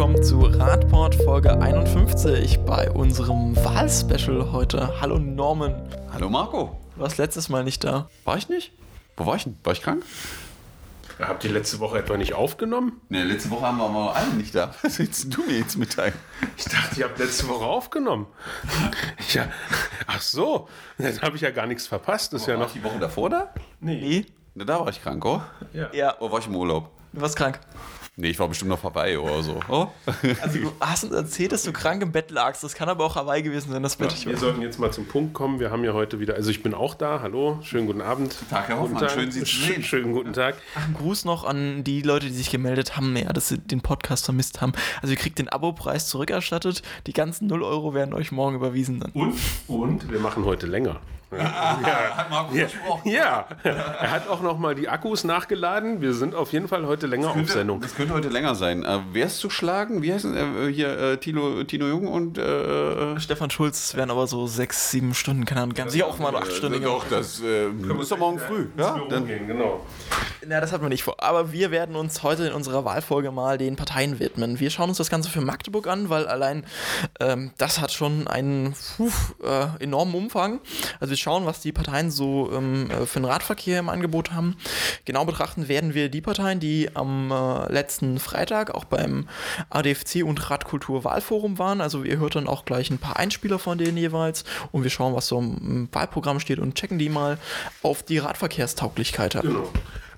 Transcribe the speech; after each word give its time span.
willkommen 0.00 0.22
zu 0.22 0.40
Radport 0.40 1.14
Folge 1.14 1.60
51 1.60 2.60
bei 2.60 2.90
unserem 2.90 3.54
Wahlspecial 3.54 4.50
heute. 4.50 4.98
Hallo 4.98 5.18
Norman. 5.18 5.74
Hallo 6.10 6.30
Marco. 6.30 6.80
Du 6.94 7.02
warst 7.02 7.18
letztes 7.18 7.50
Mal 7.50 7.64
nicht 7.64 7.84
da. 7.84 8.08
War 8.24 8.38
ich 8.38 8.48
nicht? 8.48 8.72
Wo 9.18 9.26
war 9.26 9.36
ich 9.36 9.44
denn? 9.44 9.58
War 9.62 9.74
ich 9.74 9.82
krank? 9.82 10.02
Habt 11.18 11.44
ihr 11.44 11.52
letzte 11.52 11.80
Woche 11.80 11.98
etwa 11.98 12.16
nicht 12.16 12.32
aufgenommen? 12.32 12.98
Ne, 13.10 13.24
letzte 13.24 13.50
Woche 13.50 13.66
haben 13.66 13.76
wir 13.76 13.84
aber 13.84 14.16
alle 14.16 14.32
nicht 14.32 14.54
da. 14.54 14.74
Was 14.80 14.98
willst 14.98 15.36
du 15.36 15.42
mir 15.42 15.58
jetzt 15.58 15.76
mitteilen? 15.76 16.14
Ich 16.56 16.64
dachte, 16.64 16.98
ihr 16.98 17.04
habt 17.04 17.18
letzte 17.18 17.46
Woche 17.48 17.66
aufgenommen. 17.66 18.26
Ja, 19.34 19.48
ach 20.06 20.22
so, 20.22 20.66
dann 20.96 21.20
habe 21.20 21.36
ich 21.36 21.42
ja 21.42 21.50
gar 21.50 21.66
nichts 21.66 21.86
verpasst. 21.86 22.32
Das 22.32 22.40
ist 22.40 22.46
ja 22.46 22.54
war 22.54 22.60
noch. 22.60 22.74
ich 22.74 22.80
die 22.80 22.84
Woche 22.84 22.98
davor 22.98 23.28
da? 23.28 23.52
Nee. 23.80 24.24
Na, 24.54 24.64
da 24.64 24.80
war 24.80 24.88
ich 24.88 25.02
krank, 25.02 25.22
oh? 25.26 25.42
Ja, 25.74 26.18
Oder 26.20 26.32
war 26.32 26.38
ich 26.38 26.46
im 26.46 26.56
Urlaub? 26.56 26.90
du 27.12 27.20
warst 27.20 27.36
krank. 27.36 27.60
Nee, 28.20 28.28
ich 28.30 28.38
war 28.38 28.48
bestimmt 28.48 28.68
noch 28.70 28.78
vorbei 28.78 29.18
oder 29.18 29.42
so. 29.42 29.58
Oh? 29.68 29.86
Also 30.42 30.58
du 30.58 30.72
hast 30.80 31.04
uns 31.04 31.12
erzählt, 31.14 31.52
dass 31.52 31.62
du 31.62 31.72
krank 31.72 32.02
im 32.02 32.12
Bett 32.12 32.30
lagst. 32.30 32.62
Das 32.64 32.74
kann 32.74 32.88
aber 32.88 33.04
auch 33.04 33.14
Hawaii 33.16 33.42
gewesen 33.42 33.70
sein, 33.72 33.82
das 33.82 33.96
Bett. 33.96 34.12
Ich 34.12 34.26
Wir 34.26 34.36
sollten 34.36 34.60
jetzt 34.62 34.78
mal 34.78 34.92
zum 34.92 35.06
Punkt 35.06 35.32
kommen. 35.32 35.60
Wir 35.60 35.70
haben 35.70 35.84
ja 35.84 35.92
heute 35.94 36.18
wieder, 36.20 36.34
also 36.34 36.50
ich 36.50 36.62
bin 36.62 36.74
auch 36.74 36.94
da. 36.94 37.20
Hallo, 37.22 37.58
schönen 37.62 37.86
guten 37.86 38.00
Abend. 38.02 38.34
Tag, 38.50 38.68
Herr 38.68 38.76
Guten 38.76 38.94
Hoffmann, 38.94 39.08
schön, 39.10 39.30
Sie 39.30 39.40
zu 39.40 39.46
Sch- 39.46 39.66
sehen. 39.66 39.82
Schönen 39.82 40.12
guten 40.12 40.32
Tag. 40.32 40.56
Ein 40.74 40.94
Gruß 40.94 41.24
noch 41.24 41.44
an 41.44 41.82
die 41.84 42.02
Leute, 42.02 42.26
die 42.26 42.32
sich 42.34 42.50
gemeldet 42.50 42.96
haben, 42.96 43.16
ja, 43.16 43.32
dass 43.32 43.48
sie 43.48 43.58
den 43.58 43.80
Podcast 43.80 44.24
vermisst 44.26 44.60
haben. 44.60 44.72
Also 45.02 45.12
ihr 45.14 45.18
kriegt 45.18 45.38
den 45.38 45.48
Abo-Preis 45.48 46.08
zurückerstattet. 46.08 46.82
Die 47.06 47.12
ganzen 47.12 47.46
0 47.46 47.62
Euro 47.62 47.94
werden 47.94 48.12
euch 48.14 48.32
morgen 48.32 48.56
überwiesen 48.56 49.00
dann. 49.00 49.12
Und? 49.12 49.34
Und? 49.68 50.10
Wir 50.12 50.20
machen 50.20 50.44
heute 50.44 50.66
länger. 50.66 51.00
Hat 51.38 52.30
Marco 52.30 52.54
versprochen. 52.54 53.10
Ja, 53.10 53.46
er 53.62 54.10
hat 54.10 54.28
auch 54.28 54.42
noch 54.42 54.58
mal 54.58 54.74
die 54.74 54.88
Akkus 54.88 55.24
nachgeladen. 55.24 56.00
Wir 56.00 56.12
sind 56.14 56.34
auf 56.34 56.52
jeden 56.52 56.66
Fall 56.68 56.86
heute 56.86 57.06
länger 57.06 57.30
auf 57.30 57.50
Sendung. 57.50 57.80
Das 57.80 57.94
könnte 57.94 58.14
heute 58.14 58.28
länger 58.28 58.54
sein. 58.54 58.84
Äh, 58.84 58.98
wer 59.12 59.26
ist 59.26 59.38
zu 59.38 59.48
schlagen? 59.50 60.02
Wie 60.02 60.12
heißen 60.12 60.36
äh, 60.36 60.72
hier 60.72 60.98
äh, 60.98 61.16
Tino, 61.18 61.62
Tino 61.64 61.86
Jung 61.86 62.08
und 62.08 62.36
äh, 62.38 63.18
Stefan 63.20 63.50
Schulz 63.50 63.94
werden 63.94 64.10
aber 64.10 64.26
so 64.26 64.46
sechs, 64.46 64.90
sieben 64.90 65.14
Stunden, 65.14 65.44
keine 65.44 65.62
Ahnung, 65.62 65.74
ganz 65.74 65.92
sicher 65.92 66.06
auch 66.06 66.18
mal 66.18 66.34
acht 66.34 66.52
Stunden. 66.52 66.82
äh, 66.82 66.84
Doch, 66.84 67.04
das 67.08 67.40
äh, 67.40 67.68
ist 67.68 68.10
doch 68.10 68.18
morgen 68.18 68.38
früh. 68.38 68.66
Ja, 68.76 69.00
dann, 69.08 69.26
gehen, 69.26 69.46
genau. 69.46 69.86
Na, 70.46 70.60
das 70.60 70.72
hat 70.72 70.80
man 70.80 70.88
nicht 70.90 71.04
vor. 71.04 71.22
Aber 71.22 71.52
wir 71.52 71.70
werden 71.70 71.94
uns 71.96 72.22
heute 72.22 72.46
in 72.46 72.52
unserer 72.52 72.84
Wahlfolge 72.84 73.30
mal 73.30 73.58
den 73.58 73.76
Parteien 73.76 74.18
widmen. 74.18 74.58
Wir 74.58 74.70
schauen 74.70 74.88
uns 74.88 74.98
das 74.98 75.10
Ganze 75.10 75.30
für 75.30 75.40
Magdeburg 75.40 75.86
an, 75.86 76.08
weil 76.08 76.26
allein 76.26 76.64
ähm, 77.20 77.52
das 77.58 77.80
hat 77.80 77.92
schon 77.92 78.26
einen 78.26 78.74
puh, 78.96 79.10
äh, 79.44 79.82
enormen 79.84 80.14
Umfang. 80.14 80.60
Also 80.98 81.10
wir 81.10 81.16
schauen, 81.20 81.46
was 81.46 81.60
die 81.60 81.72
Parteien 81.72 82.10
so 82.10 82.50
ähm, 82.52 82.90
äh, 82.90 83.06
für 83.06 83.20
den 83.20 83.26
Radverkehr 83.26 83.78
im 83.78 83.88
Angebot 83.88 84.32
haben. 84.32 84.56
Genau 85.04 85.24
betrachten 85.24 85.68
werden 85.68 85.94
wir 85.94 86.08
die 86.08 86.20
Parteien, 86.20 86.60
die 86.60 86.90
am 86.94 87.30
äh, 87.30 87.72
letzten 87.72 88.18
Freitag 88.18 88.74
auch 88.74 88.84
beim 88.84 89.28
ADFC 89.70 90.24
und 90.24 90.50
Radkultur 90.50 91.04
Wahlforum 91.04 91.58
waren. 91.58 91.80
Also 91.80 92.02
ihr 92.02 92.18
hört 92.18 92.34
dann 92.34 92.48
auch 92.48 92.64
gleich 92.64 92.90
ein 92.90 92.98
paar 92.98 93.18
Einspieler 93.18 93.58
von 93.58 93.78
denen 93.78 93.96
jeweils 93.96 94.44
und 94.72 94.82
wir 94.82 94.90
schauen, 94.90 95.14
was 95.14 95.26
so 95.26 95.38
im 95.38 95.88
Wahlprogramm 95.92 96.40
steht 96.40 96.58
und 96.58 96.74
checken 96.74 96.98
die 96.98 97.08
mal 97.08 97.38
auf 97.82 98.02
die 98.02 98.18
Radverkehrstauglichkeit. 98.18 99.40
Genau. 99.40 99.68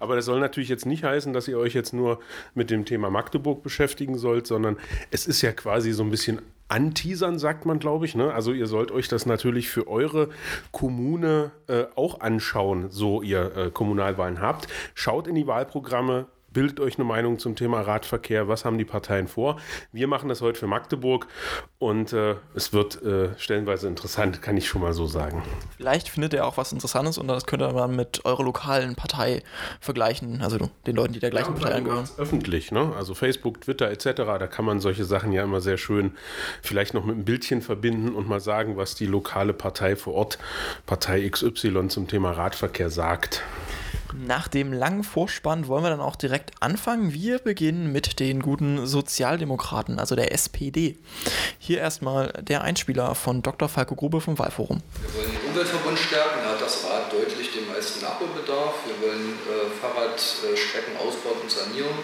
Aber 0.03 0.17
das 0.17 0.25
soll 0.25 0.41
natürlich 0.41 0.69
jetzt 0.69 0.85
nicht 0.85 1.05
heißen, 1.05 1.33
dass 1.33 1.47
ihr 1.47 1.57
euch 1.57 1.75
jetzt 1.75 1.93
nur 1.93 2.19
mit 2.55 2.71
dem 2.71 2.85
Thema 2.85 3.09
Magdeburg 3.09 3.63
beschäftigen 3.63 4.19
sollt, 4.19 4.49
sondern 4.49 4.77
es 5.13 5.29
ist 5.29 5.43
ja 5.43 5.53
quasi 5.53 5.93
so 5.93 6.03
ein 6.03 6.11
bisschen 6.11 6.43
anteasern, 6.67 7.39
sagt 7.39 7.67
man, 7.67 7.79
glaube 7.79 8.07
ich. 8.07 8.17
Ne? 8.17 8.35
Also 8.35 8.53
ihr 8.53 8.67
sollt 8.67 8.91
euch 8.91 9.07
das 9.07 9.27
natürlich 9.27 9.69
für 9.69 9.87
eure 9.87 10.31
Kommune 10.73 11.53
äh, 11.69 11.85
auch 11.95 12.19
anschauen, 12.19 12.91
so 12.91 13.23
ihr 13.23 13.57
äh, 13.57 13.71
Kommunalwahlen 13.71 14.41
habt. 14.41 14.67
Schaut 14.95 15.29
in 15.29 15.37
die 15.37 15.47
Wahlprogramme, 15.47 16.27
bildet 16.53 16.81
euch 16.81 16.97
eine 16.97 17.05
Meinung 17.05 17.39
zum 17.39 17.57
Thema 17.57 17.81
Radverkehr, 17.81 18.49
was 18.49 18.65
haben 18.65 18.79
die 18.79 18.85
Parteien 18.85 19.29
vor. 19.29 19.57
Wir 19.93 20.09
machen 20.09 20.29
das 20.29 20.41
heute 20.41 20.59
für 20.59 20.67
Magdeburg 20.67 21.27
und 21.79 22.13
äh, 22.13 22.37
es 22.55 22.73
wird 22.73 23.03
äh, 23.03 23.31
stellenweise 23.39 23.89
interessant, 23.89 24.43
kann 24.43 24.57
ich 24.57 24.69
schon 24.69 24.83
mal 24.83 24.93
so 24.93 25.07
sagen. 25.07 25.43
Vielleicht 25.77 26.09
findet 26.09 26.35
ihr 26.35 26.47
auch 26.47 26.57
was 26.57 26.73
Interessantes 26.73 27.19
und 27.19 27.29
das 27.29 27.47
könnt 27.47 27.63
ihr 27.63 27.73
dann 27.73 27.97
mit 27.97 28.25
eurer 28.25 28.45
lokalen 28.45 28.95
Partei 28.95 29.43
vergleichen, 29.81 30.43
also 30.43 30.71
den 30.87 30.97
Leuten, 30.97 31.13
die 31.13 31.21
der 31.21 31.31
gleichen 31.31 31.55
Partei 31.55 31.75
angehören. 31.75 32.09
öffentlich, 32.19 32.73
ne? 32.73 32.93
Also 32.97 33.15
Facebook, 33.15 33.61
Twitter 33.61 33.91
etc. 33.91 34.05
Da 34.15 34.47
kann 34.47 34.65
man 34.65 34.81
solche 34.81 35.05
Sachen 35.05 35.33
ja 35.33 35.43
immer 35.43 35.61
sehr 35.61 35.79
schön 35.79 36.13
vielleicht 36.63 36.95
noch 36.95 37.05
mit 37.05 37.15
einem 37.15 37.25
Bildchen 37.25 37.63
verbinden 37.63 38.15
und 38.15 38.29
mal 38.29 38.41
sagen, 38.41 38.77
was 38.77 38.95
die 38.95 39.07
lokale 39.07 39.53
Partei 39.53 39.97
vor 39.97 40.15
Ort, 40.15 40.39
Partei 40.87 41.29
XY 41.29 41.89
zum 41.89 42.09
Thema 42.09 42.33
Radverkehr 42.33 42.91
sagt. 42.91 43.43
Nach 44.15 44.49
dem 44.49 44.73
langen 44.73 45.05
Vorspann 45.05 45.67
wollen 45.69 45.85
wir 45.85 45.91
dann 45.91 46.01
auch 46.01 46.17
direkt 46.17 46.51
anfangen. 46.61 47.15
Wir 47.15 47.39
beginnen 47.39 47.93
mit 47.93 48.21
den 48.21 48.41
guten 48.41 48.87
Sozialdemokraten, 48.87 49.99
also 49.99 50.15
der 50.15 50.33
SPD. 50.33 50.99
Hier 51.59 51.79
erstmal 51.79 52.33
der 52.43 52.63
Einspieler 52.63 53.15
von 53.15 53.41
Dr. 53.43 53.69
Falco 53.69 53.95
Grube 53.95 54.21
vom 54.21 54.39
Wahlforum. 54.39 54.83
Wir 55.01 55.15
wollen 55.15 55.33
den 55.33 55.51
Umweltverbund 55.51 55.99
stärken, 55.99 56.41
da 56.45 56.51
hat 56.51 56.61
das 56.61 56.85
Rad 56.85 57.13
deutlich 57.13 57.53
den 57.53 57.67
meisten 57.69 58.05
Nachholbedarf. 58.05 58.75
Wir 58.85 59.09
wollen 59.09 59.39
äh, 59.49 59.71
Fahrradstrecken 59.81 60.97
ausbauen 61.01 61.41
und 61.41 61.51
sanieren, 61.51 61.97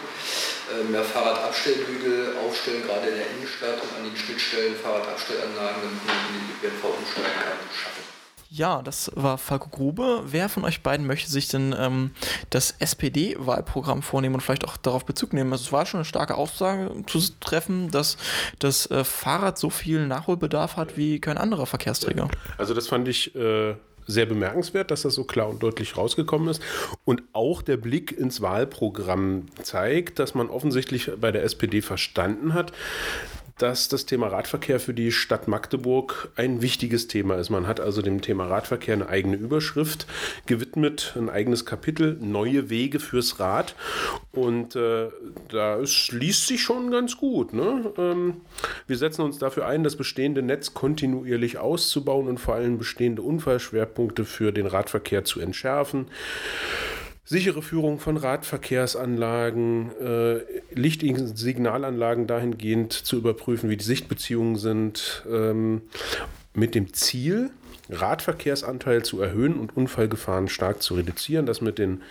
äh, 0.72 0.84
mehr 0.90 1.04
Fahrradabstellbügel 1.04 2.36
aufstellen, 2.46 2.84
gerade 2.86 3.08
in 3.08 3.16
der 3.16 3.30
Innenstadt 3.36 3.82
und 3.82 3.90
an 3.96 4.04
den 4.08 4.16
Schnittstellen 4.16 4.76
Fahrradabstellanlagen, 4.76 5.82
damit 5.84 6.02
man 6.08 6.16
die 6.32 6.66
ÖPNV 6.66 6.84
umsteigen 6.88 7.36
kann, 7.36 7.60
schaffen. 7.68 8.07
Ja, 8.50 8.80
das 8.80 9.10
war 9.14 9.36
Falco 9.36 9.68
Grube. 9.68 10.22
Wer 10.24 10.48
von 10.48 10.64
euch 10.64 10.82
beiden 10.82 11.06
möchte 11.06 11.30
sich 11.30 11.48
denn 11.48 11.74
ähm, 11.78 12.12
das 12.48 12.74
SPD-Wahlprogramm 12.78 14.00
vornehmen 14.00 14.36
und 14.36 14.40
vielleicht 14.40 14.64
auch 14.64 14.78
darauf 14.78 15.04
Bezug 15.04 15.34
nehmen? 15.34 15.52
Also 15.52 15.64
es 15.64 15.72
war 15.72 15.84
schon 15.84 15.98
eine 15.98 16.06
starke 16.06 16.34
Aussage 16.34 16.90
zu 17.06 17.20
treffen, 17.40 17.90
dass 17.90 18.16
das 18.58 18.90
äh, 18.90 19.04
Fahrrad 19.04 19.58
so 19.58 19.68
viel 19.68 20.06
Nachholbedarf 20.06 20.76
hat 20.76 20.96
wie 20.96 21.20
kein 21.20 21.36
anderer 21.36 21.66
Verkehrsträger. 21.66 22.28
Also 22.56 22.72
das 22.72 22.88
fand 22.88 23.06
ich 23.06 23.34
äh, 23.36 23.74
sehr 24.08 24.24
bemerkenswert, 24.24 24.90
dass 24.90 25.02
das 25.02 25.14
so 25.14 25.24
klar 25.24 25.48
und 25.48 25.62
deutlich 25.62 25.96
rausgekommen 25.96 26.48
ist. 26.48 26.62
Und 27.04 27.22
auch 27.34 27.60
der 27.60 27.76
Blick 27.76 28.12
ins 28.12 28.40
Wahlprogramm 28.40 29.46
zeigt, 29.62 30.18
dass 30.18 30.34
man 30.34 30.48
offensichtlich 30.48 31.10
bei 31.20 31.30
der 31.30 31.44
SPD 31.44 31.82
verstanden 31.82 32.54
hat, 32.54 32.72
dass 33.58 33.88
das 33.88 34.06
Thema 34.06 34.28
Radverkehr 34.28 34.80
für 34.80 34.94
die 34.94 35.12
Stadt 35.12 35.48
Magdeburg 35.48 36.30
ein 36.36 36.62
wichtiges 36.62 37.08
Thema 37.08 37.36
ist. 37.36 37.50
Man 37.50 37.66
hat 37.66 37.80
also 37.80 38.02
dem 38.02 38.22
Thema 38.22 38.46
Radverkehr 38.46 38.94
eine 38.94 39.08
eigene 39.08 39.36
Überschrift 39.36 40.06
gewidmet, 40.46 41.14
ein 41.16 41.28
eigenes 41.28 41.66
Kapitel, 41.66 42.16
neue 42.20 42.70
Wege 42.70 43.00
fürs 43.00 43.40
Rad. 43.40 43.74
Und 44.32 44.76
äh, 44.76 45.08
da 45.48 45.78
es 45.78 46.10
liest 46.12 46.46
sich 46.46 46.62
schon 46.62 46.90
ganz 46.90 47.16
gut. 47.16 47.52
Ne? 47.52 47.92
Ähm, 47.98 48.36
wir 48.86 48.96
setzen 48.96 49.22
uns 49.22 49.38
dafür 49.38 49.66
ein, 49.66 49.84
das 49.84 49.96
bestehende 49.96 50.42
Netz 50.42 50.74
kontinuierlich 50.74 51.58
auszubauen 51.58 52.28
und 52.28 52.38
vor 52.38 52.54
allem 52.54 52.78
bestehende 52.78 53.22
Unfallschwerpunkte 53.22 54.24
für 54.24 54.52
den 54.52 54.66
Radverkehr 54.66 55.24
zu 55.24 55.40
entschärfen 55.40 56.06
sichere 57.28 57.60
Führung 57.60 57.98
von 57.98 58.16
Radverkehrsanlagen, 58.16 59.90
äh, 60.00 60.40
Lichtsignalanlagen 60.74 62.26
dahingehend 62.26 62.94
zu 62.94 63.16
überprüfen, 63.16 63.68
wie 63.68 63.76
die 63.76 63.84
Sichtbeziehungen 63.84 64.56
sind, 64.56 65.26
ähm, 65.30 65.82
mit 66.54 66.74
dem 66.74 66.94
Ziel, 66.94 67.50
Radverkehrsanteil 67.90 69.02
zu 69.02 69.20
erhöhen 69.20 69.58
und 69.58 69.76
Unfallgefahren 69.76 70.48
stark 70.48 70.82
zu 70.82 70.94
reduzieren. 70.94 71.44
Das 71.44 71.60
mit 71.60 71.78
den 71.78 72.02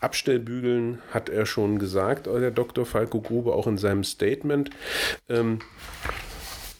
Abstellbügeln 0.00 0.98
hat 1.12 1.28
er 1.28 1.46
schon 1.46 1.78
gesagt, 1.78 2.26
der 2.26 2.50
Dr. 2.50 2.84
Falco 2.84 3.20
Grube 3.20 3.52
auch 3.52 3.68
in 3.68 3.78
seinem 3.78 4.02
Statement. 4.02 4.70
Ähm, 5.28 5.60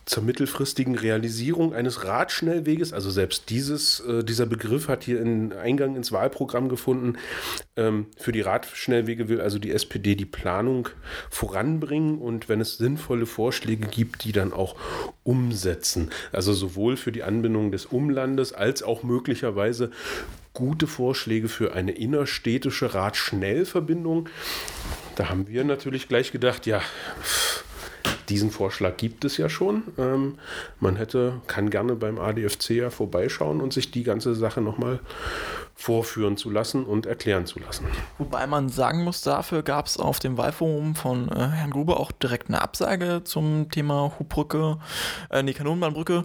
zur 0.08 0.22
mittelfristigen 0.22 0.94
Realisierung 0.94 1.74
eines 1.74 2.04
Radschnellweges, 2.04 2.94
also 2.94 3.10
selbst 3.10 3.50
dieses, 3.50 4.00
äh, 4.00 4.24
dieser 4.24 4.46
Begriff 4.46 4.88
hat 4.88 5.04
hier 5.04 5.20
einen 5.20 5.52
Eingang 5.52 5.96
ins 5.96 6.12
Wahlprogramm 6.12 6.70
gefunden. 6.70 7.19
Ähm, 7.76 8.06
für 8.16 8.32
die 8.32 8.41
Radschnellwege 8.41 9.28
will 9.28 9.43
also 9.43 9.58
die 9.58 9.70
SPD 9.70 10.14
die 10.14 10.25
Planung 10.25 10.88
voranbringen 11.28 12.19
und 12.19 12.49
wenn 12.49 12.62
es 12.62 12.78
sinnvolle 12.78 13.26
Vorschläge 13.26 13.87
gibt, 13.87 14.25
die 14.25 14.32
dann 14.32 14.55
auch 14.55 14.76
umsetzen. 15.25 16.08
Also 16.32 16.54
sowohl 16.54 16.96
für 16.96 17.12
die 17.12 17.22
Anbindung 17.22 17.70
des 17.70 17.84
Umlandes 17.84 18.54
als 18.54 18.82
auch 18.82 19.02
möglicherweise 19.02 19.90
gute 20.54 20.87
Vorschläge 20.87 21.49
für 21.49 21.75
eine 21.75 21.93
innerstädtische 21.93 22.94
Radschnellverbindung. 22.94 24.31
Da 25.16 25.28
haben 25.28 25.49
wir 25.49 25.64
natürlich 25.64 26.08
gleich 26.08 26.32
gedacht, 26.32 26.64
ja, 26.64 26.81
diesen 28.28 28.50
Vorschlag 28.50 28.96
gibt 28.96 29.25
es 29.25 29.36
ja 29.36 29.48
schon. 29.48 29.82
Ähm, 29.96 30.38
man 30.80 30.96
hätte, 30.96 31.40
kann 31.46 31.70
gerne 31.70 31.94
beim 31.94 32.19
ADFC 32.19 32.70
ja 32.70 32.90
vorbeischauen 32.90 33.60
und 33.60 33.72
sich 33.72 33.90
die 33.90 34.02
ganze 34.02 34.34
Sache 34.34 34.60
nochmal 34.60 35.00
vorführen 35.75 36.36
zu 36.36 36.50
lassen 36.50 36.84
und 36.84 37.06
erklären 37.06 37.46
zu 37.46 37.60
lassen. 37.60 37.86
Wobei 38.19 38.46
man 38.46 38.69
sagen 38.69 39.04
muss, 39.04 39.22
dafür 39.22 39.62
gab 39.62 39.86
es 39.86 39.96
auf 39.96 40.19
dem 40.19 40.36
Wahlforum 40.36 40.96
von 40.96 41.28
äh, 41.28 41.48
Herrn 41.48 41.70
Gruber 41.70 42.00
auch 42.00 42.10
direkt 42.10 42.48
eine 42.48 42.60
Absage 42.60 43.22
zum 43.25 43.70
Thema 43.70 44.12
Hubbrücke, 44.19 44.78
äh, 45.30 45.42
nee, 45.42 45.52
Kanonenbahnbrücke, 45.52 46.25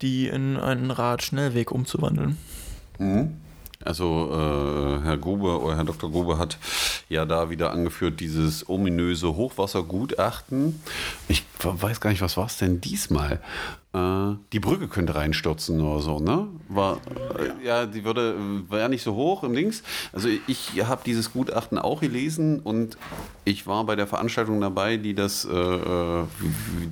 die 0.00 0.28
in 0.28 0.56
einen 0.56 0.90
Radschnellweg 0.90 1.70
umzuwandeln. 1.72 2.38
Mhm. 2.98 3.34
Also 3.84 4.30
äh, 4.32 5.04
Herr 5.04 5.16
Grube 5.16 5.60
oder 5.60 5.76
Herr 5.76 5.84
Dr. 5.84 6.10
Grube 6.10 6.38
hat 6.38 6.58
ja 7.08 7.24
da 7.24 7.50
wieder 7.50 7.70
angeführt, 7.70 8.20
dieses 8.20 8.68
ominöse 8.68 9.36
Hochwassergutachten. 9.36 10.80
Ich 11.28 11.44
weiß 11.62 12.00
gar 12.00 12.10
nicht, 12.10 12.22
was 12.22 12.36
war 12.36 12.46
es 12.46 12.58
denn 12.58 12.80
diesmal? 12.80 13.40
Äh, 13.96 14.36
die 14.52 14.60
Brücke 14.60 14.88
könnte 14.88 15.14
reinstürzen 15.14 15.80
oder 15.80 16.02
so, 16.02 16.18
ne? 16.18 16.48
War, 16.68 16.98
äh, 17.38 17.66
ja, 17.66 17.86
die 17.86 18.04
würde, 18.04 18.34
war 18.68 18.80
ja 18.80 18.88
nicht 18.88 19.02
so 19.02 19.14
hoch 19.14 19.42
im 19.42 19.54
Links. 19.54 19.82
Also 20.12 20.28
ich 20.46 20.72
habe 20.84 21.00
dieses 21.06 21.32
Gutachten 21.32 21.78
auch 21.78 22.00
gelesen 22.00 22.60
und 22.60 22.98
ich 23.44 23.66
war 23.66 23.84
bei 23.84 23.96
der 23.96 24.06
Veranstaltung 24.06 24.60
dabei, 24.60 24.98
die 24.98 25.14
das, 25.14 25.46
äh, 25.46 25.50
äh 25.50 26.24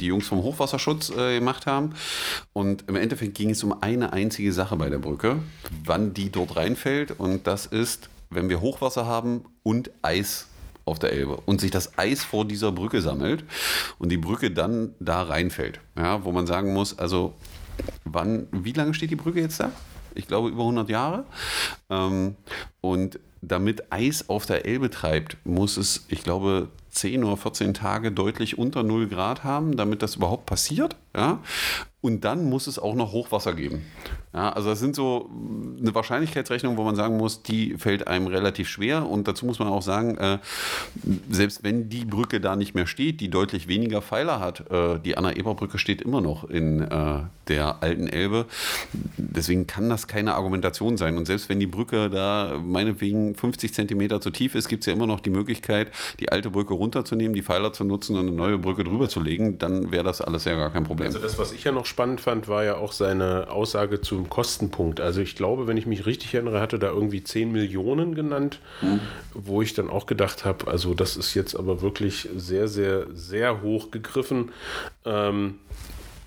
die 0.01 0.07
Jungs 0.07 0.27
vom 0.27 0.43
Hochwasserschutz 0.43 1.11
äh, 1.11 1.39
gemacht 1.39 1.67
haben. 1.67 1.91
Und 2.53 2.89
im 2.89 2.97
Endeffekt 2.97 3.35
ging 3.35 3.51
es 3.51 3.63
um 3.63 3.83
eine 3.83 4.13
einzige 4.13 4.53
Sache 4.53 4.77
bei 4.77 4.89
der 4.89 4.99
Brücke, 4.99 5.37
wann 5.85 6.15
die 6.15 6.31
dort 6.31 6.57
reinfällt. 6.57 7.19
Und 7.19 7.47
das 7.47 7.67
ist, 7.67 8.09
wenn 8.31 8.49
wir 8.49 8.63
Hochwasser 8.63 9.07
haben 9.07 9.45
und 9.63 9.91
Eis 10.03 10.47
auf 10.85 10.99
der 10.99 11.13
Elbe 11.13 11.39
und 11.47 11.61
sich 11.61 11.71
das 11.71 11.99
Eis 11.99 12.25
vor 12.25 12.45
dieser 12.45 12.73
Brücke 12.73 13.01
sammelt 13.01 13.45
und 13.99 14.11
die 14.11 14.17
Brücke 14.17 14.51
dann 14.51 14.95
da 15.01 15.23
reinfällt. 15.23 15.81
Ja, 15.97 16.25
wo 16.25 16.33
man 16.33 16.47
sagen 16.47 16.73
muss, 16.73 16.99
also 16.99 17.35
wann, 18.05 18.49
wie 18.53 18.73
lange 18.73 18.95
steht 18.95 19.11
die 19.11 19.17
Brücke 19.17 19.41
jetzt 19.41 19.61
da? 19.61 19.71
Ich 20.15 20.29
glaube 20.29 20.49
über 20.49 20.63
100 20.63 20.89
Jahre. 20.89 21.25
Ähm, 21.91 22.37
und 22.81 23.19
damit 23.41 23.93
Eis 23.93 24.29
auf 24.29 24.47
der 24.47 24.65
Elbe 24.65 24.91
treibt, 24.91 25.37
muss 25.45 25.77
es, 25.77 26.07
ich 26.09 26.23
glaube, 26.23 26.69
10 26.91 27.25
oder 27.25 27.37
14 27.37 27.75
Tage 27.75 28.13
deutlich 28.13 28.59
unter 28.59 28.83
0 28.83 29.09
Grad 29.09 29.45
haben, 29.45 29.77
damit 29.77 30.03
das 30.03 30.17
überhaupt 30.17 30.47
passiert. 30.47 30.97
Ja? 31.15 31.41
Und 32.05 32.23
dann 32.27 32.51
muss 32.51 32.67
es 32.67 32.79
auch 32.79 32.95
noch 32.95 33.13
Hochwasser 33.13 33.55
geben. 33.55 33.81
Ja, 34.35 34.53
also 34.53 34.69
das 34.69 34.79
sind 34.79 34.95
so 34.95 35.31
eine 35.81 35.95
Wahrscheinlichkeitsrechnung, 35.95 36.77
wo 36.77 36.83
man 36.83 36.97
sagen 36.97 37.17
muss, 37.17 37.43
die 37.43 37.79
fällt 37.79 38.09
einem 38.09 38.27
relativ 38.27 38.69
schwer. 38.69 39.09
Und 39.09 39.27
dazu 39.27 39.47
muss 39.47 39.59
man 39.59 39.69
auch 39.69 39.81
sagen, 39.81 40.19
äh, 40.19 40.39
selbst 41.31 41.65
wenn 41.65 41.89
die 41.89 42.05
Brücke 42.05 42.43
da 42.43 42.57
nicht 42.57 42.75
mehr 42.75 42.87
steht, 42.87 43.23
die 43.23 43.31
deutlich 43.31 43.69
weniger 43.69 44.03
Pfeiler 44.03 44.39
hat, 44.41 44.71
äh, 44.71 44.99
die 44.99 45.17
Anna-Eber-Brücke 45.17 45.79
steht 45.79 46.03
immer 46.03 46.21
noch 46.21 46.45
in 46.45 46.83
äh, 46.83 47.21
der 47.49 47.83
alten 47.83 48.09
Elbe. 48.09 48.47
Deswegen 49.17 49.67
kann 49.67 49.89
das 49.89 50.07
keine 50.07 50.35
Argumentation 50.35 50.97
sein. 50.97 51.17
Und 51.17 51.27
selbst 51.27 51.49
wenn 51.49 51.61
die 51.61 51.67
Brücke 51.67 52.11
da 52.11 52.61
meinetwegen 52.63 53.35
50 53.35 53.73
Zentimeter 53.73 54.21
zu 54.21 54.31
tief 54.31 54.55
ist, 54.55 54.69
gibt 54.69 54.83
es 54.83 54.87
ja 54.87 54.93
immer 54.93 55.07
noch 55.07 55.21
die 55.21 55.31
Möglichkeit, 55.31 55.91
die 56.21 56.31
alte 56.31 56.51
Brücke 56.51 56.75
runterzunehmen, 56.75 57.35
die 57.35 57.43
Pfeiler 57.43 57.73
zu 57.73 57.85
nutzen 57.85 58.17
und 58.17 58.27
eine 58.27 58.37
neue 58.37 58.59
Brücke 58.59 58.85
drüber 58.85 59.09
zu 59.09 59.21
legen. 59.21 59.59
Dann 59.59 59.91
wäre 59.91 60.05
das 60.05 60.21
alles 60.21 60.45
ja 60.45 60.55
gar 60.55 60.71
kein 60.71 60.85
Problem. 60.85 61.07
Also 61.07 61.19
das, 61.19 61.39
was 61.39 61.53
ich 61.53 61.65
ja 61.65 61.73
noch 61.73 61.87
spannend 61.95 62.21
fand, 62.21 62.49
war 62.49 62.65
ja 62.65 62.77
auch 62.77 62.91
seine 62.91 63.51
Aussage 63.51 64.01
zum 64.01 64.29
Kostenpunkt. 64.29 65.01
Also 65.01 65.21
ich 65.21 65.37
glaube, 65.37 65.69
wenn 65.69 65.77
ich 65.77 65.87
mich 65.87 66.07
richtig 66.07 66.35
erinnere, 66.35 66.61
hatte 66.61 66.81
da 66.81 66.89
irgendwie 66.89 67.23
10 67.23 67.53
Millionen 67.53 68.17
genannt, 68.17 68.59
mhm. 68.83 68.99
wo 69.33 69.63
ich 69.63 69.75
dann 69.75 69.89
auch 69.89 70.07
gedacht 70.07 70.45
habe, 70.45 70.67
also 70.67 70.93
das 70.95 71.17
ist 71.17 71.35
jetzt 71.35 71.55
aber 71.55 71.83
wirklich 71.83 72.29
sehr, 72.35 72.67
sehr, 72.67 73.07
sehr 73.15 73.63
hoch 73.63 73.93
gegriffen. 73.93 74.51
Ähm, 75.05 75.61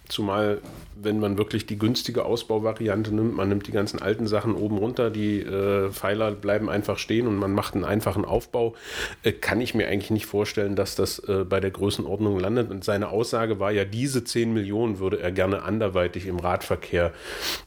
Zumal, 0.09 0.61
wenn 1.01 1.19
man 1.19 1.37
wirklich 1.37 1.65
die 1.65 1.77
günstige 1.77 2.25
Ausbauvariante 2.25 3.13
nimmt, 3.13 3.35
man 3.35 3.49
nimmt 3.49 3.67
die 3.67 3.71
ganzen 3.71 4.01
alten 4.01 4.27
Sachen 4.27 4.55
oben 4.55 4.77
runter, 4.77 5.09
die 5.09 5.41
äh, 5.41 5.91
Pfeiler 5.91 6.31
bleiben 6.31 6.69
einfach 6.69 6.97
stehen 6.97 7.27
und 7.27 7.37
man 7.37 7.53
macht 7.53 7.75
einen 7.75 7.85
einfachen 7.85 8.25
Aufbau, 8.25 8.75
äh, 9.23 9.31
kann 9.31 9.61
ich 9.61 9.73
mir 9.73 9.87
eigentlich 9.87 10.11
nicht 10.11 10.25
vorstellen, 10.25 10.75
dass 10.75 10.95
das 10.95 11.19
äh, 11.19 11.45
bei 11.47 11.59
der 11.59 11.71
Größenordnung 11.71 12.39
landet. 12.39 12.71
Und 12.71 12.83
seine 12.83 13.09
Aussage 13.09 13.59
war 13.59 13.71
ja, 13.71 13.85
diese 13.85 14.23
10 14.23 14.53
Millionen 14.53 14.99
würde 14.99 15.19
er 15.19 15.31
gerne 15.31 15.63
anderweitig 15.63 16.25
im 16.27 16.39
Radverkehr 16.39 17.13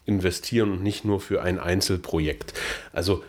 investieren 0.07 0.73
und 0.73 0.83
nicht 0.83 1.05
nur 1.05 1.21
für 1.21 1.43
ein 1.43 1.59
Einzelprojekt. 1.59 2.55
Also 2.93 3.23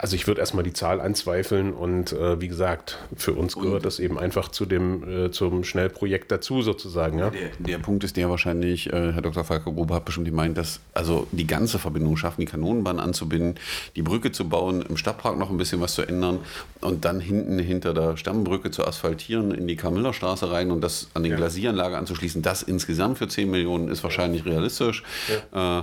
also 0.00 0.16
ich 0.16 0.26
würde 0.26 0.40
erstmal 0.40 0.64
die 0.64 0.72
Zahl 0.72 1.00
anzweifeln 1.00 1.72
und 1.72 2.12
äh, 2.12 2.40
wie 2.40 2.48
gesagt, 2.48 2.98
für 3.14 3.34
uns 3.34 3.54
gehört 3.54 3.74
und 3.74 3.84
das 3.86 4.00
eben 4.00 4.18
einfach 4.18 4.48
zu 4.48 4.66
dem, 4.66 5.26
äh, 5.26 5.30
zum 5.30 5.62
Schnellprojekt 5.62 6.32
dazu 6.32 6.62
sozusagen. 6.62 7.20
Ja? 7.20 7.30
Der, 7.30 7.50
der 7.60 7.78
Punkt 7.78 8.02
ist 8.02 8.16
der 8.16 8.28
wahrscheinlich, 8.28 8.92
äh, 8.92 9.12
Herr 9.12 9.22
Dr. 9.22 9.44
Falco 9.44 9.72
Gruber 9.72 9.94
hat 9.94 10.04
bestimmt 10.04 10.26
gemeint, 10.26 10.58
dass 10.58 10.80
also 10.94 11.28
die 11.30 11.46
ganze 11.46 11.78
Verbindung 11.78 12.16
schaffen, 12.16 12.40
die 12.40 12.46
Kanonenbahn 12.46 12.98
anzubinden, 12.98 13.54
die 13.94 14.02
Brücke 14.02 14.32
zu 14.32 14.48
bauen, 14.48 14.82
im 14.82 14.96
Stadtpark 14.96 15.38
noch 15.38 15.50
ein 15.50 15.58
bisschen 15.58 15.80
was 15.80 15.94
zu 15.94 16.02
ändern 16.02 16.40
und 16.80 17.04
dann 17.04 17.20
hinten 17.20 17.60
hinter 17.60 17.94
der 17.94 18.16
Stammbrücke 18.16 18.72
zu 18.72 18.84
asphaltieren, 18.84 19.52
in 19.52 19.68
die 19.68 19.76
Kamillerstraße 19.76 20.50
rein 20.50 20.72
und 20.72 20.80
das 20.80 21.08
an 21.14 21.22
die 21.22 21.30
ja. 21.30 21.36
Glasieranlage 21.36 21.96
anzuschließen, 21.96 22.42
das 22.42 22.64
insgesamt 22.64 23.18
für 23.18 23.28
10 23.28 23.48
Millionen 23.48 23.88
ist 23.88 24.02
wahrscheinlich 24.02 24.44
realistisch. 24.44 25.04
Ja. 25.52 25.78
Äh, 25.78 25.82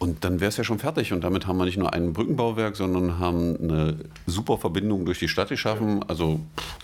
und 0.00 0.24
dann 0.24 0.40
wäre 0.40 0.48
es 0.48 0.56
ja 0.56 0.64
schon 0.64 0.80
fertig 0.80 1.12
und 1.12 1.22
damit 1.22 1.46
haben 1.46 1.58
wir 1.58 1.64
nicht 1.64 1.78
nur 1.78 1.92
ein 1.94 2.12
Brückenbauwerk, 2.12 2.74
sondern 2.74 3.03
und 3.04 3.18
haben 3.18 3.56
eine 3.60 3.96
super 4.26 4.58
Verbindung 4.58 5.04
durch 5.04 5.18
die 5.18 5.28
Stadt 5.28 5.48
geschaffen. 5.48 6.04
Also 6.08 6.40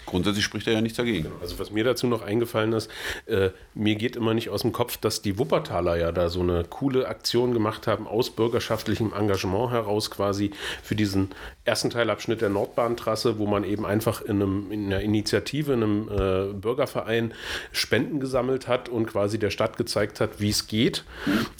grundsätzlich 0.06 0.44
spricht 0.44 0.66
er 0.66 0.74
ja 0.74 0.80
nichts 0.80 0.98
dagegen. 0.98 1.24
Genau. 1.24 1.36
Also 1.40 1.58
was 1.58 1.70
mir 1.70 1.84
dazu 1.84 2.06
noch 2.06 2.22
eingefallen 2.22 2.72
ist, 2.72 2.90
äh, 3.26 3.50
mir 3.74 3.94
geht 3.94 4.16
immer 4.16 4.34
nicht 4.34 4.50
aus 4.50 4.62
dem 4.62 4.72
Kopf, 4.72 4.96
dass 4.96 5.22
die 5.22 5.38
Wuppertaler 5.38 5.96
ja 5.96 6.12
da 6.12 6.28
so 6.28 6.40
eine 6.40 6.64
coole 6.64 7.08
Aktion 7.08 7.52
gemacht 7.52 7.86
haben, 7.86 8.06
aus 8.06 8.30
bürgerschaftlichem 8.30 9.12
Engagement 9.12 9.70
heraus 9.70 10.10
quasi 10.10 10.50
für 10.82 10.94
diesen 10.94 11.30
ersten 11.64 11.90
Teilabschnitt 11.90 12.40
der 12.40 12.48
Nordbahntrasse, 12.48 13.38
wo 13.38 13.46
man 13.46 13.64
eben 13.64 13.86
einfach 13.86 14.22
in, 14.22 14.42
einem, 14.42 14.72
in 14.72 14.86
einer 14.86 15.00
Initiative, 15.00 15.72
in 15.72 15.82
einem 15.82 16.08
äh, 16.08 16.52
Bürgerverein 16.52 17.32
Spenden 17.72 18.20
gesammelt 18.20 18.68
hat 18.68 18.88
und 18.88 19.06
quasi 19.06 19.38
der 19.38 19.50
Stadt 19.50 19.76
gezeigt 19.76 20.20
hat, 20.20 20.40
wie 20.40 20.50
es 20.50 20.66
geht. 20.66 21.04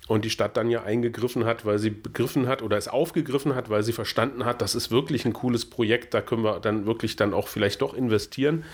Und 0.09 0.25
die 0.25 0.31
Stadt 0.31 0.57
dann 0.57 0.71
ja 0.71 0.83
eingegriffen 0.83 1.45
hat, 1.45 1.65
weil 1.65 1.79
sie 1.79 1.91
begriffen 1.91 2.49
hat 2.49 2.63
oder 2.63 2.77
es 2.77 2.89
aufgegriffen 2.89 3.55
hat, 3.55 3.71
weil 3.71 3.83
sie 3.83 3.93
verstanden 3.93 4.45
hat, 4.45 4.50
das 4.55 4.75
ist 4.75 4.91
wirklich 4.91 5.25
ein 5.25 5.33
cooles 5.33 5.65
Projekt, 5.65 6.15
da 6.15 6.21
können 6.21 6.45
wir 6.45 6.61
dann 6.61 6.87
wirklich 6.87 7.17
dann 7.17 7.35
auch 7.35 7.49
vielleicht 7.49 7.83
doch 7.83 7.95
investieren. 7.95 8.65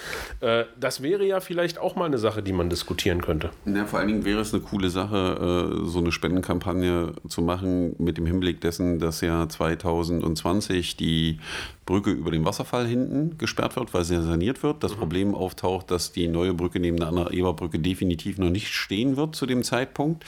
Äh, 0.40 0.64
das 0.78 1.02
wäre 1.02 1.25
ja 1.25 1.40
vielleicht 1.40 1.78
auch 1.78 1.96
mal 1.96 2.06
eine 2.06 2.19
Sache, 2.19 2.43
die 2.43 2.52
man 2.52 2.70
diskutieren 2.70 3.23
könnte. 3.23 3.50
Ja, 3.64 3.87
vor 3.87 3.99
allen 3.99 4.08
Dingen 4.08 4.25
wäre 4.25 4.40
es 4.40 4.52
eine 4.52 4.62
coole 4.62 4.90
Sache, 4.90 5.81
äh, 5.82 5.87
so 5.87 5.99
eine 5.99 6.12
Spendenkampagne 6.12 7.12
zu 7.28 7.43
machen 7.43 7.94
mit 7.99 8.19
dem 8.19 8.26
Hinblick 8.26 8.61
dessen, 8.61 8.99
dass 8.99 9.20
ja 9.20 9.49
2020 9.49 10.96
die 10.96 11.38
Brücke 11.87 12.11
über 12.11 12.32
den 12.32 12.44
Wasserfall 12.44 12.84
hinten 12.87 13.38
gesperrt 13.38 13.76
wird, 13.76 13.94
weil 13.94 14.05
sie 14.05 14.20
saniert 14.20 14.64
wird. 14.64 14.82
Das 14.82 14.93
mhm. 14.93 14.99
Problem 14.99 15.34
auftaucht, 15.34 15.90
dass 15.93 16.11
die 16.11 16.26
neue 16.26 16.52
Brücke 16.52 16.81
neben 16.81 16.96
der 16.96 17.06
anderen 17.06 17.32
Eberbrücke 17.32 17.79
definitiv 17.79 18.38
noch 18.38 18.50
nicht 18.50 18.69
stehen 18.69 19.17
wird 19.17 19.37
zu 19.37 19.46
dem 19.46 19.62
Zeitpunkt, 19.62 20.25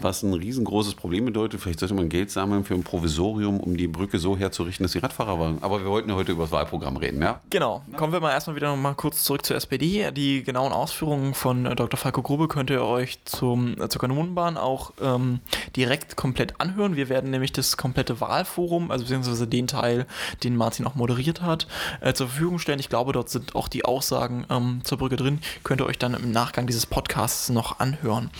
was 0.00 0.22
ein 0.22 0.32
riesengroßes 0.32 0.94
Problem 0.94 1.24
bedeutet. 1.24 1.60
Vielleicht 1.60 1.80
sollte 1.80 1.94
man 1.94 2.08
Geld 2.08 2.30
sammeln 2.30 2.64
für 2.64 2.74
ein 2.74 2.84
Provisorium, 2.84 3.58
um 3.58 3.76
die 3.76 3.88
Brücke 3.88 4.18
so 4.18 4.36
herzurichten, 4.36 4.73
dass 4.82 4.92
die 4.92 4.98
Radfahrer 4.98 5.38
waren. 5.38 5.58
Aber 5.60 5.80
wir 5.80 5.90
wollten 5.90 6.10
ja 6.10 6.16
heute 6.16 6.32
über 6.32 6.44
das 6.44 6.52
Wahlprogramm 6.52 6.96
reden, 6.96 7.22
ja? 7.22 7.40
Genau. 7.50 7.82
Kommen 7.96 8.12
wir 8.12 8.20
mal 8.20 8.32
erstmal 8.32 8.56
wieder 8.56 8.74
mal 8.74 8.94
kurz 8.94 9.24
zurück 9.24 9.46
zur 9.46 9.56
SPD. 9.56 10.10
Die 10.12 10.42
genauen 10.42 10.72
Ausführungen 10.72 11.34
von 11.34 11.66
äh, 11.66 11.76
Dr. 11.76 11.98
Falco 11.98 12.22
Grube 12.22 12.48
könnt 12.48 12.70
ihr 12.70 12.82
euch 12.82 13.24
zum, 13.24 13.80
äh, 13.80 13.88
zur 13.88 14.00
Kanonenbahn 14.00 14.56
auch 14.56 14.92
ähm, 15.00 15.40
direkt 15.76 16.16
komplett 16.16 16.60
anhören. 16.60 16.96
Wir 16.96 17.08
werden 17.08 17.30
nämlich 17.30 17.52
das 17.52 17.76
komplette 17.76 18.20
Wahlforum, 18.20 18.90
also 18.90 19.04
beziehungsweise 19.04 19.46
den 19.46 19.66
Teil, 19.66 20.06
den 20.42 20.56
Martin 20.56 20.84
noch 20.84 20.94
moderiert 20.94 21.42
hat, 21.42 21.66
äh, 22.00 22.12
zur 22.14 22.28
Verfügung 22.28 22.58
stellen. 22.58 22.80
Ich 22.80 22.88
glaube, 22.88 23.12
dort 23.12 23.28
sind 23.28 23.54
auch 23.54 23.68
die 23.68 23.84
Aussagen 23.84 24.46
ähm, 24.50 24.80
zur 24.84 24.98
Brücke 24.98 25.16
drin. 25.16 25.40
Könnt 25.62 25.80
ihr 25.80 25.86
euch 25.86 25.98
dann 25.98 26.14
im 26.14 26.30
Nachgang 26.32 26.66
dieses 26.66 26.86
Podcasts 26.86 27.48
noch 27.50 27.78
anhören. 27.78 28.30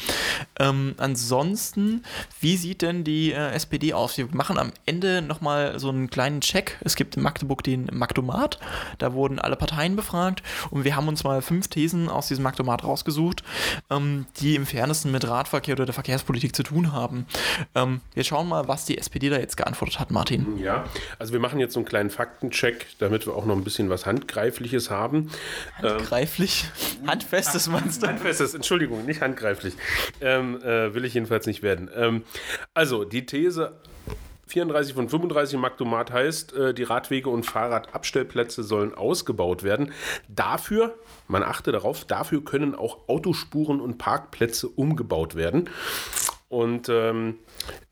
Ähm, 0.58 0.94
ansonsten, 0.98 2.02
wie 2.40 2.56
sieht 2.56 2.82
denn 2.82 3.04
die 3.04 3.32
äh, 3.32 3.50
SPD 3.52 3.92
aus? 3.92 4.16
Wir 4.16 4.26
machen 4.32 4.58
am 4.58 4.72
Ende 4.86 5.22
nochmal 5.22 5.78
so 5.78 5.88
einen 5.88 6.10
kleinen 6.10 6.23
Check. 6.40 6.78
Es 6.82 6.96
gibt 6.96 7.16
in 7.16 7.22
Magdeburg 7.22 7.62
den 7.62 7.88
Magdomat. 7.92 8.58
Da 8.98 9.14
wurden 9.14 9.38
alle 9.38 9.56
Parteien 9.56 9.96
befragt 9.96 10.42
und 10.70 10.84
wir 10.84 10.96
haben 10.96 11.08
uns 11.08 11.24
mal 11.24 11.40
fünf 11.40 11.68
Thesen 11.68 12.08
aus 12.08 12.28
diesem 12.28 12.44
Magdomat 12.44 12.84
rausgesucht, 12.84 13.42
ähm, 13.90 14.26
die 14.40 14.54
im 14.56 14.66
Fairnessen 14.66 15.12
mit 15.12 15.26
Radverkehr 15.26 15.74
oder 15.74 15.86
der 15.86 15.94
Verkehrspolitik 15.94 16.54
zu 16.54 16.62
tun 16.62 16.92
haben. 16.92 17.26
Ähm, 17.74 18.00
wir 18.12 18.24
schauen 18.24 18.48
mal, 18.48 18.68
was 18.68 18.84
die 18.84 18.98
SPD 18.98 19.30
da 19.30 19.38
jetzt 19.38 19.56
geantwortet 19.56 19.98
hat, 19.98 20.10
Martin. 20.10 20.58
Ja, 20.58 20.84
also 21.18 21.32
wir 21.32 21.40
machen 21.40 21.60
jetzt 21.60 21.74
so 21.74 21.80
einen 21.80 21.86
kleinen 21.86 22.10
Fakt 22.10 22.34
Faktencheck, 22.34 22.86
damit 22.98 23.26
wir 23.26 23.34
auch 23.34 23.46
noch 23.46 23.56
ein 23.56 23.64
bisschen 23.64 23.90
was 23.90 24.06
Handgreifliches 24.06 24.90
haben. 24.90 25.30
Handgreiflich? 25.76 26.64
Ähm, 27.02 27.10
Handfestes 27.10 27.68
meinst 27.68 28.02
du? 28.02 28.08
Handfestes, 28.08 28.54
Entschuldigung, 28.54 29.04
nicht 29.06 29.20
handgreiflich. 29.20 29.74
Ähm, 30.20 30.60
äh, 30.62 30.94
will 30.94 31.04
ich 31.04 31.14
jedenfalls 31.14 31.46
nicht 31.46 31.62
werden. 31.62 31.90
Ähm, 31.94 32.22
also, 32.72 33.04
die 33.04 33.26
These 33.26 33.72
34 34.46 34.94
von 34.94 35.08
35 35.08 35.58
Magdomat 35.58 36.12
heißt, 36.12 36.52
äh, 36.54 36.74
die 36.74 36.82
Radwege 36.82 37.30
und 37.30 37.44
Fahrradabstellplätze 37.44 38.62
sollen 38.62 38.94
ausgebaut 38.94 39.62
werden. 39.62 39.92
Dafür, 40.28 40.94
man 41.28 41.42
achte 41.42 41.72
darauf, 41.72 42.04
dafür 42.04 42.44
können 42.44 42.74
auch 42.74 43.08
Autospuren 43.08 43.80
und 43.80 43.98
Parkplätze 43.98 44.68
umgebaut 44.68 45.34
werden. 45.34 45.68
Und 46.54 46.88
ähm, 46.88 47.38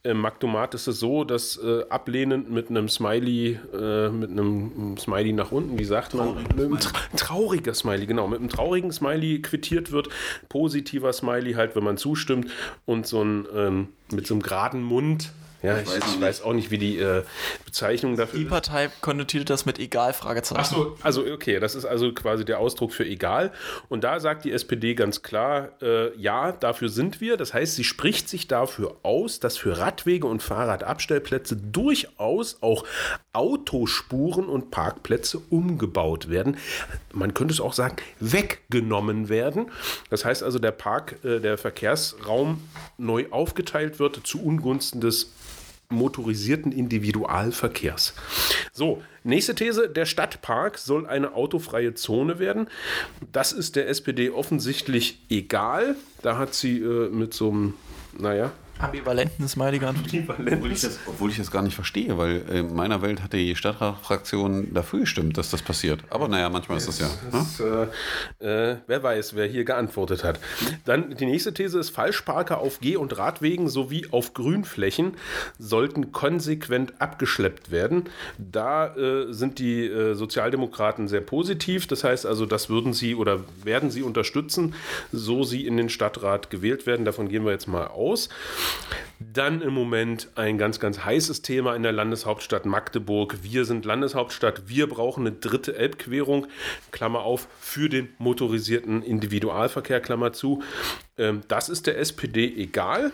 im 0.04 0.18
Magdomat 0.18 0.74
ist 0.74 0.86
es 0.86 1.00
so, 1.00 1.24
dass 1.24 1.56
äh, 1.56 1.84
ablehnend 1.88 2.48
mit 2.48 2.70
einem 2.70 2.88
Smiley, 2.88 3.58
äh, 3.74 4.08
mit 4.08 4.30
einem 4.30 4.96
Smiley 4.98 5.32
nach 5.32 5.50
unten, 5.50 5.80
wie 5.80 5.84
sagt 5.84 6.14
man? 6.14 6.28
Traurig, 6.28 6.48
mit 6.54 6.60
einem 6.60 6.78
tra 6.78 6.92
trauriger 7.16 7.74
Smiley, 7.74 8.06
genau, 8.06 8.28
mit 8.28 8.38
einem 8.38 8.48
traurigen 8.48 8.92
Smiley 8.92 9.42
quittiert 9.42 9.90
wird. 9.90 10.10
Positiver 10.48 11.12
Smiley 11.12 11.54
halt, 11.54 11.74
wenn 11.74 11.82
man 11.82 11.96
zustimmt 11.96 12.52
und 12.84 13.04
so 13.04 13.24
ein 13.24 13.46
ähm, 13.52 13.88
mit 14.12 14.28
so 14.28 14.34
einem 14.34 14.42
geraden 14.42 14.84
Mund 14.84 15.32
Ja, 15.62 15.78
ich, 15.78 15.88
ich, 15.88 16.20
weiß 16.20 16.42
auch 16.42 16.54
nicht, 16.54 16.72
wie 16.72 16.78
die 16.78 16.98
äh, 16.98 17.22
Bezeichnung 17.64 18.16
dafür 18.16 18.38
Die 18.38 18.44
Partei 18.44 18.90
konnotiert 19.00 19.48
das 19.48 19.64
mit 19.64 19.78
egal, 19.78 20.12
Fragezeichen. 20.12 20.60
Ach 20.60 20.64
so, 20.64 20.96
also 21.02 21.24
okay, 21.24 21.60
das 21.60 21.76
ist 21.76 21.84
also 21.84 22.12
quasi 22.12 22.44
der 22.44 22.58
Ausdruck 22.58 22.92
für 22.92 23.04
egal. 23.04 23.52
Und 23.88 24.02
da 24.02 24.18
sagt 24.18 24.44
die 24.44 24.50
SPD 24.50 24.94
ganz 24.94 25.22
klar, 25.22 25.70
äh, 25.80 26.16
ja, 26.16 26.50
dafür 26.50 26.88
sind 26.88 27.20
wir. 27.20 27.36
Das 27.36 27.54
heißt, 27.54 27.76
sie 27.76 27.84
spricht 27.84 28.28
sich 28.28 28.48
dafür 28.48 28.96
aus, 29.04 29.38
dass 29.38 29.56
für 29.56 29.78
Radwege 29.78 30.26
und 30.26 30.42
Fahrradabstellplätze 30.42 31.56
durchaus 31.56 32.58
auch 32.60 32.84
Autospuren 33.32 34.46
und 34.46 34.72
Parkplätze 34.72 35.40
umgebaut 35.48 36.28
werden. 36.28 36.56
Man 37.12 37.34
könnte 37.34 37.54
es 37.54 37.60
auch 37.60 37.72
sagen, 37.72 37.96
weggenommen 38.18 39.28
werden. 39.28 39.70
Das 40.10 40.24
heißt 40.24 40.42
also, 40.42 40.58
der 40.58 40.72
Park, 40.72 41.24
äh, 41.24 41.38
der 41.38 41.56
Verkehrsraum 41.56 42.62
neu 42.98 43.26
aufgeteilt 43.30 44.00
wird 44.00 44.26
zu 44.26 44.42
Ungunsten 44.42 45.00
des 45.00 45.32
motorisierten 45.92 46.72
Individualverkehrs. 46.72 48.14
So, 48.72 49.02
nächste 49.22 49.54
These, 49.54 49.88
der 49.88 50.06
Stadtpark 50.06 50.78
soll 50.78 51.06
eine 51.06 51.34
autofreie 51.34 51.94
Zone 51.94 52.38
werden. 52.38 52.68
Das 53.32 53.52
ist 53.52 53.76
der 53.76 53.88
SPD 53.88 54.30
offensichtlich 54.30 55.20
egal. 55.30 55.96
Da 56.22 56.38
hat 56.38 56.54
sie 56.54 56.78
äh, 56.78 57.08
mit 57.10 57.34
so 57.34 57.50
einem, 57.50 57.74
naja, 58.18 58.52
Ambivalenten 58.82 59.48
Smiley 59.48 59.78
geantwortet. 59.78 60.28
Obwohl 60.28 60.72
ich, 60.72 60.80
das, 60.80 60.98
obwohl 61.06 61.30
ich 61.30 61.36
das 61.36 61.50
gar 61.50 61.62
nicht 61.62 61.74
verstehe, 61.74 62.18
weil 62.18 62.42
in 62.50 62.74
meiner 62.74 63.02
Welt 63.02 63.22
hat 63.22 63.32
die 63.32 63.54
Stadtratfraktion 63.54 64.74
dafür 64.74 65.00
gestimmt, 65.00 65.38
dass 65.38 65.50
das 65.50 65.62
passiert. 65.62 66.00
Aber 66.10 66.28
naja, 66.28 66.48
manchmal 66.48 66.78
ist 66.78 66.88
das 66.88 66.98
ja. 66.98 67.08
Das, 67.30 67.60
ne? 67.60 67.88
äh, 68.40 68.72
äh, 68.72 68.76
wer 68.86 69.02
weiß, 69.02 69.34
wer 69.34 69.46
hier 69.46 69.64
geantwortet 69.64 70.24
hat. 70.24 70.40
Dann 70.84 71.14
die 71.14 71.26
nächste 71.26 71.54
These 71.54 71.78
ist, 71.78 71.90
Falschparker 71.90 72.58
auf 72.58 72.80
Geh- 72.80 72.96
und 72.96 73.16
Radwegen 73.16 73.68
sowie 73.68 74.06
auf 74.10 74.34
Grünflächen 74.34 75.14
sollten 75.58 76.12
konsequent 76.12 77.00
abgeschleppt 77.00 77.70
werden. 77.70 78.04
Da 78.38 78.94
äh, 78.96 79.32
sind 79.32 79.58
die 79.58 79.86
äh, 79.86 80.14
Sozialdemokraten 80.14 81.08
sehr 81.08 81.20
positiv. 81.20 81.86
Das 81.86 82.04
heißt 82.04 82.26
also, 82.26 82.46
das 82.46 82.68
würden 82.68 82.92
sie 82.92 83.14
oder 83.14 83.40
werden 83.62 83.90
sie 83.90 84.02
unterstützen, 84.02 84.74
so 85.12 85.44
sie 85.44 85.66
in 85.66 85.76
den 85.76 85.88
Stadtrat 85.88 86.50
gewählt 86.50 86.86
werden. 86.86 87.04
Davon 87.04 87.28
gehen 87.28 87.44
wir 87.44 87.52
jetzt 87.52 87.68
mal 87.68 87.86
aus. 87.86 88.28
Dann 89.18 89.62
im 89.62 89.72
Moment 89.72 90.28
ein 90.34 90.58
ganz, 90.58 90.80
ganz 90.80 91.04
heißes 91.04 91.42
Thema 91.42 91.74
in 91.74 91.82
der 91.82 91.92
Landeshauptstadt 91.92 92.66
Magdeburg. 92.66 93.38
Wir 93.42 93.64
sind 93.64 93.84
Landeshauptstadt. 93.84 94.68
Wir 94.68 94.88
brauchen 94.88 95.26
eine 95.26 95.36
dritte 95.36 95.76
Elbquerung, 95.76 96.46
Klammer 96.90 97.20
auf, 97.20 97.48
für 97.60 97.88
den 97.88 98.08
motorisierten 98.18 99.02
Individualverkehr, 99.02 100.00
Klammer 100.00 100.32
zu. 100.32 100.62
Ähm, 101.16 101.42
das 101.48 101.68
ist 101.68 101.86
der 101.86 101.98
SPD 101.98 102.46
egal. 102.46 103.12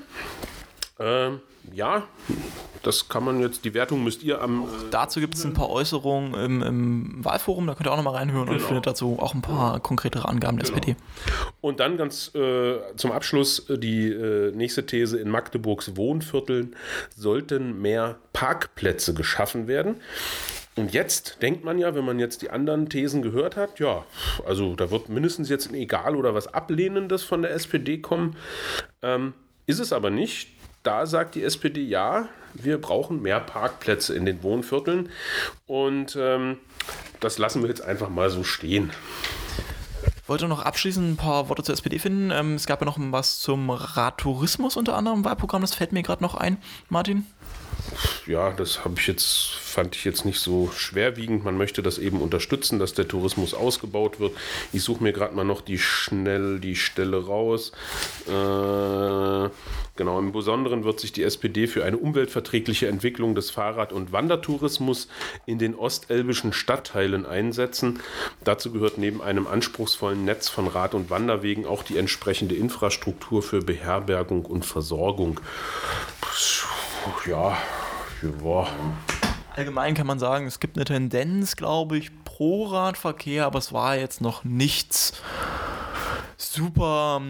Ähm, 0.99 1.41
ja, 1.75 2.03
das 2.83 3.09
kann 3.09 3.25
man 3.25 3.41
jetzt, 3.41 3.65
die 3.65 3.75
Wertung 3.75 4.05
müsst 4.05 4.23
ihr 4.23 4.41
am. 4.41 4.63
Äh, 4.63 4.67
Dazu 4.91 5.21
gibt 5.21 5.35
es 5.35 5.45
ein 5.45 5.53
paar 5.53 5.69
Äußerungen 5.71 6.35
im, 6.35 6.63
im 6.63 7.25
Wahlforum, 7.25 7.67
da 7.67 7.75
könnt 7.75 7.87
ihr 7.89 7.93
auch 7.93 7.97
nochmal 7.97 8.15
reinhören 8.15 8.49
und 8.49 8.57
Genau. 8.57 8.67
findet 8.67 8.87
dazu 8.87 9.19
auch 9.21 9.35
ein 9.35 9.43
paar 9.43 9.81
konkretere 9.81 10.29
Angaben 10.29 10.59
der 10.59 10.65
SPD. 10.67 10.97
Und 11.61 11.81
dann 11.81 11.97
ganz 11.97 12.35
äh, 12.35 12.77
zum 12.97 13.13
Abschluss 13.13 13.69
äh, 13.69 13.79
die 13.79 14.09
äh, 14.09 14.53
nächste 14.53 14.87
These: 14.87 15.19
In 15.19 15.31
Magdeburgs 15.31 15.97
Wohnvierteln 15.97 16.75
sollten 17.17 17.81
mehr 17.83 18.17
Parkplätze 18.33 19.15
geschaffen 19.15 19.67
werden. 19.67 19.97
Und 20.77 20.93
jetzt 20.95 21.43
denkt 21.43 21.65
man 21.65 21.79
ja, 21.79 21.97
wenn 21.97 22.05
man 22.05 22.21
jetzt 22.21 22.41
die 22.43 22.51
anderen 22.51 22.89
Thesen 22.89 23.21
gehört 23.21 23.57
hat, 23.57 23.81
ja, 23.81 24.05
also 24.47 24.77
da 24.77 24.93
wird 24.93 25.09
mindestens 25.09 25.49
jetzt 25.49 25.69
ein 25.69 25.75
Egal 25.75 26.15
oder 26.15 26.35
was 26.35 26.47
Ablehnendes 26.55 27.25
von 27.25 27.43
der 27.43 27.51
SPD 27.51 27.99
kommen. 27.99 28.37
Ähm, 29.03 29.35
ist 29.67 29.81
es 29.81 29.93
aber 29.93 30.11
nicht. 30.11 30.51
Da 30.89 31.05
sagt 31.05 31.35
die 31.35 31.43
SPD, 31.43 31.83
ja, 31.83 32.31
wir 32.55 32.81
brauchen 32.81 33.21
mehr 33.21 33.41
Parkplätze 33.41 34.15
in 34.15 34.25
den 34.25 34.43
Wohnvierteln. 34.43 35.11
Und 35.67 36.17
ähm, 36.19 36.57
das 37.21 37.37
lassen 37.37 37.61
wir 37.61 37.69
jetzt 37.69 37.83
einfach 37.83 38.09
mal 38.09 38.31
so 38.31 38.43
stehen. 38.43 38.91
Wollte 40.27 40.49
noch 40.49 40.63
abschließend 40.63 41.07
ein 41.07 41.17
paar 41.19 41.51
Worte 41.51 41.63
zur 41.63 41.75
SPD 41.75 41.99
finden. 41.99 42.31
Ähm, 42.31 42.55
es 42.55 42.67
gab 42.67 42.81
ja 42.81 42.87
noch 42.87 42.97
was 42.99 43.41
zum 43.41 43.69
Radtourismus 43.69 44.79
unter 44.79 44.97
anderem 44.97 45.19
im 45.19 45.25
Wahlprogramm, 45.27 45.61
das 45.61 45.75
fällt 45.75 45.93
mir 45.93 46.03
gerade 46.03 46.23
noch 46.23 46.35
ein. 46.35 46.57
Martin? 46.89 47.27
ja, 48.27 48.51
das 48.53 48.85
habe 48.85 48.95
ich 48.99 49.07
jetzt, 49.07 49.51
fand 49.55 49.97
ich 49.97 50.05
jetzt 50.05 50.25
nicht 50.25 50.39
so 50.39 50.71
schwerwiegend. 50.71 51.45
Man 51.45 51.57
möchte 51.57 51.83
das 51.83 51.99
eben 51.99 52.21
unterstützen, 52.21 52.79
dass 52.79 52.95
der 52.95 53.09
Tourismus 53.09 53.55
ausgebaut 53.55 54.21
wird. 54.21 54.37
Ich 54.73 54.83
suche 54.83 55.03
mir 55.03 55.13
gerade 55.13 55.35
mal 55.35 55.45
noch 55.45 55.61
die 55.61 55.79
schnell 55.79 56.61
die 56.61 56.77
Stelle 56.77 57.25
raus. 57.25 57.73
Äh, 58.27 59.51
genau, 59.99 60.19
im 60.19 60.33
Besonderen 60.33 60.85
wird 60.85 60.99
sich 60.99 61.13
die 61.13 61.23
SPD 61.23 61.67
für 61.67 61.85
eine 61.85 61.99
umweltverträgliche 61.99 62.89
Entwicklung 62.89 63.35
des 63.35 63.51
Fahrrad- 63.51 63.93
und 63.93 64.13
Wandertourismus 64.13 65.09
in 65.45 65.59
den 65.59 65.75
ostelbischen 65.75 66.55
Stadtteilen 66.55 67.27
einsetzen. 67.27 68.01
Dazu 68.43 68.73
gehört 68.73 68.97
neben 68.97 69.21
einem 69.21 69.47
anspruchsvollen 69.47 70.25
Netz 70.25 70.49
von 70.49 70.69
Rad- 70.69 70.95
und 70.95 71.11
Wanderwegen 71.11 71.67
auch 71.67 71.83
die 71.83 71.99
entsprechende 71.99 72.55
Infrastruktur 72.55 73.43
für 73.43 73.61
Beherbergung 73.61 74.47
und 74.47 74.65
Versorgung. 74.65 75.41
Ja, 77.27 77.59
ja. 78.23 78.67
Allgemein 79.55 79.95
kann 79.95 80.07
man 80.07 80.21
sagen, 80.21 80.47
es 80.47 80.61
gibt 80.61 80.77
eine 80.77 80.85
Tendenz, 80.85 81.57
glaube 81.57 81.99
ich, 81.99 82.13
pro 82.25 82.67
Radverkehr, 82.67 83.45
aber 83.45 83.59
es 83.59 83.73
war 83.73 83.97
jetzt 83.97 84.21
noch 84.21 84.45
nichts 84.45 85.21
super. 86.37 87.21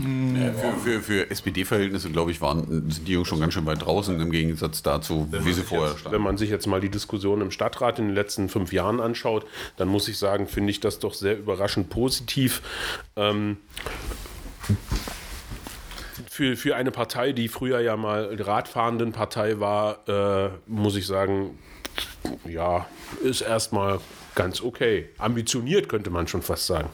Für, 0.00 0.72
für, 0.82 1.00
für 1.00 1.30
SPD-Verhältnisse, 1.30 2.10
glaube 2.10 2.30
ich, 2.30 2.40
waren, 2.40 2.90
sind 2.90 3.06
die 3.06 3.12
Jungs 3.12 3.28
schon 3.28 3.40
ganz 3.40 3.52
schön 3.54 3.66
weit 3.66 3.84
draußen 3.84 4.18
im 4.20 4.30
Gegensatz 4.30 4.82
dazu, 4.82 5.28
wie 5.30 5.52
sie 5.52 5.62
vorher 5.62 5.92
Wenn 5.92 5.98
standen. 5.98 6.22
man 6.22 6.36
sich 6.38 6.50
jetzt 6.50 6.66
mal 6.66 6.80
die 6.80 6.88
Diskussion 6.88 7.40
im 7.40 7.50
Stadtrat 7.50 7.98
in 7.98 8.06
den 8.06 8.14
letzten 8.14 8.48
fünf 8.48 8.72
Jahren 8.72 9.00
anschaut, 9.00 9.46
dann 9.76 9.88
muss 9.88 10.08
ich 10.08 10.18
sagen, 10.18 10.46
finde 10.46 10.70
ich 10.70 10.80
das 10.80 10.98
doch 10.98 11.14
sehr 11.14 11.38
überraschend 11.38 11.90
positiv. 11.90 12.62
Ähm, 13.16 13.58
für, 16.30 16.56
für 16.56 16.76
eine 16.76 16.90
Partei, 16.90 17.32
die 17.32 17.48
früher 17.48 17.80
ja 17.80 17.96
mal 17.96 18.34
Radfahrenden 18.40 19.12
Partei 19.12 19.60
war, 19.60 20.08
äh, 20.08 20.50
muss 20.66 20.96
ich 20.96 21.06
sagen, 21.06 21.58
ja, 22.44 22.86
ist 23.22 23.42
erstmal 23.42 24.00
ganz 24.34 24.60
okay. 24.60 25.08
Ambitioniert 25.18 25.88
könnte 25.88 26.10
man 26.10 26.26
schon 26.26 26.42
fast 26.42 26.66
sagen. 26.66 26.88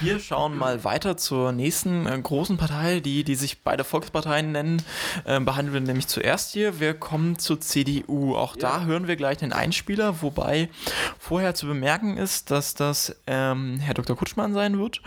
Wir 0.00 0.18
schauen 0.20 0.56
mal 0.56 0.84
weiter 0.84 1.16
zur 1.16 1.52
nächsten 1.52 2.06
äh, 2.06 2.20
großen 2.20 2.56
Partei, 2.56 3.00
die, 3.00 3.24
die 3.24 3.34
sich 3.34 3.62
beide 3.62 3.84
Volksparteien 3.84 4.52
nennen. 4.52 4.82
Äh, 5.24 5.40
behandeln 5.40 5.72
wir 5.72 5.80
nämlich 5.80 6.06
zuerst 6.06 6.52
hier. 6.52 6.80
Wir 6.80 6.94
kommen 6.94 7.38
zur 7.38 7.60
CDU. 7.60 8.36
Auch 8.36 8.56
da 8.56 8.84
hören 8.84 9.08
wir 9.08 9.16
gleich 9.16 9.42
einen 9.42 9.52
Einspieler, 9.52 10.22
wobei 10.22 10.68
vorher 11.18 11.54
zu 11.54 11.66
bemerken 11.66 12.16
ist, 12.16 12.50
dass 12.50 12.74
das 12.74 13.16
ähm, 13.26 13.78
Herr 13.78 13.94
Dr. 13.94 14.16
Kutschmann 14.16 14.52
sein 14.52 14.78
wird. 14.78 15.00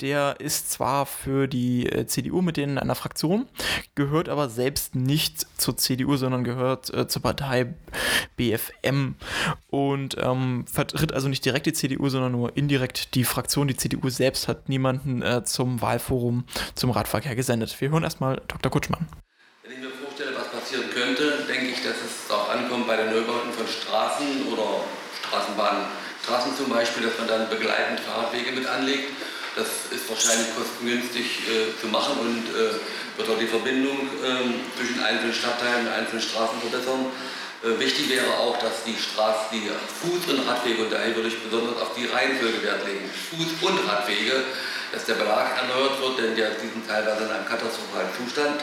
Der 0.00 0.40
ist 0.40 0.70
zwar 0.70 1.06
für 1.06 1.48
die 1.48 1.86
äh, 1.86 2.06
CDU 2.06 2.42
mit 2.42 2.56
denen 2.56 2.72
in 2.72 2.78
einer 2.78 2.94
Fraktion, 2.94 3.46
gehört 3.94 4.28
aber 4.28 4.48
selbst 4.48 4.94
nicht 4.94 5.46
zur 5.56 5.76
CDU, 5.76 6.16
sondern 6.16 6.44
gehört 6.44 6.92
äh, 6.92 7.06
zur 7.06 7.22
Partei 7.22 7.74
BFM 8.36 9.14
und 9.70 10.16
ähm, 10.20 10.66
vertritt 10.66 11.13
also 11.14 11.28
nicht 11.28 11.44
direkt 11.44 11.66
die 11.66 11.72
CDU, 11.72 12.08
sondern 12.08 12.32
nur 12.32 12.56
indirekt 12.56 13.14
die 13.14 13.24
Fraktion. 13.24 13.68
Die 13.68 13.76
CDU 13.76 14.10
selbst 14.10 14.48
hat 14.48 14.68
niemanden 14.68 15.22
äh, 15.22 15.44
zum 15.44 15.80
Wahlforum 15.80 16.44
zum 16.74 16.90
Radverkehr 16.90 17.34
gesendet. 17.34 17.80
Wir 17.80 17.90
hören 17.90 18.04
erstmal 18.04 18.42
Dr. 18.48 18.70
Kutschmann. 18.70 19.06
Wenn 19.62 19.72
ich 19.72 19.78
mir 19.78 19.90
vorstelle, 19.90 20.32
was 20.36 20.48
passieren 20.48 20.90
könnte, 20.90 21.44
denke 21.48 21.66
ich, 21.66 21.82
dass 21.82 21.96
es 21.96 22.28
darauf 22.28 22.50
ankommt 22.50 22.86
bei 22.86 22.96
den 22.96 23.10
Neubauten 23.10 23.52
von 23.52 23.66
Straßen 23.66 24.52
oder 24.52 24.84
Straßenbahnen. 25.22 25.84
Straßen 26.22 26.56
zum 26.56 26.68
Beispiel, 26.68 27.04
dass 27.04 27.18
man 27.18 27.28
dann 27.28 27.48
begleitend 27.48 28.00
Fahrradwege 28.00 28.52
mit 28.52 28.66
anlegt. 28.66 29.10
Das 29.56 29.92
ist 29.92 30.08
wahrscheinlich 30.08 30.48
kostengünstig 30.56 31.46
äh, 31.46 31.80
zu 31.80 31.86
machen 31.86 32.18
und 32.18 32.42
äh, 32.50 32.74
wird 33.16 33.28
auch 33.30 33.38
die 33.38 33.46
Verbindung 33.46 34.10
ähm, 34.24 34.66
zwischen 34.76 35.02
einzelnen 35.04 35.32
Stadtteilen 35.32 35.86
und 35.86 35.92
einzelnen 35.92 36.22
Straßen 36.22 36.58
verbessern. 36.58 37.06
Äh, 37.64 37.80
wichtig 37.80 38.10
wäre 38.10 38.28
auch, 38.36 38.58
dass 38.58 38.84
die 38.84 38.96
Straßen, 38.96 39.48
die 39.50 39.64
Fuß- 39.72 40.28
und 40.28 40.46
Radwege, 40.46 40.84
und 40.84 40.92
daher 40.92 41.16
würde 41.16 41.28
ich 41.28 41.40
besonders 41.40 41.80
auf 41.80 41.96
die 41.96 42.04
Reihenfolge 42.04 42.62
Wert 42.62 42.84
legen, 42.84 43.08
Fuß- 43.08 43.64
und 43.64 43.88
Radwege, 43.88 44.44
dass 44.92 45.06
der 45.06 45.14
Belag 45.14 45.56
erneuert 45.56 45.96
wird, 45.98 46.18
denn 46.20 46.36
die 46.36 46.44
sind 46.68 46.86
teilweise 46.86 47.24
in 47.24 47.32
einem 47.32 47.48
katastrophalen 47.48 48.12
Zustand. 48.12 48.60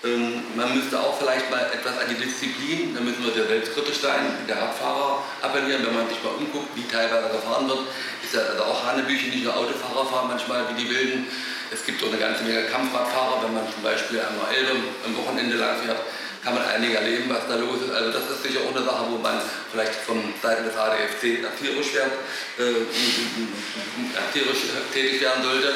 Ähm, 0.00 0.48
man 0.56 0.72
müsste 0.72 0.96
auch 0.96 1.18
vielleicht 1.18 1.50
mal 1.50 1.60
etwas 1.74 2.00
an 2.00 2.08
die 2.08 2.16
Disziplin, 2.16 2.94
da 2.94 3.04
müssen 3.04 3.20
wir 3.20 3.34
sehr 3.36 3.52
selbstkritisch 3.52 4.00
sein, 4.00 4.46
der 4.48 4.56
Radfahrer 4.56 5.20
appellieren, 5.42 5.84
wenn 5.84 5.94
man 5.94 6.08
sich 6.08 6.22
mal 6.24 6.32
umguckt, 6.38 6.72
wie 6.72 6.88
teilweise 6.88 7.28
gefahren 7.28 7.68
wird, 7.68 7.84
ist 8.24 8.32
ja 8.32 8.48
also 8.48 8.64
auch 8.64 8.80
Hanebüchen, 8.86 9.28
nicht 9.28 9.44
nur 9.44 9.56
Autofahrer 9.56 10.06
fahren 10.06 10.28
manchmal 10.32 10.64
wie 10.72 10.80
die 10.80 10.88
Wilden. 10.88 11.26
Es 11.68 11.84
gibt 11.84 12.00
auch 12.00 12.08
eine 12.08 12.16
ganze 12.16 12.44
Menge 12.44 12.64
Kampfradfahrer, 12.64 13.44
wenn 13.44 13.52
man 13.52 13.68
zum 13.68 13.82
Beispiel 13.82 14.22
einmal 14.24 14.48
Elbe 14.54 14.72
am 15.04 15.12
Wochenende 15.18 15.56
lang 15.58 15.76
fährt, 15.84 16.00
kann 16.44 16.54
man 16.54 16.64
einige 16.64 16.96
erleben, 16.96 17.28
was 17.28 17.48
da 17.48 17.56
los 17.56 17.82
ist. 17.82 17.92
Also 17.92 18.10
das 18.12 18.30
ist 18.30 18.42
sicher 18.42 18.60
auch 18.64 18.74
eine 18.74 18.84
Sache, 18.84 19.04
wo 19.10 19.18
man 19.18 19.40
vielleicht 19.72 19.94
von 19.94 20.22
Seiten 20.42 20.64
des 20.64 20.76
ADFC 20.76 21.42
tierisch, 21.58 21.94
werd, 21.94 22.12
äh, 22.58 22.86
tierisch 24.32 24.62
tätig 24.92 25.20
werden 25.20 25.42
sollte. 25.42 25.72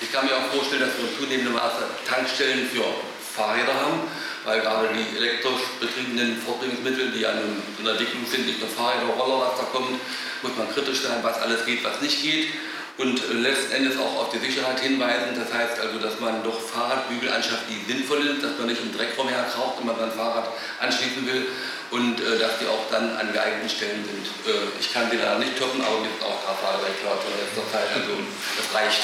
Ich 0.00 0.12
kann 0.12 0.26
mir 0.26 0.36
auch 0.36 0.52
vorstellen, 0.52 0.82
dass 0.82 0.96
wir 0.96 1.08
in 1.08 1.18
zunehmendem 1.18 1.54
Maße 1.54 1.84
Tankstellen 2.08 2.68
für 2.68 2.84
Fahrräder 3.36 3.74
haben, 3.74 4.00
weil 4.44 4.60
gerade 4.60 4.88
die 4.94 5.16
elektrisch 5.16 5.76
betriebenen 5.80 6.40
Fortbewegungsmittel, 6.40 7.12
die 7.12 7.26
an 7.26 7.36
einer 7.80 7.90
Entwicklung 7.90 8.24
sind, 8.26 8.46
nicht 8.46 8.60
nur 8.60 8.68
Fahrräder, 8.68 9.06
Roller, 9.12 9.46
was 9.46 9.60
da 9.60 9.64
kommt, 9.72 10.00
muss 10.42 10.56
man 10.56 10.72
kritisch 10.72 11.02
sein, 11.02 11.20
was 11.22 11.40
alles 11.40 11.64
geht, 11.66 11.84
was 11.84 12.00
nicht 12.00 12.22
geht 12.22 12.48
und 12.98 13.20
letzten 13.42 13.72
Endes 13.72 13.98
auch 13.98 14.24
auf 14.24 14.30
die 14.32 14.38
Sicherheit 14.38 14.80
hinweisen. 14.80 15.36
Das 15.36 15.52
heißt 15.52 15.80
also, 15.80 15.98
dass 15.98 16.18
man 16.20 16.42
doch 16.42 16.58
Fahrradbügel 16.60 17.28
anschafft, 17.28 17.68
die 17.68 17.84
sinnvoll 17.84 18.22
sind, 18.22 18.42
dass 18.42 18.56
man 18.58 18.68
nicht 18.68 18.80
im 18.80 18.92
Dreck 18.96 19.12
rumherkraucht, 19.18 19.80
wenn 19.80 19.86
man 19.86 19.98
sein 19.98 20.12
Fahrrad 20.12 20.48
anschließen 20.80 21.26
will 21.26 21.46
und 21.90 22.20
äh, 22.20 22.38
dass 22.38 22.58
die 22.58 22.66
auch 22.66 22.88
dann 22.90 23.16
an 23.16 23.32
geeigneten 23.32 23.68
Stellen 23.68 24.04
sind. 24.04 24.26
Äh, 24.48 24.72
ich 24.80 24.92
kann 24.92 25.10
die 25.10 25.16
leider 25.16 25.38
nicht 25.38 25.58
toppen, 25.58 25.80
aber 25.84 26.00
mir 26.00 26.08
ist 26.08 26.24
auch 26.24 26.40
Kraftfahrerrecht 26.40 27.00
klar 27.04 27.20
in 27.20 27.36
letzter 27.36 27.66
Zeit. 27.68 27.88
Also 27.92 28.16
das 28.56 28.68
reicht. 28.72 29.02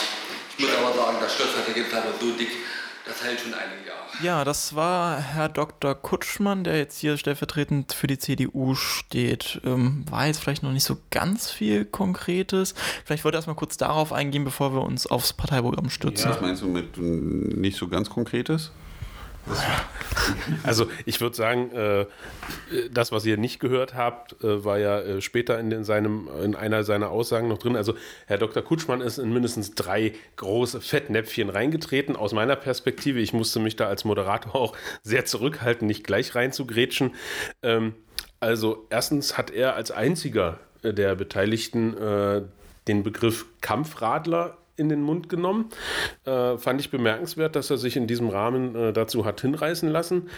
Ich 0.57 0.65
muss 0.65 0.73
aber 0.73 0.93
sagen, 0.97 1.17
das 1.21 1.35
Stützfach 1.35 1.69
gibt 1.75 1.93
halt 1.93 2.05
so 2.21 2.31
dick, 2.33 2.53
das 3.07 3.25
hält 3.25 3.41
schon 3.41 3.55
einige 3.55 3.89
Jahre. 3.89 4.03
Ja, 4.23 4.45
das 4.45 4.75
war 4.75 5.19
Herr 5.21 5.49
Dr. 5.49 5.95
Kutschmann, 5.95 6.65
der 6.65 6.79
jetzt 6.79 6.99
hier 6.99 7.17
stellvertretend 7.17 7.93
für 7.93 8.07
die 8.07 8.19
CDU 8.19 8.75
steht. 8.75 9.61
Ähm, 9.65 10.05
war 10.11 10.27
jetzt 10.27 10.39
vielleicht 10.39 10.63
noch 10.63 10.73
nicht 10.73 10.85
so 10.85 10.97
ganz 11.11 11.51
viel 11.51 11.85
Konkretes. 11.85 12.75
Vielleicht 13.05 13.25
wollte 13.25 13.37
er 13.37 13.39
erstmal 13.39 13.57
kurz 13.57 13.77
darauf 13.77 14.13
eingehen, 14.13 14.45
bevor 14.45 14.75
wir 14.75 14.83
uns 14.83 15.07
aufs 15.07 15.33
Parteiprogramm 15.33 15.91
stützen. 15.91 16.31
Was 16.31 16.41
meinst 16.41 16.63
du 16.63 16.67
mit 16.67 16.99
nicht 16.99 17.77
so 17.77 17.89
ganz 17.89 18.11
Konkretes? 18.11 18.71
Also 20.63 20.87
ich 21.05 21.21
würde 21.21 21.37
sagen, 21.37 21.73
äh, 21.73 22.07
das, 22.91 23.13
was 23.13 23.25
ihr 23.25 23.37
nicht 23.37 23.61
gehört 23.61 23.95
habt, 23.95 24.43
äh, 24.43 24.65
war 24.65 24.79
ja 24.79 25.01
äh, 25.01 25.21
später 25.21 25.59
in, 25.59 25.71
in, 25.71 25.85
seinem, 25.85 26.29
in 26.43 26.55
einer 26.55 26.85
seiner 26.85 27.11
Aussagen 27.11 27.49
noch 27.49 27.59
drin. 27.59 27.77
Also 27.77 27.95
Herr 28.27 28.39
Dr. 28.39 28.63
Kutschmann 28.63 29.01
ist 29.01 29.19
in 29.19 29.33
mindestens 29.33 29.75
drei 29.75 30.13
große 30.37 30.81
Fettnäpfchen 30.81 31.49
reingetreten. 31.49 32.17
Aus 32.17 32.33
meiner 32.33 32.57
Perspektive, 32.57 33.21
ich 33.21 33.33
musste 33.33 33.61
mich 33.61 33.77
da 33.77 33.89
als 33.89 34.05
Moderator 34.05 34.55
auch 34.55 34.77
sehr 35.03 35.25
zurückhalten, 35.25 35.87
nicht 35.87 36.05
gleich 36.05 36.35
reinzugrätschen. 36.35 37.15
Ähm, 37.63 37.95
also 38.41 38.87
erstens 38.91 39.39
hat 39.39 39.51
er 39.51 39.77
als 39.77 39.91
einziger 39.91 40.59
der 40.83 41.15
Beteiligten 41.15 41.95
den 42.89 43.05
Begriff 43.05 43.47
Kampfradler 43.61 44.59
in 44.83 44.91
den 44.91 45.01
Mund 45.01 45.31
genommen. 45.31 45.71
Äh, 46.27 46.59
fand 46.59 46.81
ich 46.81 46.91
bemerkenswert, 46.91 47.57
dass 47.57 47.71
er 47.71 47.79
sich 47.79 47.97
in 47.97 48.07
diesem 48.07 48.29
Rahmen 48.29 48.75
äh, 48.75 48.93
dazu 48.93 49.25
hat 49.25 49.41
hinreißen 49.41 49.89
lassen. 49.89 50.29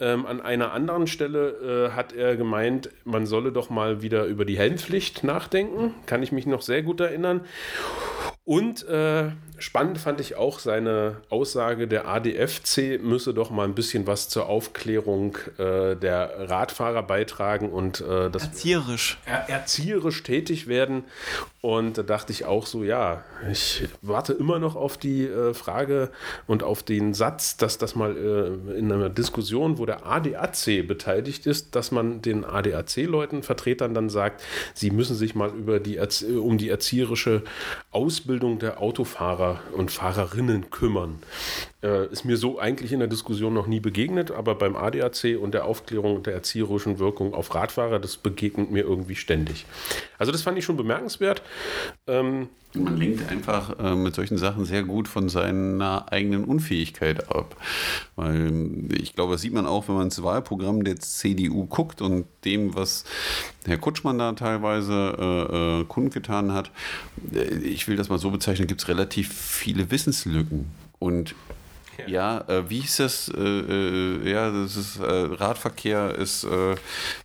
Ähm, 0.00 0.26
an 0.26 0.40
einer 0.40 0.72
anderen 0.72 1.06
Stelle 1.06 1.90
äh, 1.90 1.96
hat 1.96 2.12
er 2.12 2.36
gemeint, 2.36 2.90
man 3.04 3.26
solle 3.26 3.52
doch 3.52 3.70
mal 3.70 4.02
wieder 4.02 4.24
über 4.24 4.44
die 4.44 4.58
Helmpflicht 4.58 5.22
nachdenken. 5.22 5.94
Kann 6.06 6.22
ich 6.22 6.32
mich 6.32 6.46
noch 6.46 6.62
sehr 6.62 6.82
gut 6.82 7.00
erinnern. 7.00 7.42
Und 8.50 8.84
äh, 8.88 9.30
spannend 9.58 9.98
fand 9.98 10.20
ich 10.20 10.34
auch 10.34 10.58
seine 10.58 11.18
Aussage, 11.28 11.86
der 11.86 12.08
ADFC 12.08 13.00
müsse 13.00 13.32
doch 13.32 13.50
mal 13.50 13.62
ein 13.62 13.76
bisschen 13.76 14.08
was 14.08 14.28
zur 14.28 14.48
Aufklärung 14.48 15.38
äh, 15.56 15.94
der 15.94 16.50
Radfahrer 16.50 17.04
beitragen 17.04 17.70
und 17.70 18.00
äh, 18.00 18.28
das 18.28 18.42
erzieherisch. 18.42 19.18
Er, 19.24 19.48
erzieherisch 19.48 20.24
tätig 20.24 20.66
werden. 20.66 21.04
Und 21.60 21.98
da 21.98 22.02
dachte 22.02 22.32
ich 22.32 22.44
auch 22.44 22.66
so, 22.66 22.82
ja, 22.82 23.22
ich 23.52 23.86
warte 24.02 24.32
immer 24.32 24.58
noch 24.58 24.74
auf 24.74 24.96
die 24.96 25.26
äh, 25.26 25.54
Frage 25.54 26.10
und 26.48 26.64
auf 26.64 26.82
den 26.82 27.14
Satz, 27.14 27.56
dass 27.56 27.78
das 27.78 27.94
mal 27.94 28.16
äh, 28.16 28.78
in 28.78 28.90
einer 28.90 29.10
Diskussion, 29.10 29.78
wo 29.78 29.86
der 29.86 30.06
ADAC 30.06 30.88
beteiligt 30.88 31.46
ist, 31.46 31.76
dass 31.76 31.92
man 31.92 32.20
den 32.20 32.44
ADAC-Leuten, 32.44 33.44
Vertretern 33.44 33.94
dann 33.94 34.08
sagt, 34.08 34.42
sie 34.74 34.90
müssen 34.90 35.14
sich 35.14 35.36
mal 35.36 35.50
über 35.50 35.78
die, 35.78 36.00
um 36.36 36.56
die 36.56 36.70
erzieherische 36.70 37.42
Ausbildung 37.92 38.39
der 38.40 38.80
Autofahrer 38.80 39.60
und 39.72 39.90
Fahrerinnen 39.90 40.70
kümmern. 40.70 41.18
Äh, 41.82 42.06
ist 42.08 42.24
mir 42.24 42.36
so 42.36 42.58
eigentlich 42.58 42.92
in 42.92 42.98
der 42.98 43.08
Diskussion 43.08 43.54
noch 43.54 43.66
nie 43.66 43.80
begegnet, 43.80 44.30
aber 44.30 44.54
beim 44.54 44.76
ADAC 44.76 45.38
und 45.40 45.52
der 45.52 45.64
Aufklärung 45.64 46.22
der 46.22 46.34
erzieherischen 46.34 46.98
Wirkung 46.98 47.34
auf 47.34 47.54
Radfahrer, 47.54 47.98
das 47.98 48.16
begegnet 48.16 48.70
mir 48.70 48.82
irgendwie 48.82 49.16
ständig. 49.16 49.66
Also 50.18 50.32
das 50.32 50.42
fand 50.42 50.58
ich 50.58 50.64
schon 50.64 50.76
bemerkenswert. 50.76 51.42
Ähm, 52.06 52.48
man 52.74 52.96
lenkt 52.96 53.28
einfach 53.28 53.78
äh, 53.78 53.96
mit 53.96 54.14
solchen 54.14 54.38
Sachen 54.38 54.64
sehr 54.64 54.84
gut 54.84 55.08
von 55.08 55.28
seiner 55.28 56.12
eigenen 56.12 56.44
Unfähigkeit 56.44 57.34
ab. 57.34 57.56
Weil 58.16 58.84
ich 58.92 59.14
glaube, 59.14 59.32
das 59.32 59.42
sieht 59.42 59.52
man 59.52 59.66
auch, 59.66 59.88
wenn 59.88 59.96
man 59.96 60.04
ins 60.04 60.22
Wahlprogramm 60.22 60.84
der 60.84 60.98
CDU 61.00 61.66
guckt 61.66 62.00
und 62.00 62.26
dem, 62.44 62.74
was 62.74 63.04
Herr 63.66 63.78
Kutschmann 63.78 64.18
da 64.18 64.32
teilweise 64.32 65.16
äh, 65.18 65.80
äh, 65.80 65.84
kundgetan 65.84 66.52
hat. 66.52 66.70
Äh, 67.34 67.56
ich 67.58 67.88
will 67.88 67.96
das 67.96 68.08
mal 68.08 68.18
so 68.18 68.30
bezeichnen, 68.30 68.68
gibt 68.68 68.82
es 68.82 68.88
relativ 68.88 69.32
viele 69.32 69.90
Wissenslücken. 69.90 70.66
Und 70.98 71.34
ja, 72.06 72.40
äh, 72.48 72.68
wie 72.68 72.80
hieß 72.80 72.96
das? 72.98 73.28
Äh, 73.28 73.40
äh, 73.40 74.30
ja, 74.30 74.50
das 74.50 74.76
ist 74.76 74.98
äh, 74.98 75.04
Radverkehr 75.04 76.14
ist 76.14 76.44
äh, 76.44 76.76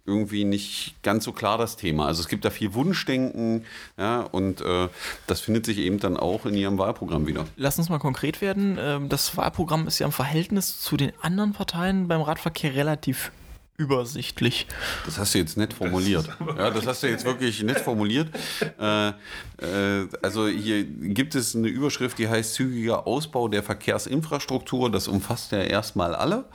irgendwie 0.06 0.46
nicht 0.46 0.96
ganz 1.04 1.24
so 1.24 1.32
klar 1.32 1.58
das 1.58 1.78
Thema. 1.78 2.06
Also 2.08 2.22
es 2.22 2.28
gibt 2.28 2.46
da 2.46 2.50
viel 2.50 2.74
Wunschdenken, 2.74 3.66
ja, 3.98 4.22
und 4.22 4.64
das 5.28 5.42
findet 5.42 5.66
sich 5.66 5.78
eben 5.80 6.00
dann 6.00 6.18
auch 6.18 6.46
in 6.46 6.56
ihrem 6.56 6.78
Wahlprogramm 6.78 7.28
wieder. 7.28 7.46
Lass 7.56 7.78
uns 7.78 7.90
mal 7.90 8.00
konkret 8.00 8.42
werden. 8.42 8.78
Ähm, 8.80 9.10
das 9.10 9.36
Wahlprogramm 9.38 9.88
ist 9.88 10.00
ja 10.00 10.06
im 10.06 10.12
Verhältnis 10.12 10.80
zu 10.80 10.98
den 10.98 11.12
anderen 11.22 11.54
Parteien 11.54 12.08
beim 12.08 12.22
Radverkehr 12.22 12.76
relativ 12.76 13.32
übersichtlich. 13.78 14.68
Das 15.06 15.18
hast 15.18 15.34
du 15.34 15.40
jetzt 15.40 15.58
nett 15.58 15.74
formuliert. 15.74 16.30
Das 16.40 16.58
ja, 16.58 16.70
das 16.70 16.88
hast 16.88 17.04
du 17.04 17.08
jetzt 17.08 17.26
wirklich 17.26 17.62
nett 17.64 17.80
formuliert. 17.80 18.30
Äh, 18.78 19.10
äh, 19.62 20.08
also 20.22 20.48
hier 20.48 20.84
gibt 20.84 21.34
es 21.36 21.56
eine 21.56 21.68
Überschrift, 21.68 22.18
die 22.18 22.28
heißt 22.28 22.54
zügiger 22.56 23.08
Ausbau 23.08 23.48
der 23.48 23.64
Verkehrsinfrastruktur. 23.64 24.92
Das 24.92 25.08
umfasst 25.08 25.52
ja 25.52 25.60
erstmal 25.60 26.14
alle. 26.14 26.46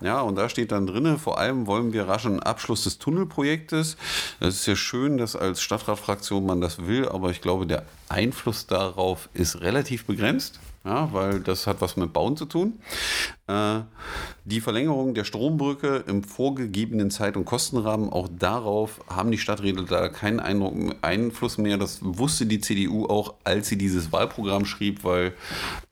Ja, 0.00 0.20
und 0.20 0.36
da 0.36 0.48
steht 0.48 0.72
dann 0.72 0.86
drin, 0.86 1.18
vor 1.18 1.38
allem 1.38 1.66
wollen 1.66 1.92
wir 1.92 2.08
raschen 2.08 2.42
Abschluss 2.42 2.84
des 2.84 2.98
Tunnelprojektes. 2.98 3.96
Das 4.40 4.54
ist 4.54 4.66
ja 4.66 4.76
schön, 4.76 5.18
dass 5.18 5.36
als 5.36 5.62
Stadtratfraktion 5.62 6.44
man 6.44 6.60
das 6.60 6.86
will, 6.86 7.08
aber 7.08 7.30
ich 7.30 7.40
glaube, 7.40 7.66
der 7.66 7.84
Einfluss 8.08 8.66
darauf 8.66 9.28
ist 9.34 9.60
relativ 9.60 10.06
begrenzt 10.06 10.58
ja, 10.84 11.12
weil 11.12 11.40
das 11.40 11.66
hat 11.66 11.80
was 11.80 11.96
mit 11.96 12.12
Bauen 12.12 12.36
zu 12.36 12.44
tun. 12.44 12.78
Äh, 13.46 13.80
die 14.44 14.60
Verlängerung 14.60 15.14
der 15.14 15.24
Strombrücke 15.24 16.04
im 16.06 16.22
vorgegebenen 16.22 17.10
Zeit- 17.10 17.36
und 17.36 17.44
Kostenrahmen, 17.44 18.10
auch 18.10 18.28
darauf 18.30 19.00
haben 19.08 19.30
die 19.30 19.38
Stadträte 19.38 19.84
da 19.84 20.08
keinen 20.08 20.40
Eindruck, 20.40 20.96
Einfluss 21.02 21.58
mehr. 21.58 21.78
Das 21.78 21.98
wusste 22.02 22.46
die 22.46 22.60
CDU 22.60 23.06
auch, 23.06 23.34
als 23.44 23.68
sie 23.68 23.76
dieses 23.76 24.12
Wahlprogramm 24.12 24.64
schrieb, 24.64 25.04
weil 25.04 25.34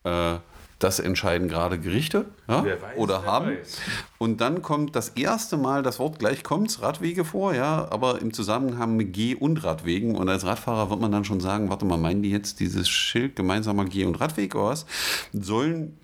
äh, 0.05 0.37
das 0.78 0.98
entscheiden 0.98 1.48
gerade 1.48 1.78
Gerichte 1.78 2.26
ja, 2.48 2.64
weiß, 2.64 2.96
oder 2.96 3.24
haben. 3.24 3.56
Weiß. 3.58 3.78
Und 4.18 4.40
dann 4.40 4.60
kommt 4.60 4.94
das 4.94 5.10
erste 5.10 5.56
Mal 5.56 5.82
das 5.82 5.98
Wort 5.98 6.18
gleich 6.18 6.42
kommt's, 6.42 6.82
Radwege 6.82 7.24
vor, 7.24 7.54
ja, 7.54 7.86
aber 7.90 8.20
im 8.20 8.32
Zusammenhang 8.32 8.96
mit 8.96 9.12
Geh- 9.12 9.34
und 9.34 9.64
Radwegen. 9.64 10.16
Und 10.16 10.28
als 10.28 10.44
Radfahrer 10.44 10.90
wird 10.90 11.00
man 11.00 11.12
dann 11.12 11.24
schon 11.24 11.40
sagen, 11.40 11.70
warte 11.70 11.86
mal, 11.86 11.96
meinen 11.96 12.22
die 12.22 12.30
jetzt 12.30 12.60
dieses 12.60 12.88
Schild 12.88 13.36
gemeinsamer 13.36 13.86
Geh- 13.86 14.04
und 14.04 14.20
Radweg 14.20 14.54
oder 14.54 14.66
was? 14.66 14.86
Sollen 15.32 15.98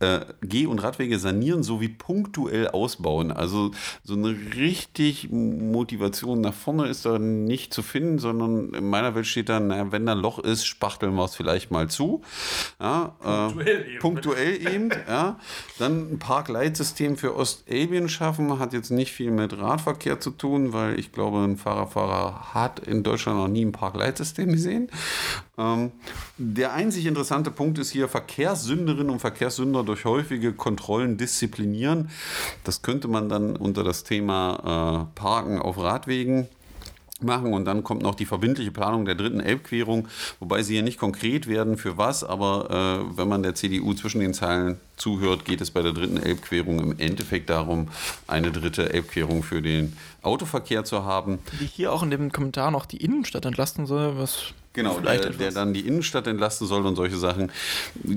äh, 0.00 0.20
Geh- 0.42 0.66
und 0.66 0.80
Radwege 0.80 1.18
sanieren 1.18 1.62
sowie 1.62 1.88
punktuell 1.88 2.68
ausbauen. 2.68 3.30
Also 3.30 3.70
so 4.02 4.14
eine 4.14 4.36
richtig 4.56 5.30
Motivation 5.30 6.40
nach 6.40 6.54
vorne 6.54 6.88
ist 6.88 7.06
da 7.06 7.18
nicht 7.18 7.72
zu 7.72 7.82
finden, 7.82 8.18
sondern 8.18 8.74
in 8.74 8.88
meiner 8.88 9.14
Welt 9.14 9.26
steht 9.26 9.48
da, 9.48 9.60
naja, 9.60 9.92
wenn 9.92 10.06
da 10.06 10.12
ein 10.12 10.18
Loch 10.18 10.38
ist, 10.38 10.66
spachteln 10.66 11.14
wir 11.14 11.24
es 11.24 11.36
vielleicht 11.36 11.70
mal 11.70 11.88
zu. 11.88 12.22
Ja, 12.80 13.14
punktuell, 13.20 13.66
äh, 13.66 13.90
eben. 13.90 13.98
punktuell 14.00 14.74
eben. 14.74 14.90
Ja. 15.12 15.38
Dann 15.78 16.12
ein 16.12 16.18
Parkleitsystem 16.18 17.16
für 17.16 17.36
Ostelbien 17.36 18.08
schaffen, 18.08 18.58
hat 18.58 18.72
jetzt 18.72 18.90
nicht 18.90 19.12
viel 19.12 19.30
mit 19.30 19.58
Radverkehr 19.58 20.20
zu 20.20 20.30
tun, 20.30 20.72
weil 20.72 20.98
ich 20.98 21.12
glaube, 21.12 21.38
ein 21.38 21.56
Fahrerfahrer 21.56 22.54
hat 22.54 22.78
in 22.78 23.02
Deutschland 23.02 23.38
noch 23.38 23.48
nie 23.48 23.64
ein 23.64 23.72
Parkleitsystem 23.72 24.52
gesehen. 24.52 24.88
Ähm, 25.62 25.92
der 26.38 26.72
einzig 26.72 27.06
interessante 27.06 27.50
Punkt 27.50 27.78
ist 27.78 27.90
hier 27.90 28.08
Verkehrssünderinnen 28.08 29.10
und 29.10 29.20
Verkehrssünder 29.20 29.84
durch 29.84 30.04
häufige 30.04 30.52
Kontrollen 30.52 31.16
disziplinieren. 31.16 32.10
Das 32.64 32.82
könnte 32.82 33.08
man 33.08 33.28
dann 33.28 33.56
unter 33.56 33.84
das 33.84 34.04
Thema 34.04 35.08
äh, 35.14 35.18
Parken 35.18 35.58
auf 35.58 35.78
Radwegen 35.78 36.48
machen 37.22 37.54
und 37.54 37.64
dann 37.64 37.84
kommt 37.84 38.02
noch 38.02 38.16
die 38.16 38.26
verbindliche 38.26 38.72
Planung 38.72 39.04
der 39.04 39.14
dritten 39.14 39.38
Elbquerung, 39.38 40.08
wobei 40.40 40.62
sie 40.62 40.74
hier 40.74 40.82
nicht 40.82 40.98
konkret 40.98 41.46
werden 41.46 41.78
für 41.78 41.96
was, 41.96 42.24
aber 42.24 43.06
äh, 43.12 43.16
wenn 43.16 43.28
man 43.28 43.44
der 43.44 43.54
CDU 43.54 43.94
zwischen 43.94 44.20
den 44.20 44.34
Zeilen 44.34 44.78
zuhört, 44.96 45.44
geht 45.44 45.60
es 45.60 45.70
bei 45.70 45.82
der 45.82 45.92
dritten 45.92 46.16
Elbquerung 46.16 46.80
im 46.80 46.98
Endeffekt 46.98 47.50
darum, 47.50 47.88
eine 48.26 48.50
dritte 48.50 48.92
Elbquerung 48.92 49.42
für 49.42 49.62
den 49.62 49.96
Autoverkehr 50.22 50.84
zu 50.84 51.04
haben. 51.04 51.38
Die 51.60 51.66
hier 51.66 51.92
auch 51.92 52.02
in 52.02 52.10
dem 52.10 52.32
Kommentar 52.32 52.70
noch 52.70 52.86
die 52.86 52.98
Innenstadt 52.98 53.44
entlasten 53.44 53.86
soll, 53.86 54.18
was 54.18 54.52
Genau, 54.74 55.00
der, 55.00 55.30
der, 55.30 55.52
dann 55.52 55.74
die 55.74 55.86
Innenstadt 55.86 56.26
entlasten 56.26 56.66
soll 56.66 56.86
und 56.86 56.96
solche 56.96 57.18
Sachen. 57.18 57.52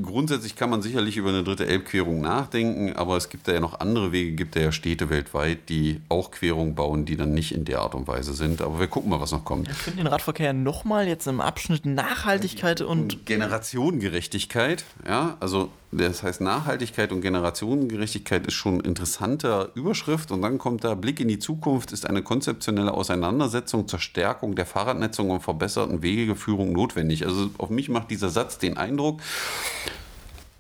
Grundsätzlich 0.02 0.56
kann 0.56 0.70
man 0.70 0.82
sicherlich 0.82 1.18
über 1.18 1.30
eine 1.30 1.44
dritte 1.44 1.68
Elbquerung 1.68 2.22
nachdenken, 2.22 2.94
aber 2.94 3.18
es 3.18 3.28
gibt 3.28 3.48
da 3.48 3.54
ja 3.54 3.60
noch 3.60 3.82
andere 3.82 4.14
Wege, 4.14 4.32
gibt 4.32 4.56
da 4.56 4.62
ja 4.62 4.72
Städte 4.72 5.10
weltweit, 5.10 5.68
die 5.68 6.00
auch 6.08 6.32
Querungen 6.32 6.74
bauen, 6.74 7.04
die 7.06 7.18
dann 7.18 7.34
nicht 7.34 7.52
in 7.52 7.66
der 7.66 7.82
Art 7.82 7.94
und 7.94 8.08
Weise 8.08 8.34
sind. 8.34 8.62
Aber 8.62 8.80
wir 8.80 8.88
gucken 8.88 9.10
mal, 9.10 9.20
was 9.20 9.34
noch 9.34 9.44
kommt. 9.44 9.68
Ich 9.70 9.76
finde 9.76 10.04
den 10.04 10.08
Radverkehr 10.08 10.54
nochmal 10.54 11.08
jetzt 11.08 11.28
im 11.28 11.42
Abschnitt 11.42 11.86
Nachhaltigkeit 11.86 12.80
und 12.80 13.26
Generationengerechtigkeit. 13.26 14.86
Ja, 15.06 15.36
also 15.42 15.72
das 15.98 16.24
heißt 16.24 16.42
Nachhaltigkeit 16.42 17.12
und 17.12 17.22
Generationengerechtigkeit 17.22 18.46
ist 18.48 18.54
schon 18.54 18.80
interessanter 18.80 19.70
Überschrift 19.76 20.32
und 20.32 20.42
dann 20.42 20.58
kommt 20.58 20.84
da 20.84 20.96
Blick 20.96 21.20
in 21.20 21.28
die 21.28 21.40
Zukunft 21.40 21.92
ist 21.92 22.08
eine 22.08 22.22
konzeptionelle 22.22 22.94
Auseinandersetzung 22.94 23.88
zur 23.88 24.00
Stärkung 24.00 24.56
der 24.56 24.66
Fahrradnetzung 24.66 25.30
und 25.30 25.42
verbesserten 25.42 26.02
Wegeführung 26.02 26.72
notwendig. 26.72 27.26
Also 27.26 27.50
auf 27.58 27.70
mich 27.70 27.90
macht 27.90 28.12
dieser 28.12 28.30
Satz 28.30 28.58
den 28.58 28.78
Eindruck, 28.78 29.22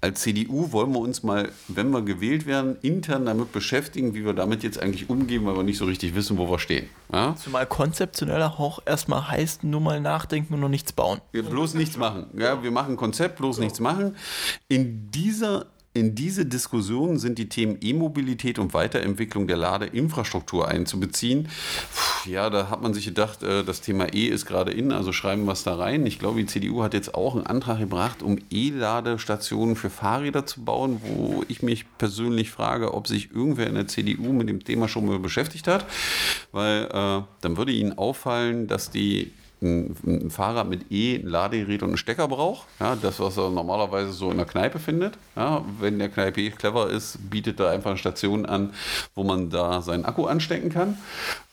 als 0.06 0.22
CDU 0.22 0.72
wollen 0.72 0.92
wir 0.94 1.00
uns 1.00 1.24
mal, 1.24 1.50
wenn 1.68 1.90
wir 1.90 2.04
gewählt 2.04 2.46
werden, 2.46 2.78
intern 2.84 3.26
damit 3.26 3.52
beschäftigen, 3.52 4.14
wie 4.14 4.24
wir 4.24 4.34
damit 4.34 4.62
jetzt 4.62 4.80
eigentlich 4.80 5.10
umgehen, 5.10 5.46
weil 5.48 5.56
wir 5.56 5.64
nicht 5.64 5.80
so 5.80 5.86
richtig 5.86 6.14
wissen, 6.14 6.38
wo 6.38 6.48
wir 6.48 6.60
stehen. 6.60 6.90
Ja? 7.12 7.36
Zumal 7.36 7.66
konzeptioneller 7.66 8.60
auch 8.60 8.80
erstmal 8.86 9.28
heißt, 9.30 9.64
nur 9.64 9.82
mal 9.82 10.00
nachdenken 10.00 10.54
und 10.54 10.60
noch 10.60 10.70
nichts 10.70 10.94
bauen. 10.94 11.22
Wir 11.32 11.42
bloß 11.42 11.74
nichts 11.74 11.98
machen. 11.98 12.28
Ja, 12.38 12.62
wir 12.62 12.70
machen 12.70 12.98
Konzept, 12.98 13.38
bloß 13.38 13.58
nichts 13.58 13.80
machen. 13.80 14.16
In 14.68 15.10
dieser 15.10 15.66
in 15.96 16.14
diese 16.14 16.46
Diskussion 16.46 17.18
sind 17.20 17.40
die 17.40 17.48
Themen 17.48 17.78
E-Mobilität 17.80 18.60
und 18.60 18.74
Weiterentwicklung 18.74 19.48
der 19.48 19.56
Ladeinfrastruktur 19.56 20.68
einzubeziehen. 20.68 21.48
Ja, 22.26 22.50
da 22.50 22.70
hat 22.70 22.82
man 22.82 22.94
sich 22.94 23.06
gedacht, 23.06 23.44
äh, 23.44 23.64
das 23.64 23.80
Thema 23.80 24.14
E 24.14 24.26
ist 24.28 24.46
gerade 24.46 24.74
in, 24.74 24.92
also 24.92 25.14
schreiben 25.14 25.46
wir 25.46 25.54
es 25.54 25.64
da 25.64 25.76
rein. 25.76 26.06
Ich 26.06 26.20
glaube, 26.20 26.40
die 26.40 26.48
CDU 26.48 26.84
hat 26.84 26.94
jetzt 26.94 27.16
auch 27.16 27.36
einen 27.36 27.48
Antrag 27.48 27.80
gebracht, 27.80 28.24
um 28.24 28.38
E-Ladestationen 28.52 29.78
für 29.78 29.90
Fahrräder 29.90 30.46
zu 30.46 30.66
bauen, 30.66 31.00
wo 31.02 31.46
ich 31.48 31.64
mich 31.64 31.86
persönlich 31.98 32.52
frage, 32.52 32.94
ob 32.94 33.08
sich 33.08 33.32
irgendwer 33.32 33.68
in 33.68 33.76
der 33.76 33.88
CDU 33.88 34.34
mit 34.34 34.50
dem 34.50 34.66
Thema 34.66 34.90
schon 34.90 35.06
mal 35.06 35.20
beschäftigt 35.20 35.66
hat, 35.66 35.86
weil 36.52 36.90
äh, 36.92 37.24
dann 37.40 37.56
würde 37.56 37.72
Ihnen 37.72 37.98
auffallen, 37.98 38.68
dass 38.68 38.92
die 38.92 39.32
ein, 39.62 39.96
ein 40.06 40.30
Fahrrad 40.30 40.68
mit 40.68 40.92
E, 40.92 41.16
ein 41.16 41.28
Ladegerät 41.28 41.82
und 41.84 41.90
einen 41.90 41.98
Stecker 41.98 42.28
braucht. 42.28 42.68
Ja, 42.80 42.96
das, 42.96 43.20
was 43.20 43.38
er 43.38 43.50
normalerweise 43.50 44.12
so 44.12 44.32
in 44.32 44.38
der 44.38 44.46
Kneipe 44.46 44.80
findet. 44.80 45.18
Ja, 45.36 45.64
wenn 45.80 46.00
der 46.00 46.10
Kneipe 46.10 46.50
clever 46.52 46.90
ist, 46.90 47.30
bietet 47.30 47.60
er 47.60 47.70
einfach 47.70 47.92
eine 47.92 48.00
Station 48.00 48.46
an, 48.46 48.74
wo 49.14 49.24
man 49.24 49.50
da 49.50 49.82
seinen 49.82 50.06
Akku 50.06 50.26
anstecken 50.26 50.70
kann. 50.70 50.98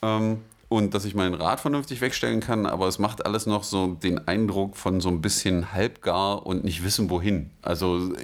Ähm, 0.02 0.38
und 0.72 0.94
dass 0.94 1.04
ich 1.04 1.14
mein 1.14 1.34
Rad 1.34 1.60
vernünftig 1.60 2.00
wegstellen 2.00 2.40
kann, 2.40 2.64
aber 2.64 2.88
es 2.88 2.98
macht 2.98 3.26
alles 3.26 3.44
noch 3.44 3.62
so 3.62 3.88
den 3.88 4.26
Eindruck 4.26 4.78
von 4.78 5.02
so 5.02 5.10
ein 5.10 5.20
bisschen 5.20 5.74
halbgar 5.74 6.46
und 6.46 6.64
nicht 6.64 6.82
wissen 6.82 7.10
wohin. 7.10 7.50
Also 7.60 8.14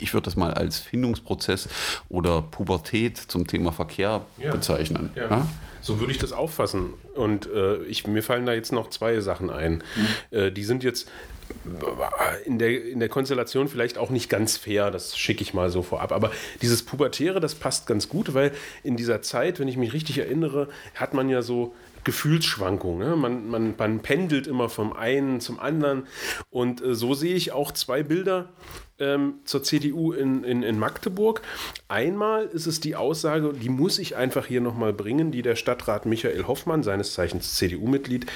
ich 0.00 0.14
würde 0.14 0.26
das 0.26 0.36
mal 0.36 0.54
als 0.54 0.78
Findungsprozess 0.78 1.68
oder 2.08 2.42
Pubertät 2.42 3.18
zum 3.18 3.48
Thema 3.48 3.72
Verkehr 3.72 4.22
ja. 4.38 4.52
bezeichnen. 4.52 5.10
Ja. 5.16 5.30
Ja? 5.30 5.48
So 5.80 6.00
würde 6.00 6.12
ich 6.12 6.18
das 6.18 6.32
auffassen. 6.32 6.94
Und 7.14 7.46
äh, 7.46 7.82
ich, 7.84 8.06
mir 8.06 8.22
fallen 8.22 8.46
da 8.46 8.52
jetzt 8.52 8.72
noch 8.72 8.90
zwei 8.90 9.20
Sachen 9.20 9.50
ein. 9.50 9.82
Mhm. 10.30 10.38
Äh, 10.38 10.52
die 10.52 10.64
sind 10.64 10.82
jetzt 10.82 11.10
in 12.44 12.58
der, 12.58 12.84
in 12.84 13.00
der 13.00 13.08
Konstellation 13.08 13.68
vielleicht 13.68 13.98
auch 13.98 14.10
nicht 14.10 14.28
ganz 14.28 14.56
fair, 14.56 14.90
das 14.90 15.18
schicke 15.18 15.42
ich 15.42 15.52
mal 15.52 15.70
so 15.70 15.82
vorab. 15.82 16.12
Aber 16.12 16.30
dieses 16.62 16.82
Pubertäre, 16.82 17.40
das 17.40 17.54
passt 17.54 17.86
ganz 17.86 18.08
gut, 18.08 18.34
weil 18.34 18.52
in 18.82 18.96
dieser 18.96 19.22
Zeit, 19.22 19.58
wenn 19.58 19.68
ich 19.68 19.76
mich 19.76 19.92
richtig 19.92 20.18
erinnere, 20.18 20.68
hat 20.94 21.14
man 21.14 21.28
ja 21.28 21.42
so 21.42 21.74
Gefühlsschwankungen. 22.04 23.08
Ne? 23.08 23.16
Man, 23.16 23.48
man, 23.48 23.74
man 23.76 24.00
pendelt 24.00 24.46
immer 24.46 24.68
vom 24.68 24.92
einen 24.92 25.40
zum 25.40 25.58
anderen. 25.58 26.06
Und 26.50 26.82
äh, 26.82 26.94
so 26.94 27.14
sehe 27.14 27.34
ich 27.34 27.52
auch 27.52 27.72
zwei 27.72 28.02
Bilder 28.02 28.48
ähm, 29.00 29.34
zur 29.44 29.62
CDU 29.62 30.12
in, 30.12 30.44
in, 30.44 30.62
in 30.62 30.78
Magdeburg. 30.78 31.42
Einmal 31.88 32.44
ist 32.44 32.66
es 32.66 32.80
die 32.80 32.96
Aussage, 32.96 33.52
die 33.52 33.68
muss 33.68 33.98
ich 33.98 34.16
einfach 34.16 34.46
hier 34.46 34.60
nochmal 34.60 34.92
bringen, 34.92 35.32
die 35.32 35.42
der 35.42 35.56
Stadtrat 35.56 36.06
Michael 36.06 36.46
Hoffmann, 36.46 36.82
seines 36.82 37.14
Zeichens 37.14 37.56
CDU-Mitglied, 37.56 38.26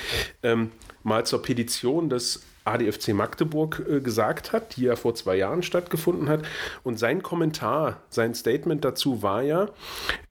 ähm, 0.42 0.72
mal 1.02 1.24
zur 1.26 1.42
Petition 1.42 2.08
des 2.08 2.42
ADFC 2.64 3.08
Magdeburg 3.08 3.84
äh, 3.88 4.00
gesagt 4.00 4.52
hat, 4.52 4.76
die 4.76 4.82
ja 4.82 4.96
vor 4.96 5.14
zwei 5.14 5.36
Jahren 5.36 5.62
stattgefunden 5.62 6.28
hat. 6.28 6.42
Und 6.82 6.98
sein 6.98 7.22
Kommentar, 7.22 8.00
sein 8.08 8.34
Statement 8.34 8.84
dazu 8.84 9.22
war 9.22 9.42
ja, 9.42 9.68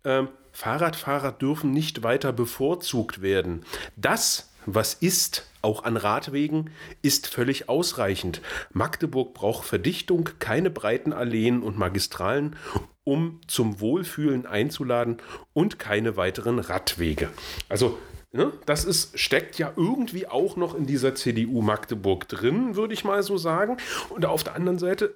äh, 0.03 0.23
Fahrradfahrer 0.51 1.31
dürfen 1.31 1.71
nicht 1.71 2.03
weiter 2.03 2.31
bevorzugt 2.31 3.21
werden. 3.21 3.65
Das, 3.95 4.52
was 4.65 4.93
ist, 4.93 5.47
auch 5.61 5.83
an 5.83 5.97
Radwegen, 5.97 6.69
ist 7.01 7.27
völlig 7.27 7.69
ausreichend. 7.69 8.41
Magdeburg 8.71 9.33
braucht 9.33 9.65
Verdichtung, 9.65 10.29
keine 10.39 10.69
breiten 10.69 11.13
Alleen 11.13 11.61
und 11.61 11.77
Magistralen, 11.77 12.55
um 13.03 13.41
zum 13.47 13.79
Wohlfühlen 13.79 14.45
einzuladen 14.45 15.17
und 15.53 15.79
keine 15.79 16.17
weiteren 16.17 16.59
Radwege. 16.59 17.29
Also 17.69 17.97
Ne? 18.35 18.51
Das 18.65 18.83
ist, 18.83 19.19
steckt 19.19 19.59
ja 19.59 19.71
irgendwie 19.75 20.27
auch 20.27 20.55
noch 20.55 20.73
in 20.73 20.87
dieser 20.87 21.13
CDU 21.13 21.61
Magdeburg 21.61 22.27
drin, 22.27 22.75
würde 22.75 22.95
ich 22.95 23.03
mal 23.03 23.21
so 23.21 23.37
sagen. 23.37 23.77
Und 24.09 24.25
auf 24.25 24.43
der 24.43 24.55
anderen 24.55 24.79
Seite 24.79 25.13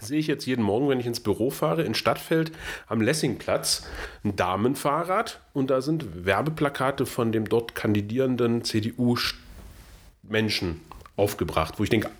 sehe 0.00 0.18
ich 0.18 0.26
jetzt 0.26 0.46
jeden 0.46 0.62
Morgen, 0.62 0.88
wenn 0.88 1.00
ich 1.00 1.06
ins 1.06 1.20
Büro 1.20 1.50
fahre, 1.50 1.82
in 1.82 1.94
Stadtfeld 1.94 2.52
am 2.86 3.00
Lessingplatz 3.00 3.86
ein 4.24 4.36
Damenfahrrad 4.36 5.40
und 5.52 5.70
da 5.70 5.80
sind 5.80 6.26
Werbeplakate 6.26 7.06
von 7.06 7.32
dem 7.32 7.48
dort 7.48 7.74
kandidierenden 7.74 8.64
CDU-Menschen 8.64 10.80
aufgebracht, 11.16 11.78
wo 11.78 11.84
ich 11.84 11.90
denke, 11.90 12.10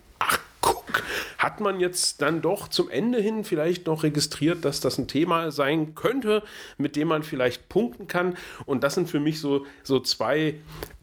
hat 1.38 1.60
man 1.60 1.80
jetzt 1.80 2.22
dann 2.22 2.42
doch 2.42 2.68
zum 2.68 2.90
Ende 2.90 3.20
hin 3.20 3.44
vielleicht 3.44 3.86
noch 3.86 4.02
registriert, 4.02 4.64
dass 4.64 4.80
das 4.80 4.98
ein 4.98 5.06
Thema 5.06 5.50
sein 5.50 5.94
könnte, 5.94 6.42
mit 6.78 6.96
dem 6.96 7.08
man 7.08 7.22
vielleicht 7.22 7.68
punkten 7.68 8.08
kann. 8.08 8.36
Und 8.64 8.82
das 8.82 8.94
sind 8.94 9.08
für 9.08 9.20
mich 9.20 9.40
so, 9.40 9.66
so 9.84 10.00
zwei 10.00 10.54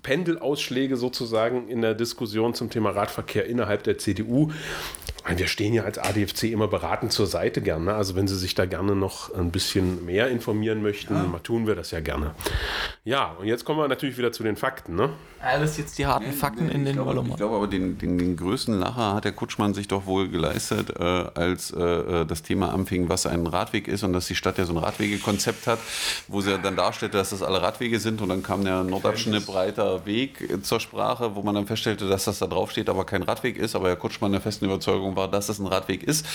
Pendelausschläge 0.03 0.97
sozusagen 0.97 1.67
in 1.69 1.81
der 1.81 1.95
Diskussion 1.95 2.53
zum 2.53 2.69
Thema 2.69 2.91
Radverkehr 2.91 3.45
innerhalb 3.45 3.83
der 3.83 3.97
CDU. 3.97 4.51
Wir 5.25 5.47
stehen 5.47 5.73
ja 5.73 5.83
als 5.83 5.97
ADFC 5.97 6.43
immer 6.51 6.67
beratend 6.67 7.13
zur 7.13 7.27
Seite 7.27 7.61
gerne. 7.61 7.93
Also 7.93 8.15
wenn 8.15 8.27
Sie 8.27 8.35
sich 8.35 8.55
da 8.55 8.65
gerne 8.65 8.93
noch 8.93 9.33
ein 9.33 9.51
bisschen 9.51 10.05
mehr 10.05 10.27
informieren 10.27 10.81
möchten, 10.81 11.15
ja. 11.15 11.39
tun 11.41 11.65
wir 11.65 11.75
das 11.75 11.91
ja 11.91 12.01
gerne. 12.01 12.35
Ja, 13.05 13.35
und 13.39 13.47
jetzt 13.47 13.63
kommen 13.63 13.79
wir 13.79 13.87
natürlich 13.87 14.17
wieder 14.17 14.33
zu 14.33 14.43
den 14.43 14.57
Fakten. 14.57 14.95
Ne? 14.95 15.09
Alles 15.41 15.77
jetzt 15.77 15.97
die 15.97 16.05
harten 16.05 16.33
Fakten 16.33 16.69
in 16.69 16.83
den 16.83 16.95
glaube, 16.95 17.25
Ich 17.29 17.35
glaube 17.37 17.55
aber, 17.55 17.67
den, 17.67 17.97
den, 17.97 18.17
den, 18.17 18.35
größten 18.35 18.79
Lacher 18.79 19.15
hat 19.15 19.23
der 19.23 19.31
Kutschmann 19.31 19.73
sich 19.73 19.87
doch 19.87 20.05
wohl 20.05 20.27
geleistet, 20.27 20.89
äh, 20.97 21.03
als 21.03 21.71
äh, 21.71 21.81
äh, 21.81 22.25
das 22.25 22.43
Thema 22.43 22.73
anfing, 22.73 23.07
was 23.07 23.25
ein 23.25 23.47
Radweg 23.47 23.87
ist 23.87 24.03
und 24.03 24.13
dass 24.13 24.27
die 24.27 24.35
Stadt 24.35 24.57
ja 24.57 24.65
so 24.65 24.73
ein 24.73 24.77
Radwegekonzept 24.77 25.67
hat, 25.67 25.79
wo 26.27 26.41
sie 26.41 26.57
dann 26.59 26.75
darstellte, 26.75 27.17
dass 27.17 27.31
das 27.31 27.43
alle 27.43 27.61
Radwege 27.61 27.99
sind 27.99 28.21
und 28.21 28.29
dann 28.29 28.43
kam 28.43 28.63
der 28.63 28.83
Nordabschnitt 28.83 29.45
breiter 29.45 29.92
Weg 30.05 30.63
zur 30.63 30.79
Sprache, 30.79 31.35
wo 31.35 31.41
man 31.41 31.55
dann 31.55 31.67
feststellte, 31.67 32.07
dass 32.07 32.25
das 32.25 32.39
da 32.39 32.47
drauf 32.47 32.71
steht, 32.71 32.89
aber 32.89 33.05
kein 33.05 33.23
Radweg 33.23 33.57
ist, 33.57 33.75
aber 33.75 33.87
Herr 33.87 33.95
Kutschmann 33.95 34.31
der 34.31 34.41
festen 34.41 34.65
Überzeugung 34.65 35.15
war, 35.15 35.29
dass 35.29 35.49
es 35.49 35.59
ein 35.59 35.67
Radweg 35.67 36.03
ist, 36.03 36.25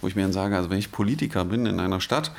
wo 0.00 0.08
ich 0.08 0.16
mir 0.16 0.22
dann 0.22 0.32
sage, 0.32 0.56
also 0.56 0.70
wenn 0.70 0.78
ich 0.78 0.92
Politiker 0.92 1.44
bin 1.44 1.66
in 1.66 1.80
einer 1.80 2.00
Stadt 2.00 2.32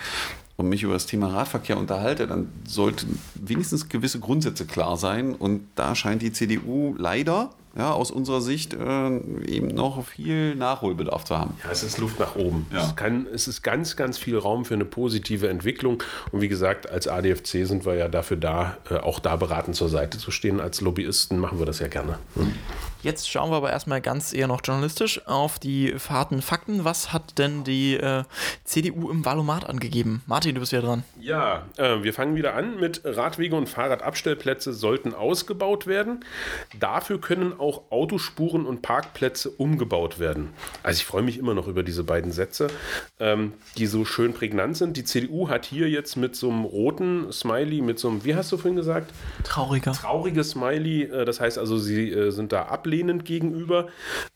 und 0.58 0.70
mich 0.70 0.84
über 0.84 0.94
das 0.94 1.06
Thema 1.06 1.28
Radverkehr 1.28 1.78
unterhalte, 1.78 2.28
dann 2.28 2.50
sollten 2.66 3.20
wenigstens 3.36 3.90
gewisse 3.90 4.20
Grundsätze 4.20 4.66
klar 4.66 4.98
sein. 4.98 5.36
Und 5.36 5.68
da 5.76 5.96
scheint 5.96 6.22
die 6.22 6.32
CDU 6.32 6.96
leider 6.98 7.52
ja, 7.78 7.92
aus 7.92 8.10
unserer 8.10 8.42
Sicht 8.42 8.74
äh, 8.74 9.18
eben 9.46 9.68
noch 9.68 10.04
viel 10.04 10.56
Nachholbedarf 10.56 11.26
zu 11.26 11.38
haben. 11.38 11.58
Ja, 11.64 11.72
es 11.72 11.84
ist 11.84 12.00
Luft 12.00 12.20
nach 12.20 12.36
oben. 12.36 12.66
Ja. 12.72 12.84
Es, 12.84 12.96
kann, 12.96 13.28
es 13.32 13.48
ist 13.48 13.62
ganz, 13.62 13.96
ganz 13.96 14.18
viel 14.18 14.38
Raum 14.38 14.66
für 14.66 14.74
eine 14.74 14.86
positive 14.86 15.48
Entwicklung. 15.48 16.02
Und 16.32 16.42
wie 16.42 16.48
gesagt, 16.48 16.90
als 16.90 17.08
ADFC 17.08 17.68
sind 17.68 17.86
wir 17.86 17.94
ja 17.94 18.08
dafür 18.08 18.38
da, 18.38 18.78
äh, 18.90 18.96
auch 18.96 19.20
da 19.20 19.36
beratend 19.36 19.76
zur 19.76 19.90
Seite 19.90 20.18
zu 20.18 20.32
stehen. 20.32 20.60
Als 20.60 20.82
Lobbyisten 20.82 21.40
machen 21.40 21.60
wir 21.60 21.68
das 21.68 21.78
ja 21.80 21.88
gerne. 21.88 22.18
Hm. 22.34 22.54
Jetzt 23.04 23.30
schauen 23.30 23.52
wir 23.52 23.58
aber 23.58 23.72
erstmal 23.72 24.02
ganz 24.02 24.34
eher 24.34 24.48
noch 24.48 24.62
journalistisch 24.64 25.26
auf 25.28 25.60
die 25.60 25.96
harten 26.10 26.42
Fakten. 26.42 26.84
Was 26.84 27.14
hat 27.14 27.38
denn 27.38 27.64
die 27.64 27.96
äh, 27.96 28.24
CDU 28.64 29.12
im 29.12 29.24
Valomat 29.24 29.70
angegeben? 29.70 30.24
Martin, 30.26 30.56
du 30.56 30.62
bist 30.62 30.72
ja 30.72 30.82
dran. 30.82 31.04
Ja, 31.20 31.68
äh, 31.78 32.02
wir 32.02 32.14
fangen 32.14 32.36
wieder 32.36 32.56
an 32.56 32.80
mit 32.80 33.02
Radwege 33.06 33.56
und 33.56 33.70
Fahrradabstellplätze 33.70 34.74
sollten 34.74 35.14
ausgebaut 35.14 35.86
werden. 35.86 36.26
Dafür 36.80 37.22
können 37.22 37.54
auch 37.60 37.67
Autospuren 37.92 38.66
und 38.66 38.82
Parkplätze 38.82 39.50
umgebaut 39.50 40.18
werden. 40.20 40.50
Also 40.82 40.98
ich 40.98 41.06
freue 41.06 41.22
mich 41.22 41.38
immer 41.38 41.54
noch 41.54 41.68
über 41.68 41.84
diese 41.84 42.04
beiden 42.04 42.32
Sätze, 42.32 42.68
ähm, 43.20 43.54
die 43.78 43.86
so 43.86 44.06
schön 44.06 44.34
prägnant 44.34 44.78
sind. 44.78 44.98
Die 44.98 45.04
CDU 45.04 45.50
hat 45.50 45.66
hier 45.66 45.88
jetzt 45.88 46.16
mit 46.16 46.36
so 46.36 46.50
einem 46.50 46.66
roten 46.66 47.32
Smiley, 47.32 47.82
mit 47.82 48.00
so 48.00 48.08
einem, 48.10 48.24
wie 48.26 48.36
hast 48.36 48.52
du 48.52 48.58
vorhin 48.58 48.76
gesagt? 48.76 49.12
Trauriger. 49.44 49.92
Trauriges 49.92 50.52
Smiley. 50.52 51.04
Äh, 51.04 51.26
das 51.26 51.40
heißt 51.40 51.60
also, 51.60 51.78
sie 51.78 52.10
äh, 52.10 52.32
sind 52.32 52.52
da 52.52 52.64
ab 52.64 52.88
ablehnend 52.88 53.26
gegenüber. 53.26 53.88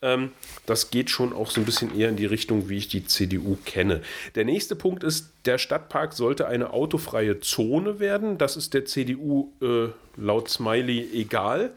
Ähm, 0.02 0.32
das 0.66 0.92
geht 0.92 1.10
schon 1.10 1.32
auch 1.32 1.50
so 1.50 1.62
ein 1.62 1.66
bisschen 1.66 1.98
eher 1.98 2.10
in 2.10 2.18
die 2.18 2.26
Richtung, 2.26 2.70
wie 2.70 2.78
ich 2.78 2.90
die 2.90 3.06
CDU 3.06 3.58
kenne. 3.66 4.02
Der 4.36 4.46
nächste 4.46 4.76
Punkt 4.76 5.04
ist, 5.04 5.32
Der 5.46 5.58
Stadtpark 5.58 6.14
sollte 6.14 6.48
eine 6.48 6.72
autofreie 6.72 7.40
Zone 7.40 8.00
werden. 8.00 8.38
Das 8.38 8.58
ist 8.58 8.76
der 8.76 8.86
CDU 8.86 9.52
äh, 9.60 9.90
laut 10.16 10.50
Smiley 10.50 11.10
egal. 11.14 11.72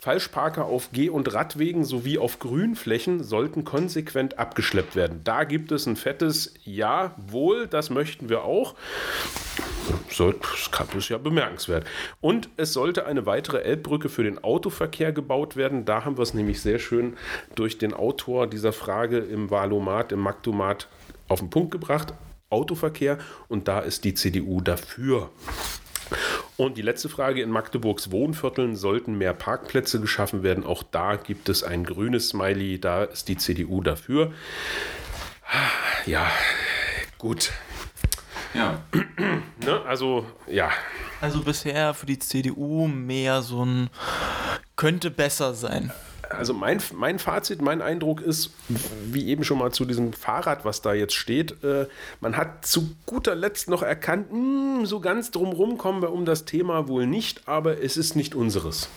Falschparker 0.00 0.66
auf 0.66 0.90
Geh- 0.92 1.08
und 1.08 1.32
Radwegen 1.32 1.84
sowie 1.84 2.18
auf 2.18 2.38
Grünflächen 2.38 3.24
sollten 3.24 3.64
konsequent 3.64 4.38
abgeschleppt 4.38 4.94
werden. 4.94 5.22
Da 5.24 5.44
gibt 5.44 5.72
es 5.72 5.86
ein 5.86 5.96
fettes 5.96 6.52
Jawohl, 6.64 7.66
das 7.66 7.88
möchten 7.88 8.28
wir 8.28 8.44
auch. 8.44 8.74
So, 10.10 10.32
das 10.32 10.94
ist 10.94 11.08
ja 11.08 11.16
bemerkenswert. 11.16 11.86
Und 12.20 12.50
es 12.58 12.74
sollte 12.74 13.06
eine 13.06 13.24
weitere 13.24 13.62
Elbbrücke 13.62 14.10
für 14.10 14.22
den 14.22 14.42
Autoverkehr 14.44 15.12
gebaut 15.12 15.56
werden. 15.56 15.86
Da 15.86 16.04
haben 16.04 16.18
wir 16.18 16.22
es 16.22 16.34
nämlich 16.34 16.60
sehr 16.60 16.78
schön 16.78 17.16
durch 17.54 17.78
den 17.78 17.94
Autor 17.94 18.46
dieser 18.46 18.74
Frage 18.74 19.18
im 19.18 19.50
Valomat, 19.50 20.12
im 20.12 20.20
Maktomat 20.20 20.88
auf 21.28 21.40
den 21.40 21.48
Punkt 21.48 21.70
gebracht. 21.70 22.12
Autoverkehr 22.50 23.18
und 23.48 23.68
da 23.68 23.80
ist 23.80 24.04
die 24.04 24.14
CDU 24.14 24.60
dafür. 24.60 25.30
Und 26.56 26.76
die 26.76 26.82
letzte 26.82 27.08
Frage, 27.08 27.42
in 27.42 27.50
Magdeburgs 27.50 28.10
Wohnvierteln 28.10 28.74
sollten 28.74 29.16
mehr 29.16 29.34
Parkplätze 29.34 30.00
geschaffen 30.00 30.42
werden. 30.42 30.64
Auch 30.64 30.82
da 30.82 31.16
gibt 31.16 31.48
es 31.48 31.62
ein 31.62 31.84
grünes 31.84 32.30
Smiley, 32.30 32.80
da 32.80 33.04
ist 33.04 33.28
die 33.28 33.36
CDU 33.36 33.80
dafür. 33.80 34.32
Ja, 36.06 36.30
gut. 37.18 37.52
Ja. 38.54 38.82
Ne? 39.64 39.82
Also, 39.82 40.24
ja. 40.46 40.70
Also 41.20 41.42
bisher 41.42 41.92
für 41.92 42.06
die 42.06 42.20
CDU 42.20 42.86
mehr 42.86 43.42
so 43.42 43.64
ein 43.64 43.90
könnte 44.76 45.10
besser 45.10 45.52
sein. 45.52 45.92
Also 46.30 46.52
mein, 46.52 46.80
mein 46.94 47.18
Fazit, 47.18 47.62
mein 47.62 47.80
Eindruck 47.80 48.20
ist, 48.20 48.50
wie 49.10 49.26
eben 49.28 49.44
schon 49.44 49.58
mal 49.58 49.72
zu 49.72 49.84
diesem 49.84 50.12
Fahrrad, 50.12 50.64
was 50.64 50.82
da 50.82 50.92
jetzt 50.92 51.14
steht, 51.14 51.62
äh, 51.64 51.86
man 52.20 52.36
hat 52.36 52.66
zu 52.66 52.94
guter 53.06 53.34
Letzt 53.34 53.68
noch 53.68 53.82
erkannt, 53.82 54.32
mh, 54.32 54.84
so 54.84 55.00
ganz 55.00 55.30
drumrum 55.30 55.78
kommen 55.78 56.02
wir 56.02 56.12
um 56.12 56.24
das 56.24 56.44
Thema 56.44 56.88
wohl 56.88 57.06
nicht, 57.06 57.48
aber 57.48 57.82
es 57.82 57.96
ist 57.96 58.14
nicht 58.14 58.34
unseres. 58.34 58.88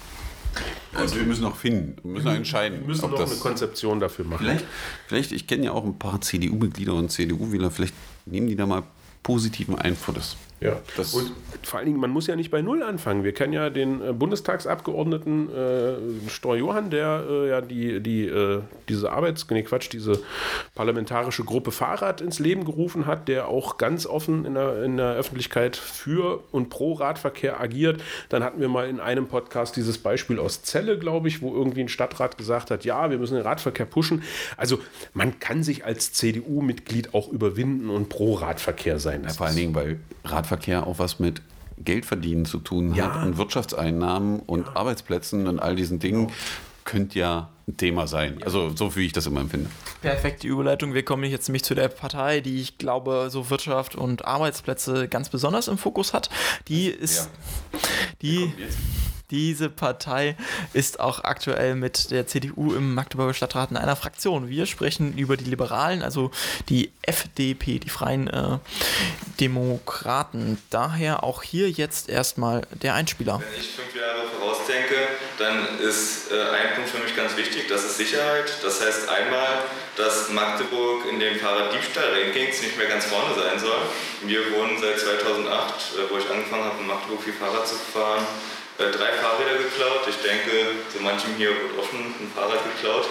Also 0.94 1.16
wir 1.16 1.24
müssen 1.24 1.44
noch 1.44 1.56
finden, 1.56 1.96
wir 2.04 2.12
müssen 2.12 2.26
noch 2.26 2.34
entscheiden. 2.34 2.82
Wir 2.82 2.88
müssen 2.88 3.10
noch 3.10 3.20
eine 3.20 3.36
Konzeption 3.36 4.00
dafür 4.02 4.26
machen. 4.26 4.46
vielleicht, 4.46 4.66
vielleicht, 5.08 5.32
ich 5.32 5.48
kenne 5.48 5.66
ja 5.66 5.72
auch 5.72 5.86
ein 5.86 5.98
paar 5.98 6.20
CDU-Mitglieder 6.20 6.94
und 6.94 7.10
CDU-Wähler, 7.10 7.72
vielleicht 7.72 7.94
nehmen 8.26 8.48
die 8.48 8.56
da 8.58 8.66
mal 8.66 8.84
positiven 9.24 9.76
Einfluss. 9.76 10.36
Ja, 10.62 10.80
Das- 10.96 11.16
und 11.16 11.32
vor 11.64 11.80
allen 11.80 11.88
Dingen, 11.88 12.00
man 12.00 12.12
muss 12.12 12.28
ja 12.28 12.36
nicht 12.36 12.52
bei 12.52 12.62
Null 12.62 12.84
anfangen. 12.84 13.24
Wir 13.24 13.34
kennen 13.34 13.52
ja 13.52 13.72
den 13.72 14.00
äh, 14.00 14.14
Bundestagsabgeordneten 14.14 15.50
äh, 15.50 16.30
Stor 16.30 16.56
Johann, 16.56 16.92
der 16.92 17.26
äh, 17.28 17.50
ja 17.50 17.62
die, 17.62 18.00
die, 18.00 18.28
äh, 18.28 18.62
diese 18.88 19.12
Arbeits-, 19.12 19.48
nee, 19.50 19.64
Quatsch, 19.64 19.90
diese 19.92 20.20
parlamentarische 20.76 21.44
Gruppe 21.44 21.72
Fahrrad 21.72 22.22
ins 22.22 22.38
Leben 22.38 22.64
gerufen 22.64 23.08
hat, 23.08 23.28
der 23.28 23.48
auch 23.48 23.80
ganz 23.80 24.06
offen 24.06 24.46
in 24.46 24.54
der, 24.54 24.84
in 24.84 24.98
der 24.98 25.14
Öffentlichkeit 25.14 25.76
für 25.76 26.44
und 26.52 26.70
pro 26.70 26.94
Radverkehr 26.94 27.60
agiert. 27.60 28.00
Dann 28.30 28.44
hatten 28.44 28.62
wir 28.62 28.70
mal 28.70 28.88
in 28.88 29.00
einem 29.00 29.28
Podcast 29.28 29.76
dieses 29.76 29.98
Beispiel 29.98 30.38
aus 30.38 30.62
Celle, 30.62 31.00
glaube 31.00 31.28
ich, 31.28 31.42
wo 31.42 31.56
irgendwie 31.56 31.82
ein 31.82 31.90
Stadtrat 31.90 32.38
gesagt 32.38 32.70
hat, 32.70 32.86
ja, 32.86 33.10
wir 33.10 33.18
müssen 33.18 33.34
den 33.34 33.44
Radverkehr 33.44 33.88
pushen. 33.88 34.22
Also 34.58 34.78
man 35.16 35.40
kann 35.40 35.64
sich 35.64 35.86
als 35.86 36.14
CDU-Mitglied 36.14 37.16
auch 37.16 37.30
überwinden 37.30 37.90
und 37.90 38.10
pro 38.10 38.36
Radverkehr 38.36 39.00
sein. 39.00 39.24
Ja, 39.24 39.30
vor 39.30 39.48
allen 39.48 39.56
Dingen, 39.56 39.74
weil 39.74 40.00
Radverkehr 40.24 40.51
auch 40.86 41.00
was 41.00 41.20
mit 41.20 41.42
Geldverdienen 41.78 42.46
zu 42.46 42.60
tun 42.60 42.94
Ja. 42.94 43.14
hat 43.16 43.26
und 43.26 43.38
Wirtschaftseinnahmen 43.38 44.40
und 44.42 44.76
Arbeitsplätzen 44.76 45.48
und 45.48 45.60
all 45.60 45.76
diesen 45.76 46.00
Dingen 46.00 46.32
könnte 46.84 47.20
ja 47.20 47.50
ein 47.68 47.78
Thema 47.78 48.08
sein. 48.08 48.42
Also 48.44 48.76
so 48.76 48.96
wie 48.96 49.06
ich 49.06 49.14
das 49.14 49.26
immer 49.28 49.42
empfinde. 49.42 49.70
Perfekte 50.02 50.48
Überleitung. 50.48 50.94
Wir 50.94 51.04
kommen 51.06 51.24
jetzt 51.24 51.48
nämlich 51.48 51.64
zu 51.64 51.76
der 51.76 51.88
Partei, 51.90 52.42
die 52.42 52.60
ich 52.60 52.78
glaube, 52.80 53.30
so 53.32 53.50
Wirtschaft 53.50 53.96
und 53.96 54.26
Arbeitsplätze 54.26 55.08
ganz 55.08 55.30
besonders 55.30 55.68
im 55.68 55.78
Fokus 55.78 56.14
hat. 56.14 56.30
Die 56.68 56.88
ist, 56.88 57.30
die, 58.22 58.52
diese 59.32 59.70
Partei 59.70 60.36
ist 60.74 61.00
auch 61.00 61.24
aktuell 61.24 61.76
mit 61.76 62.12
der 62.12 62.28
CDU 62.28 62.74
im 62.76 62.94
Magdeburger 62.94 63.34
Stadtrat 63.34 63.72
in 63.72 63.78
einer 63.78 63.96
Fraktion. 63.96 64.50
Wir 64.50 64.66
sprechen 64.66 65.18
über 65.18 65.38
die 65.38 65.46
Liberalen, 65.46 66.04
also 66.04 66.32
die 66.68 66.92
FDP, 67.02 67.80
die 67.80 67.90
Freien 67.90 68.28
äh, 68.28 68.58
Demokraten. 69.40 70.62
Daher 70.70 71.24
auch 71.24 71.44
hier 71.44 71.70
jetzt 71.72 72.10
erstmal 72.10 72.68
der 72.82 72.94
Einspieler. 72.94 73.40
Wenn 73.40 73.62
ich 73.62 73.70
fünf 73.70 73.96
Jahre 73.96 74.28
vorausdenke, 74.38 74.96
dann 75.40 75.80
ist 75.80 76.32
äh, 76.32 76.36
ein 76.36 76.76
Punkt 76.76 76.90
für 76.90 77.00
mich 77.00 77.16
ganz 77.16 77.36
wichtig, 77.38 77.68
das 77.70 77.86
ist 77.86 77.98
Sicherheit. 77.98 78.52
Das 78.62 78.86
heißt 78.86 79.08
einmal, 79.08 79.64
dass 79.96 80.30
Magdeburg 80.30 81.06
in 81.10 81.20
den 81.20 81.40
Fahrraddiebstahl-Rankings 81.40 82.62
nicht 82.62 82.78
mehr 82.78 82.88
ganz 82.88 83.06
vorne 83.06 83.34
sein 83.36 83.60
soll. 83.60 83.82
Wir 84.24 84.52
wurden 84.52 84.78
seit 84.82 85.00
2008, 85.00 85.48
äh, 85.48 86.12
wo 86.12 86.18
ich 86.18 86.30
angefangen 86.30 86.66
habe, 86.66 86.82
in 86.82 86.88
Magdeburg 86.88 87.24
viel 87.24 87.34
Fahrrad 87.34 87.66
zu 87.66 87.76
fahren, 87.76 88.26
äh, 88.82 88.92
drei 88.92 89.12
Fahrräder 89.14 89.58
geklaut. 89.58 90.08
Ich 90.10 90.18
denke, 90.18 90.52
so 90.94 91.00
manchem 91.00 91.36
hier 91.38 91.50
wird 91.50 91.80
auch 91.80 91.90
schon 91.90 92.00
ein 92.00 92.32
Fahrrad 92.36 92.60
geklaut. 92.76 93.08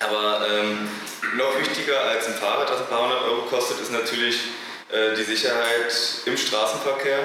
Aber 0.00 0.46
ähm, 0.50 0.88
noch 1.36 1.58
wichtiger 1.60 2.00
als 2.00 2.26
ein 2.26 2.34
Fahrrad, 2.34 2.70
das 2.70 2.80
ein 2.80 2.86
paar 2.86 3.02
hundert 3.02 3.22
Euro 3.22 3.42
kostet, 3.42 3.80
ist 3.80 3.92
natürlich 3.92 4.40
äh, 4.90 5.14
die 5.14 5.24
Sicherheit 5.24 5.94
im 6.24 6.36
Straßenverkehr. 6.36 7.18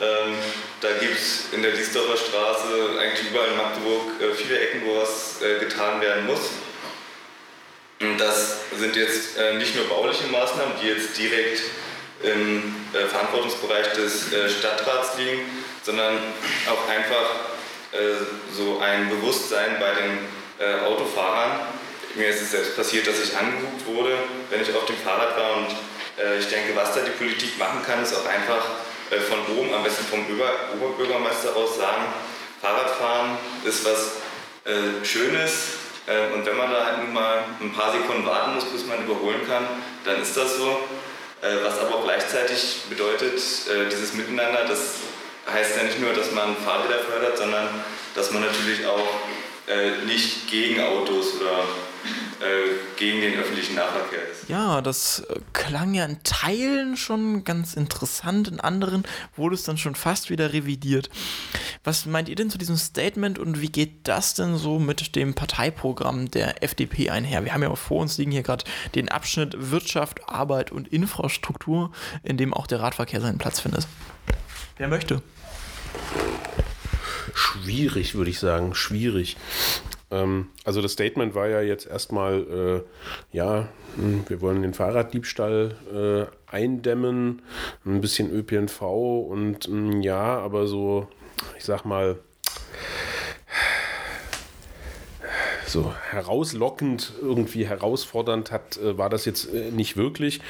Ähm, 0.00 0.34
da 0.80 0.92
gibt 0.98 1.18
es 1.18 1.52
in 1.52 1.62
der 1.62 1.72
Diesdorfer 1.72 2.16
Straße, 2.16 2.98
eigentlich 2.98 3.30
überall 3.30 3.48
in 3.48 3.56
Magdeburg, 3.56 4.20
äh, 4.20 4.34
viele 4.34 4.58
Ecken, 4.58 4.82
wo 4.86 4.96
was 5.00 5.42
äh, 5.42 5.58
getan 5.58 6.00
werden 6.00 6.26
muss. 6.26 6.40
Und 8.00 8.18
das 8.18 8.60
sind 8.78 8.96
jetzt 8.96 9.36
äh, 9.36 9.54
nicht 9.54 9.76
nur 9.76 9.86
bauliche 9.88 10.26
Maßnahmen, 10.28 10.74
die 10.82 10.88
jetzt 10.88 11.18
direkt 11.18 11.60
im 12.22 12.74
äh, 12.92 13.06
Verantwortungsbereich 13.06 13.92
des 13.92 14.32
äh, 14.32 14.48
Stadtrats 14.48 15.16
liegen, 15.16 15.40
sondern 15.82 16.18
auch 16.68 16.88
einfach 16.88 17.30
äh, 17.92 18.22
so 18.52 18.78
ein 18.78 19.08
Bewusstsein 19.08 19.78
bei 19.80 19.92
den 19.94 20.18
äh, 20.58 20.80
Autofahrern. 20.84 21.60
Mir 22.14 22.28
ist 22.28 22.42
es 22.42 22.50
selbst 22.50 22.76
passiert, 22.76 23.06
dass 23.06 23.20
ich 23.20 23.36
angehupt 23.36 23.86
wurde, 23.86 24.12
wenn 24.50 24.60
ich 24.60 24.74
auf 24.74 24.84
dem 24.84 24.96
Fahrrad 24.96 25.36
war 25.36 25.56
und 25.58 25.68
äh, 26.18 26.38
ich 26.38 26.48
denke, 26.48 26.76
was 26.76 26.94
da 26.94 27.00
die 27.00 27.10
Politik 27.10 27.58
machen 27.58 27.82
kann, 27.86 28.02
ist 28.02 28.14
auch 28.14 28.26
einfach 28.26 28.64
von 29.28 29.56
oben, 29.56 29.74
am 29.74 29.82
besten 29.82 30.04
vom 30.04 30.20
Ober 30.20 30.52
Oberbürgermeister 30.72 31.56
aus 31.56 31.78
sagen, 31.78 32.04
Fahrradfahren 32.62 33.38
ist 33.64 33.84
was 33.84 34.12
Schönes 35.02 35.64
und 36.32 36.46
wenn 36.46 36.56
man 36.56 36.70
da 36.70 36.84
halt 36.84 36.98
nun 36.98 37.12
mal 37.12 37.42
ein 37.60 37.72
paar 37.72 37.90
Sekunden 37.90 38.24
warten 38.24 38.54
muss, 38.54 38.66
bis 38.66 38.86
man 38.86 39.02
überholen 39.02 39.40
kann, 39.48 39.66
dann 40.04 40.22
ist 40.22 40.36
das 40.36 40.58
so. 40.58 40.78
Äh, 41.42 41.64
was 41.64 41.78
aber 41.78 41.96
auch 41.96 42.04
gleichzeitig 42.04 42.82
bedeutet, 42.90 43.38
äh, 43.38 43.88
dieses 43.90 44.12
Miteinander, 44.12 44.66
das 44.68 44.96
heißt 45.50 45.76
ja 45.76 45.84
nicht 45.84 45.98
nur, 45.98 46.12
dass 46.12 46.32
man 46.32 46.54
Fahrräder 46.56 46.98
fördert, 46.98 47.38
sondern 47.38 47.68
dass 48.14 48.30
man 48.30 48.42
natürlich 48.42 48.86
auch 48.86 49.08
äh, 49.66 50.04
nicht 50.04 50.50
gegen 50.50 50.82
Autos 50.82 51.40
oder 51.40 51.64
gegen 53.00 53.20
den 53.22 53.38
öffentlichen 53.38 53.76
Nahverkehr 53.76 54.30
ist. 54.30 54.48
Ja, 54.48 54.82
das 54.82 55.20
äh, 55.20 55.40
klang 55.52 55.94
ja 55.94 56.04
in 56.04 56.22
Teilen 56.22 56.96
schon 56.96 57.44
ganz 57.44 57.74
interessant, 57.74 58.48
in 58.48 58.60
anderen 58.60 59.04
wurde 59.36 59.54
es 59.54 59.64
dann 59.64 59.78
schon 59.78 59.94
fast 59.94 60.28
wieder 60.28 60.52
revidiert. 60.52 61.08
Was 61.82 62.04
meint 62.04 62.28
ihr 62.28 62.36
denn 62.36 62.50
zu 62.50 62.58
diesem 62.58 62.76
Statement 62.76 63.38
und 63.38 63.62
wie 63.62 63.70
geht 63.70 64.06
das 64.06 64.34
denn 64.34 64.56
so 64.56 64.78
mit 64.78 65.16
dem 65.16 65.34
Parteiprogramm 65.34 66.30
der 66.30 66.62
FDP 66.62 67.08
einher? 67.08 67.44
Wir 67.44 67.54
haben 67.54 67.62
ja 67.62 67.70
auch 67.70 67.78
vor 67.78 68.00
uns 68.00 68.18
liegen 68.18 68.32
hier 68.32 68.42
gerade 68.42 68.64
den 68.94 69.08
Abschnitt 69.08 69.70
Wirtschaft, 69.70 70.28
Arbeit 70.28 70.72
und 70.72 70.88
Infrastruktur, 70.88 71.90
in 72.22 72.36
dem 72.36 72.52
auch 72.52 72.66
der 72.66 72.80
Radverkehr 72.80 73.22
seinen 73.22 73.38
Platz 73.38 73.60
findet. 73.60 73.86
Wer 74.76 74.88
möchte? 74.88 75.22
Schwierig, 77.34 78.14
würde 78.14 78.30
ich 78.30 78.38
sagen, 78.38 78.74
schwierig. 78.74 79.36
Ähm, 80.10 80.48
also 80.64 80.82
das 80.82 80.92
Statement 80.92 81.34
war 81.34 81.48
ja 81.48 81.60
jetzt 81.60 81.86
erstmal, 81.86 82.84
äh, 83.32 83.36
ja, 83.36 83.68
hm, 83.96 84.24
wir 84.28 84.40
wollen 84.40 84.62
den 84.62 84.74
Fahrraddiebstahl 84.74 86.28
äh, 86.50 86.54
eindämmen, 86.54 87.42
ein 87.84 88.00
bisschen 88.00 88.30
ÖPNV 88.30 88.82
und 88.82 89.68
mh, 89.68 90.02
ja, 90.02 90.38
aber 90.38 90.66
so, 90.66 91.08
ich 91.56 91.64
sag 91.64 91.84
mal, 91.84 92.18
so 95.66 95.94
herauslockend, 96.10 97.12
irgendwie 97.20 97.66
herausfordernd 97.66 98.50
hat, 98.50 98.76
äh, 98.78 98.98
war 98.98 99.08
das 99.08 99.24
jetzt 99.24 99.52
äh, 99.54 99.70
nicht 99.70 99.96
wirklich. 99.96 100.40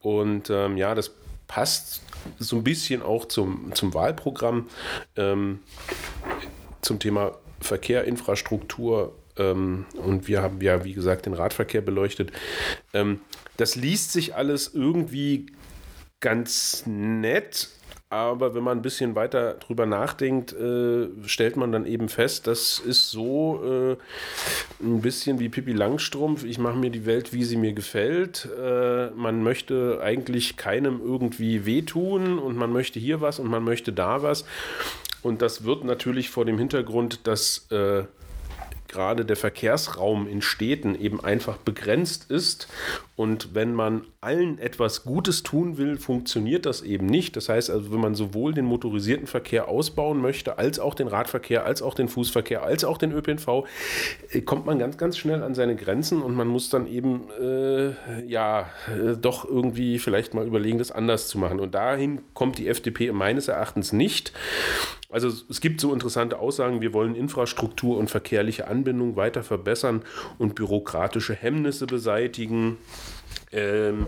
Und 0.00 0.48
ähm, 0.50 0.76
ja, 0.76 0.94
das 0.94 1.10
passt 1.48 2.02
so 2.38 2.56
ein 2.56 2.64
bisschen 2.64 3.02
auch 3.02 3.26
zum, 3.26 3.72
zum 3.74 3.94
Wahlprogramm, 3.94 4.68
ähm, 5.16 5.60
zum 6.80 6.98
Thema 7.00 7.32
Verkehr, 7.64 8.04
Infrastruktur. 8.04 9.14
Ähm, 9.36 9.86
und 9.96 10.28
wir 10.28 10.42
haben 10.42 10.60
ja, 10.60 10.84
wie 10.84 10.92
gesagt, 10.92 11.26
den 11.26 11.34
Radverkehr 11.34 11.80
beleuchtet. 11.80 12.30
Ähm, 12.92 13.20
das 13.56 13.74
liest 13.74 14.12
sich 14.12 14.34
alles 14.34 14.72
irgendwie 14.74 15.46
ganz 16.20 16.84
nett, 16.86 17.68
Aber 18.14 18.54
wenn 18.54 18.62
man 18.62 18.78
ein 18.78 18.82
bisschen 18.82 19.16
weiter 19.16 19.54
drüber 19.54 19.86
nachdenkt, 19.86 20.52
äh, 20.52 21.08
stellt 21.26 21.56
man 21.56 21.72
dann 21.72 21.84
eben 21.84 22.08
fest, 22.08 22.46
das 22.46 22.78
ist 22.78 23.10
so 23.10 23.60
äh, 23.64 23.96
ein 24.84 25.00
bisschen 25.00 25.40
wie 25.40 25.48
Pippi 25.48 25.72
Langstrumpf. 25.72 26.44
Ich 26.44 26.58
mache 26.58 26.76
mir 26.76 26.90
die 26.90 27.06
Welt, 27.06 27.32
wie 27.32 27.42
sie 27.42 27.56
mir 27.56 27.72
gefällt. 27.72 28.48
Äh, 28.56 29.10
man 29.16 29.42
möchte 29.42 29.98
eigentlich 30.00 30.56
keinem 30.56 31.00
irgendwie 31.02 31.66
wehtun 31.66 32.38
und 32.38 32.56
man 32.56 32.72
möchte 32.72 33.00
hier 33.00 33.20
was 33.20 33.40
und 33.40 33.48
man 33.50 33.64
möchte 33.64 33.92
da 33.92 34.22
was. 34.22 34.44
Und 35.24 35.40
das 35.40 35.64
wird 35.64 35.84
natürlich 35.84 36.28
vor 36.28 36.44
dem 36.44 36.58
Hintergrund, 36.58 37.26
dass 37.26 37.66
äh, 37.72 38.04
gerade 38.88 39.24
der 39.24 39.36
Verkehrsraum 39.36 40.28
in 40.28 40.42
Städten 40.42 40.94
eben 40.94 41.24
einfach 41.24 41.56
begrenzt 41.56 42.30
ist. 42.30 42.68
Und 43.16 43.54
wenn 43.54 43.74
man 43.74 44.02
allen 44.20 44.58
etwas 44.58 45.04
Gutes 45.04 45.44
tun 45.44 45.78
will, 45.78 45.98
funktioniert 45.98 46.66
das 46.66 46.82
eben 46.82 47.06
nicht. 47.06 47.36
Das 47.36 47.48
heißt 47.48 47.70
also, 47.70 47.92
wenn 47.92 48.00
man 48.00 48.16
sowohl 48.16 48.54
den 48.54 48.64
motorisierten 48.64 49.28
Verkehr 49.28 49.68
ausbauen 49.68 50.20
möchte, 50.20 50.58
als 50.58 50.80
auch 50.80 50.94
den 50.94 51.06
Radverkehr, 51.06 51.64
als 51.64 51.80
auch 51.80 51.94
den 51.94 52.08
Fußverkehr, 52.08 52.64
als 52.64 52.82
auch 52.82 52.98
den 52.98 53.12
ÖPNV, 53.12 53.66
äh, 54.32 54.40
kommt 54.40 54.66
man 54.66 54.80
ganz, 54.80 54.98
ganz 54.98 55.16
schnell 55.16 55.44
an 55.44 55.54
seine 55.54 55.76
Grenzen 55.76 56.22
und 56.22 56.34
man 56.34 56.48
muss 56.48 56.70
dann 56.70 56.88
eben, 56.88 57.28
äh, 57.40 57.92
ja, 58.26 58.70
äh, 58.88 59.16
doch 59.16 59.44
irgendwie 59.44 60.00
vielleicht 60.00 60.34
mal 60.34 60.44
überlegen, 60.44 60.78
das 60.78 60.90
anders 60.90 61.28
zu 61.28 61.38
machen. 61.38 61.60
Und 61.60 61.76
dahin 61.76 62.20
kommt 62.34 62.58
die 62.58 62.66
FDP 62.66 63.12
meines 63.12 63.46
Erachtens 63.46 63.92
nicht. 63.92 64.32
Also 65.14 65.28
es 65.28 65.60
gibt 65.60 65.80
so 65.80 65.92
interessante 65.92 66.40
Aussagen, 66.40 66.80
wir 66.80 66.92
wollen 66.92 67.14
Infrastruktur 67.14 67.98
und 67.98 68.10
verkehrliche 68.10 68.66
Anbindung 68.66 69.14
weiter 69.14 69.44
verbessern 69.44 70.02
und 70.38 70.56
bürokratische 70.56 71.34
Hemmnisse 71.34 71.86
beseitigen. 71.86 72.78
Ähm, 73.54 74.06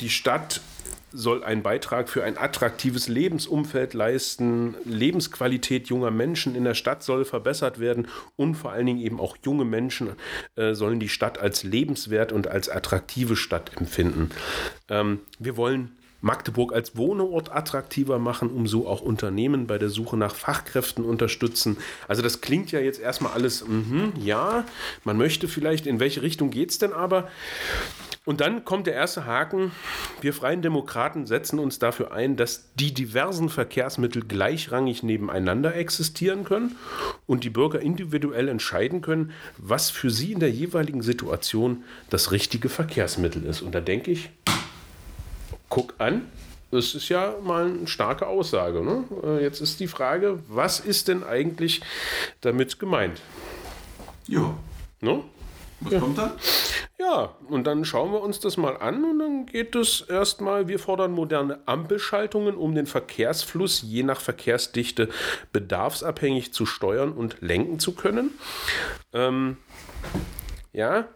die 0.00 0.10
Stadt 0.10 0.60
soll 1.12 1.42
einen 1.42 1.62
Beitrag 1.62 2.08
für 2.10 2.24
ein 2.24 2.36
attraktives 2.36 3.08
Lebensumfeld 3.08 3.94
leisten. 3.94 4.74
Lebensqualität 4.84 5.88
junger 5.88 6.10
Menschen 6.10 6.54
in 6.54 6.64
der 6.64 6.74
Stadt 6.74 7.02
soll 7.02 7.24
verbessert 7.24 7.80
werden 7.80 8.08
und 8.36 8.54
vor 8.54 8.72
allen 8.72 8.86
Dingen 8.86 9.00
eben 9.00 9.18
auch 9.18 9.36
junge 9.44 9.64
Menschen 9.64 10.10
äh, 10.56 10.74
sollen 10.74 11.00
die 11.00 11.08
Stadt 11.08 11.38
als 11.38 11.62
lebenswert 11.62 12.32
und 12.32 12.48
als 12.48 12.68
attraktive 12.68 13.36
Stadt 13.36 13.70
empfinden. 13.76 14.30
Ähm, 14.88 15.20
wir 15.38 15.56
wollen 15.56 15.96
Magdeburg 16.26 16.74
als 16.74 16.96
Wohnort 16.96 17.54
attraktiver 17.54 18.18
machen, 18.18 18.50
um 18.50 18.66
so 18.66 18.86
auch 18.88 19.00
Unternehmen 19.00 19.66
bei 19.66 19.78
der 19.78 19.88
Suche 19.88 20.16
nach 20.16 20.34
Fachkräften 20.34 21.04
unterstützen. 21.04 21.78
Also 22.08 22.20
das 22.20 22.40
klingt 22.40 22.72
ja 22.72 22.80
jetzt 22.80 23.00
erstmal 23.00 23.32
alles, 23.32 23.64
mh, 23.66 24.12
ja, 24.20 24.64
man 25.04 25.16
möchte 25.16 25.46
vielleicht, 25.48 25.86
in 25.86 26.00
welche 26.00 26.22
Richtung 26.22 26.50
geht 26.50 26.70
es 26.70 26.78
denn 26.78 26.92
aber? 26.92 27.28
Und 28.24 28.40
dann 28.40 28.64
kommt 28.64 28.88
der 28.88 28.94
erste 28.94 29.24
Haken. 29.24 29.70
Wir 30.20 30.34
Freien 30.34 30.60
Demokraten 30.60 31.26
setzen 31.26 31.60
uns 31.60 31.78
dafür 31.78 32.10
ein, 32.10 32.34
dass 32.34 32.72
die 32.74 32.92
diversen 32.92 33.48
Verkehrsmittel 33.48 34.24
gleichrangig 34.24 35.04
nebeneinander 35.04 35.76
existieren 35.76 36.42
können 36.42 36.74
und 37.26 37.44
die 37.44 37.50
Bürger 37.50 37.80
individuell 37.80 38.48
entscheiden 38.48 39.00
können, 39.00 39.30
was 39.58 39.90
für 39.90 40.10
sie 40.10 40.32
in 40.32 40.40
der 40.40 40.50
jeweiligen 40.50 41.02
Situation 41.02 41.84
das 42.10 42.32
richtige 42.32 42.68
Verkehrsmittel 42.68 43.44
ist. 43.44 43.62
Und 43.62 43.76
da 43.76 43.80
denke 43.80 44.10
ich, 44.10 44.30
guck 45.76 45.92
an, 45.98 46.26
das 46.70 46.94
ist 46.94 47.10
ja 47.10 47.34
mal 47.44 47.66
eine 47.66 47.86
starke 47.86 48.26
Aussage. 48.26 48.80
Ne? 48.80 49.04
Äh, 49.22 49.42
jetzt 49.42 49.60
ist 49.60 49.78
die 49.78 49.88
Frage, 49.88 50.38
was 50.48 50.80
ist 50.80 51.08
denn 51.08 51.22
eigentlich 51.22 51.82
damit 52.40 52.78
gemeint? 52.78 53.20
Ja. 54.26 54.54
Ne? 55.02 55.22
Was 55.80 55.92
ja. 55.92 56.00
kommt 56.00 56.16
da? 56.16 56.34
Ja, 56.98 57.34
und 57.50 57.66
dann 57.66 57.84
schauen 57.84 58.10
wir 58.10 58.22
uns 58.22 58.40
das 58.40 58.56
mal 58.56 58.78
an 58.78 59.04
und 59.04 59.18
dann 59.18 59.44
geht 59.44 59.76
es 59.76 60.00
erstmal, 60.00 60.66
wir 60.66 60.78
fordern 60.78 61.12
moderne 61.12 61.60
Ampelschaltungen, 61.66 62.56
um 62.56 62.74
den 62.74 62.86
Verkehrsfluss 62.86 63.82
je 63.82 64.02
nach 64.02 64.22
Verkehrsdichte 64.22 65.10
bedarfsabhängig 65.52 66.54
zu 66.54 66.64
steuern 66.64 67.12
und 67.12 67.42
lenken 67.42 67.78
zu 67.80 67.94
können. 67.94 68.30
Ähm, 69.12 69.58
ja, 70.72 71.06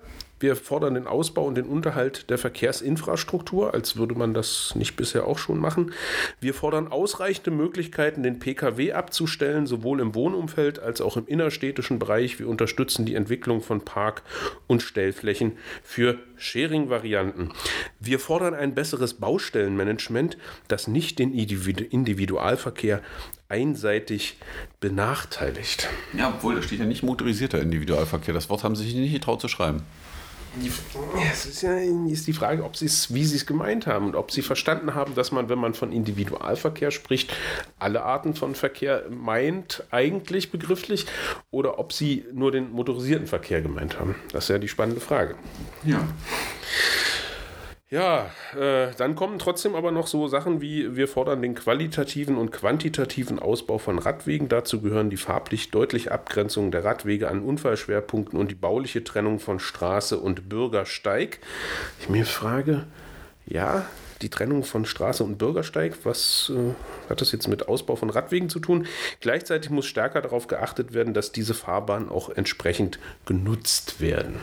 wir 0.40 0.56
fordern 0.56 0.94
den 0.94 1.06
Ausbau 1.06 1.44
und 1.44 1.54
den 1.54 1.66
Unterhalt 1.66 2.30
der 2.30 2.38
Verkehrsinfrastruktur, 2.38 3.74
als 3.74 3.96
würde 3.96 4.14
man 4.14 4.34
das 4.34 4.74
nicht 4.74 4.96
bisher 4.96 5.26
auch 5.26 5.38
schon 5.38 5.58
machen. 5.58 5.92
Wir 6.40 6.54
fordern 6.54 6.88
ausreichende 6.88 7.50
Möglichkeiten, 7.50 8.22
den 8.22 8.38
Pkw 8.38 8.92
abzustellen, 8.92 9.66
sowohl 9.66 10.00
im 10.00 10.14
Wohnumfeld 10.14 10.78
als 10.78 11.00
auch 11.00 11.16
im 11.16 11.26
innerstädtischen 11.26 11.98
Bereich. 11.98 12.38
Wir 12.38 12.48
unterstützen 12.48 13.04
die 13.04 13.14
Entwicklung 13.14 13.60
von 13.60 13.84
Park- 13.84 14.22
und 14.66 14.82
Stellflächen 14.82 15.58
für 15.82 16.18
Sharing-Varianten. 16.36 17.52
Wir 18.00 18.18
fordern 18.18 18.54
ein 18.54 18.74
besseres 18.74 19.14
Baustellenmanagement, 19.14 20.38
das 20.68 20.88
nicht 20.88 21.18
den 21.18 21.32
Individualverkehr 21.34 23.02
einseitig 23.50 24.38
benachteiligt. 24.78 25.88
Ja, 26.16 26.28
obwohl 26.34 26.54
da 26.54 26.62
steht 26.62 26.78
ja 26.78 26.86
nicht 26.86 27.02
motorisierter 27.02 27.60
Individualverkehr. 27.60 28.32
Das 28.32 28.48
Wort 28.48 28.64
haben 28.64 28.76
sie 28.76 28.84
sich 28.84 28.94
nicht 28.94 29.12
getraut 29.12 29.40
zu 29.40 29.48
schreiben. 29.48 29.82
Es 31.30 31.46
ist 31.46 31.62
ja 31.62 31.76
ist 31.76 32.26
die 32.26 32.32
Frage, 32.32 32.64
ob 32.64 32.76
sie's, 32.76 33.14
wie 33.14 33.24
sie 33.24 33.36
es 33.36 33.46
gemeint 33.46 33.86
haben 33.86 34.06
und 34.06 34.16
ob 34.16 34.32
sie 34.32 34.42
verstanden 34.42 34.94
haben, 34.94 35.14
dass 35.14 35.30
man, 35.30 35.48
wenn 35.48 35.58
man 35.58 35.74
von 35.74 35.92
Individualverkehr 35.92 36.90
spricht, 36.90 37.32
alle 37.78 38.02
Arten 38.02 38.34
von 38.34 38.54
Verkehr 38.54 39.04
meint, 39.10 39.84
eigentlich 39.90 40.50
begrifflich, 40.50 41.06
oder 41.50 41.78
ob 41.78 41.92
sie 41.92 42.24
nur 42.32 42.50
den 42.50 42.72
motorisierten 42.72 43.26
Verkehr 43.26 43.62
gemeint 43.62 44.00
haben. 44.00 44.16
Das 44.32 44.44
ist 44.44 44.48
ja 44.50 44.58
die 44.58 44.68
spannende 44.68 45.00
Frage. 45.00 45.36
Ja. 45.84 46.06
Ja, 47.92 48.30
äh, 48.56 48.92
dann 48.98 49.16
kommen 49.16 49.40
trotzdem 49.40 49.74
aber 49.74 49.90
noch 49.90 50.06
so 50.06 50.28
Sachen 50.28 50.60
wie, 50.60 50.94
wir 50.94 51.08
fordern 51.08 51.42
den 51.42 51.56
qualitativen 51.56 52.36
und 52.36 52.52
quantitativen 52.52 53.40
Ausbau 53.40 53.78
von 53.78 53.98
Radwegen. 53.98 54.48
Dazu 54.48 54.80
gehören 54.80 55.10
die 55.10 55.16
farblich 55.16 55.72
deutliche 55.72 56.12
Abgrenzung 56.12 56.70
der 56.70 56.84
Radwege 56.84 57.28
an 57.28 57.42
Unfallschwerpunkten 57.42 58.38
und 58.38 58.48
die 58.48 58.54
bauliche 58.54 59.02
Trennung 59.02 59.40
von 59.40 59.58
Straße 59.58 60.20
und 60.20 60.48
Bürgersteig. 60.48 61.40
Ich 61.98 62.08
mir 62.08 62.26
frage, 62.26 62.86
ja, 63.46 63.86
die 64.22 64.28
Trennung 64.28 64.64
von 64.64 64.84
Straße 64.84 65.24
und 65.24 65.38
Bürgersteig. 65.38 65.96
Was 66.04 66.52
äh, 66.54 66.74
hat 67.08 67.20
das 67.20 67.32
jetzt 67.32 67.48
mit 67.48 67.68
Ausbau 67.68 67.96
von 67.96 68.10
Radwegen 68.10 68.48
zu 68.48 68.60
tun? 68.60 68.86
Gleichzeitig 69.20 69.70
muss 69.70 69.86
stärker 69.86 70.20
darauf 70.20 70.46
geachtet 70.46 70.92
werden, 70.92 71.14
dass 71.14 71.32
diese 71.32 71.54
Fahrbahnen 71.54 72.08
auch 72.08 72.28
entsprechend 72.30 72.98
genutzt 73.26 74.00
werden. 74.00 74.36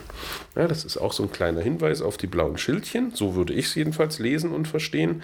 Ja, 0.56 0.68
das 0.68 0.86
ist 0.86 0.98
auch 0.98 1.14
so 1.14 1.24
ein 1.24 1.32
kleiner 1.32 1.62
Hinweis 1.62 2.02
auf 2.02 2.18
die 2.18 2.28
blauen 2.28 2.58
Schildchen. 2.58 3.12
So 3.14 3.36
würde 3.36 3.54
ich 3.54 3.68
es 3.68 3.76
jedenfalls 3.76 4.20
lesen 4.20 4.52
und 4.52 4.68
verstehen. 4.68 5.22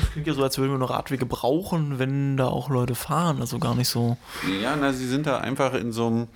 Das 0.00 0.12
klingt 0.12 0.26
ja 0.26 0.34
so, 0.34 0.42
als 0.42 0.58
würden 0.58 0.72
wir 0.72 0.78
noch 0.78 0.90
Radwege 0.90 1.26
brauchen, 1.26 1.98
wenn 1.98 2.36
da 2.36 2.46
auch 2.46 2.68
Leute 2.68 2.94
fahren. 2.94 3.40
Also 3.40 3.58
gar 3.58 3.74
nicht 3.74 3.88
so. 3.88 4.16
Ja, 4.62 4.76
na, 4.76 4.92
sie 4.92 5.06
sind 5.06 5.26
da 5.26 5.38
einfach 5.38 5.74
in 5.74 5.92
so 5.92 6.06
einem, 6.06 6.28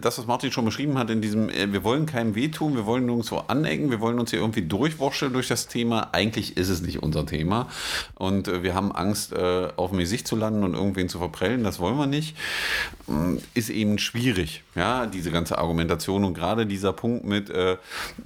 das, 0.00 0.18
was 0.18 0.26
Martin 0.26 0.52
schon 0.52 0.64
beschrieben 0.64 0.98
hat, 0.98 1.10
in 1.10 1.22
diesem, 1.22 1.48
äh, 1.48 1.72
wir 1.72 1.84
wollen 1.84 2.06
keinem 2.06 2.34
wehtun, 2.34 2.76
wir 2.76 2.86
wollen 2.86 3.06
nirgendwo 3.06 3.38
anecken, 3.48 3.90
wir 3.90 4.00
wollen 4.00 4.18
uns 4.18 4.30
hier 4.30 4.40
irgendwie 4.40 4.62
durchwurschteln 4.62 5.32
durch 5.32 5.48
das 5.48 5.66
Thema. 5.66 6.10
Eigentlich 6.12 6.49
ist 6.56 6.68
es 6.68 6.82
nicht 6.82 7.02
unser 7.02 7.26
Thema. 7.26 7.68
Und 8.14 8.48
äh, 8.48 8.62
wir 8.62 8.74
haben 8.74 8.92
Angst, 8.92 9.32
äh, 9.32 9.68
auf 9.76 9.90
dem 9.90 9.98
Gesicht 9.98 10.26
zu 10.26 10.36
landen 10.36 10.64
und 10.64 10.74
irgendwen 10.74 11.08
zu 11.08 11.18
verprellen. 11.18 11.64
Das 11.64 11.78
wollen 11.78 11.96
wir 11.96 12.06
nicht. 12.06 12.36
Ähm, 13.08 13.40
ist 13.54 13.70
eben 13.70 13.98
schwierig, 13.98 14.62
ja, 14.74 15.06
diese 15.06 15.30
ganze 15.30 15.58
Argumentation. 15.58 16.24
Und 16.24 16.34
gerade 16.34 16.66
dieser 16.66 16.92
Punkt 16.92 17.24
mit 17.24 17.50
äh, 17.50 17.76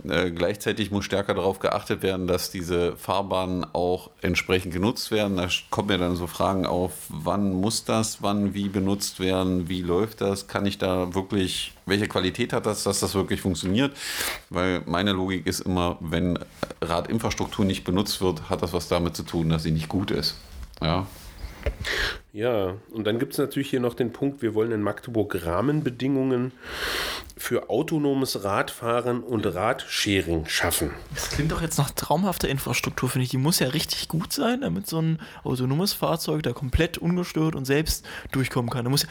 äh, 0.08 0.30
gleichzeitig 0.30 0.90
muss 0.90 1.04
stärker 1.04 1.34
darauf 1.34 1.58
geachtet 1.58 2.02
werden, 2.02 2.26
dass 2.26 2.50
diese 2.50 2.96
Fahrbahnen 2.96 3.66
auch 3.72 4.10
entsprechend 4.22 4.72
genutzt 4.72 5.10
werden. 5.10 5.37
Da 5.37 5.48
kommen 5.70 5.90
ja 5.90 5.98
dann 5.98 6.16
so 6.16 6.26
Fragen 6.26 6.66
auf, 6.66 6.92
wann 7.08 7.52
muss 7.52 7.84
das, 7.84 8.22
wann 8.22 8.54
wie 8.54 8.68
benutzt 8.68 9.20
werden, 9.20 9.68
wie 9.68 9.82
läuft 9.82 10.20
das, 10.20 10.46
kann 10.46 10.66
ich 10.66 10.78
da 10.78 11.14
wirklich 11.14 11.73
welche 11.86 12.08
Qualität 12.08 12.52
hat 12.52 12.66
das, 12.66 12.84
dass 12.84 13.00
das 13.00 13.14
wirklich 13.14 13.40
funktioniert? 13.40 13.96
Weil 14.50 14.82
meine 14.86 15.12
Logik 15.12 15.46
ist 15.46 15.60
immer, 15.60 15.98
wenn 16.00 16.38
Radinfrastruktur 16.80 17.64
nicht 17.64 17.84
benutzt 17.84 18.20
wird, 18.20 18.48
hat 18.48 18.62
das 18.62 18.72
was 18.72 18.88
damit 18.88 19.16
zu 19.16 19.22
tun, 19.22 19.48
dass 19.48 19.62
sie 19.62 19.70
nicht 19.70 19.88
gut 19.88 20.10
ist. 20.10 20.36
Ja. 20.80 21.06
Ja, 22.32 22.74
und 22.90 23.06
dann 23.06 23.18
gibt 23.18 23.32
es 23.32 23.38
natürlich 23.38 23.70
hier 23.70 23.80
noch 23.80 23.94
den 23.94 24.12
Punkt, 24.12 24.42
wir 24.42 24.54
wollen 24.54 24.72
in 24.72 24.82
Magdeburg 24.82 25.46
Rahmenbedingungen 25.46 26.52
für 27.36 27.70
autonomes 27.70 28.44
Radfahren 28.44 29.22
und 29.22 29.46
Radsharing 29.46 30.46
schaffen. 30.46 30.90
Das 31.14 31.30
klingt 31.30 31.52
doch 31.52 31.62
jetzt 31.62 31.78
nach 31.78 31.90
traumhafter 31.90 32.48
Infrastruktur, 32.48 33.08
finde 33.08 33.24
ich. 33.24 33.30
Die 33.30 33.38
muss 33.38 33.60
ja 33.60 33.68
richtig 33.68 34.08
gut 34.08 34.32
sein, 34.32 34.62
damit 34.62 34.86
so 34.88 35.00
ein 35.00 35.20
autonomes 35.42 35.92
Fahrzeug 35.92 36.42
da 36.42 36.52
komplett 36.52 36.98
ungestört 36.98 37.54
und 37.54 37.64
selbst 37.64 38.04
durchkommen 38.32 38.70
kann. 38.70 38.84
Da 38.84 38.90
muss 38.90 39.02
ja 39.04 39.08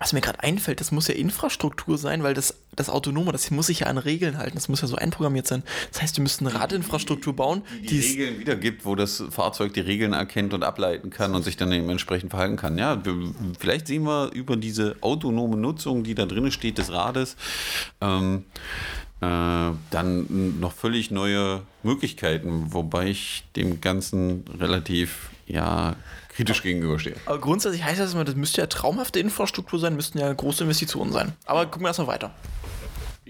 was 0.00 0.14
mir 0.14 0.22
gerade 0.22 0.42
einfällt, 0.42 0.80
das 0.80 0.92
muss 0.92 1.08
ja 1.08 1.14
Infrastruktur 1.14 1.98
sein, 1.98 2.22
weil 2.22 2.32
das, 2.32 2.54
das 2.74 2.88
Autonome, 2.88 3.32
das 3.32 3.50
muss 3.50 3.66
sich 3.66 3.80
ja 3.80 3.86
an 3.86 3.98
Regeln 3.98 4.38
halten. 4.38 4.54
Das 4.54 4.70
muss 4.70 4.80
ja 4.80 4.88
so 4.88 4.96
einprogrammiert 4.96 5.46
sein. 5.46 5.62
Das 5.92 6.00
heißt, 6.00 6.16
wir 6.16 6.22
müssten 6.22 6.46
eine 6.46 6.58
Radinfrastruktur 6.58 7.36
bauen, 7.36 7.62
die, 7.82 7.86
die 7.86 8.00
Regeln 8.00 8.40
wiedergibt, 8.40 8.86
wo 8.86 8.94
das 8.94 9.22
Fahrzeug 9.30 9.74
die 9.74 9.80
Regeln 9.80 10.14
erkennt 10.14 10.54
und 10.54 10.64
ableiten 10.64 11.10
kann 11.10 11.34
und 11.34 11.42
sich 11.42 11.58
dann 11.58 11.70
eben 11.70 11.90
entsprechend 11.90 12.30
verhalten 12.30 12.56
kann. 12.56 12.78
Ja, 12.78 13.00
vielleicht 13.58 13.88
sehen 13.88 14.04
wir 14.04 14.32
über 14.32 14.56
diese 14.56 14.96
autonome 15.02 15.58
Nutzung, 15.58 16.02
die 16.02 16.14
da 16.14 16.24
drin 16.24 16.50
steht, 16.50 16.78
des 16.78 16.90
Rades, 16.90 17.36
ähm, 18.00 18.44
äh, 19.20 19.26
dann 19.90 20.60
noch 20.60 20.72
völlig 20.72 21.10
neue 21.10 21.60
Möglichkeiten, 21.82 22.72
wobei 22.72 23.08
ich 23.08 23.44
dem 23.54 23.82
Ganzen 23.82 24.44
relativ 24.58 25.28
ja, 25.46 25.96
kritisch 26.40 26.62
gegenüberstehe. 26.62 27.16
Aber 27.26 27.38
grundsätzlich 27.38 27.84
heißt 27.84 28.00
das 28.00 28.14
immer, 28.14 28.24
das 28.24 28.34
müsste 28.34 28.62
ja 28.62 28.66
traumhafte 28.66 29.20
Infrastruktur 29.20 29.78
sein, 29.78 29.94
müssten 29.94 30.18
ja 30.18 30.32
große 30.32 30.64
Investitionen 30.64 31.12
sein. 31.12 31.34
Aber 31.44 31.66
gucken 31.66 31.82
wir 31.82 31.88
erstmal 31.88 32.08
weiter. 32.08 32.30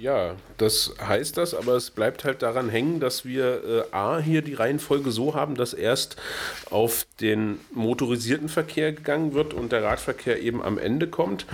Ja, 0.00 0.36
das 0.56 0.94
heißt 0.98 1.36
das, 1.36 1.52
aber 1.52 1.74
es 1.74 1.90
bleibt 1.90 2.24
halt 2.24 2.40
daran 2.40 2.70
hängen, 2.70 3.00
dass 3.00 3.26
wir 3.26 3.86
äh, 3.92 3.94
A 3.94 4.18
hier 4.18 4.40
die 4.40 4.54
Reihenfolge 4.54 5.10
so 5.10 5.34
haben, 5.34 5.56
dass 5.56 5.74
erst 5.74 6.16
auf 6.70 7.04
den 7.20 7.60
motorisierten 7.74 8.48
Verkehr 8.48 8.92
gegangen 8.92 9.34
wird 9.34 9.52
und 9.52 9.72
der 9.72 9.82
Radverkehr 9.82 10.40
eben 10.40 10.62
am 10.62 10.78
Ende 10.78 11.06
kommt. 11.06 11.44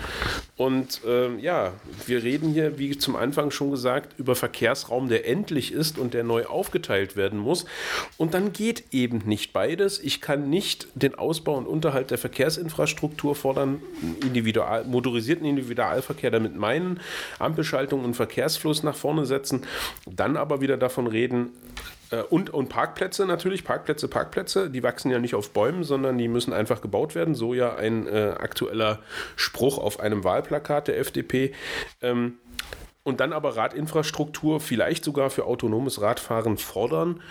Und 0.56 1.00
äh, 1.04 1.34
ja, 1.38 1.72
wir 2.06 2.22
reden 2.22 2.52
hier, 2.52 2.78
wie 2.78 2.96
zum 2.96 3.16
Anfang 3.16 3.50
schon 3.50 3.72
gesagt, 3.72 4.16
über 4.16 4.36
Verkehrsraum, 4.36 5.08
der 5.08 5.28
endlich 5.28 5.72
ist 5.72 5.98
und 5.98 6.14
der 6.14 6.22
neu 6.22 6.46
aufgeteilt 6.46 7.16
werden 7.16 7.40
muss. 7.40 7.64
Und 8.16 8.32
dann 8.32 8.52
geht 8.52 8.84
eben 8.92 9.22
nicht 9.24 9.52
beides. 9.52 9.98
Ich 9.98 10.20
kann 10.20 10.48
nicht 10.48 10.86
den 10.94 11.16
Ausbau 11.16 11.56
und 11.56 11.66
Unterhalt 11.66 12.12
der 12.12 12.18
Verkehrsinfrastruktur 12.18 13.34
fordern, 13.34 13.82
individual, 14.22 14.84
motorisierten 14.84 15.46
Individualverkehr 15.46 16.30
damit 16.30 16.54
meinen, 16.54 17.00
Ampelschaltung 17.40 18.04
und 18.04 18.14
Verkehr 18.14 18.35
Verkehrsfluss 18.36 18.82
nach 18.82 18.94
vorne 18.94 19.24
setzen, 19.24 19.62
dann 20.04 20.36
aber 20.36 20.60
wieder 20.60 20.76
davon 20.76 21.06
reden, 21.06 21.52
äh, 22.10 22.20
und, 22.22 22.50
und 22.50 22.68
Parkplätze 22.68 23.24
natürlich, 23.24 23.64
Parkplätze, 23.64 24.08
Parkplätze, 24.08 24.68
die 24.68 24.82
wachsen 24.82 25.10
ja 25.10 25.18
nicht 25.18 25.34
auf 25.34 25.50
Bäumen, 25.50 25.84
sondern 25.84 26.18
die 26.18 26.28
müssen 26.28 26.52
einfach 26.52 26.82
gebaut 26.82 27.14
werden. 27.14 27.34
So 27.34 27.54
ja 27.54 27.76
ein 27.76 28.06
äh, 28.06 28.34
aktueller 28.38 29.00
Spruch 29.36 29.78
auf 29.78 30.00
einem 30.00 30.22
Wahlplakat 30.22 30.88
der 30.88 30.98
FDP. 30.98 31.54
Ähm, 32.02 32.34
und 33.04 33.20
dann 33.20 33.32
aber 33.32 33.56
Radinfrastruktur, 33.56 34.60
vielleicht 34.60 35.04
sogar 35.04 35.30
für 35.30 35.46
autonomes 35.46 36.00
Radfahren 36.02 36.58
fordern. 36.58 37.22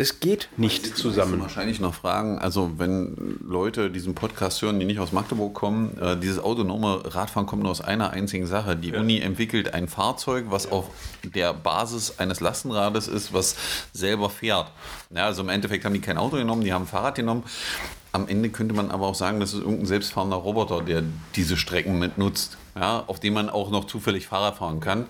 Das 0.00 0.18
geht 0.18 0.48
nicht 0.56 0.96
zusammen. 0.96 1.42
Wahrscheinlich 1.42 1.78
noch 1.78 1.92
fragen, 1.92 2.38
also 2.38 2.78
wenn 2.78 3.38
Leute 3.46 3.90
diesen 3.90 4.14
Podcast 4.14 4.62
hören, 4.62 4.80
die 4.80 4.86
nicht 4.86 4.98
aus 4.98 5.12
Magdeburg 5.12 5.52
kommen, 5.52 5.94
äh, 6.00 6.16
dieses 6.16 6.38
autonome 6.38 7.02
Radfahren 7.04 7.44
kommt 7.46 7.64
nur 7.64 7.70
aus 7.70 7.82
einer 7.82 8.08
einzigen 8.08 8.46
Sache. 8.46 8.76
Die 8.76 8.92
ja. 8.92 9.00
Uni 9.00 9.20
entwickelt 9.20 9.74
ein 9.74 9.88
Fahrzeug, 9.88 10.46
was 10.48 10.64
ja. 10.64 10.70
auf 10.70 10.86
der 11.22 11.52
Basis 11.52 12.18
eines 12.18 12.40
Lastenrades 12.40 13.08
ist, 13.08 13.34
was 13.34 13.56
selber 13.92 14.30
fährt. 14.30 14.70
Ja, 15.14 15.26
also 15.26 15.42
im 15.42 15.50
Endeffekt 15.50 15.84
haben 15.84 15.92
die 15.92 16.00
kein 16.00 16.16
Auto 16.16 16.38
genommen, 16.38 16.64
die 16.64 16.72
haben 16.72 16.84
ein 16.84 16.88
Fahrrad 16.88 17.16
genommen. 17.16 17.42
Am 18.12 18.26
Ende 18.26 18.48
könnte 18.48 18.74
man 18.74 18.90
aber 18.90 19.06
auch 19.06 19.14
sagen, 19.14 19.38
das 19.38 19.52
ist 19.52 19.60
irgendein 19.60 19.84
selbstfahrender 19.84 20.38
Roboter, 20.38 20.80
der 20.80 21.02
diese 21.36 21.58
Strecken 21.58 21.98
mitnutzt, 21.98 22.56
ja, 22.74 23.04
auf 23.06 23.20
dem 23.20 23.34
man 23.34 23.48
auch 23.48 23.70
noch 23.70 23.84
zufällig 23.84 24.26
Fahrrad 24.26 24.58
fahren 24.58 24.80
kann. 24.80 25.06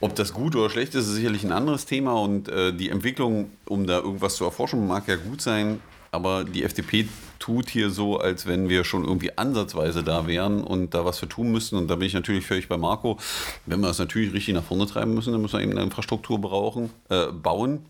Ob 0.00 0.14
das 0.14 0.32
gut 0.32 0.54
oder 0.56 0.70
schlecht 0.70 0.94
ist, 0.94 1.06
ist 1.06 1.14
sicherlich 1.14 1.44
ein 1.44 1.52
anderes 1.52 1.86
Thema 1.86 2.14
und 2.14 2.48
äh, 2.48 2.72
die 2.72 2.90
Entwicklung, 2.90 3.50
um 3.66 3.86
da 3.86 3.98
irgendwas 3.98 4.36
zu 4.36 4.44
erforschen, 4.44 4.86
mag 4.86 5.08
ja 5.08 5.16
gut 5.16 5.40
sein, 5.40 5.80
aber 6.12 6.44
die 6.44 6.64
FDP 6.64 7.08
tut 7.38 7.68
hier 7.68 7.90
so, 7.90 8.18
als 8.18 8.46
wenn 8.46 8.68
wir 8.68 8.84
schon 8.84 9.04
irgendwie 9.04 9.36
ansatzweise 9.36 10.02
da 10.02 10.26
wären 10.26 10.64
und 10.64 10.94
da 10.94 11.04
was 11.04 11.18
für 11.18 11.28
tun 11.28 11.52
müssten. 11.52 11.76
Und 11.76 11.88
da 11.88 11.96
bin 11.96 12.06
ich 12.06 12.14
natürlich 12.14 12.46
völlig 12.46 12.68
bei 12.68 12.76
Marco. 12.76 13.18
Wenn 13.66 13.80
wir 13.80 13.88
das 13.88 13.98
natürlich 13.98 14.32
richtig 14.32 14.54
nach 14.54 14.64
vorne 14.64 14.86
treiben 14.86 15.14
müssen, 15.14 15.32
dann 15.32 15.42
müssen 15.42 15.58
wir 15.58 15.62
eben 15.62 15.72
eine 15.72 15.82
Infrastruktur 15.82 16.40
brauchen, 16.40 16.90
äh, 17.10 17.26
bauen, 17.26 17.84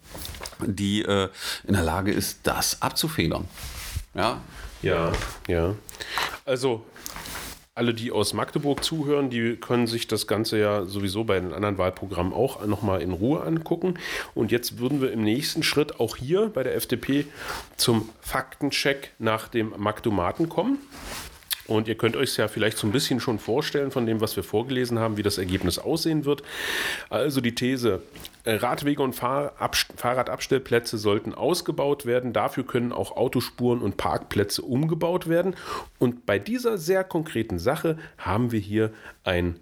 die 0.64 1.02
äh, 1.02 1.28
in 1.66 1.74
der 1.74 1.84
Lage 1.84 2.12
ist, 2.12 2.40
das 2.42 2.82
abzufedern. 2.82 3.44
Ja. 4.14 4.40
Ja, 4.82 5.12
ja. 5.48 5.74
Also 6.44 6.84
alle, 7.76 7.92
die 7.92 8.10
aus 8.10 8.32
Magdeburg 8.32 8.82
zuhören, 8.82 9.28
die 9.28 9.56
können 9.56 9.86
sich 9.86 10.08
das 10.08 10.26
Ganze 10.26 10.58
ja 10.58 10.86
sowieso 10.86 11.24
bei 11.24 11.38
den 11.38 11.52
anderen 11.52 11.76
Wahlprogrammen 11.76 12.32
auch 12.32 12.64
nochmal 12.64 13.02
in 13.02 13.12
Ruhe 13.12 13.42
angucken. 13.42 13.98
Und 14.34 14.50
jetzt 14.50 14.78
würden 14.78 15.02
wir 15.02 15.12
im 15.12 15.22
nächsten 15.22 15.62
Schritt 15.62 16.00
auch 16.00 16.16
hier 16.16 16.48
bei 16.48 16.62
der 16.62 16.74
FDP 16.74 17.26
zum 17.76 18.08
Faktencheck 18.22 19.12
nach 19.18 19.48
dem 19.48 19.74
Magdomaten 19.76 20.48
kommen. 20.48 20.78
Und 21.66 21.88
ihr 21.88 21.96
könnt 21.96 22.16
euch 22.16 22.36
ja 22.36 22.48
vielleicht 22.48 22.78
so 22.78 22.86
ein 22.86 22.92
bisschen 22.92 23.20
schon 23.20 23.38
vorstellen 23.38 23.90
von 23.90 24.06
dem, 24.06 24.20
was 24.20 24.36
wir 24.36 24.44
vorgelesen 24.44 24.98
haben, 24.98 25.16
wie 25.16 25.22
das 25.22 25.38
Ergebnis 25.38 25.78
aussehen 25.78 26.24
wird. 26.24 26.42
Also 27.10 27.40
die 27.40 27.54
These, 27.54 28.02
äh, 28.44 28.54
Radwege 28.54 29.02
und 29.02 29.14
Fahrradabstellplätze 29.14 30.98
sollten 30.98 31.34
ausgebaut 31.34 32.06
werden. 32.06 32.32
Dafür 32.32 32.64
können 32.64 32.92
auch 32.92 33.16
Autospuren 33.16 33.80
und 33.80 33.96
Parkplätze 33.96 34.62
umgebaut 34.62 35.28
werden. 35.28 35.56
Und 35.98 36.26
bei 36.26 36.38
dieser 36.38 36.78
sehr 36.78 37.02
konkreten 37.02 37.58
Sache 37.58 37.98
haben 38.18 38.52
wir 38.52 38.60
hier 38.60 38.92
ein 39.24 39.58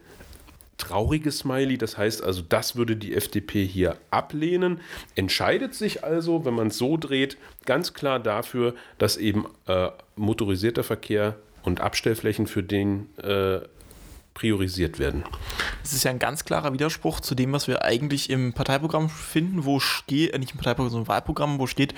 trauriges 0.76 1.38
Smiley. 1.38 1.78
Das 1.78 1.96
heißt 1.96 2.22
also, 2.22 2.42
das 2.46 2.76
würde 2.76 2.96
die 2.96 3.14
FDP 3.14 3.64
hier 3.64 3.96
ablehnen. 4.10 4.80
Entscheidet 5.14 5.74
sich 5.74 6.04
also, 6.04 6.44
wenn 6.44 6.54
man 6.54 6.68
es 6.68 6.78
so 6.78 6.96
dreht, 6.96 7.38
ganz 7.64 7.94
klar 7.94 8.18
dafür, 8.20 8.74
dass 8.98 9.16
eben 9.16 9.46
äh, 9.66 9.88
motorisierter 10.16 10.84
Verkehr 10.84 11.36
und 11.64 11.80
Abstellflächen 11.80 12.46
für 12.46 12.62
den 12.62 13.08
äh, 13.18 13.60
priorisiert 14.34 14.98
werden. 14.98 15.24
Das 15.82 15.92
ist 15.92 16.04
ja 16.04 16.10
ein 16.10 16.18
ganz 16.18 16.44
klarer 16.44 16.72
Widerspruch 16.72 17.20
zu 17.20 17.34
dem, 17.34 17.52
was 17.52 17.68
wir 17.68 17.84
eigentlich 17.84 18.30
im 18.30 18.52
Parteiprogramm 18.52 19.08
finden, 19.08 19.64
wo 19.64 19.80
steht, 19.80 20.34
äh, 20.34 20.38
nicht 20.38 20.52
im 20.52 20.58
Parteiprogramm, 20.58 20.90
sondern 20.90 21.04
im 21.04 21.08
Wahlprogramm, 21.08 21.58
wo 21.58 21.66
steht, 21.66 21.94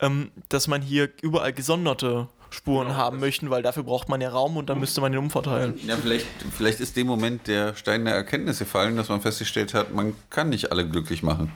ähm, 0.00 0.30
dass 0.48 0.68
man 0.68 0.82
hier 0.82 1.08
überall 1.22 1.52
gesonderte 1.52 2.28
Spuren 2.50 2.88
genau. 2.88 2.98
haben 2.98 3.20
möchte, 3.20 3.50
weil 3.50 3.62
dafür 3.62 3.82
braucht 3.82 4.08
man 4.08 4.20
ja 4.20 4.30
Raum 4.30 4.56
und 4.56 4.70
dann 4.70 4.80
müsste 4.80 5.00
man 5.00 5.12
den 5.12 5.18
umverteilen. 5.18 5.78
Ja, 5.86 5.96
vielleicht, 5.96 6.26
vielleicht 6.56 6.80
ist 6.80 6.96
dem 6.96 7.06
Moment 7.06 7.46
der 7.46 7.74
Stein 7.74 8.04
der 8.04 8.14
Erkenntnis 8.14 8.58
gefallen, 8.58 8.96
dass 8.96 9.08
man 9.08 9.20
festgestellt 9.20 9.74
hat, 9.74 9.92
man 9.94 10.14
kann 10.30 10.48
nicht 10.48 10.72
alle 10.72 10.88
glücklich 10.88 11.22
machen. 11.22 11.52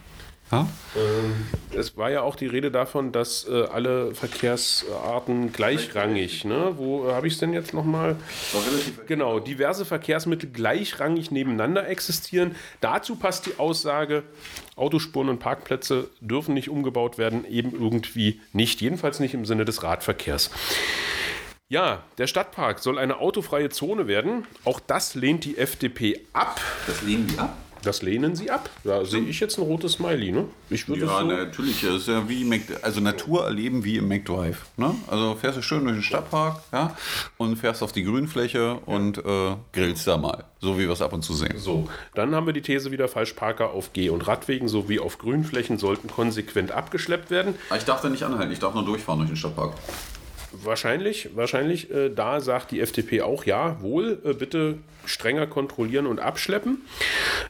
Ähm, 0.94 1.46
es 1.74 1.96
war 1.96 2.10
ja 2.10 2.20
auch 2.20 2.36
die 2.36 2.46
Rede 2.46 2.70
davon, 2.70 3.10
dass 3.10 3.48
äh, 3.48 3.64
alle 3.72 4.14
Verkehrsarten 4.14 5.50
gleichrangig, 5.52 6.44
ne? 6.44 6.74
wo 6.76 7.08
äh, 7.08 7.12
habe 7.12 7.26
ich 7.26 7.34
es 7.34 7.38
denn 7.38 7.54
jetzt 7.54 7.72
nochmal? 7.72 8.16
Genau, 9.06 9.40
diverse 9.40 9.86
Verkehrsmittel 9.86 10.50
gleichrangig 10.50 11.30
nebeneinander 11.30 11.88
existieren. 11.88 12.54
Dazu 12.82 13.16
passt 13.16 13.46
die 13.46 13.58
Aussage, 13.58 14.24
Autospuren 14.76 15.30
und 15.30 15.38
Parkplätze 15.38 16.10
dürfen 16.20 16.52
nicht 16.52 16.68
umgebaut 16.68 17.16
werden, 17.16 17.46
eben 17.46 17.72
irgendwie 17.72 18.40
nicht, 18.52 18.82
jedenfalls 18.82 19.20
nicht 19.20 19.32
im 19.32 19.46
Sinne 19.46 19.64
des 19.64 19.82
Radverkehrs. 19.82 20.50
Ja, 21.68 22.02
der 22.18 22.26
Stadtpark 22.26 22.80
soll 22.80 22.98
eine 22.98 23.18
autofreie 23.18 23.70
Zone 23.70 24.06
werden. 24.06 24.44
Auch 24.66 24.78
das 24.78 25.14
lehnt 25.14 25.46
die 25.46 25.56
FDP 25.56 26.20
ab. 26.34 26.60
Das 26.86 27.00
lehnen 27.00 27.28
die 27.28 27.38
ab? 27.38 27.56
Das 27.82 28.02
lehnen 28.02 28.36
sie 28.36 28.50
ab. 28.50 28.70
Da 28.84 29.04
sehe 29.04 29.22
ich 29.22 29.40
jetzt 29.40 29.58
ein 29.58 29.62
rotes 29.62 29.92
Smiley. 29.92 30.32
Ne? 30.32 30.46
Ich 30.70 30.88
würde 30.88 31.06
ja, 31.06 31.20
so 31.20 31.26
natürlich. 31.26 31.80
Das 31.82 31.94
ist 31.96 32.08
ja 32.08 32.28
wie 32.28 32.44
Mac, 32.44 32.60
also 32.82 33.00
Natur 33.00 33.44
erleben 33.44 33.84
wie 33.84 33.96
im 33.96 34.08
McDrive. 34.08 34.66
Ne? 34.76 34.94
Also 35.08 35.34
fährst 35.34 35.58
du 35.58 35.62
schön 35.62 35.84
durch 35.84 35.96
den 35.96 36.02
Stadtpark 36.02 36.62
ja, 36.72 36.96
und 37.38 37.56
fährst 37.56 37.82
auf 37.82 37.92
die 37.92 38.04
Grünfläche 38.04 38.74
und 38.86 39.18
äh, 39.18 39.56
grillst 39.72 40.06
da 40.06 40.16
mal. 40.16 40.44
So 40.60 40.78
wie 40.78 40.82
wir 40.82 40.90
es 40.90 41.02
ab 41.02 41.12
und 41.12 41.22
zu 41.22 41.34
sehen. 41.34 41.58
So, 41.58 41.88
dann 42.14 42.34
haben 42.34 42.46
wir 42.46 42.52
die 42.52 42.62
These 42.62 42.92
wieder, 42.92 43.08
Falschparker 43.08 43.70
auf 43.70 43.92
Geh- 43.92 44.10
und 44.10 44.26
Radwegen 44.28 44.68
sowie 44.68 45.00
auf 45.00 45.18
Grünflächen 45.18 45.78
sollten 45.78 46.08
konsequent 46.08 46.70
abgeschleppt 46.70 47.30
werden. 47.30 47.56
Ich 47.76 47.84
darf 47.84 48.00
da 48.00 48.08
nicht 48.08 48.22
anhalten, 48.22 48.52
ich 48.52 48.60
darf 48.60 48.74
nur 48.74 48.84
durchfahren 48.84 49.18
durch 49.18 49.30
den 49.30 49.36
Stadtpark. 49.36 49.74
Wahrscheinlich, 50.52 51.30
wahrscheinlich. 51.34 51.90
Äh, 51.90 52.10
da 52.10 52.40
sagt 52.40 52.70
die 52.70 52.80
FDP 52.80 53.22
auch 53.22 53.44
ja, 53.44 53.80
wohl, 53.80 54.20
äh, 54.24 54.34
bitte 54.34 54.78
strenger 55.06 55.46
kontrollieren 55.46 56.06
und 56.06 56.20
abschleppen. 56.20 56.82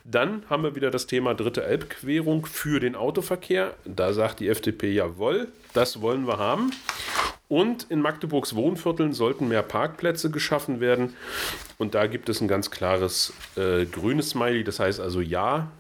Dann 0.05 0.45
haben 0.49 0.63
wir 0.63 0.75
wieder 0.75 0.91
das 0.91 1.07
Thema 1.07 1.35
dritte 1.35 1.65
Elbquerung 1.65 2.47
für 2.47 2.81
den 2.81 2.95
Autoverkehr. 2.95 3.75
Da 3.85 4.13
sagt 4.13 4.41
die 4.41 4.49
FDP 4.49 4.93
jawohl, 4.93 5.49
das 5.75 6.01
wollen 6.01 6.27
wir 6.27 6.39
haben. 6.39 6.73
Und 7.49 7.87
in 7.91 8.01
Magdeburgs 8.01 8.55
Wohnvierteln 8.55 9.13
sollten 9.13 9.49
mehr 9.49 9.63
Parkplätze 9.63 10.31
geschaffen 10.31 10.81
werden. 10.81 11.15
Und 11.77 11.95
da 11.95 12.07
gibt 12.07 12.29
es 12.31 12.41
ein 12.41 12.49
ganz 12.49 12.71
klares 12.71 13.35
äh, 13.57 13.85
grünes 13.85 14.31
Smiley. 14.31 14.65
Das 14.65 14.81
heißt 14.81 15.01
also 15.01 15.21
ja, 15.21 15.71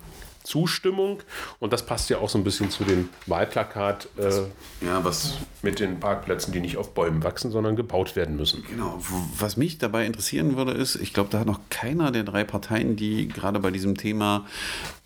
Zustimmung. 0.42 1.20
Und 1.58 1.72
das 1.72 1.86
passt 1.86 2.10
ja 2.10 2.18
auch 2.18 2.28
so 2.28 2.38
ein 2.38 2.44
bisschen 2.44 2.70
zu 2.70 2.84
dem 2.84 3.08
Wahlplakat 3.26 4.08
äh, 4.16 4.84
ja, 4.84 5.04
was, 5.04 5.34
mit 5.62 5.80
den 5.80 6.00
Parkplätzen, 6.00 6.52
die 6.52 6.60
nicht 6.60 6.76
auf 6.76 6.94
Bäumen 6.94 7.22
wachsen, 7.22 7.50
sondern 7.50 7.76
gebaut 7.76 8.16
werden 8.16 8.36
müssen. 8.36 8.64
Genau. 8.68 9.00
Was 9.38 9.56
mich 9.56 9.78
dabei 9.78 10.06
interessieren 10.06 10.56
würde, 10.56 10.72
ist, 10.72 10.96
ich 10.96 11.12
glaube, 11.12 11.30
da 11.30 11.40
hat 11.40 11.46
noch 11.46 11.60
keiner 11.70 12.10
der 12.10 12.24
drei 12.24 12.44
Parteien, 12.44 12.96
die 12.96 13.28
gerade 13.28 13.60
bei 13.60 13.70
diesem 13.70 13.96
Thema 13.96 14.46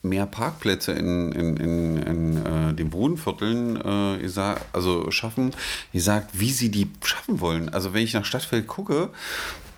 mehr 0.03 0.27
Parkplätze 0.27 0.93
in, 0.93 1.33
in, 1.33 1.57
in, 1.57 1.97
in 1.97 2.47
äh, 2.47 2.75
den 2.75 2.93
Wohnvierteln 2.93 3.77
äh, 3.77 4.19
gesagt, 4.19 4.65
also 4.73 5.11
schaffen, 5.11 5.51
gesagt, 5.93 6.39
wie 6.39 6.51
sie 6.51 6.71
die 6.71 6.91
schaffen 7.03 7.41
wollen. 7.41 7.69
Also 7.69 7.93
wenn 7.93 8.03
ich 8.03 8.15
nach 8.15 8.25
Stadtfeld 8.25 8.67
gucke, 8.67 9.11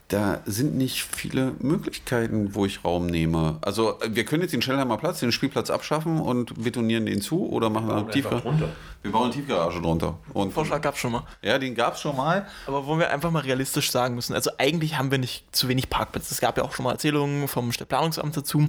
da 0.08 0.40
sind 0.46 0.74
nicht 0.74 1.02
viele 1.04 1.52
Möglichkeiten, 1.60 2.54
wo 2.54 2.64
ich 2.64 2.82
Raum 2.82 3.06
nehme. 3.06 3.58
Also 3.60 3.98
wir 4.08 4.24
können 4.24 4.42
jetzt 4.42 4.52
den 4.52 4.62
Schellheimer 4.62 4.96
Platz, 4.96 5.20
den 5.20 5.32
Spielplatz 5.32 5.68
abschaffen 5.68 6.20
und 6.20 6.62
betonieren 6.62 7.04
den 7.04 7.20
zu 7.20 7.46
oder 7.46 7.68
machen 7.68 7.90
eine 7.90 8.08
Tiefgarage. 8.08 8.70
Wir 9.02 9.12
bauen 9.12 9.24
eine 9.24 9.32
Tiefgarage 9.32 9.80
drunter. 9.80 10.18
Und 10.32 10.52
Vorschlag 10.52 10.80
gab 10.80 10.94
es 10.94 11.00
schon 11.00 11.12
mal. 11.12 11.24
ja, 11.42 11.58
den 11.58 11.74
gab 11.74 11.94
es 11.94 12.00
schon 12.00 12.16
mal. 12.16 12.48
Aber 12.66 12.86
wo 12.86 12.98
wir 12.98 13.10
einfach 13.10 13.30
mal 13.30 13.42
realistisch 13.42 13.90
sagen 13.90 14.14
müssen, 14.14 14.34
also 14.34 14.50
eigentlich 14.58 14.96
haben 14.96 15.10
wir 15.10 15.18
nicht 15.18 15.44
zu 15.54 15.68
wenig 15.68 15.90
Parkplätze. 15.90 16.32
Es 16.32 16.40
gab 16.40 16.56
ja 16.56 16.64
auch 16.64 16.72
schon 16.72 16.84
mal 16.84 16.92
Erzählungen 16.92 17.46
vom 17.46 17.70
Stadtplanungsamt 17.70 18.36
dazu. 18.36 18.66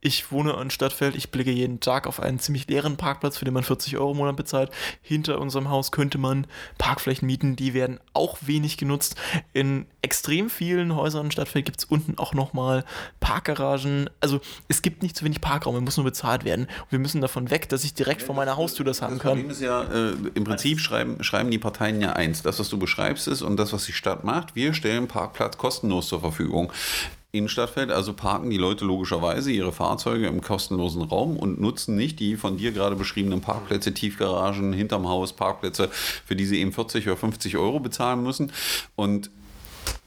Ich 0.00 0.32
wohne 0.32 0.52
in 0.60 0.70
Stadtfeld, 0.70 1.14
ich 1.14 1.30
blicke 1.30 1.52
jeden 1.52 1.78
Tag 1.78 2.08
auf 2.08 2.20
einen 2.20 2.40
ziemlich 2.40 2.66
leeren 2.68 2.96
Parkplatz, 2.96 3.38
für 3.38 3.44
den 3.44 3.54
man 3.54 3.62
40 3.62 3.96
Euro 3.96 4.10
im 4.10 4.16
Monat 4.18 4.36
bezahlt. 4.36 4.70
Hinter 5.00 5.40
unserem 5.40 5.70
Haus 5.70 5.92
könnte 5.92 6.18
man 6.18 6.46
Parkflächen 6.76 7.26
mieten, 7.26 7.54
die 7.54 7.72
werden 7.72 8.00
auch 8.14 8.38
wenig 8.42 8.76
genutzt. 8.76 9.14
In 9.52 9.86
extrem 10.02 10.50
vielen 10.50 10.71
Häusern 10.94 11.26
in 11.26 11.30
Stadtfeld 11.30 11.64
gibt 11.64 11.78
es 11.78 11.84
unten 11.84 12.18
auch 12.18 12.34
nochmal 12.34 12.84
Parkgaragen. 13.20 14.10
Also 14.20 14.40
es 14.68 14.82
gibt 14.82 15.02
nicht 15.02 15.16
zu 15.16 15.24
wenig 15.24 15.40
Parkraum, 15.40 15.74
er 15.74 15.80
muss 15.80 15.96
nur 15.96 16.04
bezahlt 16.04 16.44
werden. 16.44 16.66
Und 16.66 16.92
wir 16.92 16.98
müssen 16.98 17.20
davon 17.20 17.50
weg, 17.50 17.68
dass 17.68 17.84
ich 17.84 17.94
direkt 17.94 18.22
vor 18.22 18.34
meiner 18.34 18.56
Haustür 18.56 18.84
das 18.84 19.02
haben 19.02 19.14
Das 19.14 19.22
kann. 19.22 19.32
Problem 19.32 19.50
ist 19.50 19.60
ja, 19.60 19.82
äh, 19.82 20.12
im 20.34 20.44
Prinzip 20.44 20.80
schreiben, 20.80 21.22
schreiben 21.22 21.50
die 21.50 21.58
Parteien 21.58 22.00
ja 22.00 22.12
eins. 22.12 22.42
Das, 22.42 22.58
was 22.58 22.68
du 22.68 22.78
beschreibst, 22.78 23.28
ist 23.28 23.42
und 23.42 23.56
das, 23.56 23.72
was 23.72 23.84
die 23.84 23.92
Stadt 23.92 24.24
macht, 24.24 24.54
wir 24.54 24.74
stellen 24.74 25.08
Parkplatz 25.08 25.58
kostenlos 25.58 26.08
zur 26.08 26.20
Verfügung. 26.20 26.72
In 27.34 27.48
Stadtfeld 27.48 27.90
also 27.90 28.12
parken 28.12 28.50
die 28.50 28.58
Leute 28.58 28.84
logischerweise 28.84 29.50
ihre 29.50 29.72
Fahrzeuge 29.72 30.26
im 30.26 30.42
kostenlosen 30.42 31.00
Raum 31.00 31.38
und 31.38 31.58
nutzen 31.58 31.96
nicht 31.96 32.20
die 32.20 32.36
von 32.36 32.58
dir 32.58 32.72
gerade 32.72 32.94
beschriebenen 32.94 33.40
Parkplätze, 33.40 33.94
Tiefgaragen, 33.94 34.74
hinterm 34.74 35.08
Haus, 35.08 35.32
Parkplätze, 35.32 35.88
für 35.90 36.36
die 36.36 36.44
sie 36.44 36.60
eben 36.60 36.72
40 36.72 37.06
oder 37.06 37.16
50 37.16 37.56
Euro 37.56 37.80
bezahlen 37.80 38.22
müssen. 38.22 38.52
Und 38.96 39.30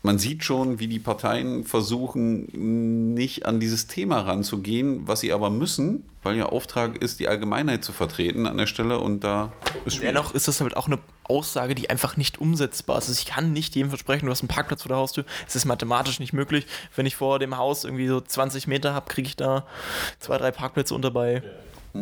man 0.03 0.19
sieht 0.19 0.43
schon, 0.43 0.79
wie 0.79 0.87
die 0.87 0.99
Parteien 0.99 1.63
versuchen, 1.63 3.13
nicht 3.13 3.45
an 3.45 3.59
dieses 3.59 3.87
Thema 3.87 4.21
ranzugehen, 4.21 5.07
was 5.07 5.21
sie 5.21 5.33
aber 5.33 5.49
müssen, 5.49 6.03
weil 6.21 6.35
ihr 6.35 6.51
Auftrag 6.51 7.01
ist, 7.01 7.19
die 7.19 7.27
Allgemeinheit 7.27 7.83
zu 7.83 7.91
vertreten 7.91 8.45
an 8.45 8.57
der 8.57 8.67
Stelle 8.67 8.99
und 8.99 9.23
da 9.23 9.51
ist. 9.85 10.01
Dennoch 10.01 10.33
ist 10.33 10.47
das 10.47 10.61
halt 10.61 10.77
auch 10.77 10.87
eine 10.87 10.99
Aussage, 11.23 11.73
die 11.73 11.89
einfach 11.89 12.17
nicht 12.17 12.39
umsetzbar 12.39 12.99
ist. 12.99 13.09
Also 13.09 13.19
ich 13.19 13.25
kann 13.25 13.51
nicht 13.51 13.75
jedem 13.75 13.89
versprechen, 13.89 14.27
du 14.27 14.31
hast 14.31 14.41
einen 14.41 14.47
Parkplatz 14.47 14.83
vor 14.83 14.89
der 14.89 14.97
Haustür. 14.97 15.25
Es 15.47 15.55
ist 15.55 15.65
mathematisch 15.65 16.19
nicht 16.19 16.33
möglich. 16.33 16.67
Wenn 16.95 17.05
ich 17.05 17.15
vor 17.15 17.39
dem 17.39 17.57
Haus 17.57 17.83
irgendwie 17.83 18.07
so 18.07 18.21
20 18.21 18.67
Meter 18.67 18.93
habe, 18.93 19.07
kriege 19.09 19.27
ich 19.27 19.35
da 19.35 19.65
zwei, 20.19 20.37
drei 20.37 20.51
Parkplätze 20.51 20.93
unter 20.93 21.11
bei 21.11 21.41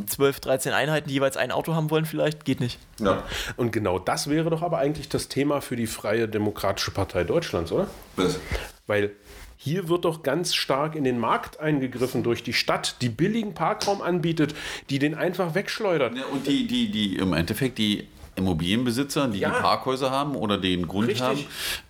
12, 0.08 0.40
13 0.40 0.74
Einheiten, 0.74 1.08
die 1.08 1.16
jeweils 1.16 1.38
ein 1.38 1.52
Auto 1.52 1.74
haben 1.76 1.90
wollen 1.92 2.06
vielleicht. 2.06 2.46
Geht 2.46 2.60
nicht. 2.60 2.80
Ja. 3.00 3.24
Und 3.58 3.72
genau 3.72 4.00
das 4.00 4.30
wäre 4.30 4.50
doch 4.50 4.62
aber 4.62 4.78
eigentlich 4.80 5.10
das 5.10 5.28
Thema 5.30 5.62
für 5.62 5.76
die 5.76 5.88
Freie 5.88 6.28
Demokratische 6.28 6.92
Partei 6.92 7.24
Deutschlands, 7.24 7.72
oder? 7.72 7.88
Das- 8.18 8.40
Weil 8.88 9.12
hier 9.58 9.88
wird 9.88 10.04
doch 10.04 10.24
ganz 10.24 10.54
stark 10.56 10.96
in 10.96 11.04
den 11.06 11.20
Markt 11.20 11.60
eingegriffen 11.60 12.22
durch 12.24 12.44
die 12.44 12.52
Stadt, 12.54 12.98
die 13.02 13.08
billigen 13.10 13.54
Parkraum 13.54 14.02
anbietet, 14.02 14.54
die 14.90 15.00
den 15.00 15.16
einfach 15.16 15.56
wegschleudert. 15.56 16.16
Ja, 16.18 16.24
und 16.26 16.48
die, 16.48 16.68
die, 16.68 16.92
die 16.92 17.16
im 17.16 17.32
Endeffekt 17.34 17.78
die 17.78 18.08
Immobilienbesitzer, 18.36 19.28
die 19.28 19.40
Ja. 19.40 19.50
die 19.50 19.62
Parkhäuser 19.62 20.12
haben 20.12 20.36
oder 20.36 20.58
den 20.58 20.88
Grund 20.88 21.08
Richtig. 21.10 21.22
haben, 21.24 21.46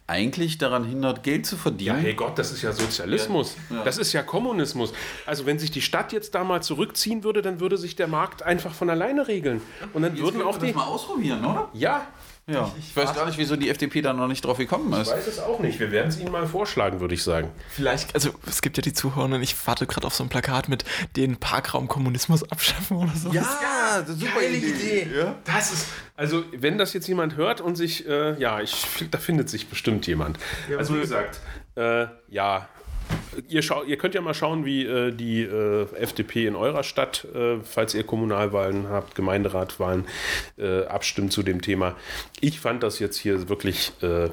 eigentlich 0.08 0.58
daran 0.58 0.84
hindert, 0.84 1.24
Geld 1.24 1.46
zu 1.46 1.56
Ja, 1.56 1.62
verdienen. 1.62 2.00
hey 2.00 2.14
Gott, 2.14 2.38
das 2.38 2.52
ist 2.52 2.62
ja 2.62 2.74
Sozialismus. 2.74 3.56
Das 3.86 3.98
ist 3.98 4.12
ja 4.14 4.22
Kommunismus. 4.22 4.94
Also 5.26 5.46
wenn 5.46 5.60
sich 5.60 5.72
die 5.72 5.82
Stadt 5.82 6.12
jetzt 6.12 6.36
da 6.36 6.44
mal 6.44 6.62
zurückziehen 6.62 7.24
würde, 7.24 7.42
dann 7.42 7.60
würde 7.60 7.78
sich 7.78 7.96
der 7.96 8.08
Markt 8.08 8.44
einfach 8.44 8.74
von 8.74 8.90
alleine 8.90 9.28
regeln. 9.28 9.62
Und 9.94 10.02
dann 10.02 10.18
würden 10.18 10.42
auch 10.42 10.58
die... 10.58 10.74
mal 10.74 10.84
ausprobieren, 10.86 11.44
oder? 11.46 11.70
Ja, 11.74 12.06
Ja. 12.46 12.70
Ich 12.78 12.96
weiß 12.96 13.16
gar 13.16 13.26
nicht, 13.26 13.38
wieso 13.38 13.56
die 13.56 13.70
FDP 13.70 14.02
da 14.02 14.12
noch 14.12 14.28
nicht 14.28 14.44
drauf 14.44 14.58
gekommen 14.58 14.92
ich 14.94 15.00
ist. 15.00 15.12
weiß 15.12 15.28
es 15.28 15.40
auch 15.40 15.60
nicht. 15.60 15.80
Wir 15.80 15.92
werden 15.92 16.10
es 16.10 16.20
Ihnen 16.20 16.32
mal 16.32 16.46
vorschlagen, 16.46 17.00
würde 17.00 17.14
ich 17.14 17.24
sagen. 17.24 17.50
Vielleicht, 17.70 18.14
also 18.16 18.32
es 18.46 18.62
gibt 18.62 18.76
ja 18.76 18.82
die 18.82 18.92
Zuhörer 18.92 19.26
und 19.26 19.42
ich 19.42 19.56
warte 19.66 19.88
gerade 19.88 20.06
auf 20.08 20.14
so 20.14 20.24
ein 20.24 20.30
Plakat 20.30 20.68
mit 20.68 20.84
den 21.16 21.38
Parkraum 21.38 21.88
Kommunismus 21.88 22.44
abschaffen 22.52 22.98
oder 22.98 23.14
so. 23.16 23.30
Ja, 23.32 24.04
super 24.06 24.42
Idee. 24.42 25.08
Ja. 25.16 25.36
Das 25.46 25.72
ist, 25.72 25.88
also 26.18 26.44
wenn 26.52 26.78
das 26.78 26.92
jetzt 26.94 27.08
jemand 27.08 27.38
hört 27.38 27.62
und 27.62 27.76
sich, 27.76 28.08
äh, 28.08 28.38
ja, 28.38 28.60
ich, 28.60 28.86
da 29.10 29.18
findet 29.20 29.50
sich 29.50 29.70
bestimmt 29.70 30.06
jemand. 30.08 30.38
also 30.78 30.96
wie 30.96 31.00
gesagt, 31.00 31.40
äh, 31.76 32.08
ja, 32.28 32.68
ihr, 33.48 33.64
ihr 33.88 33.98
könnt 33.98 34.16
ja 34.16 34.22
mal 34.22 34.34
schauen, 34.34 34.66
wie 34.66 34.86
äh, 34.86 35.12
die 35.12 35.42
äh, 35.44 35.88
FDP 35.96 36.48
in 36.48 36.56
eurer 36.56 36.84
Stadt, 36.84 37.26
äh, 37.34 37.58
falls 37.64 37.94
ihr 37.94 38.04
Kommunalwahlen 38.04 38.90
habt, 38.90 39.16
Gemeinderatwahlen, 39.16 40.06
äh, 40.58 40.86
abstimmt 40.86 41.32
zu 41.32 41.44
dem 41.44 41.62
Thema. 41.62 41.96
Ich 42.42 42.60
fand 42.60 42.84
das 42.84 43.00
jetzt 43.00 43.18
hier 43.18 43.50
wirklich, 43.50 43.94
äh, 44.02 44.30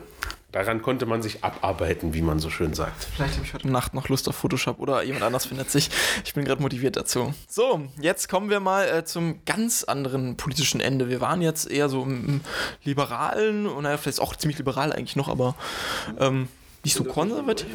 daran 0.52 0.82
konnte 0.82 1.06
man 1.06 1.22
sich 1.22 1.44
abarbeiten, 1.44 2.14
wie 2.14 2.22
man 2.22 2.40
so 2.40 2.50
schön 2.50 2.74
sagt. 2.74 3.04
Vielleicht 3.14 3.34
habe 3.34 3.44
ich 3.44 3.54
heute 3.54 3.70
Nacht 3.70 3.94
noch 3.94 4.08
Lust 4.08 4.28
auf 4.28 4.36
Photoshop 4.36 4.80
oder 4.80 5.02
jemand 5.02 5.22
anders 5.24 5.46
findet 5.46 5.70
sich. 5.70 5.90
Ich 6.24 6.34
bin 6.34 6.44
gerade 6.44 6.60
motiviert 6.60 6.96
dazu. 6.96 7.34
So, 7.48 7.88
jetzt 8.00 8.28
kommen 8.28 8.50
wir 8.50 8.60
mal 8.60 8.88
äh, 8.88 9.04
zum 9.04 9.44
ganz 9.44 9.84
anderen 9.84 10.36
politischen 10.36 10.80
Ende. 10.80 11.08
Wir 11.08 11.20
waren 11.20 11.42
jetzt 11.42 11.70
eher 11.70 11.88
so 11.88 12.02
im, 12.02 12.26
im 12.26 12.40
liberalen 12.84 13.66
und 13.66 13.84
naja, 13.84 13.96
vielleicht 13.96 14.20
auch 14.20 14.34
ziemlich 14.34 14.58
liberal 14.58 14.92
eigentlich 14.92 15.16
noch, 15.16 15.28
aber 15.28 15.54
ähm, 16.18 16.48
nicht 16.84 16.96
so 16.96 17.04
konservativ. 17.04 17.66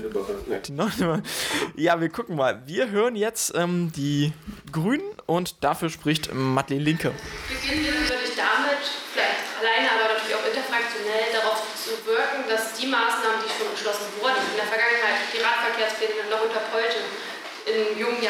Ja, 1.75 2.01
wir 2.01 2.09
gucken 2.09 2.35
mal. 2.35 2.61
Wir 2.65 2.89
hören 2.89 3.15
jetzt 3.15 3.53
ähm, 3.55 3.91
die 3.95 4.33
Grünen 4.71 5.05
und 5.25 5.63
dafür 5.63 5.89
spricht 5.89 6.33
Madeleine 6.33 6.83
Linke. 6.83 7.11
Beginnen 7.47 7.85
würde 7.85 8.25
ich 8.25 8.35
damit, 8.35 8.81
vielleicht 9.13 9.45
alleine, 9.61 9.91
aber 9.93 10.13
natürlich 10.13 10.35
auch 10.35 10.47
interfraktionell, 10.47 11.27
darauf 11.33 11.61
zu 11.77 11.93
wirken, 12.09 12.49
dass 12.49 12.73
die 12.73 12.87
Maßnahmen, 12.87 13.45
die 13.45 13.51
schon 13.53 13.69
beschlossen 13.69 14.09
wurden, 14.21 14.41
in 14.51 14.57
der 14.57 14.65
Vergangenheit, 14.65 15.21
die 15.33 15.41
Radverkehrspläne 15.41 16.29
noch 16.29 16.41
unter 16.41 16.65
Polte, 16.73 16.97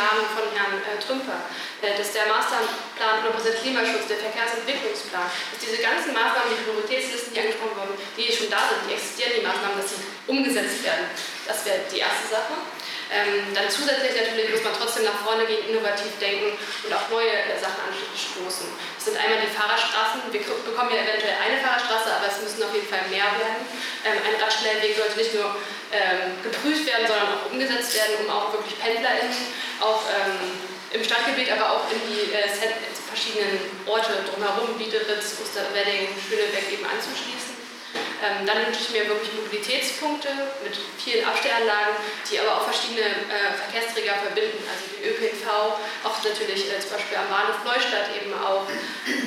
Jahren 0.06 0.30
von 0.30 0.46
Herrn 0.54 0.78
äh, 0.86 1.02
Trümper, 1.02 1.50
äh, 1.82 1.98
dass 1.98 2.14
der 2.14 2.30
Maßnahmenplan 2.30 3.26
100% 3.26 3.66
Klimaschutz, 3.66 4.06
der 4.06 4.22
Verkehrsentwicklungsplan, 4.22 5.26
dass 5.26 5.60
diese 5.60 5.82
ganzen 5.82 6.14
Maßnahmen, 6.14 6.54
die 6.54 6.62
Prioritätslisten, 6.62 7.34
die 7.34 7.42
angesprochen 7.42 7.74
wurden, 7.74 7.98
die 8.14 8.30
schon 8.30 8.54
da 8.54 8.62
sind, 8.70 8.86
die 8.86 8.94
existieren, 8.94 9.34
die 9.42 9.46
Maßnahmen, 9.46 9.82
dass 9.82 9.98
sie 9.98 10.02
umgesetzt 10.30 10.86
werden. 10.86 11.10
Das 11.50 11.66
wäre 11.66 11.90
die 11.90 12.06
erste 12.06 12.26
Sache. 12.30 12.54
Ähm, 13.14 13.54
dann 13.54 13.70
zusätzlich 13.70 14.18
natürlich 14.18 14.50
muss 14.50 14.66
man 14.66 14.74
trotzdem 14.74 15.06
nach 15.06 15.22
vorne 15.22 15.46
gehen, 15.46 15.70
innovativ 15.70 16.18
denken 16.18 16.58
und 16.58 16.92
auch 16.92 17.06
neue 17.14 17.30
äh, 17.30 17.54
Sachen 17.54 17.78
anstoßen. 17.86 18.66
Das 18.98 19.04
sind 19.06 19.18
einmal 19.22 19.46
die 19.46 19.54
Fahrradstraßen. 19.54 20.26
Wir 20.34 20.42
bekommen 20.42 20.90
ja 20.90 21.06
eventuell 21.06 21.38
eine 21.38 21.62
Fahrradstraße, 21.62 22.10
aber 22.10 22.26
es 22.26 22.42
müssen 22.42 22.66
auf 22.66 22.74
jeden 22.74 22.90
Fall 22.90 23.06
mehr 23.14 23.30
werden. 23.38 23.62
Ähm, 24.02 24.18
ein 24.26 24.36
Radschnellweg 24.42 24.98
sollte 24.98 25.22
nicht 25.22 25.38
nur 25.38 25.54
ähm, 25.94 26.42
geprüft 26.42 26.90
werden, 26.90 27.06
sondern 27.06 27.30
auch 27.38 27.46
umgesetzt 27.54 27.94
werden, 27.94 28.26
um 28.26 28.28
auch 28.34 28.50
wirklich 28.52 28.74
PendlerInnen 28.82 29.38
auch 29.80 30.02
ähm, 30.10 30.58
im 30.92 31.04
Stadtgebiet, 31.04 31.52
aber 31.52 31.78
auch 31.78 31.86
in 31.92 32.02
die 32.10 32.34
äh, 32.34 32.48
verschiedenen 33.06 33.60
Orte 33.86 34.26
drumherum, 34.28 34.78
Biederitz, 34.78 35.38
Osterwedding, 35.40 36.10
Schönebeck 36.18 36.72
eben 36.72 36.86
anzuschließen. 36.86 37.55
Ähm, 38.26 38.46
dann 38.46 38.66
wünsche 38.66 38.82
ich 38.82 38.90
mir 38.90 39.06
wirklich 39.06 39.30
Mobilitätspunkte 39.38 40.30
mit 40.66 40.74
vielen 40.98 41.22
Abstellanlagen, 41.26 41.94
die 42.26 42.42
aber 42.42 42.58
auch 42.58 42.66
verschiedene 42.66 43.06
äh, 43.06 43.54
Verkehrsträger 43.54 44.18
verbinden, 44.18 44.66
also 44.66 44.82
die 44.98 45.06
ÖPNV, 45.06 45.46
auch 46.02 46.18
natürlich 46.26 46.74
äh, 46.74 46.82
zum 46.82 46.98
Beispiel 46.98 47.22
am 47.22 47.30
Bahnhof 47.30 47.62
Neustadt 47.62 48.10
eben 48.18 48.34
auch, 48.34 48.66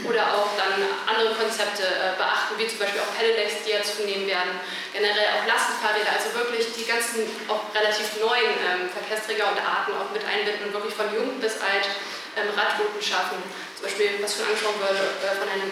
oder 0.02 0.34
auch 0.34 0.50
dann 0.58 0.82
andere 1.06 1.38
Konzepte 1.38 1.86
äh, 1.86 2.18
beachten, 2.18 2.58
wie 2.58 2.66
zum 2.66 2.82
Beispiel 2.82 2.98
auch 2.98 3.14
Pedelecs, 3.14 3.62
die 3.62 3.70
ja 3.70 3.82
zunehmen 3.86 4.26
werden, 4.26 4.58
generell 4.90 5.38
auch 5.38 5.46
Lastenfahrräder, 5.46 6.10
also 6.18 6.34
wirklich 6.34 6.74
die 6.74 6.86
ganzen 6.88 7.22
auch 7.46 7.70
relativ 7.70 8.18
neuen 8.18 8.50
ähm, 8.66 8.90
Verkehrsträger 8.90 9.46
und 9.46 9.62
Arten 9.62 9.94
auch 9.94 10.10
mit 10.10 10.26
einbinden 10.26 10.66
und 10.66 10.74
wirklich 10.74 10.94
von 10.98 11.06
jung 11.14 11.38
bis 11.38 11.62
alt 11.62 11.86
ähm, 12.34 12.50
Radrouten 12.50 12.98
schaffen. 12.98 13.38
Zum 13.78 13.86
Beispiel, 13.86 14.18
was 14.18 14.34
schon 14.34 14.50
angesprochen 14.50 14.82
wurde 14.82 15.06
äh, 15.22 15.38
von 15.38 15.46
Herrn 15.46 15.70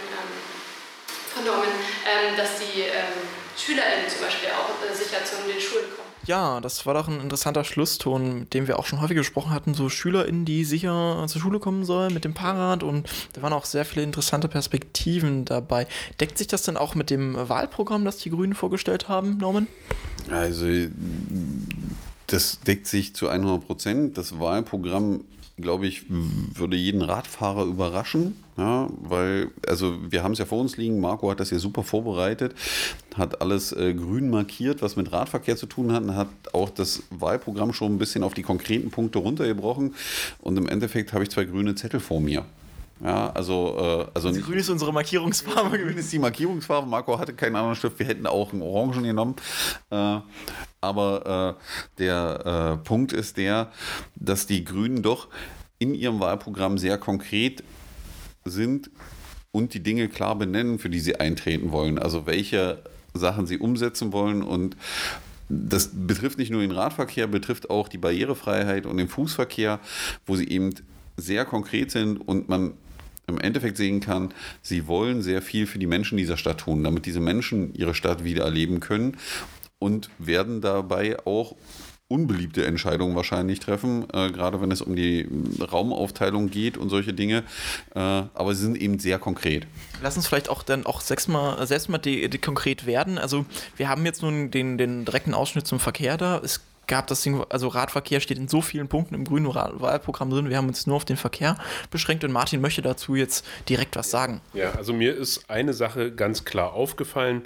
Norman, 1.45 1.69
ähm, 2.05 2.37
dass 2.37 2.59
die 2.59 2.83
ähm, 2.83 3.27
SchülerInnen 3.57 4.09
zum 4.09 4.21
Beispiel 4.21 4.49
auch 4.51 4.71
äh, 4.85 4.95
sicher 4.95 5.25
zu 5.25 5.37
den 5.47 5.61
Schulen 5.61 5.85
kommen. 5.97 6.07
Ja, 6.27 6.61
das 6.61 6.85
war 6.87 6.95
doch 6.95 7.07
ein 7.07 7.21
interessanter 7.21 7.63
Schlusston, 7.63 8.41
mit 8.41 8.55
dem 8.55 8.67
wir 8.67 8.81
auch 8.81 8.87
schon 8.87 9.01
häufig 9.01 9.17
gesprochen 9.17 9.53
hatten. 9.53 9.75
So 9.75 9.89
SchülerInnen, 9.89 10.45
die 10.45 10.65
sicher 10.65 11.25
zur 11.29 11.41
Schule 11.41 11.61
kommen 11.61 11.85
sollen 11.85 12.13
mit 12.13 12.25
dem 12.25 12.35
Fahrrad 12.35 12.83
und 12.83 13.09
da 13.35 13.43
waren 13.43 13.53
auch 13.53 13.65
sehr 13.65 13.85
viele 13.85 14.03
interessante 14.03 14.49
Perspektiven 14.49 15.45
dabei. 15.45 15.87
Deckt 16.21 16.37
sich 16.37 16.49
das 16.49 16.63
denn 16.63 16.77
auch 16.77 16.97
mit 16.97 17.11
dem 17.11 17.37
Wahlprogramm, 17.49 18.05
das 18.05 18.17
die 18.19 18.31
Grünen 18.31 18.55
vorgestellt 18.55 19.09
haben, 19.09 19.39
Norman? 19.39 19.69
Also, 20.29 20.67
das 22.27 22.59
deckt 22.61 22.89
sich 22.89 23.15
zu 23.15 23.29
100 23.29 23.65
Prozent. 23.65 24.19
Das 24.19 24.41
Wahlprogramm, 24.41 25.25
glaube 25.57 25.87
ich, 25.87 26.05
würde 26.09 26.77
jeden 26.77 27.03
Radfahrer 27.03 27.65
überraschen. 27.65 28.37
Ja, 28.59 28.89
weil, 29.03 29.51
also 29.67 29.97
wir 30.11 30.23
haben 30.23 30.33
es 30.33 30.39
ja 30.39 30.47
vor 30.47 30.61
uns 30.61 30.77
liegen, 30.79 30.99
Marco 30.99 31.31
hat 31.31 31.41
das 31.41 31.51
ja 31.51 31.59
super 31.59 31.83
vorbereitet, 31.83 32.55
hat 33.15 33.43
alles 33.43 33.73
äh, 33.73 33.93
grün 33.93 34.31
markiert, 34.31 34.81
was 34.81 34.97
mit 34.97 35.13
Radverkehr 35.13 35.57
zu 35.57 35.67
tun 35.67 35.93
hat, 35.93 36.05
und 36.05 36.17
hat 36.17 36.29
auch 36.55 36.71
das 36.71 37.03
Wahlprogramm 37.11 37.75
schon 37.75 37.95
ein 37.95 37.99
bisschen 37.99 38.23
auf 38.23 38.33
die 38.33 38.43
konkreten 38.43 38.91
Punkte 38.91 39.19
runtergebrochen. 39.19 39.95
Und 40.41 40.57
im 40.57 40.69
Endeffekt 40.69 41.13
habe 41.13 41.25
ich 41.25 41.31
zwei 41.31 41.45
grüne 41.45 41.75
Zettel 41.75 42.01
vor 42.01 42.21
mir. 42.21 42.47
Ja, 43.03 43.31
also, 43.33 43.77
äh, 43.79 44.11
also 44.15 44.33
Grün 44.33 44.59
ist 44.59 44.71
unsere 44.71 44.93
Markierungsfarbe. 44.93 45.79
Grün 45.83 45.99
ist 45.99 46.13
die 46.13 46.19
Markierungsfarbe. 46.19 46.89
Marco 46.89 47.19
hatte 47.19 47.35
keinen 47.35 47.57
anderen 47.57 47.77
Stift. 47.77 47.99
Wir 47.99 48.07
hätten 48.07 48.27
auch 48.27 48.53
einen 48.53 48.63
Orangen 48.63 49.03
genommen. 49.03 49.37
Äh, 49.91 50.21
aber 50.81 51.57
äh, 51.59 51.99
der 51.99 52.79
äh, 52.81 52.85
Punkt 52.85 53.13
ist 53.13 53.37
der, 53.37 53.73
dass 54.15 54.47
die 54.47 54.65
Grünen 54.65 55.03
doch 55.03 55.29
in 55.79 55.95
ihrem 55.95 56.21
Wahlprogramm 56.21 56.79
sehr 56.79 56.97
konkret 56.97 57.63
sind 58.45 58.91
und 59.53 59.75
die 59.75 59.83
Dinge 59.83 60.09
klar 60.09 60.37
benennen, 60.37 60.79
für 60.79 60.89
die 60.89 61.01
sie 61.01 61.17
eintreten 61.17 61.73
wollen. 61.73 61.99
Also 61.99 62.27
welche 62.27 62.83
Sachen 63.15 63.47
sie 63.47 63.59
umsetzen 63.59 64.13
wollen 64.13 64.43
und 64.43 64.77
das 65.49 65.91
betrifft 65.93 66.39
nicht 66.39 66.51
nur 66.51 66.61
den 66.61 66.73
Radverkehr, 66.73 67.27
betrifft 67.27 67.71
auch 67.71 67.89
die 67.89 67.99
Barrierefreiheit 67.99 68.85
und 68.85 68.97
den 68.97 69.09
Fußverkehr, 69.09 69.81
wo 70.25 70.35
sie 70.35 70.49
eben 70.49 70.75
sehr 71.17 71.45
konkret 71.45 71.91
sind 71.91 72.17
und 72.17 72.49
man 72.49 72.75
im 73.27 73.41
Endeffekt 73.41 73.77
sehen 73.77 74.01
kann, 74.01 74.33
sie 74.63 74.87
wollen 74.87 75.23
sehr 75.23 75.43
viel 75.43 75.67
für 75.67 75.79
die 75.79 75.87
Menschen 75.87 76.17
dieser 76.17 76.37
Stadt 76.37 76.59
tun, 76.59 76.85
damit 76.85 77.07
diese 77.07 77.21
Menschen 77.21 77.75
ihre 77.75 77.95
Stadt 77.95 78.25
wieder 78.25 78.45
erleben 78.45 78.81
können 78.81 79.17
und 79.79 80.11
werden 80.19 80.61
dabei 80.61 81.19
auch 81.27 81.57
unbeliebte 82.09 82.65
Entscheidungen 82.65 83.17
wahrscheinlich 83.17 83.59
treffen, 83.59 84.07
äh, 84.13 84.31
gerade 84.31 84.61
wenn 84.61 84.71
es 84.71 84.81
um 84.81 84.95
die 84.95 85.29
Raumaufteilung 85.61 86.51
geht 86.51 86.79
und 86.79 86.89
solche 86.89 87.13
Dinge. 87.13 87.43
Äh, 87.95 87.99
aber 87.99 88.55
sie 88.55 88.63
sind 88.63 88.77
eben 88.77 89.01
sehr 89.01 89.19
konkret. 89.19 89.67
Lass 90.03 90.17
uns 90.17 90.29
vielleicht 90.29 90.49
auch 90.49 90.63
dann 90.63 90.87
auch 90.87 91.01
sechsmal, 91.01 91.67
selbst 91.67 91.89
mal 91.89 91.99
die, 91.99 92.29
die 92.29 92.39
konkret 92.39 92.87
werden. 92.87 93.19
Also 93.19 93.45
wir 93.77 93.89
haben 93.89 94.07
jetzt 94.07 94.23
nun 94.23 94.53
den, 94.53 94.79
den 94.79 95.05
direkten 95.05 95.35
Ausschnitt 95.35 95.67
zum 95.67 95.81
Verkehr 95.81 96.17
da. 96.17 96.39
Es 96.39 96.61
gab 96.87 97.07
das 97.07 97.23
Ding, 97.23 97.45
also 97.49 97.69
Radverkehr 97.69 98.21
steht 98.21 98.39
in 98.39 98.49
so 98.49 98.61
vielen 98.61 98.89
Punkten 98.89 99.15
im 99.15 99.25
grünen 99.25 99.47
Wahlprogramm 99.47 100.31
drin. 100.31 100.49
Wir 100.49 100.57
haben 100.57 100.69
uns 100.69 100.87
nur 100.87 100.97
auf 100.97 101.05
den 101.05 101.17
Verkehr 101.17 101.57
beschränkt 101.91 102.25
und 102.25 102.33
Martin 102.33 102.61
möchte 102.61 102.83
dazu 102.83 103.15
jetzt 103.15 103.45
direkt 103.69 103.97
was 103.97 104.11
sagen. 104.11 104.41
Ja, 104.55 104.73
also 104.73 104.93
mir 104.93 105.15
ist 105.15 105.51
eine 105.51 105.73
Sache 105.73 106.13
ganz 106.13 106.45
klar 106.45 106.73
aufgefallen. 106.73 107.45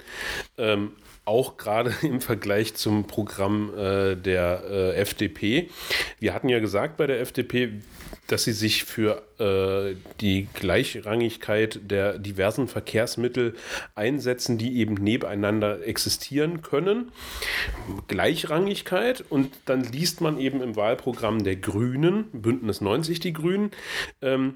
Ähm, 0.57 0.91
auch 1.25 1.57
gerade 1.57 1.93
im 2.01 2.21
Vergleich 2.21 2.75
zum 2.75 3.05
Programm 3.05 3.73
äh, 3.77 4.15
der 4.15 4.63
äh, 4.69 4.95
FDP. 4.95 5.69
Wir 6.19 6.33
hatten 6.33 6.49
ja 6.49 6.59
gesagt 6.59 6.97
bei 6.97 7.07
der 7.07 7.21
FDP, 7.21 7.81
dass 8.27 8.43
sie 8.43 8.53
sich 8.53 8.85
für 8.85 9.21
äh, 9.39 9.95
die 10.21 10.47
Gleichrangigkeit 10.53 11.79
der 11.83 12.17
diversen 12.17 12.67
Verkehrsmittel 12.67 13.55
einsetzen, 13.95 14.57
die 14.57 14.77
eben 14.77 14.95
nebeneinander 14.95 15.85
existieren 15.85 16.61
können. 16.61 17.11
Gleichrangigkeit 18.07 19.23
und 19.29 19.51
dann 19.65 19.83
liest 19.83 20.21
man 20.21 20.39
eben 20.39 20.61
im 20.61 20.75
Wahlprogramm 20.75 21.43
der 21.43 21.57
Grünen, 21.57 22.25
Bündnis 22.31 22.81
90 22.81 23.19
die 23.19 23.33
Grünen, 23.33 23.71
ähm, 24.21 24.55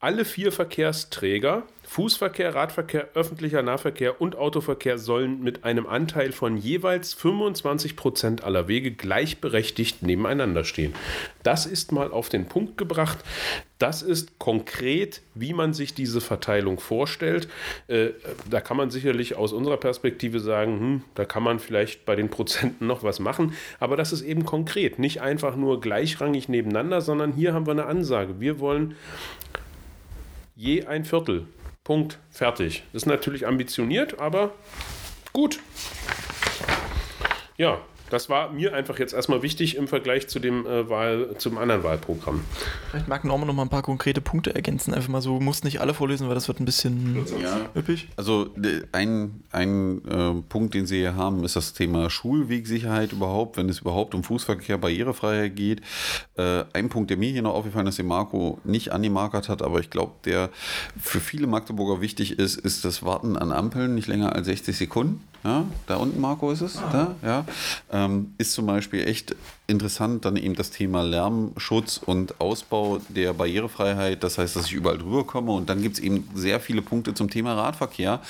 alle 0.00 0.26
vier 0.26 0.52
Verkehrsträger 0.52 1.62
Fußverkehr, 1.94 2.56
Radverkehr, 2.56 3.10
öffentlicher 3.14 3.62
Nahverkehr 3.62 4.20
und 4.20 4.34
Autoverkehr 4.34 4.98
sollen 4.98 5.44
mit 5.44 5.62
einem 5.62 5.86
Anteil 5.86 6.32
von 6.32 6.56
jeweils 6.56 7.14
25 7.14 7.94
Prozent 7.94 8.42
aller 8.42 8.66
Wege 8.66 8.90
gleichberechtigt 8.90 10.02
nebeneinander 10.02 10.64
stehen. 10.64 10.92
Das 11.44 11.66
ist 11.66 11.92
mal 11.92 12.10
auf 12.10 12.28
den 12.28 12.46
Punkt 12.46 12.78
gebracht. 12.78 13.18
Das 13.78 14.02
ist 14.02 14.40
konkret, 14.40 15.22
wie 15.36 15.52
man 15.52 15.72
sich 15.72 15.94
diese 15.94 16.20
Verteilung 16.20 16.80
vorstellt. 16.80 17.46
Äh, 17.86 18.08
da 18.50 18.60
kann 18.60 18.76
man 18.76 18.90
sicherlich 18.90 19.36
aus 19.36 19.52
unserer 19.52 19.76
Perspektive 19.76 20.40
sagen, 20.40 20.80
hm, 20.80 21.02
da 21.14 21.24
kann 21.24 21.44
man 21.44 21.60
vielleicht 21.60 22.04
bei 22.06 22.16
den 22.16 22.28
Prozenten 22.28 22.88
noch 22.88 23.04
was 23.04 23.20
machen. 23.20 23.52
Aber 23.78 23.96
das 23.96 24.12
ist 24.12 24.22
eben 24.22 24.44
konkret. 24.44 24.98
Nicht 24.98 25.20
einfach 25.20 25.54
nur 25.54 25.80
gleichrangig 25.80 26.48
nebeneinander, 26.48 27.00
sondern 27.02 27.34
hier 27.34 27.54
haben 27.54 27.66
wir 27.66 27.70
eine 27.70 27.86
Ansage. 27.86 28.40
Wir 28.40 28.58
wollen 28.58 28.96
je 30.56 30.86
ein 30.86 31.04
Viertel 31.04 31.46
Punkt, 31.84 32.18
fertig. 32.30 32.82
Ist 32.94 33.06
natürlich 33.06 33.46
ambitioniert, 33.46 34.18
aber 34.18 34.52
gut. 35.34 35.60
Ja, 37.58 37.78
das 38.14 38.28
war 38.28 38.52
mir 38.52 38.72
einfach 38.74 38.98
jetzt 39.00 39.12
erstmal 39.12 39.42
wichtig 39.42 39.76
im 39.76 39.88
Vergleich 39.88 40.28
zu 40.28 40.38
dem 40.38 40.64
äh, 40.66 40.88
Wahl, 40.88 41.34
zum 41.38 41.58
anderen 41.58 41.82
Wahlprogramm. 41.82 42.44
Vielleicht 42.90 43.08
mag 43.08 43.24
Norman 43.24 43.48
noch 43.48 43.54
mal 43.54 43.62
ein 43.62 43.68
paar 43.68 43.82
konkrete 43.82 44.20
Punkte 44.20 44.54
ergänzen. 44.54 44.94
Einfach 44.94 45.08
mal 45.08 45.20
so, 45.20 45.40
muss 45.40 45.64
nicht 45.64 45.80
alle 45.80 45.94
vorlesen, 45.94 46.28
weil 46.28 46.34
das 46.34 46.46
wird 46.46 46.60
ein 46.60 46.64
bisschen 46.64 47.26
ja. 47.42 47.68
üppig. 47.74 48.08
Also 48.16 48.50
ein, 48.92 49.42
ein 49.50 50.00
äh, 50.08 50.42
Punkt, 50.48 50.74
den 50.74 50.86
Sie 50.86 50.98
hier 50.98 51.16
haben, 51.16 51.44
ist 51.44 51.56
das 51.56 51.72
Thema 51.72 52.08
Schulwegsicherheit 52.08 53.12
überhaupt, 53.12 53.56
wenn 53.56 53.68
es 53.68 53.80
überhaupt 53.80 54.14
um 54.14 54.22
Fußverkehr, 54.22 54.78
Barrierefreiheit 54.78 55.56
geht. 55.56 55.80
Äh, 56.36 56.64
ein 56.72 56.90
Punkt, 56.90 57.10
der 57.10 57.16
mir 57.16 57.32
hier 57.32 57.42
noch 57.42 57.54
aufgefallen 57.54 57.88
ist, 57.88 57.98
den 57.98 58.06
Marco 58.06 58.60
nicht 58.62 58.92
angemarkert 58.92 59.48
hat, 59.48 59.60
aber 59.60 59.80
ich 59.80 59.90
glaube, 59.90 60.12
der 60.24 60.50
für 61.00 61.18
viele 61.18 61.48
Magdeburger 61.48 62.00
wichtig 62.00 62.38
ist, 62.38 62.60
ist 62.60 62.84
das 62.84 63.02
Warten 63.02 63.36
an 63.36 63.50
Ampeln, 63.50 63.96
nicht 63.96 64.06
länger 64.06 64.36
als 64.36 64.46
60 64.46 64.76
Sekunden. 64.76 65.20
Ja, 65.44 65.64
da 65.86 65.96
unten, 65.96 66.20
Marco, 66.20 66.50
ist 66.50 66.62
es. 66.62 66.80
Da, 66.90 67.14
ja. 67.22 67.44
Ähm, 67.92 68.34
ist 68.38 68.52
zum 68.54 68.66
Beispiel 68.66 69.06
echt 69.06 69.36
interessant 69.66 70.26
dann 70.26 70.36
eben 70.36 70.54
das 70.54 70.70
Thema 70.70 71.02
Lärmschutz 71.02 71.96
und 71.96 72.38
Ausbau 72.40 73.00
der 73.08 73.32
Barrierefreiheit. 73.32 74.22
Das 74.22 74.36
heißt, 74.36 74.56
dass 74.56 74.66
ich 74.66 74.74
überall 74.74 74.98
drüber 74.98 75.24
komme. 75.24 75.52
Und 75.52 75.70
dann 75.70 75.80
gibt 75.80 75.96
es 75.96 76.02
eben 76.02 76.28
sehr 76.34 76.60
viele 76.60 76.82
Punkte 76.82 77.14
zum 77.14 77.30
Thema 77.30 77.54
Radverkehr. 77.54 78.20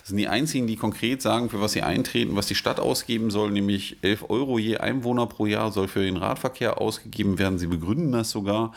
Das 0.00 0.08
sind 0.08 0.16
die 0.16 0.26
einzigen, 0.26 0.66
die 0.66 0.74
konkret 0.74 1.22
sagen, 1.22 1.48
für 1.48 1.60
was 1.60 1.72
sie 1.72 1.82
eintreten, 1.82 2.34
was 2.34 2.46
die 2.46 2.56
Stadt 2.56 2.80
ausgeben 2.80 3.30
soll, 3.30 3.52
nämlich 3.52 3.98
11 4.02 4.30
Euro 4.30 4.58
je 4.58 4.78
Einwohner 4.78 5.26
pro 5.26 5.46
Jahr 5.46 5.70
soll 5.70 5.86
für 5.86 6.02
den 6.02 6.16
Radverkehr 6.16 6.80
ausgegeben 6.80 7.38
werden. 7.38 7.58
Sie 7.58 7.68
begründen 7.68 8.10
das 8.10 8.30
sogar. 8.30 8.72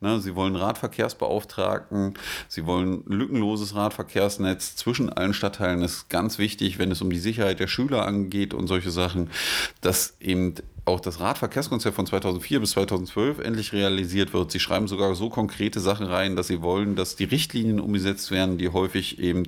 Ne, 0.00 0.20
sie 0.20 0.36
wollen 0.36 0.54
Radverkehrsbeauftragten, 0.54 2.14
sie 2.48 2.66
wollen 2.66 3.02
lückenloses 3.06 3.74
Radverkehrsnetz 3.74 4.76
zwischen 4.76 5.12
allen 5.12 5.34
Stadtteilen. 5.34 5.80
Das 5.80 5.92
ist 5.92 6.10
ganz 6.10 6.38
wichtig, 6.38 6.78
wenn 6.78 6.92
es 6.92 7.02
um 7.02 7.10
die 7.10 7.18
Sicherheit 7.18 7.58
der 7.58 7.66
Schüler 7.66 8.06
angeht 8.06 8.54
und 8.54 8.68
solche 8.68 8.92
Sachen, 8.92 9.30
dass 9.80 10.16
eben 10.20 10.54
auch 10.86 11.00
das 11.00 11.18
Radverkehrskonzept 11.18 11.96
von 11.96 12.06
2004 12.06 12.60
bis 12.60 12.70
2012 12.70 13.40
endlich 13.40 13.72
realisiert 13.72 14.32
wird. 14.32 14.52
Sie 14.52 14.60
schreiben 14.60 14.86
sogar 14.86 15.16
so 15.16 15.28
konkrete 15.28 15.80
Sachen 15.80 16.06
rein, 16.06 16.36
dass 16.36 16.46
sie 16.46 16.62
wollen, 16.62 16.94
dass 16.94 17.16
die 17.16 17.24
Richtlinien 17.24 17.80
umgesetzt 17.80 18.30
werden, 18.30 18.56
die 18.56 18.68
häufig 18.68 19.18
eben 19.18 19.46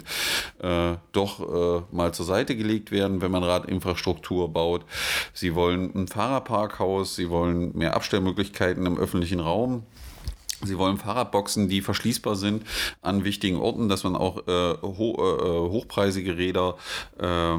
äh, 0.61 0.97
doch 1.12 1.41
äh, 1.41 1.82
mal 1.93 2.12
zur 2.12 2.26
Seite 2.26 2.57
gelegt 2.57 2.91
werden, 2.91 3.20
wenn 3.20 3.30
man 3.30 3.45
Radinfrastruktur 3.45 4.53
baut. 4.53 4.84
Sie 5.32 5.55
wollen 5.55 5.95
ein 5.95 6.09
Fahrerparkhaus, 6.09 7.14
sie 7.14 7.30
wollen 7.30 7.76
mehr 7.78 7.95
Abstellmöglichkeiten 7.95 8.84
im 8.84 8.99
öffentlichen 8.99 9.39
Raum. 9.39 9.84
Sie 10.64 10.76
wollen 10.76 10.99
Fahrradboxen, 10.99 11.68
die 11.68 11.82
verschließbar 11.82 12.34
sind 12.34 12.64
an 13.01 13.22
wichtigen 13.22 13.59
Orten, 13.59 13.89
dass 13.89 14.03
man 14.03 14.16
auch 14.16 14.39
äh, 14.49 14.74
ho 14.82 15.14
äh, 15.14 15.70
hochpreisige 15.70 16.36
Räder 16.36 16.76
äh, 17.20 17.59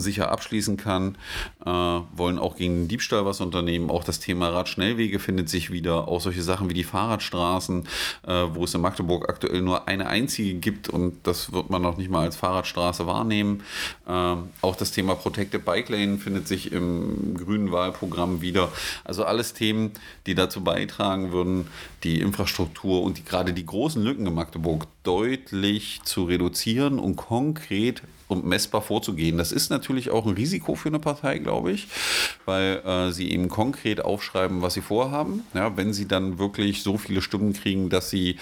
sicher 0.00 0.30
abschließen 0.30 0.76
kann, 0.76 1.16
äh, 1.64 1.70
wollen 1.70 2.38
auch 2.38 2.56
gegen 2.56 2.82
den 2.82 2.88
Diebstahl 2.88 3.24
was 3.24 3.40
unternehmen. 3.40 3.90
Auch 3.90 4.04
das 4.04 4.20
Thema 4.20 4.48
Radschnellwege 4.48 5.18
findet 5.18 5.48
sich 5.48 5.70
wieder. 5.70 6.08
Auch 6.08 6.20
solche 6.20 6.42
Sachen 6.42 6.68
wie 6.68 6.74
die 6.74 6.84
Fahrradstraßen, 6.84 7.86
äh, 8.26 8.44
wo 8.52 8.64
es 8.64 8.74
in 8.74 8.80
Magdeburg 8.80 9.28
aktuell 9.28 9.62
nur 9.62 9.88
eine 9.88 10.06
einzige 10.06 10.54
gibt 10.54 10.88
und 10.88 11.26
das 11.26 11.52
wird 11.52 11.70
man 11.70 11.82
noch 11.82 11.96
nicht 11.96 12.10
mal 12.10 12.24
als 12.24 12.36
Fahrradstraße 12.36 13.06
wahrnehmen. 13.06 13.62
Äh, 14.06 14.36
auch 14.62 14.76
das 14.76 14.92
Thema 14.92 15.14
Protected 15.14 15.64
Bike 15.64 15.88
Lane 15.88 16.18
findet 16.18 16.48
sich 16.48 16.72
im 16.72 17.36
grünen 17.36 17.72
Wahlprogramm 17.72 18.40
wieder. 18.40 18.70
Also 19.04 19.24
alles 19.24 19.54
Themen, 19.54 19.92
die 20.26 20.34
dazu 20.34 20.62
beitragen 20.62 21.32
würden, 21.32 21.68
die 22.04 22.20
Infrastruktur 22.20 23.02
und 23.02 23.18
die, 23.18 23.24
gerade 23.24 23.52
die 23.52 23.66
großen 23.66 24.02
Lücken 24.02 24.26
in 24.26 24.34
Magdeburg 24.34 24.86
deutlich 25.02 26.00
zu 26.04 26.24
reduzieren 26.24 26.98
und 26.98 27.16
konkret 27.16 28.02
und 28.28 28.46
messbar 28.46 28.82
vorzugehen. 28.82 29.38
Das 29.38 29.52
ist 29.52 29.70
natürlich 29.70 30.10
auch 30.10 30.26
ein 30.26 30.34
Risiko 30.34 30.74
für 30.74 30.88
eine 30.88 30.98
Partei, 30.98 31.38
glaube 31.38 31.72
ich, 31.72 31.88
weil 32.44 32.82
äh, 32.84 33.10
sie 33.10 33.32
eben 33.32 33.48
konkret 33.48 34.04
aufschreiben, 34.04 34.62
was 34.62 34.74
sie 34.74 34.82
vorhaben. 34.82 35.42
Ja, 35.54 35.76
wenn 35.76 35.92
sie 35.92 36.06
dann 36.06 36.38
wirklich 36.38 36.82
so 36.82 36.98
viele 36.98 37.22
Stimmen 37.22 37.54
kriegen, 37.54 37.88
dass 37.88 38.10
sie 38.10 38.36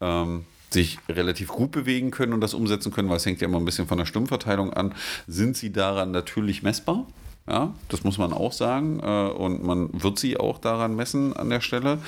ähm, 0.00 0.44
sich 0.70 0.98
relativ 1.08 1.48
gut 1.48 1.70
bewegen 1.70 2.10
können 2.10 2.34
und 2.34 2.40
das 2.40 2.52
umsetzen 2.52 2.92
können, 2.92 3.08
weil 3.08 3.16
es 3.16 3.26
hängt 3.26 3.40
ja 3.40 3.48
immer 3.48 3.58
ein 3.58 3.64
bisschen 3.64 3.86
von 3.86 3.98
der 3.98 4.06
Stimmverteilung 4.06 4.72
an, 4.72 4.94
sind 5.26 5.56
sie 5.56 5.72
daran 5.72 6.10
natürlich 6.10 6.62
messbar. 6.62 7.06
Ja, 7.46 7.74
das 7.88 8.04
muss 8.04 8.16
man 8.16 8.32
auch 8.32 8.52
sagen. 8.52 9.00
Äh, 9.00 9.28
und 9.30 9.64
man 9.64 9.90
wird 9.92 10.18
sie 10.18 10.36
auch 10.38 10.58
daran 10.58 10.96
messen 10.96 11.34
an 11.34 11.50
der 11.50 11.60
Stelle. 11.60 11.98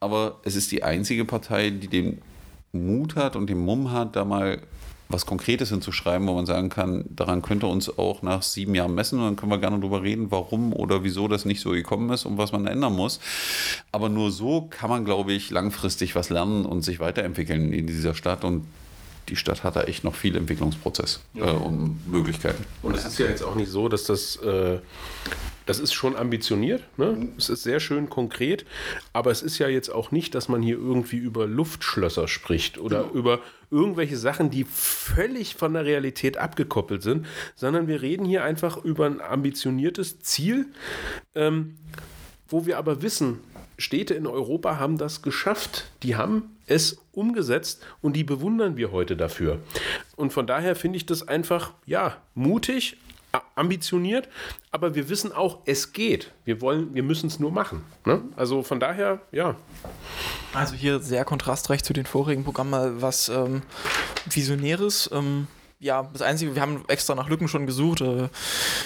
Aber 0.00 0.40
es 0.44 0.56
ist 0.56 0.72
die 0.72 0.82
einzige 0.82 1.24
Partei, 1.24 1.70
die 1.70 1.88
den 1.88 2.22
Mut 2.72 3.16
hat 3.16 3.36
und 3.36 3.48
den 3.48 3.58
Mumm 3.58 3.92
hat, 3.92 4.16
da 4.16 4.24
mal 4.24 4.60
was 5.14 5.26
Konkretes 5.26 5.70
hinzuschreiben, 5.70 6.26
wo 6.26 6.34
man 6.34 6.44
sagen 6.44 6.68
kann, 6.68 7.04
daran 7.08 7.40
könnte 7.40 7.66
uns 7.66 7.98
auch 7.98 8.22
nach 8.22 8.42
sieben 8.42 8.74
Jahren 8.74 8.94
messen 8.94 9.20
und 9.20 9.24
dann 9.24 9.36
können 9.36 9.52
wir 9.52 9.58
gerne 9.58 9.78
darüber 9.78 10.02
reden, 10.02 10.30
warum 10.30 10.72
oder 10.72 11.04
wieso 11.04 11.28
das 11.28 11.44
nicht 11.44 11.60
so 11.60 11.70
gekommen 11.70 12.10
ist 12.10 12.26
und 12.26 12.36
was 12.36 12.52
man 12.52 12.66
ändern 12.66 12.94
muss. 12.94 13.20
Aber 13.92 14.08
nur 14.08 14.32
so 14.32 14.62
kann 14.62 14.90
man, 14.90 15.04
glaube 15.04 15.32
ich, 15.32 15.50
langfristig 15.50 16.14
was 16.16 16.30
lernen 16.30 16.66
und 16.66 16.82
sich 16.82 16.98
weiterentwickeln 16.98 17.72
in 17.72 17.86
dieser 17.86 18.14
Stadt 18.14 18.44
und 18.44 18.66
die 19.28 19.36
Stadt 19.36 19.64
hat 19.64 19.76
da 19.76 19.84
echt 19.84 20.04
noch 20.04 20.14
viel 20.14 20.36
Entwicklungsprozess 20.36 21.20
äh, 21.34 21.40
und 21.42 22.08
Möglichkeiten. 22.10 22.64
Und 22.82 22.96
es 22.96 23.04
ist 23.04 23.18
ja 23.18 23.26
jetzt 23.26 23.42
auch 23.42 23.54
nicht 23.54 23.70
so, 23.70 23.88
dass 23.88 24.04
das, 24.04 24.36
äh, 24.36 24.78
das 25.66 25.78
ist 25.78 25.94
schon 25.94 26.16
ambitioniert, 26.16 26.82
ne? 26.98 27.28
es 27.38 27.48
ist 27.48 27.62
sehr 27.62 27.80
schön 27.80 28.10
konkret, 28.10 28.66
aber 29.12 29.30
es 29.30 29.42
ist 29.42 29.58
ja 29.58 29.68
jetzt 29.68 29.88
auch 29.88 30.10
nicht, 30.10 30.34
dass 30.34 30.48
man 30.48 30.62
hier 30.62 30.76
irgendwie 30.76 31.16
über 31.16 31.46
Luftschlösser 31.46 32.28
spricht 32.28 32.78
oder 32.78 33.10
über 33.12 33.40
irgendwelche 33.70 34.16
Sachen, 34.16 34.50
die 34.50 34.64
völlig 34.64 35.54
von 35.54 35.72
der 35.72 35.84
Realität 35.84 36.36
abgekoppelt 36.36 37.02
sind, 37.02 37.26
sondern 37.56 37.88
wir 37.88 38.02
reden 38.02 38.26
hier 38.26 38.44
einfach 38.44 38.76
über 38.84 39.06
ein 39.06 39.20
ambitioniertes 39.20 40.20
Ziel, 40.20 40.66
ähm, 41.34 41.76
wo 42.48 42.66
wir 42.66 42.78
aber 42.78 43.02
wissen, 43.02 43.40
Städte 43.78 44.14
in 44.14 44.26
Europa 44.26 44.78
haben 44.78 44.98
das 44.98 45.22
geschafft. 45.22 45.90
Die 46.02 46.14
haben 46.14 46.53
es 46.66 46.98
umgesetzt 47.12 47.84
und 48.02 48.14
die 48.14 48.24
bewundern 48.24 48.76
wir 48.76 48.92
heute 48.92 49.16
dafür. 49.16 49.60
Und 50.16 50.32
von 50.32 50.46
daher 50.46 50.76
finde 50.76 50.96
ich 50.96 51.06
das 51.06 51.26
einfach, 51.26 51.72
ja, 51.86 52.16
mutig, 52.34 52.96
ambitioniert, 53.56 54.28
aber 54.70 54.94
wir 54.94 55.08
wissen 55.08 55.32
auch, 55.32 55.58
es 55.64 55.92
geht. 55.92 56.30
Wir 56.44 56.60
wollen, 56.60 56.94
wir 56.94 57.02
müssen 57.02 57.26
es 57.26 57.40
nur 57.40 57.50
machen. 57.50 57.82
Ne? 58.04 58.22
Also 58.36 58.62
von 58.62 58.80
daher, 58.80 59.20
ja. 59.32 59.56
Also 60.52 60.74
hier 60.74 61.00
sehr 61.00 61.24
kontrastreich 61.24 61.82
zu 61.82 61.92
den 61.92 62.06
vorigen 62.06 62.44
Programmen 62.44 62.70
mal 62.70 63.02
was 63.02 63.28
ähm, 63.28 63.62
Visionäres. 64.30 65.10
Ähm, 65.12 65.48
ja, 65.84 66.08
das 66.14 66.22
Einzige, 66.22 66.54
wir 66.54 66.62
haben 66.62 66.82
extra 66.88 67.14
nach 67.14 67.28
Lücken 67.28 67.46
schon 67.46 67.66
gesucht. 67.66 68.00
Äh, 68.00 68.28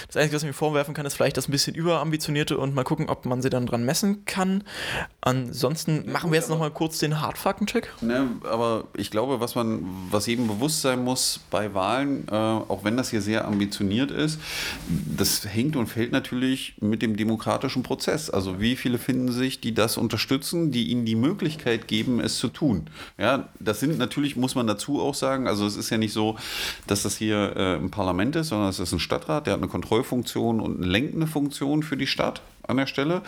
das 0.08 0.16
Einzige, 0.16 0.34
was 0.34 0.42
ich 0.42 0.48
mir 0.48 0.52
vorwerfen 0.52 0.94
kann, 0.94 1.06
ist 1.06 1.14
vielleicht 1.14 1.36
das 1.36 1.46
ein 1.46 1.52
bisschen 1.52 1.76
überambitionierte 1.76 2.58
und 2.58 2.74
mal 2.74 2.82
gucken, 2.82 3.08
ob 3.08 3.24
man 3.24 3.40
sie 3.40 3.50
dann 3.50 3.66
dran 3.66 3.84
messen 3.84 4.24
kann. 4.24 4.64
Ansonsten 5.20 6.10
machen 6.10 6.32
wir 6.32 6.38
jetzt 6.40 6.50
nochmal 6.50 6.72
kurz 6.72 6.98
den 6.98 7.20
Hardfaktencheck. 7.20 7.94
Ne, 8.00 8.26
aber 8.42 8.84
ich 8.96 9.12
glaube, 9.12 9.38
was 9.38 9.54
man, 9.54 9.86
was 10.10 10.26
jedem 10.26 10.48
bewusst 10.48 10.82
sein 10.82 11.04
muss 11.04 11.38
bei 11.52 11.72
Wahlen, 11.72 12.26
äh, 12.28 12.34
auch 12.34 12.82
wenn 12.82 12.96
das 12.96 13.10
hier 13.10 13.22
sehr 13.22 13.46
ambitioniert 13.46 14.10
ist, 14.10 14.40
das 14.88 15.46
hängt 15.46 15.76
und 15.76 15.86
fällt 15.86 16.10
natürlich 16.10 16.74
mit 16.80 17.00
dem 17.00 17.16
demokratischen 17.16 17.84
Prozess. 17.84 18.28
Also 18.28 18.60
wie 18.60 18.74
viele 18.74 18.98
finden 18.98 19.30
sich, 19.30 19.60
die 19.60 19.72
das 19.72 19.98
unterstützen, 19.98 20.72
die 20.72 20.88
ihnen 20.88 21.04
die 21.04 21.14
Möglichkeit 21.14 21.86
geben, 21.86 22.18
es 22.18 22.38
zu 22.38 22.48
tun. 22.48 22.90
Ja, 23.18 23.50
das 23.60 23.78
sind 23.78 23.98
natürlich, 23.98 24.34
muss 24.34 24.56
man 24.56 24.66
dazu 24.66 25.00
auch 25.00 25.14
sagen, 25.14 25.46
also 25.46 25.64
es 25.64 25.76
ist 25.76 25.90
ja 25.90 25.96
nicht 25.96 26.12
so, 26.12 26.36
dass 26.90 27.02
das 27.02 27.16
hier 27.16 27.54
äh, 27.56 27.74
ein 27.76 27.90
Parlament 27.90 28.36
ist, 28.36 28.48
sondern 28.48 28.68
es 28.68 28.78
ist 28.78 28.92
ein 28.92 28.98
Stadtrat, 29.00 29.46
der 29.46 29.54
hat 29.54 29.60
eine 29.60 29.68
Kontrollfunktion 29.68 30.60
und 30.60 30.78
eine 30.78 30.86
lenkende 30.86 31.26
Funktion 31.26 31.82
für 31.82 31.96
die 31.96 32.06
Stadt 32.06 32.42
an 32.66 32.76
der 32.76 32.86
Stelle. 32.86 33.22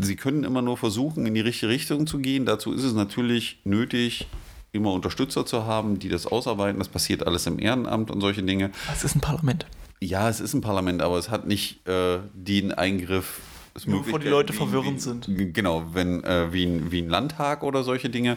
Sie 0.00 0.16
können 0.16 0.44
immer 0.44 0.62
nur 0.62 0.76
versuchen, 0.76 1.26
in 1.26 1.34
die 1.34 1.40
richtige 1.40 1.70
Richtung 1.72 2.06
zu 2.06 2.18
gehen. 2.18 2.44
Dazu 2.46 2.72
ist 2.72 2.82
es 2.84 2.92
natürlich 2.92 3.58
nötig, 3.64 4.26
immer 4.72 4.92
Unterstützer 4.92 5.46
zu 5.46 5.64
haben, 5.64 5.98
die 5.98 6.08
das 6.08 6.26
ausarbeiten. 6.26 6.78
Das 6.78 6.88
passiert 6.88 7.26
alles 7.26 7.46
im 7.46 7.58
Ehrenamt 7.58 8.10
und 8.10 8.20
solche 8.20 8.42
Dinge. 8.42 8.70
Es 8.92 9.02
ist 9.04 9.16
ein 9.16 9.20
Parlament. 9.20 9.66
Ja, 10.00 10.28
es 10.28 10.40
ist 10.40 10.54
ein 10.54 10.60
Parlament, 10.60 11.02
aber 11.02 11.18
es 11.18 11.28
hat 11.28 11.46
nicht 11.46 11.86
äh, 11.88 12.18
den 12.34 12.72
Eingriff. 12.72 13.40
Nur 13.86 14.02
bevor 14.02 14.18
die 14.18 14.28
Leute 14.28 14.52
wie- 14.52 14.56
verwirrend 14.58 14.96
wie, 14.96 15.00
sind. 15.00 15.54
Genau, 15.54 15.84
wenn, 15.92 16.22
äh, 16.24 16.52
wie, 16.52 16.64
ein, 16.64 16.90
wie 16.90 17.00
ein 17.02 17.08
Landtag 17.08 17.62
oder 17.62 17.82
solche 17.82 18.10
Dinge. 18.10 18.36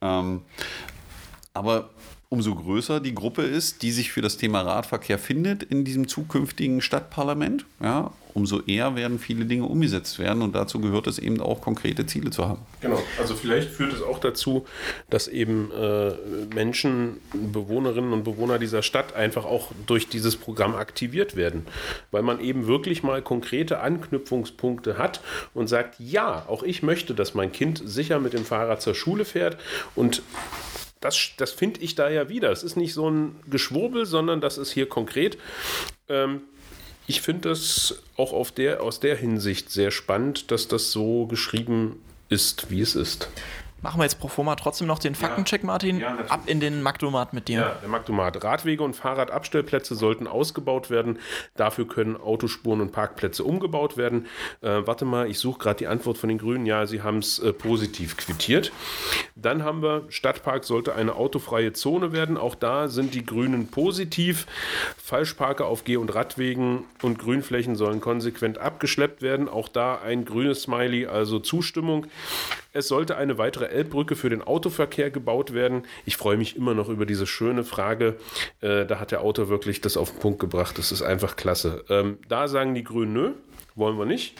Ähm, 0.00 0.42
aber 1.52 1.90
umso 2.34 2.56
größer 2.56 2.98
die 2.98 3.14
Gruppe 3.14 3.42
ist, 3.42 3.82
die 3.82 3.92
sich 3.92 4.10
für 4.10 4.20
das 4.20 4.36
Thema 4.36 4.62
Radverkehr 4.62 5.20
findet 5.20 5.62
in 5.62 5.84
diesem 5.84 6.08
zukünftigen 6.08 6.80
Stadtparlament, 6.80 7.64
ja, 7.80 8.10
umso 8.34 8.60
eher 8.62 8.96
werden 8.96 9.20
viele 9.20 9.44
Dinge 9.44 9.66
umgesetzt 9.66 10.18
werden. 10.18 10.42
Und 10.42 10.56
dazu 10.56 10.80
gehört 10.80 11.06
es 11.06 11.20
eben 11.20 11.40
auch, 11.40 11.60
konkrete 11.60 12.06
Ziele 12.06 12.30
zu 12.30 12.48
haben. 12.48 12.62
Genau, 12.80 13.00
also 13.20 13.36
vielleicht 13.36 13.70
führt 13.70 13.92
es 13.92 14.02
auch 14.02 14.18
dazu, 14.18 14.66
dass 15.08 15.28
eben 15.28 15.70
äh, 15.70 16.14
Menschen, 16.52 17.18
Bewohnerinnen 17.32 18.12
und 18.12 18.24
Bewohner 18.24 18.58
dieser 18.58 18.82
Stadt 18.82 19.14
einfach 19.14 19.44
auch 19.44 19.70
durch 19.86 20.08
dieses 20.08 20.34
Programm 20.34 20.74
aktiviert 20.74 21.36
werden, 21.36 21.66
weil 22.10 22.22
man 22.22 22.40
eben 22.40 22.66
wirklich 22.66 23.04
mal 23.04 23.22
konkrete 23.22 23.78
Anknüpfungspunkte 23.78 24.98
hat 24.98 25.20
und 25.54 25.68
sagt, 25.68 26.00
ja, 26.00 26.44
auch 26.48 26.64
ich 26.64 26.82
möchte, 26.82 27.14
dass 27.14 27.34
mein 27.34 27.52
Kind 27.52 27.80
sicher 27.84 28.18
mit 28.18 28.32
dem 28.32 28.44
Fahrrad 28.44 28.82
zur 28.82 28.96
Schule 28.96 29.24
fährt 29.24 29.56
und 29.94 30.22
das, 31.04 31.32
das 31.36 31.50
finde 31.50 31.80
ich 31.80 31.94
da 31.94 32.08
ja 32.08 32.28
wieder. 32.28 32.50
Es 32.50 32.62
ist 32.62 32.76
nicht 32.76 32.94
so 32.94 33.10
ein 33.10 33.36
Geschwurbel, 33.48 34.06
sondern 34.06 34.40
das 34.40 34.56
ist 34.56 34.72
hier 34.72 34.88
konkret. 34.88 35.36
Ähm, 36.08 36.40
ich 37.06 37.20
finde 37.20 37.50
das 37.50 38.02
auch 38.16 38.32
auf 38.32 38.50
der, 38.50 38.82
aus 38.82 39.00
der 39.00 39.14
Hinsicht 39.14 39.70
sehr 39.70 39.90
spannend, 39.90 40.50
dass 40.50 40.66
das 40.66 40.90
so 40.90 41.26
geschrieben 41.26 42.02
ist, 42.30 42.70
wie 42.70 42.80
es 42.80 42.94
ist. 42.94 43.28
Machen 43.84 44.00
wir 44.00 44.04
jetzt 44.04 44.18
pro 44.18 44.28
forma 44.28 44.56
trotzdem 44.56 44.86
noch 44.86 44.98
den 44.98 45.14
Faktencheck, 45.14 45.62
Martin. 45.62 46.00
Ja. 46.00 46.16
Ab 46.30 46.44
in 46.46 46.58
den 46.58 46.80
Magdomat 46.80 47.34
mit 47.34 47.48
dir. 47.48 47.60
Ja, 47.60 47.76
der 47.82 47.90
Magdomat. 47.90 48.42
Radwege 48.42 48.82
und 48.82 48.96
Fahrradabstellplätze 48.96 49.94
sollten 49.94 50.26
ausgebaut 50.26 50.88
werden. 50.88 51.18
Dafür 51.54 51.86
können 51.86 52.16
Autospuren 52.16 52.80
und 52.80 52.92
Parkplätze 52.92 53.44
umgebaut 53.44 53.98
werden. 53.98 54.24
Äh, 54.62 54.86
warte 54.86 55.04
mal, 55.04 55.28
ich 55.28 55.38
suche 55.38 55.58
gerade 55.58 55.76
die 55.76 55.86
Antwort 55.86 56.16
von 56.16 56.30
den 56.30 56.38
Grünen. 56.38 56.64
Ja, 56.64 56.86
sie 56.86 57.02
haben 57.02 57.18
es 57.18 57.38
äh, 57.40 57.52
positiv 57.52 58.16
quittiert. 58.16 58.72
Dann 59.36 59.64
haben 59.64 59.82
wir, 59.82 60.04
Stadtpark 60.08 60.64
sollte 60.64 60.94
eine 60.94 61.16
autofreie 61.16 61.74
Zone 61.74 62.14
werden. 62.14 62.38
Auch 62.38 62.54
da 62.54 62.88
sind 62.88 63.12
die 63.12 63.26
Grünen 63.26 63.66
positiv. 63.66 64.46
Falschparker 64.96 65.66
auf 65.66 65.84
Geh- 65.84 65.98
und 65.98 66.14
Radwegen 66.14 66.84
und 67.02 67.18
Grünflächen 67.18 67.76
sollen 67.76 68.00
konsequent 68.00 68.56
abgeschleppt 68.56 69.20
werden. 69.20 69.46
Auch 69.46 69.68
da 69.68 70.00
ein 70.02 70.24
grünes 70.24 70.62
Smiley, 70.62 71.04
also 71.04 71.38
Zustimmung. 71.38 72.06
Es 72.76 72.88
sollte 72.88 73.16
eine 73.16 73.38
weitere 73.38 73.66
Elbbrücke 73.66 74.16
für 74.16 74.28
den 74.30 74.42
Autoverkehr 74.42 75.12
gebaut 75.12 75.54
werden. 75.54 75.84
Ich 76.06 76.16
freue 76.16 76.36
mich 76.36 76.56
immer 76.56 76.74
noch 76.74 76.88
über 76.88 77.06
diese 77.06 77.24
schöne 77.24 77.62
Frage. 77.62 78.16
Äh, 78.60 78.84
da 78.84 78.98
hat 78.98 79.12
der 79.12 79.20
Autor 79.20 79.48
wirklich 79.48 79.80
das 79.80 79.96
auf 79.96 80.10
den 80.10 80.18
Punkt 80.18 80.40
gebracht. 80.40 80.76
Das 80.76 80.90
ist 80.90 81.00
einfach 81.00 81.36
klasse. 81.36 81.84
Ähm, 81.88 82.18
da 82.28 82.48
sagen 82.48 82.74
die 82.74 82.82
Grünen, 82.82 83.12
nö, 83.12 83.30
wollen 83.76 83.96
wir 83.96 84.06
nicht. 84.06 84.34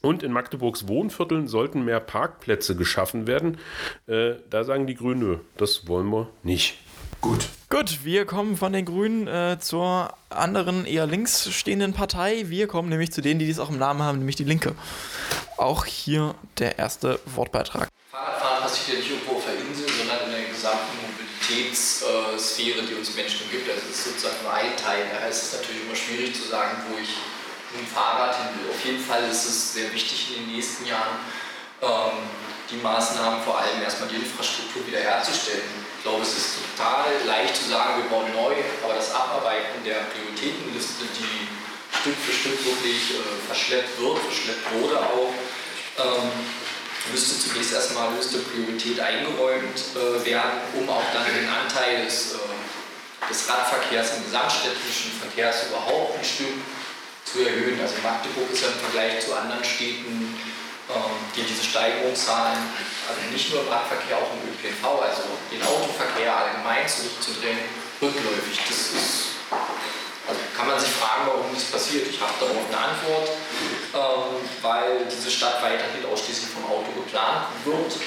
Und 0.00 0.22
in 0.22 0.30
Magdeburgs 0.30 0.86
Wohnvierteln 0.86 1.48
sollten 1.48 1.84
mehr 1.84 1.98
Parkplätze 1.98 2.76
geschaffen 2.76 3.26
werden. 3.26 3.58
Äh, 4.06 4.34
da 4.48 4.62
sagen 4.62 4.86
die 4.86 4.94
Grünen, 4.94 5.20
nö, 5.20 5.36
das 5.56 5.88
wollen 5.88 6.08
wir 6.08 6.28
nicht. 6.44 6.78
Gut. 7.20 7.48
Gut, 7.68 8.02
wir 8.02 8.24
kommen 8.24 8.56
von 8.56 8.72
den 8.72 8.84
Grünen 8.84 9.28
äh, 9.28 9.58
zur 9.60 10.12
anderen, 10.30 10.86
eher 10.86 11.06
links 11.06 11.52
stehenden 11.52 11.92
Partei. 11.92 12.44
Wir 12.46 12.66
kommen 12.66 12.88
nämlich 12.88 13.12
zu 13.12 13.20
denen, 13.20 13.38
die 13.38 13.46
dies 13.46 13.58
auch 13.58 13.68
im 13.68 13.78
Namen 13.78 14.02
haben, 14.02 14.18
nämlich 14.18 14.36
die 14.36 14.44
Linke. 14.44 14.74
Auch 15.56 15.84
hier 15.84 16.34
der 16.58 16.78
erste 16.78 17.20
Wortbeitrag. 17.26 17.88
Fahrradfahren 18.10 18.62
passiert 18.62 18.88
ja 18.88 18.94
nicht 18.96 19.10
irgendwo 19.10 19.36
auf 19.36 19.44
der 19.44 19.54
Insel, 19.54 19.86
sondern 19.86 20.26
in 20.26 20.32
der 20.32 20.48
gesamten 20.48 20.96
Mobilitätssphäre, 21.04 22.82
die 22.88 22.94
uns 22.94 23.14
Menschen 23.14 23.50
gibt. 23.50 23.68
Also 23.68 23.82
es 23.90 23.98
ist 23.98 24.04
sozusagen 24.04 24.42
nur 24.42 24.54
ein 24.54 24.76
Teil. 24.76 25.04
Daher 25.12 25.28
ist 25.28 25.42
es 25.42 25.60
natürlich 25.60 25.84
immer 25.84 25.96
schwierig 25.96 26.34
zu 26.34 26.48
sagen, 26.48 26.78
wo 26.88 26.96
ich 26.96 27.14
mit 27.70 27.84
dem 27.84 27.86
Fahrrad 27.86 28.34
hin 28.34 28.48
will. 28.58 28.70
Auf 28.72 28.84
jeden 28.84 29.04
Fall 29.04 29.28
ist 29.30 29.44
es 29.44 29.74
sehr 29.74 29.92
wichtig 29.92 30.34
in 30.34 30.46
den 30.46 30.56
nächsten 30.56 30.86
Jahren, 30.86 31.20
ähm, 31.82 32.24
die 32.70 32.82
Maßnahmen 32.82 33.42
vor 33.42 33.60
allem 33.60 33.82
erstmal 33.82 34.08
die 34.08 34.16
Infrastruktur 34.16 34.86
wiederherzustellen. 34.86 35.89
Ich 36.00 36.04
glaube, 36.08 36.22
es 36.22 36.32
ist 36.32 36.56
total 36.56 37.12
leicht 37.26 37.54
zu 37.54 37.68
sagen, 37.68 38.00
wir 38.00 38.08
bauen 38.08 38.32
neu, 38.32 38.56
aber 38.82 38.94
das 38.94 39.12
Abarbeiten 39.12 39.84
der 39.84 40.08
Prioritätenliste, 40.08 41.04
die 41.12 41.44
Stück 41.92 42.16
für 42.16 42.32
Stück 42.32 42.64
wirklich 42.64 43.20
äh, 43.20 43.46
verschleppt 43.46 44.00
wird, 44.00 44.16
verschleppt 44.16 44.64
wurde 44.80 44.96
auch, 44.96 45.28
ähm, 46.00 46.32
müsste 47.12 47.36
zunächst 47.36 47.74
erstmal 47.74 48.16
höchste 48.16 48.38
Priorität 48.38 48.98
eingeräumt 48.98 49.76
äh, 49.92 50.24
werden, 50.24 50.64
um 50.80 50.88
auch 50.88 51.04
dann 51.12 51.28
den 51.36 51.44
Anteil 51.44 52.06
des, 52.06 52.32
äh, 52.32 53.28
des 53.28 53.46
Radverkehrs 53.46 54.16
im 54.16 54.24
gesamtstädtischen 54.24 55.12
Verkehrs 55.20 55.68
überhaupt 55.68 56.16
ein 56.16 56.24
Stück 56.24 56.64
zu 57.28 57.44
erhöhen. 57.44 57.78
Also 57.78 57.96
Magdeburg 58.02 58.48
ist 58.50 58.62
ja 58.62 58.68
im 58.72 58.80
Vergleich 58.88 59.20
zu 59.20 59.36
anderen 59.36 59.62
Städten, 59.62 60.32
ähm, 60.88 61.16
die 61.36 61.42
diese 61.42 61.62
Steigerungszahlen, 61.62 62.56
also 63.10 63.20
nicht 63.32 63.50
nur 63.50 63.62
im 63.62 63.68
Radverkehr, 63.68 64.16
auch 64.16 64.30
im 64.38 64.46
ÖPNV, 64.54 64.84
also 65.02 65.26
den 65.50 65.62
Autoverkehr 65.62 66.30
allgemein 66.30 66.86
zurückzudrängen, 66.86 67.66
rückläufig. 68.00 68.58
Das 68.66 68.78
ist 68.94 69.30
also 70.30 70.40
kann 70.56 70.68
man 70.68 70.78
sich 70.78 70.90
fragen, 70.90 71.26
warum 71.26 71.50
das 71.52 71.64
passiert. 71.64 72.06
Ich 72.06 72.20
habe 72.20 72.32
darauf 72.38 72.62
eine 72.70 72.78
Antwort, 72.78 73.28
ähm, 73.98 74.38
weil 74.62 75.06
diese 75.10 75.30
Stadt 75.30 75.62
weiterhin 75.62 76.06
ausschließlich 76.06 76.54
vom 76.54 76.70
Auto 76.70 76.86
geplant 76.94 77.50
wird 77.64 77.98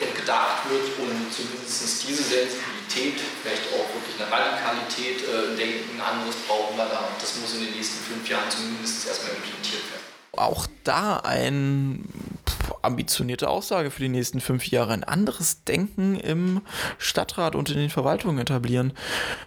und 0.00 0.14
gedacht 0.16 0.68
wird 0.68 0.84
und 1.00 1.32
zumindest 1.32 2.04
diese 2.04 2.22
Sensibilität, 2.22 3.16
vielleicht 3.40 3.72
auch 3.72 3.88
wirklich 3.88 4.20
eine 4.20 4.28
Radikalität 4.28 5.24
äh, 5.24 5.56
Denken, 5.56 5.96
anderes 5.96 6.36
brauchen 6.44 6.76
wir 6.76 6.84
da. 6.84 7.08
Das 7.18 7.36
muss 7.40 7.54
in 7.54 7.64
den 7.64 7.74
nächsten 7.74 8.04
fünf 8.04 8.28
Jahren 8.28 8.50
zumindest 8.50 9.06
erstmal 9.06 9.32
implementiert 9.32 9.88
werden. 9.88 10.04
Auch 10.32 10.66
da 10.84 11.18
ein 11.24 12.04
ambitionierte 12.82 13.48
Aussage 13.48 13.90
für 13.90 14.02
die 14.02 14.08
nächsten 14.08 14.40
fünf 14.40 14.66
Jahre. 14.66 14.92
Ein 14.92 15.04
anderes 15.04 15.64
Denken 15.64 16.16
im 16.16 16.60
Stadtrat 16.98 17.54
und 17.54 17.70
in 17.70 17.76
den 17.76 17.90
Verwaltungen 17.90 18.38
etablieren. 18.38 18.92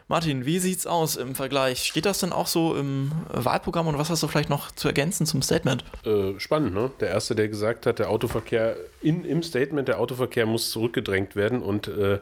Martin, 0.07 0.45
wie 0.45 0.59
sieht's 0.59 0.87
aus 0.87 1.15
im 1.15 1.35
Vergleich? 1.35 1.85
Steht 1.85 2.05
das 2.05 2.19
denn 2.19 2.31
auch 2.31 2.47
so 2.47 2.75
im 2.75 3.11
Wahlprogramm 3.31 3.87
und 3.87 3.97
was 3.97 4.09
hast 4.09 4.23
du 4.23 4.27
vielleicht 4.27 4.49
noch 4.49 4.71
zu 4.71 4.87
ergänzen 4.87 5.25
zum 5.25 5.41
Statement? 5.41 5.83
Äh, 6.05 6.39
spannend, 6.39 6.73
ne? 6.73 6.91
Der 6.99 7.09
Erste, 7.09 7.35
der 7.35 7.47
gesagt 7.47 7.85
hat, 7.85 7.99
der 7.99 8.09
Autoverkehr 8.09 8.77
in, 9.01 9.23
im 9.23 9.43
Statement, 9.43 9.87
der 9.87 9.99
Autoverkehr 9.99 10.45
muss 10.45 10.71
zurückgedrängt 10.71 11.35
werden 11.35 11.61
und 11.61 11.87
äh, 11.87 12.13
äh, 12.15 12.19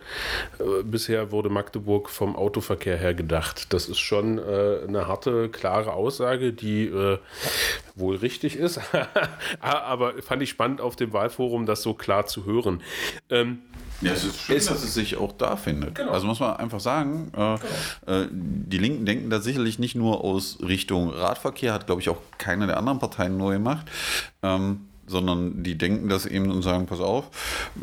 bisher 0.84 1.32
wurde 1.32 1.50
Magdeburg 1.50 2.10
vom 2.10 2.36
Autoverkehr 2.36 2.98
her 2.98 3.14
gedacht. 3.14 3.74
Das 3.74 3.88
ist 3.88 4.00
schon 4.00 4.38
äh, 4.38 4.80
eine 4.88 5.08
harte, 5.08 5.50
klare 5.50 5.94
Aussage, 5.94 6.54
die 6.54 6.86
äh, 6.86 7.18
wohl 7.96 8.16
richtig 8.16 8.56
ist, 8.56 8.80
aber 9.60 10.22
fand 10.22 10.42
ich 10.42 10.50
spannend 10.50 10.82
auf 10.82 10.96
dem 10.96 11.14
Wahlforum, 11.14 11.66
das 11.66 11.82
so 11.84 11.94
klar 11.94 12.26
zu 12.26 12.46
hören. 12.46 12.82
Ähm, 13.30 13.60
ja, 14.02 14.12
es 14.12 14.24
ist 14.24 14.42
schön, 14.42 14.56
dass 14.56 14.84
es 14.84 14.94
sich 14.94 15.18
auch 15.18 15.32
da 15.32 15.56
findet. 15.56 15.96
Genau. 15.96 16.12
Also 16.12 16.28
muss 16.28 16.40
man 16.40 16.58
einfach 16.58 16.80
sagen, 16.80 17.32
äh, 17.34 17.38
genau. 17.38 18.22
äh, 18.22 18.28
die 18.32 18.78
Linken 18.78 19.06
denken 19.06 19.30
da 19.30 19.40
sicherlich 19.40 19.80
nicht 19.80 19.96
nur 19.96 20.24
aus 20.24 20.58
Richtung 20.62 21.10
Radverkehr, 21.10 21.74
hat 21.74 21.86
glaube 21.86 22.02
ich 22.02 22.10
auch 22.10 22.18
keine 22.38 22.68
der 22.68 22.78
anderen 22.78 23.00
Parteien 23.00 23.38
neu 23.38 23.54
gemacht. 23.54 23.86
Ähm, 24.42 24.88
sondern 25.06 25.64
die 25.64 25.78
denken 25.78 26.10
das 26.10 26.26
eben 26.26 26.50
und 26.50 26.62
sagen, 26.62 26.86
pass 26.86 27.00
auf, 27.00 27.26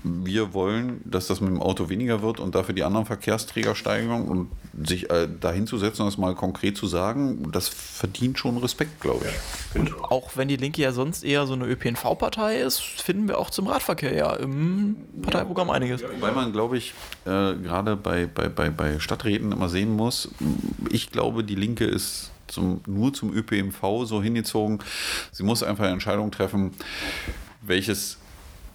wir 0.02 0.54
wollen, 0.54 1.00
dass 1.04 1.26
das 1.26 1.40
mit 1.40 1.50
dem 1.50 1.60
Auto 1.60 1.88
weniger 1.88 2.22
wird 2.22 2.40
und 2.40 2.54
dafür 2.54 2.74
die 2.74 2.82
anderen 2.82 3.06
Verkehrsträger 3.06 3.74
steigern 3.74 4.24
und 4.26 4.48
sich 4.82 5.10
äh, 5.10 5.28
dahin 5.40 5.66
zu 5.66 5.76
setzen 5.78 6.02
und 6.02 6.08
das 6.08 6.18
mal 6.18 6.34
konkret 6.34 6.76
zu 6.76 6.86
sagen, 6.86 7.50
das 7.52 7.68
verdient 7.68 8.38
schon 8.38 8.56
Respekt, 8.58 9.00
glaube 9.00 9.26
ich. 9.26 9.80
Und 9.80 10.02
auch 10.04 10.36
wenn 10.36 10.48
die 10.48 10.56
Linke 10.56 10.80
ja 10.80 10.92
sonst 10.92 11.22
eher 11.22 11.46
so 11.46 11.52
eine 11.52 11.66
ÖPNV-Partei 11.66 12.60
ist, 12.60 12.80
finden 12.80 13.28
wir 13.28 13.38
auch 13.38 13.50
zum 13.50 13.66
Radverkehr 13.66 14.14
ja 14.14 14.34
im 14.34 14.96
Parteiprogramm 15.22 15.70
einiges. 15.70 16.02
Weil 16.20 16.32
man, 16.32 16.52
glaube 16.52 16.78
ich, 16.78 16.94
äh, 17.26 17.54
gerade 17.54 17.96
bei, 17.96 18.26
bei, 18.26 18.48
bei, 18.48 18.70
bei 18.70 18.98
Stadträten 18.98 19.52
immer 19.52 19.68
sehen 19.68 19.94
muss, 19.94 20.30
ich 20.90 21.10
glaube, 21.10 21.44
die 21.44 21.54
Linke 21.54 21.84
ist 21.84 22.30
zum, 22.50 22.80
nur 22.86 23.12
zum 23.12 23.32
ÖPNV 23.34 24.04
so 24.04 24.22
hingezogen. 24.22 24.80
Sie 25.32 25.42
muss 25.42 25.62
einfach 25.62 25.84
eine 25.84 25.94
Entscheidung 25.94 26.30
treffen, 26.30 26.72
welches 27.62 28.18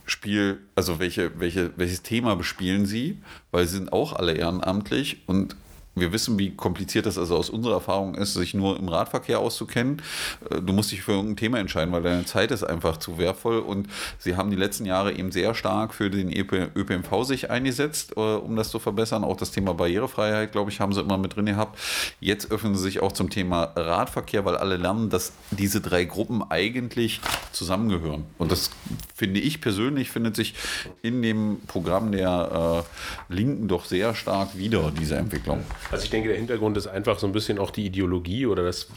Spiel, 0.06 0.60
also 0.76 1.00
welche, 1.00 1.40
welche, 1.40 1.72
welches 1.78 2.04
Thema 2.04 2.36
bespielen 2.36 2.86
sie, 2.86 3.22
weil 3.52 3.68
sie 3.68 3.78
sind 3.78 3.92
auch 3.94 4.14
alle 4.14 4.34
ehrenamtlich 4.34 5.24
und 5.28 5.56
wir 5.96 6.12
wissen, 6.12 6.38
wie 6.38 6.56
kompliziert 6.56 7.06
das 7.06 7.18
also 7.18 7.38
aus 7.38 7.50
unserer 7.50 7.76
Erfahrung 7.76 8.16
ist, 8.16 8.34
sich 8.34 8.54
nur 8.54 8.78
im 8.78 8.90
Radverkehr 8.90 9.40
auszukennen. 9.40 10.02
Äh, 10.50 10.62
du 10.62 10.74
musst 10.74 10.92
dich 10.92 11.02
für 11.02 11.14
irgendein 11.14 11.38
Thema 11.38 11.60
entscheiden, 11.60 11.94
weil 11.94 12.04
deine 12.04 12.26
Zeit 12.26 12.52
ist 12.52 12.64
einfach 12.64 12.98
zu 12.98 13.18
wertvoll. 13.18 13.60
Und 13.60 13.88
sie 14.20 14.36
haben 14.36 14.52
die 14.52 14.58
letzten 14.58 14.86
Jahre 14.86 15.14
eben 15.14 15.32
sehr 15.32 15.56
stark 15.56 15.94
für 15.94 16.10
den 16.10 16.32
ÖPNV 16.32 17.24
sich 17.24 17.50
eingesetzt, 17.50 18.14
äh, 18.18 18.20
um 18.20 18.56
das 18.56 18.70
zu 18.70 18.80
verbessern. 18.80 19.24
Auch 19.24 19.38
das 19.38 19.52
Thema 19.52 19.74
Barrierefreiheit, 19.74 20.52
glaube 20.52 20.70
ich, 20.70 20.80
haben 20.82 20.94
sie 20.94 21.02
immer 21.02 21.18
mit 21.18 21.36
drin 21.36 21.46
gehabt. 21.46 21.80
Jetzt 22.20 22.52
öffnen 22.52 22.76
sie 22.76 22.84
sich 22.84 23.02
auch 23.02 23.14
zum 23.14 23.30
Thema 23.30 23.64
Radverkehr, 23.76 24.44
weil 24.44 24.58
alle 24.58 24.78
lernen, 24.78 25.10
dass 25.10 25.32
diese 25.52 25.80
drei 25.80 26.04
Gruppen 26.04 26.44
eigentlich 26.50 27.22
zusammengehören. 27.54 28.26
Und 28.38 28.52
das 28.52 28.70
finde 29.16 29.40
ich 29.40 29.62
persönlich, 29.62 30.12
findet 30.12 30.36
sich 30.36 30.56
in 31.02 31.22
dem 31.22 31.62
Programm 31.68 32.12
der 32.12 32.84
äh, 33.30 33.34
Linken 33.34 33.68
doch 33.68 33.86
sehr 33.86 34.14
stark 34.14 34.58
wieder, 34.58 34.92
diese 34.92 35.16
Entwicklung. 35.16 35.64
Also 35.92 36.04
ich 36.04 36.10
denke, 36.10 36.30
der 36.30 36.38
Hintergrund 36.38 36.78
ist 36.78 36.88
einfach 36.88 37.20
so 37.20 37.28
ein 37.28 37.34
bisschen 37.34 37.60
auch 37.60 37.72
die 37.72 37.86
Ideologie 37.86 38.46
oder 38.46 38.64
das, 38.64 38.88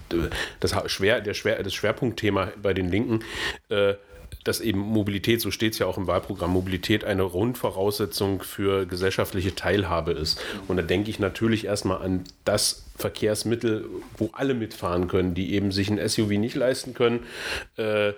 das, 0.60 0.74
Schwer, 0.90 1.20
der 1.20 1.34
Schwer, 1.34 1.62
das 1.62 1.74
Schwerpunktthema 1.74 2.52
bei 2.62 2.74
den 2.74 2.90
Linken. 2.90 3.20
Äh, 3.68 3.94
dass 4.44 4.60
eben 4.60 4.78
Mobilität, 4.78 5.40
so 5.40 5.50
steht 5.50 5.72
es 5.72 5.78
ja 5.78 5.86
auch 5.86 5.98
im 5.98 6.06
Wahlprogramm, 6.06 6.50
Mobilität 6.50 7.04
eine 7.04 7.26
Grundvoraussetzung 7.26 8.42
für 8.42 8.86
gesellschaftliche 8.86 9.54
Teilhabe 9.54 10.12
ist. 10.12 10.40
Und 10.68 10.76
da 10.76 10.82
denke 10.82 11.10
ich 11.10 11.18
natürlich 11.18 11.66
erstmal 11.66 12.02
an 12.02 12.24
das 12.44 12.87
Verkehrsmittel, 12.98 13.88
wo 14.16 14.30
alle 14.32 14.54
mitfahren 14.54 15.08
können, 15.08 15.34
die 15.34 15.54
eben 15.54 15.72
sich 15.72 15.90
ein 15.90 16.06
SUV 16.06 16.30
nicht 16.30 16.56
leisten 16.56 16.94
können 16.94 17.20
äh, 17.76 18.12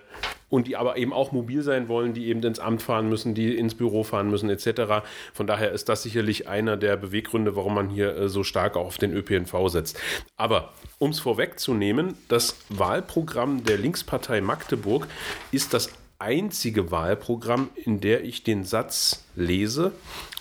und 0.49 0.66
die 0.66 0.76
aber 0.76 0.97
eben 0.97 1.12
auch 1.12 1.33
mobil 1.33 1.62
sein 1.62 1.89
wollen, 1.89 2.14
die 2.14 2.26
eben 2.26 2.43
ins 2.43 2.59
Amt 2.59 2.83
fahren 2.83 3.09
müssen, 3.09 3.35
die 3.35 3.57
ins 3.57 3.74
Büro 3.74 4.03
fahren 4.03 4.31
müssen 4.31 4.51
etc. 4.51 5.07
Von 5.33 5.47
daher 5.47 5.72
ist 5.72 5.89
das 5.89 6.03
sicherlich 6.03 6.49
einer 6.49 6.76
der 6.76 6.97
Beweggründe, 6.97 7.57
warum 7.57 7.74
man 7.74 7.89
hier 7.91 8.16
äh, 8.16 8.28
so 8.28 8.43
stark 8.43 8.76
auf 8.76 8.99
den 8.99 9.12
ÖPNV 9.12 9.68
setzt. 9.68 9.99
Aber 10.37 10.72
um 10.99 11.11
es 11.11 11.20
vorwegzunehmen, 11.20 12.14
das 12.28 12.57
Wahlprogramm 12.68 13.64
der 13.64 13.78
Linkspartei 13.78 14.41
Magdeburg 14.41 15.07
ist 15.53 15.74
das 15.74 15.91
einzige 16.18 16.91
Wahlprogramm, 16.91 17.70
in 17.76 18.01
der 18.01 18.24
ich 18.24 18.45
den 18.45 18.64
Satz 18.64 19.24
lese 19.35 19.93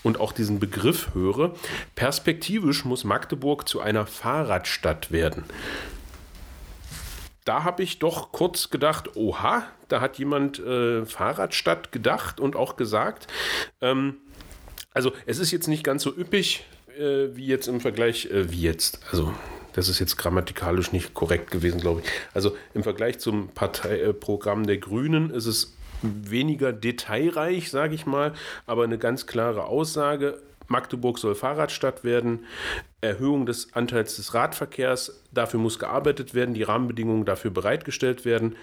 und 0.03 0.19
auch 0.19 0.31
diesen 0.31 0.59
Begriff 0.59 1.13
höre, 1.13 1.53
perspektivisch 1.95 2.85
muss 2.85 3.03
Magdeburg 3.03 3.67
zu 3.67 3.81
einer 3.81 4.05
Fahrradstadt 4.05 5.11
werden. 5.11 5.43
Da 7.45 7.63
habe 7.63 7.83
ich 7.83 7.99
doch 7.99 8.31
kurz 8.31 8.69
gedacht, 8.69 9.15
oha, 9.15 9.65
da 9.87 10.01
hat 10.01 10.19
jemand 10.19 10.59
äh, 10.59 11.05
Fahrradstadt 11.05 11.91
gedacht 11.91 12.39
und 12.39 12.55
auch 12.55 12.75
gesagt. 12.75 13.27
Ähm, 13.81 14.17
also 14.93 15.11
es 15.25 15.39
ist 15.39 15.51
jetzt 15.51 15.67
nicht 15.67 15.83
ganz 15.83 16.03
so 16.03 16.15
üppig 16.15 16.65
äh, 16.97 17.35
wie 17.35 17.47
jetzt 17.47 17.67
im 17.67 17.81
Vergleich, 17.81 18.25
äh, 18.27 18.51
wie 18.51 18.61
jetzt, 18.61 18.99
also 19.11 19.33
das 19.73 19.87
ist 19.87 19.99
jetzt 19.99 20.17
grammatikalisch 20.17 20.91
nicht 20.91 21.13
korrekt 21.13 21.51
gewesen, 21.51 21.79
glaube 21.79 22.01
ich. 22.01 22.09
Also 22.33 22.55
im 22.73 22.83
Vergleich 22.83 23.19
zum 23.19 23.49
Parteiprogramm 23.49 24.65
der 24.65 24.77
Grünen 24.77 25.29
ist 25.29 25.45
es 25.45 25.77
weniger 26.01 26.73
detailreich, 26.73 27.69
sage 27.69 27.95
ich 27.95 28.05
mal, 28.05 28.33
aber 28.65 28.83
eine 28.83 28.97
ganz 28.97 29.27
klare 29.27 29.65
Aussage. 29.65 30.39
Magdeburg 30.69 31.17
soll 31.17 31.35
Fahrradstadt 31.35 32.03
werden. 32.03 32.45
Erhöhung 33.01 33.45
des 33.45 33.73
Anteils 33.73 34.17
des 34.17 34.33
Radverkehrs, 34.33 35.23
dafür 35.31 35.59
muss 35.59 35.79
gearbeitet 35.79 36.33
werden, 36.33 36.53
die 36.53 36.63
Rahmenbedingungen 36.63 37.25
dafür 37.25 37.49
bereitgestellt 37.49 38.25
werden. 38.25 38.55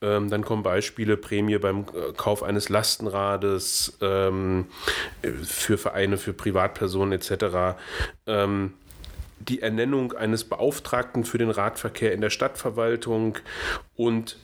Ähm, 0.00 0.30
dann 0.30 0.44
kommen 0.44 0.62
Beispiele, 0.62 1.16
Prämie 1.16 1.58
beim 1.58 1.80
äh, 1.80 2.12
Kauf 2.16 2.42
eines 2.42 2.68
Lastenrades 2.68 3.96
ähm, 4.00 4.66
für 5.42 5.78
Vereine, 5.78 6.18
für 6.18 6.32
Privatpersonen 6.32 7.12
etc. 7.12 7.78
Ähm, 8.26 8.74
die 9.40 9.62
Ernennung 9.62 10.12
eines 10.12 10.44
Beauftragten 10.44 11.24
für 11.24 11.38
den 11.38 11.50
Radverkehr 11.50 12.12
in 12.12 12.20
der 12.20 12.30
Stadtverwaltung 12.30 13.38
und 13.96 14.36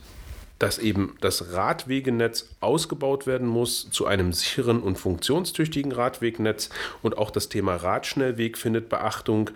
dass 0.59 0.79
eben 0.79 1.17
das 1.21 1.53
Radwegenetz 1.53 2.49
ausgebaut 2.61 3.27
werden 3.27 3.49
muss 3.49 3.91
zu 3.91 4.07
einem 4.07 4.33
sicheren 4.33 4.81
und 4.81 4.99
funktionstüchtigen 4.99 5.93
Radwegnetz 5.93 6.71
und 7.03 7.19
auch 7.19 7.31
das 7.31 7.49
Thema 7.49 7.77
Radschnellweg 7.77 8.57
findet 8.57 8.89
Beachtung 8.89 9.51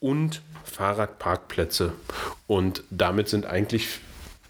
und 0.00 0.42
Fahrradparkplätze. 0.64 1.92
Und 2.46 2.82
damit 2.90 3.28
sind 3.28 3.46
eigentlich 3.46 4.00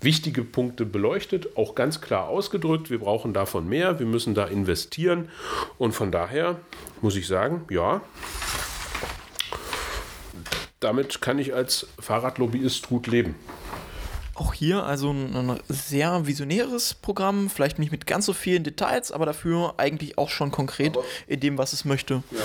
wichtige 0.00 0.44
Punkte 0.44 0.84
beleuchtet, 0.84 1.57
auch 1.57 1.74
ganz 1.74 2.00
klar 2.00 2.28
ausgedrückt. 2.28 2.90
Wir 2.90 2.98
brauchen 2.98 3.32
davon 3.32 3.68
mehr, 3.68 3.98
wir 3.98 4.07
müssen 4.07 4.34
da 4.34 4.44
investieren. 4.44 5.28
Und 5.78 5.92
von 5.92 6.12
daher 6.12 6.61
muss 7.00 7.16
ich 7.16 7.26
sagen, 7.26 7.64
ja, 7.70 8.02
damit 10.80 11.22
kann 11.22 11.38
ich 11.38 11.55
als 11.55 11.86
Fahrradlobbyist 11.98 12.88
gut 12.88 13.07
leben. 13.07 13.34
Auch 14.35 14.53
hier 14.53 14.85
also 14.85 15.11
ein, 15.12 15.35
ein, 15.35 15.61
sehr 15.68 16.26
visionäres 16.26 16.95
Programm, 16.95 17.49
vielleicht 17.49 17.78
nicht 17.78 17.93
mit 17.93 18.07
ganz 18.07 18.26
so 18.26 18.32
vielen 18.32 18.64
Details, 18.64 19.12
aber 19.12 19.26
dafür 19.26 19.74
eigentlich 19.76 20.18
auch 20.18 20.28
schon 20.30 20.51
konkret 20.51 20.97
aber 20.97 21.05
in 21.26 21.41
dem, 21.41 21.59
was 21.59 21.72
es 21.72 21.85
möchte. 21.85 22.22
Ja, 22.30 22.39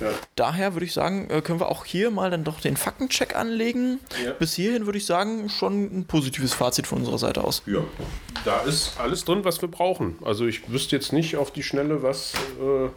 genau. 0.00 0.10
ja. 0.10 0.18
Daher 0.36 0.74
würde 0.74 0.86
ich 0.86 0.92
sagen, 0.92 1.28
äh, 1.30 1.42
können 1.42 1.60
wir 1.60 1.68
auch 1.68 1.84
hier 1.84 2.10
mal 2.10 2.30
dann 2.30 2.44
doch 2.44 2.60
den 2.60 2.76
Faktencheck 2.76 3.36
anlegen. 3.36 4.00
Ja. 4.24 4.32
Bis 4.32 4.54
hierhin 4.54 4.86
würde 4.86 4.98
ich 4.98 5.06
sagen, 5.06 5.48
schon 5.50 5.84
ein 5.84 6.04
positives 6.06 6.54
Fazit 6.54 6.86
von 6.86 6.98
unserer 6.98 7.18
Seite 7.18 7.44
aus. 7.44 7.62
Ja, 7.66 7.84
da 8.44 8.60
ist 8.62 8.98
alles 8.98 9.24
drin, 9.24 9.44
was 9.44 9.60
wir 9.60 9.68
brauchen. 9.68 10.16
Also 10.24 10.46
ich 10.46 10.70
wüsste 10.70 10.96
jetzt 10.96 11.12
nicht 11.12 11.36
auf 11.36 11.50
die 11.50 11.62
Schnelle, 11.62 12.02
was... 12.02 12.32
Äh 12.60 12.88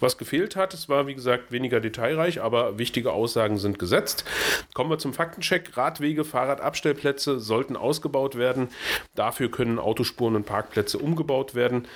was 0.00 0.18
gefehlt 0.18 0.56
hat, 0.56 0.74
es 0.74 0.88
war 0.88 1.06
wie 1.06 1.14
gesagt 1.14 1.52
weniger 1.52 1.80
detailreich, 1.80 2.40
aber 2.40 2.78
wichtige 2.78 3.12
Aussagen 3.12 3.58
sind 3.58 3.78
gesetzt. 3.78 4.24
Kommen 4.74 4.90
wir 4.90 4.98
zum 4.98 5.12
Faktencheck. 5.12 5.76
Radwege, 5.76 6.24
Fahrradabstellplätze 6.24 7.40
sollten 7.40 7.76
ausgebaut 7.76 8.36
werden. 8.36 8.68
Dafür 9.14 9.50
können 9.50 9.78
Autospuren 9.78 10.36
und 10.36 10.46
Parkplätze 10.46 10.98
umgebaut 10.98 11.54
werden. 11.54 11.86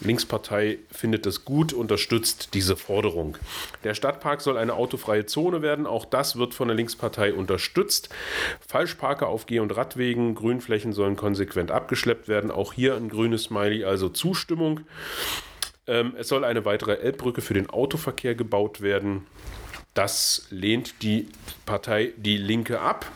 Linkspartei 0.00 0.78
findet 0.90 1.26
das 1.26 1.44
gut, 1.44 1.72
unterstützt 1.72 2.54
diese 2.54 2.76
Forderung. 2.76 3.36
Der 3.84 3.94
Stadtpark 3.94 4.40
soll 4.40 4.56
eine 4.56 4.74
autofreie 4.74 5.26
Zone 5.26 5.62
werden. 5.62 5.86
Auch 5.86 6.04
das 6.04 6.36
wird 6.36 6.54
von 6.54 6.68
der 6.68 6.76
Linkspartei 6.76 7.32
unterstützt. 7.32 8.08
Falschparker 8.66 9.28
auf 9.28 9.46
Geh- 9.46 9.60
und 9.60 9.76
Radwegen, 9.76 10.34
Grünflächen 10.34 10.92
sollen 10.92 11.16
konsequent 11.16 11.70
abgeschleppt 11.70 12.28
werden. 12.28 12.50
Auch 12.50 12.72
hier 12.72 12.96
ein 12.96 13.08
grünes 13.08 13.44
Smiley, 13.44 13.84
also 13.84 14.08
Zustimmung. 14.08 14.80
Ähm, 15.86 16.14
es 16.16 16.28
soll 16.28 16.44
eine 16.44 16.64
weitere 16.64 16.94
Elbbrücke 16.94 17.40
für 17.40 17.54
den 17.54 17.68
Autoverkehr 17.68 18.34
gebaut 18.34 18.80
werden. 18.80 19.26
Das 19.94 20.46
lehnt 20.50 21.02
die 21.02 21.28
Partei 21.66 22.12
Die 22.16 22.36
Linke 22.36 22.80
ab. 22.80 23.10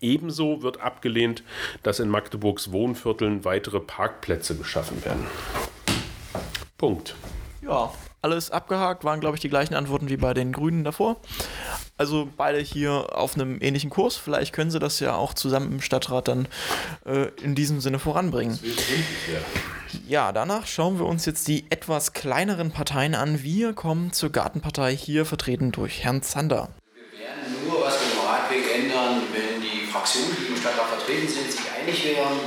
Ebenso 0.00 0.62
wird 0.62 0.80
abgelehnt, 0.80 1.44
dass 1.82 2.00
in 2.00 2.08
Magdeburgs 2.08 2.72
Wohnvierteln 2.72 3.44
weitere 3.44 3.78
Parkplätze 3.78 4.56
geschaffen 4.56 5.04
werden. 5.04 5.26
Punkt. 6.76 7.14
Ja, 7.62 7.92
alles 8.22 8.50
abgehakt, 8.50 9.04
waren 9.04 9.20
glaube 9.20 9.36
ich 9.36 9.40
die 9.40 9.48
gleichen 9.48 9.74
Antworten 9.74 10.08
wie 10.08 10.16
bei 10.16 10.32
den 10.32 10.52
Grünen 10.52 10.84
davor. 10.84 11.16
Also 11.98 12.28
beide 12.36 12.58
hier 12.58 13.16
auf 13.16 13.34
einem 13.34 13.60
ähnlichen 13.60 13.90
Kurs. 13.90 14.16
Vielleicht 14.16 14.52
können 14.52 14.70
sie 14.70 14.78
das 14.78 15.00
ja 15.00 15.14
auch 15.14 15.34
zusammen 15.34 15.72
im 15.72 15.80
Stadtrat 15.80 16.28
dann 16.28 16.48
äh, 17.04 17.28
in 17.42 17.54
diesem 17.54 17.80
Sinne 17.80 17.98
voranbringen. 17.98 18.58
Ja, 20.08 20.32
danach 20.32 20.66
schauen 20.66 20.98
wir 20.98 21.06
uns 21.06 21.26
jetzt 21.26 21.48
die 21.48 21.64
etwas 21.70 22.12
kleineren 22.12 22.70
Parteien 22.70 23.14
an. 23.14 23.42
Wir 23.42 23.72
kommen 23.72 24.12
zur 24.12 24.30
Gartenpartei, 24.30 24.96
hier 24.96 25.26
vertreten 25.26 25.70
durch 25.72 26.02
Herrn 26.02 26.22
Zander. 26.22 26.70
Wir 27.12 27.26
werden 27.26 27.68
nur 27.68 27.82
was 27.82 27.98
mit 28.00 28.12
dem 28.12 28.20
Radweg 28.20 28.84
ändern, 28.84 29.22
wenn 29.32 29.60
die 29.60 29.86
Fraktionen, 29.86 30.34
die 30.40 30.52
im 30.52 30.56
Stadtrat 30.56 30.88
vertreten 30.88 31.28
sind, 31.28 31.52
sich 31.52 31.60
einig 31.78 32.04
wären. 32.04 32.38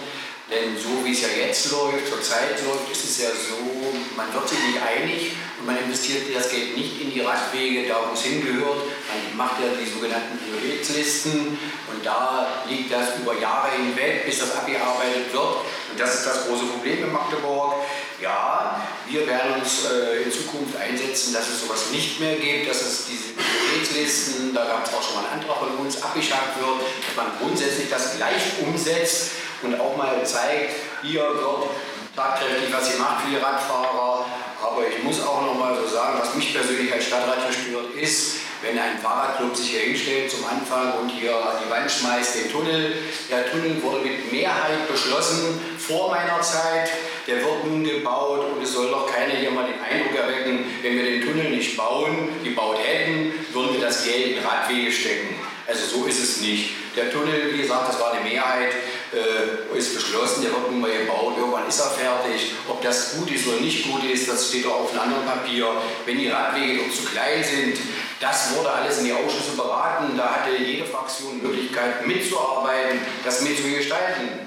Denn 0.46 0.78
so 0.78 1.04
wie 1.04 1.12
es 1.12 1.22
ja 1.22 1.28
jetzt 1.30 1.72
läuft, 1.72 2.06
zurzeit 2.08 2.62
läuft, 2.62 2.92
ist 2.92 3.04
es 3.04 3.18
ja 3.18 3.30
so, 3.34 3.58
man 4.16 4.32
wird 4.32 4.48
sich 4.48 4.60
nicht 4.60 4.78
einig 4.78 5.32
und 5.58 5.66
man 5.66 5.78
investiert 5.78 6.30
das 6.36 6.52
Geld 6.52 6.78
nicht 6.78 7.02
in 7.02 7.12
die 7.12 7.22
Radwege, 7.22 7.88
da 7.88 8.06
wo 8.06 8.14
es 8.14 8.22
hingehört. 8.22 8.86
Man 9.10 9.38
macht 9.38 9.58
ja 9.58 9.74
die 9.74 9.90
sogenannten 9.90 10.38
Prioritätslisten 10.38 11.58
und 11.90 12.06
da 12.06 12.62
liegt 12.70 12.94
das 12.94 13.18
über 13.18 13.34
Jahre 13.40 13.72
hinweg, 13.72 14.26
bis 14.28 14.38
das 14.38 14.56
abgearbeitet 14.56 15.34
wird. 15.34 15.56
Und 15.90 16.00
das 16.00 16.14
ist 16.14 16.28
das 16.28 16.46
große 16.46 16.66
Problem 16.66 17.06
in 17.06 17.12
Magdeburg. 17.12 17.82
Ja, 18.22 18.86
wir 19.10 19.26
werden 19.26 19.60
uns 19.60 19.86
äh, 19.90 20.24
in 20.24 20.32
Zukunft 20.32 20.78
einsetzen, 20.78 21.34
dass 21.34 21.50
es 21.50 21.62
sowas 21.62 21.90
nicht 21.92 22.20
mehr 22.20 22.36
gibt, 22.36 22.70
dass 22.70 22.82
es 22.82 23.06
diese 23.10 23.34
Prioritätslisten, 23.34 24.54
da 24.54 24.66
gab 24.66 24.86
es 24.86 24.94
auch 24.94 25.02
schon 25.02 25.16
mal 25.16 25.26
einen 25.26 25.42
Antrag 25.42 25.58
von 25.58 25.76
uns, 25.84 26.02
abgeschafft 26.02 26.56
wird, 26.60 26.86
dass 26.86 27.16
man 27.18 27.34
grundsätzlich 27.42 27.90
das 27.90 28.16
gleich 28.16 28.62
umsetzt 28.62 29.32
und 29.66 29.80
auch 29.80 29.98
mal 29.98 30.24
zeigt, 30.24 30.72
hier 31.02 31.22
wird 31.22 31.70
tatkräftig 32.16 32.74
was 32.74 32.92
gemacht 32.92 33.24
für 33.24 33.32
die 33.32 33.38
Radfahrer. 33.44 34.26
Aber 34.62 34.82
ich 34.88 35.04
muss 35.04 35.22
auch 35.22 35.42
noch 35.42 35.60
mal 35.60 35.76
so 35.76 35.88
sagen, 35.88 36.18
was 36.20 36.34
mich 36.34 36.54
persönlich 36.54 36.92
als 36.92 37.06
Stadtrat 37.06 37.54
stört, 37.54 37.94
ist, 37.96 38.38
wenn 38.62 38.80
ein 38.80 38.98
Fahrradclub 38.98 39.56
sich 39.56 39.72
hier 39.72 39.82
hinstellt 39.82 40.32
zum 40.32 40.44
Anfang 40.46 40.94
und 41.00 41.10
hier 41.10 41.36
an 41.36 41.58
die 41.64 41.70
Wand 41.70 41.92
schmeißt 41.92 42.36
den 42.36 42.52
Tunnel. 42.52 42.94
Der 43.30 43.52
Tunnel 43.52 43.82
wurde 43.84 44.00
mit 44.00 44.32
Mehrheit 44.32 44.88
beschlossen 44.90 45.60
vor 45.78 46.10
meiner 46.10 46.42
Zeit. 46.42 46.90
Der 47.28 47.38
wird 47.38 47.66
nun 47.66 47.84
gebaut 47.84 48.46
und 48.56 48.64
es 48.64 48.74
soll 48.74 48.90
doch 48.90 49.12
keiner 49.12 49.34
hier 49.34 49.52
mal 49.52 49.66
den 49.68 49.82
Eindruck 49.82 50.18
erwecken, 50.18 50.66
wenn 50.82 50.96
wir 50.96 51.04
den 51.04 51.22
Tunnel 51.22 51.50
nicht 51.50 51.78
bauen, 51.78 52.30
gebaut 52.44 52.78
hätten, 52.84 53.34
würden 53.54 53.74
wir 53.74 53.82
das 53.82 54.04
Geld 54.04 54.38
in 54.38 54.44
Radwege 54.44 54.92
stecken. 54.92 55.36
Also 55.68 56.00
so 56.00 56.06
ist 56.06 56.20
es 56.20 56.42
nicht. 56.42 56.72
Der 56.96 57.12
Tunnel, 57.12 57.54
wie 57.54 57.62
gesagt, 57.62 57.90
das 57.90 58.00
war 58.00 58.14
eine 58.14 58.24
Mehrheit, 58.24 58.74
äh, 59.16 59.78
ist 59.78 59.96
beschlossen, 59.96 60.42
der 60.44 60.52
wird 60.52 60.72
nun 60.72 60.82
mal 60.82 60.92
gebaut, 60.92 61.36
irgendwann 61.38 61.68
ist 61.68 61.80
er 61.80 61.92
fertig. 61.92 62.54
Ob 62.68 62.82
das 62.82 63.16
gut 63.18 63.32
ist 63.32 63.48
oder 63.48 63.60
nicht 63.62 63.90
gut 63.90 64.04
ist, 64.04 64.30
das 64.30 64.50
steht 64.50 64.66
auch 64.66 64.82
auf 64.82 64.92
einem 64.92 65.14
anderen 65.14 65.26
Papier. 65.26 65.68
Wenn 66.06 66.18
die 66.18 66.28
Radwege 66.28 66.84
noch 66.84 66.94
zu 66.94 67.04
klein 67.06 67.44
sind, 67.44 67.78
das 68.20 68.56
wurde 68.56 68.70
alles 68.72 69.00
in 69.00 69.06
die 69.06 69.14
Ausschüsse 69.14 69.56
beraten. 69.56 70.18
Da 70.18 70.36
hatte 70.36 70.56
jede 70.58 70.86
Fraktion 70.86 71.42
Möglichkeit 71.42 72.06
mitzuarbeiten, 72.06 73.00
das 73.24 73.42
mitzugestalten. 73.42 74.46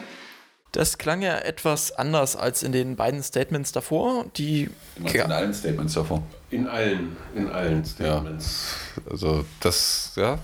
Das 0.73 0.99
klang 0.99 1.23
ja 1.23 1.39
etwas 1.39 1.93
anders 1.93 2.37
als 2.37 2.63
in 2.63 2.73
den 2.73 2.95
beiden 2.97 3.23
Statements 3.23 3.73
davor. 3.73 4.27
Die 4.37 4.69
in 4.97 5.33
allen 5.33 5.55
Statements 5.55 5.95
davor. 5.95 6.23
In 6.51 6.69
allen, 6.69 7.17
in 7.35 7.51
allen 7.51 7.85
Statements. 7.85 8.75
Ja. 8.95 9.11
Also 9.11 9.45
das, 9.61 10.13
ja, 10.17 10.39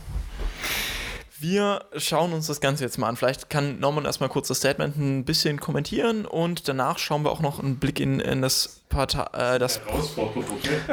wir 1.44 1.84
schauen 1.98 2.32
uns 2.32 2.46
das 2.46 2.62
Ganze 2.62 2.84
jetzt 2.84 2.96
mal 2.96 3.06
an. 3.06 3.16
Vielleicht 3.16 3.50
kann 3.50 3.78
Norman 3.78 4.06
erstmal 4.06 4.30
kurz 4.30 4.48
das 4.48 4.56
Statement 4.56 4.96
ein 4.96 5.24
bisschen 5.26 5.60
kommentieren 5.60 6.24
und 6.24 6.68
danach 6.68 6.98
schauen 6.98 7.22
wir 7.22 7.30
auch 7.30 7.40
noch 7.40 7.60
einen 7.60 7.76
Blick 7.76 8.00
in, 8.00 8.18
in 8.18 8.40
das, 8.40 8.80
Partei, 8.88 9.26
äh, 9.54 9.58
das 9.58 9.82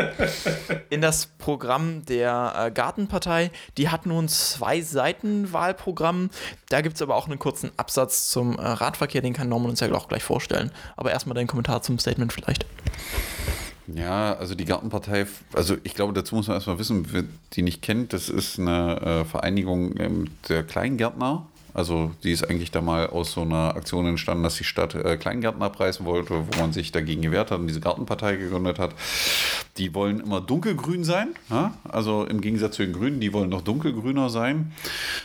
in 0.89 0.99
das 0.99 1.27
Programm 1.37 2.05
der 2.05 2.53
äh, 2.57 2.71
Gartenpartei. 2.71 3.51
Die 3.77 3.87
hat 3.87 4.05
nun 4.05 4.27
zwei 4.27 4.81
Seiten 4.81 5.53
Wahlprogramm. 5.53 6.29
Da 6.67 6.81
gibt 6.81 6.95
es 6.95 7.01
aber 7.01 7.15
auch 7.15 7.27
einen 7.27 7.39
kurzen 7.39 7.71
Absatz 7.77 8.29
zum 8.29 8.59
äh, 8.59 8.61
Radverkehr, 8.61 9.21
den 9.21 9.33
kann 9.33 9.47
Norman 9.47 9.69
uns 9.69 9.79
ja 9.79 9.89
auch 9.93 10.09
gleich 10.09 10.23
vorstellen. 10.23 10.71
Aber 10.97 11.11
erstmal 11.11 11.35
dein 11.35 11.47
Kommentar 11.47 11.81
zum 11.81 11.97
Statement 11.97 12.33
vielleicht. 12.33 12.65
Ja, 13.87 14.33
also 14.33 14.55
die 14.55 14.65
Gartenpartei, 14.65 15.25
also 15.53 15.75
ich 15.83 15.95
glaube, 15.95 16.13
dazu 16.13 16.35
muss 16.35 16.47
man 16.47 16.55
erstmal 16.55 16.79
wissen, 16.79 17.07
wer 17.11 17.23
die 17.53 17.63
nicht 17.63 17.81
kennt, 17.81 18.13
das 18.13 18.29
ist 18.29 18.59
eine 18.59 19.01
äh, 19.01 19.25
Vereinigung 19.25 19.97
ähm, 19.99 20.29
der 20.49 20.63
Kleingärtner. 20.63 21.45
Also 21.73 22.11
die 22.23 22.31
ist 22.31 22.43
eigentlich 22.43 22.71
da 22.71 22.81
mal 22.81 23.07
aus 23.07 23.31
so 23.31 23.41
einer 23.41 23.75
Aktion 23.75 24.05
entstanden, 24.05 24.43
dass 24.43 24.55
die 24.55 24.65
Stadt 24.65 24.93
äh, 24.93 25.15
Kleingärtner 25.15 25.69
preisen 25.69 26.05
wollte, 26.05 26.45
wo 26.47 26.59
man 26.59 26.73
sich 26.73 26.91
dagegen 26.91 27.21
gewehrt 27.21 27.49
hat 27.49 27.59
und 27.59 27.67
diese 27.67 27.79
Gartenpartei 27.79 28.35
gegründet 28.35 28.77
hat. 28.77 28.93
Die 29.77 29.93
wollen 29.95 30.19
immer 30.19 30.41
dunkelgrün 30.41 31.05
sein, 31.05 31.29
ja? 31.49 31.73
also 31.87 32.25
im 32.25 32.41
Gegensatz 32.41 32.75
zu 32.75 32.83
den 32.83 32.93
Grünen, 32.93 33.21
die 33.21 33.31
wollen 33.31 33.49
noch 33.49 33.61
dunkelgrüner 33.61 34.29
sein, 34.29 34.73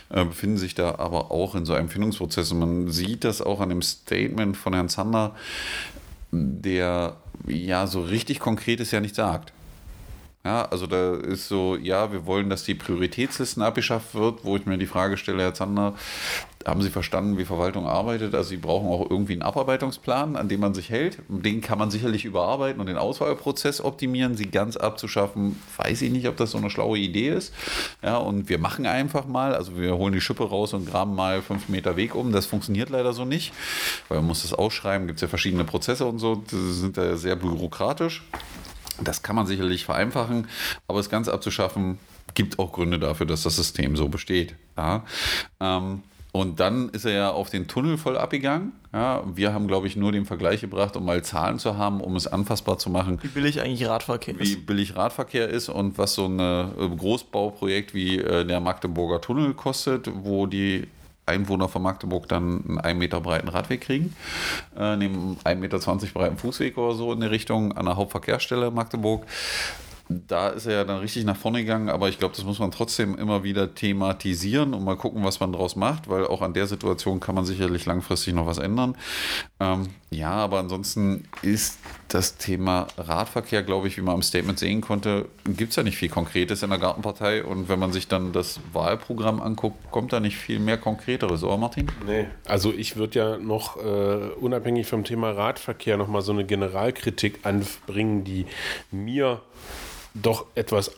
äh, 0.09 0.23
befinden 0.23 0.57
sich 0.57 0.73
da 0.73 0.95
aber 0.95 1.31
auch 1.31 1.53
in 1.53 1.65
so 1.65 1.73
einem 1.73 1.89
Findungsprozess. 1.89 2.51
Und 2.53 2.59
man 2.59 2.91
sieht 2.91 3.25
das 3.25 3.41
auch 3.41 3.59
an 3.59 3.69
dem 3.69 3.81
Statement 3.81 4.55
von 4.55 4.73
Herrn 4.73 4.89
Zander, 4.89 5.35
der 6.31 7.17
ja 7.47 7.87
so 7.87 8.01
richtig 8.01 8.39
Konkretes 8.39 8.91
ja 8.91 8.99
nicht 8.99 9.15
sagt. 9.15 9.53
Ja, 10.45 10.63
also 10.63 10.87
da 10.87 11.15
ist 11.15 11.49
so, 11.49 11.75
ja, 11.75 12.11
wir 12.13 12.25
wollen, 12.25 12.49
dass 12.49 12.63
die 12.63 12.73
Prioritätslisten 12.73 13.61
abgeschafft 13.61 14.15
wird, 14.15 14.45
wo 14.45 14.55
ich 14.55 14.65
mir 14.65 14.77
die 14.77 14.85
Frage 14.85 15.17
stelle, 15.17 15.43
Herr 15.43 15.53
Zander, 15.53 15.93
haben 16.67 16.81
Sie 16.81 16.89
verstanden, 16.89 17.37
wie 17.37 17.45
Verwaltung 17.45 17.87
arbeitet? 17.87 18.35
Also 18.35 18.49
Sie 18.49 18.57
brauchen 18.57 18.87
auch 18.87 19.09
irgendwie 19.09 19.33
einen 19.33 19.41
Abarbeitungsplan, 19.41 20.35
an 20.35 20.49
dem 20.49 20.59
man 20.59 20.73
sich 20.73 20.89
hält. 20.89 21.19
Den 21.29 21.61
kann 21.61 21.79
man 21.79 21.89
sicherlich 21.91 22.25
überarbeiten 22.25 22.81
und 22.81 22.87
den 22.87 22.97
Auswahlprozess 22.97 23.79
optimieren. 23.81 24.35
Sie 24.35 24.47
ganz 24.47 24.75
abzuschaffen, 24.75 25.61
weiß 25.77 26.01
ich 26.01 26.11
nicht, 26.11 26.27
ob 26.27 26.35
das 26.35 26.51
so 26.51 26.57
eine 26.57 26.69
schlaue 26.69 26.97
Idee 26.97 27.29
ist. 27.29 27.53
Ja, 28.03 28.17
und 28.17 28.49
wir 28.49 28.59
machen 28.59 28.85
einfach 28.85 29.25
mal, 29.25 29.55
also 29.55 29.77
wir 29.77 29.95
holen 29.95 30.13
die 30.13 30.21
Schippe 30.21 30.43
raus 30.43 30.73
und 30.73 30.89
graben 30.89 31.15
mal 31.15 31.41
fünf 31.41 31.69
Meter 31.69 31.95
Weg 31.95 32.15
um. 32.15 32.33
Das 32.33 32.45
funktioniert 32.45 32.89
leider 32.89 33.13
so 33.13 33.23
nicht, 33.23 33.53
weil 34.09 34.17
man 34.17 34.27
muss 34.27 34.41
das 34.41 34.53
ausschreiben, 34.53 35.07
gibt 35.07 35.17
es 35.17 35.21
ja 35.21 35.27
verschiedene 35.29 35.63
Prozesse 35.63 36.05
und 36.05 36.19
so, 36.19 36.35
die 36.35 36.73
sind 36.73 36.97
da 36.97 37.15
sehr 37.15 37.37
bürokratisch. 37.37 38.23
Das 39.01 39.21
kann 39.21 39.35
man 39.35 39.45
sicherlich 39.45 39.85
vereinfachen, 39.85 40.47
aber 40.87 40.99
es 40.99 41.09
ganz 41.09 41.27
abzuschaffen, 41.27 41.99
gibt 42.33 42.59
auch 42.59 42.73
Gründe 42.73 42.99
dafür, 42.99 43.25
dass 43.25 43.43
das 43.43 43.55
System 43.55 43.95
so 43.95 44.09
besteht. 44.09 44.55
Ja? 44.75 45.05
Ähm, 45.59 46.03
und 46.37 46.59
dann 46.59 46.89
ist 46.89 47.05
er 47.05 47.13
ja 47.13 47.31
auf 47.31 47.49
den 47.49 47.67
Tunnel 47.67 47.97
voll 47.97 48.15
abgegangen. 48.15 48.73
Ja, 48.93 49.23
wir 49.33 49.53
haben, 49.53 49.67
glaube 49.67 49.87
ich, 49.87 49.95
nur 49.95 50.11
den 50.11 50.25
Vergleich 50.25 50.61
gebracht, 50.61 50.95
um 50.95 51.03
mal 51.03 51.23
Zahlen 51.23 51.57
zu 51.57 51.77
haben, 51.77 51.99
um 51.99 52.15
es 52.15 52.27
anfassbar 52.27 52.77
zu 52.77 52.91
machen. 52.91 53.17
Wie 53.23 53.27
billig 53.27 53.59
eigentlich 53.59 53.87
Radverkehr 53.87 54.39
ist. 54.39 54.51
Wie 54.51 54.55
billig 54.55 54.95
Radverkehr 54.95 55.49
ist 55.49 55.69
und 55.69 55.97
was 55.97 56.13
so 56.13 56.25
ein 56.25 56.39
äh, 56.39 56.65
Großbauprojekt 56.95 57.95
wie 57.95 58.19
äh, 58.19 58.45
der 58.45 58.59
Magdeburger 58.59 59.19
Tunnel 59.19 59.55
kostet, 59.55 60.11
wo 60.13 60.45
die 60.45 60.87
Einwohner 61.25 61.67
von 61.69 61.81
Magdeburg 61.81 62.27
dann 62.27 62.63
einen 62.67 62.77
1 62.79 62.99
Meter 62.99 63.19
breiten 63.19 63.49
Radweg 63.49 63.81
kriegen, 63.81 64.15
äh, 64.77 64.95
neben 64.95 65.37
1,20 65.43 65.55
Meter 65.55 65.79
breiten 66.13 66.37
Fußweg 66.37 66.77
oder 66.77 66.93
so 66.93 67.11
in 67.13 67.19
die 67.19 67.27
Richtung 67.27 67.73
an 67.73 67.85
der 67.85 67.95
Hauptverkehrsstelle 67.95 68.69
Magdeburg 68.69 69.25
da 70.09 70.49
ist 70.49 70.65
er 70.65 70.73
ja 70.73 70.83
dann 70.83 70.99
richtig 70.99 71.25
nach 71.25 71.35
vorne 71.35 71.59
gegangen, 71.59 71.89
aber 71.89 72.07
ich 72.07 72.17
glaube, 72.17 72.35
das 72.35 72.45
muss 72.45 72.59
man 72.59 72.71
trotzdem 72.71 73.17
immer 73.17 73.43
wieder 73.43 73.75
thematisieren 73.75 74.73
und 74.73 74.83
mal 74.83 74.95
gucken, 74.95 75.23
was 75.23 75.39
man 75.39 75.51
daraus 75.51 75.75
macht, 75.75 76.09
weil 76.09 76.25
auch 76.25 76.41
an 76.41 76.53
der 76.53 76.67
Situation 76.67 77.19
kann 77.19 77.35
man 77.35 77.45
sicherlich 77.45 77.85
langfristig 77.85 78.33
noch 78.33 78.45
was 78.45 78.57
ändern. 78.57 78.95
Ähm, 79.59 79.87
ja, 80.09 80.31
aber 80.31 80.59
ansonsten 80.59 81.25
ist 81.41 81.79
das 82.07 82.37
Thema 82.37 82.87
Radverkehr, 82.97 83.63
glaube 83.63 83.89
ich, 83.89 83.97
wie 83.97 84.01
man 84.01 84.15
am 84.15 84.21
Statement 84.21 84.57
sehen 84.57 84.79
konnte, 84.79 85.25
gibt 85.45 85.71
es 85.71 85.75
ja 85.75 85.83
nicht 85.83 85.97
viel 85.97 86.09
Konkretes 86.09 86.63
in 86.63 86.69
der 86.69 86.79
Gartenpartei 86.79 87.43
und 87.43 87.67
wenn 87.67 87.79
man 87.79 87.91
sich 87.91 88.07
dann 88.07 88.31
das 88.31 88.61
Wahlprogramm 88.71 89.41
anguckt, 89.41 89.91
kommt 89.91 90.13
da 90.13 90.21
nicht 90.21 90.37
viel 90.37 90.59
mehr 90.59 90.77
Konkreteres, 90.77 91.43
oder 91.43 91.57
Martin? 91.57 91.91
Nee, 92.05 92.27
also 92.45 92.71
ich 92.71 92.95
würde 92.95 93.19
ja 93.19 93.37
noch 93.37 93.75
äh, 93.75 94.29
unabhängig 94.39 94.87
vom 94.87 95.03
Thema 95.03 95.31
Radverkehr 95.31 95.97
nochmal 95.97 96.21
so 96.21 96.31
eine 96.31 96.45
Generalkritik 96.45 97.39
anbringen, 97.43 98.23
die 98.23 98.45
mir 98.91 99.41
doch 100.21 100.45
etwas 100.55 100.91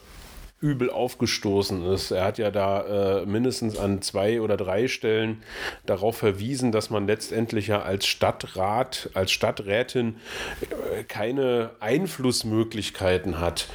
übel 0.61 0.89
aufgestoßen 0.89 1.85
ist. 1.85 2.11
Er 2.11 2.25
hat 2.25 2.37
ja 2.37 2.51
da 2.51 3.21
äh, 3.21 3.25
mindestens 3.25 3.77
an 3.77 4.01
zwei 4.01 4.41
oder 4.41 4.57
drei 4.57 4.87
Stellen 4.87 5.41
darauf 5.85 6.17
verwiesen, 6.17 6.71
dass 6.71 6.89
man 6.89 7.07
letztendlich 7.07 7.67
ja 7.67 7.81
als 7.81 8.05
Stadtrat, 8.05 9.09
als 9.13 9.31
Stadträtin 9.31 10.17
äh, 10.61 11.03
keine 11.03 11.71
Einflussmöglichkeiten 11.79 13.39
hat. 13.39 13.69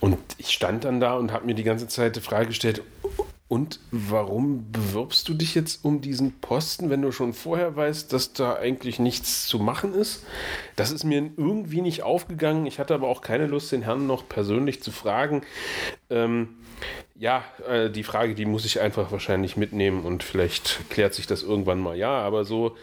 Und 0.00 0.18
ich 0.38 0.50
stand 0.50 0.84
dann 0.84 1.00
da 1.00 1.16
und 1.16 1.32
habe 1.32 1.44
mir 1.44 1.54
die 1.54 1.64
ganze 1.64 1.86
Zeit 1.86 2.16
die 2.16 2.20
Frage 2.20 2.46
gestellt, 2.46 2.82
und 3.52 3.80
warum 3.90 4.72
bewirbst 4.72 5.28
du 5.28 5.34
dich 5.34 5.54
jetzt 5.54 5.84
um 5.84 6.00
diesen 6.00 6.40
Posten, 6.40 6.88
wenn 6.88 7.02
du 7.02 7.12
schon 7.12 7.34
vorher 7.34 7.76
weißt, 7.76 8.10
dass 8.10 8.32
da 8.32 8.54
eigentlich 8.54 8.98
nichts 8.98 9.46
zu 9.46 9.58
machen 9.58 9.92
ist? 9.92 10.24
Das 10.74 10.90
ist 10.90 11.04
mir 11.04 11.30
irgendwie 11.36 11.82
nicht 11.82 12.02
aufgegangen. 12.02 12.64
Ich 12.64 12.78
hatte 12.78 12.94
aber 12.94 13.08
auch 13.08 13.20
keine 13.20 13.46
Lust, 13.46 13.70
den 13.70 13.82
Herrn 13.82 14.06
noch 14.06 14.26
persönlich 14.26 14.82
zu 14.82 14.90
fragen. 14.90 15.42
Ähm, 16.08 16.48
ja, 17.14 17.44
äh, 17.68 17.90
die 17.90 18.04
Frage, 18.04 18.34
die 18.34 18.46
muss 18.46 18.64
ich 18.64 18.80
einfach 18.80 19.12
wahrscheinlich 19.12 19.58
mitnehmen 19.58 20.06
und 20.06 20.22
vielleicht 20.22 20.88
klärt 20.88 21.12
sich 21.12 21.26
das 21.26 21.42
irgendwann 21.42 21.78
mal. 21.78 21.94
Ja, 21.94 22.22
aber 22.22 22.46
so 22.46 22.74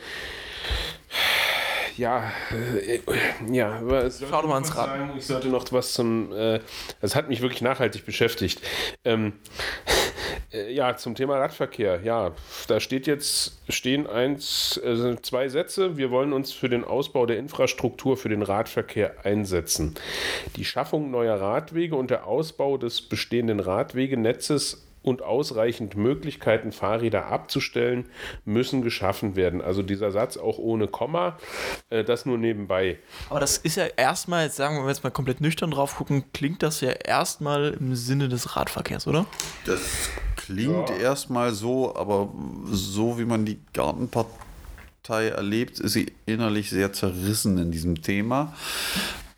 ja, 1.99 2.31
äh, 2.51 2.99
ja, 3.51 3.81
es 3.81 4.23
Schau 4.27 4.41
doch 4.41 4.49
mal 4.49 4.59
ins 4.59 4.75
Rad. 4.75 4.87
sagen, 4.87 5.11
Ich 5.17 5.25
sollte 5.25 5.49
noch 5.49 5.65
was 5.71 5.93
zum, 5.93 6.31
äh, 6.31 6.59
das 7.01 7.15
hat 7.15 7.27
mich 7.27 7.41
wirklich 7.41 7.61
nachhaltig 7.61 8.05
beschäftigt. 8.05 8.61
Ähm, 9.03 9.33
äh, 10.53 10.71
ja, 10.71 10.95
zum 10.95 11.15
Thema 11.15 11.37
Radverkehr. 11.37 12.01
Ja, 12.03 12.31
da 12.67 12.79
steht 12.79 13.05
jetzt, 13.05 13.59
stehen 13.67 14.07
eins, 14.07 14.77
äh, 14.77 15.21
zwei 15.21 15.49
Sätze. 15.49 15.97
Wir 15.97 16.09
wollen 16.09 16.31
uns 16.31 16.53
für 16.53 16.69
den 16.69 16.85
Ausbau 16.85 17.25
der 17.25 17.37
Infrastruktur 17.37 18.15
für 18.15 18.29
den 18.29 18.41
Radverkehr 18.41 19.25
einsetzen. 19.25 19.95
Die 20.55 20.65
Schaffung 20.65 21.11
neuer 21.11 21.39
Radwege 21.39 21.95
und 21.95 22.09
der 22.09 22.25
Ausbau 22.25 22.77
des 22.77 23.01
bestehenden 23.01 23.59
Radwegenetzes 23.59 24.88
und 25.01 25.21
ausreichend 25.21 25.95
Möglichkeiten, 25.95 26.71
Fahrräder 26.71 27.27
abzustellen, 27.27 28.05
müssen 28.45 28.81
geschaffen 28.81 29.35
werden. 29.35 29.61
Also 29.61 29.81
dieser 29.81 30.11
Satz 30.11 30.37
auch 30.37 30.57
ohne 30.57 30.87
Komma, 30.87 31.37
äh, 31.89 32.03
das 32.03 32.25
nur 32.25 32.37
nebenbei. 32.37 32.99
Aber 33.29 33.39
das 33.39 33.57
ist 33.57 33.77
ja 33.77 33.85
erstmal, 33.85 34.45
jetzt 34.45 34.57
sagen 34.57 34.81
wir 34.81 34.87
jetzt 34.87 35.03
mal 35.03 35.09
komplett 35.09 35.41
nüchtern 35.41 35.71
drauf 35.71 35.95
gucken, 35.95 36.25
klingt 36.33 36.63
das 36.63 36.81
ja 36.81 36.91
erstmal 36.91 37.77
im 37.79 37.95
Sinne 37.95 38.29
des 38.29 38.55
Radverkehrs, 38.55 39.07
oder? 39.07 39.25
Das 39.65 40.09
klingt 40.35 40.89
erstmal 40.89 41.53
so, 41.53 41.95
aber 41.95 42.33
so 42.65 43.17
wie 43.19 43.25
man 43.25 43.45
die 43.45 43.59
Gartenpartei 43.73 45.29
erlebt, 45.29 45.79
ist 45.79 45.93
sie 45.93 46.11
innerlich 46.25 46.69
sehr 46.69 46.91
zerrissen 46.93 47.57
in 47.57 47.71
diesem 47.71 48.01
Thema 48.01 48.53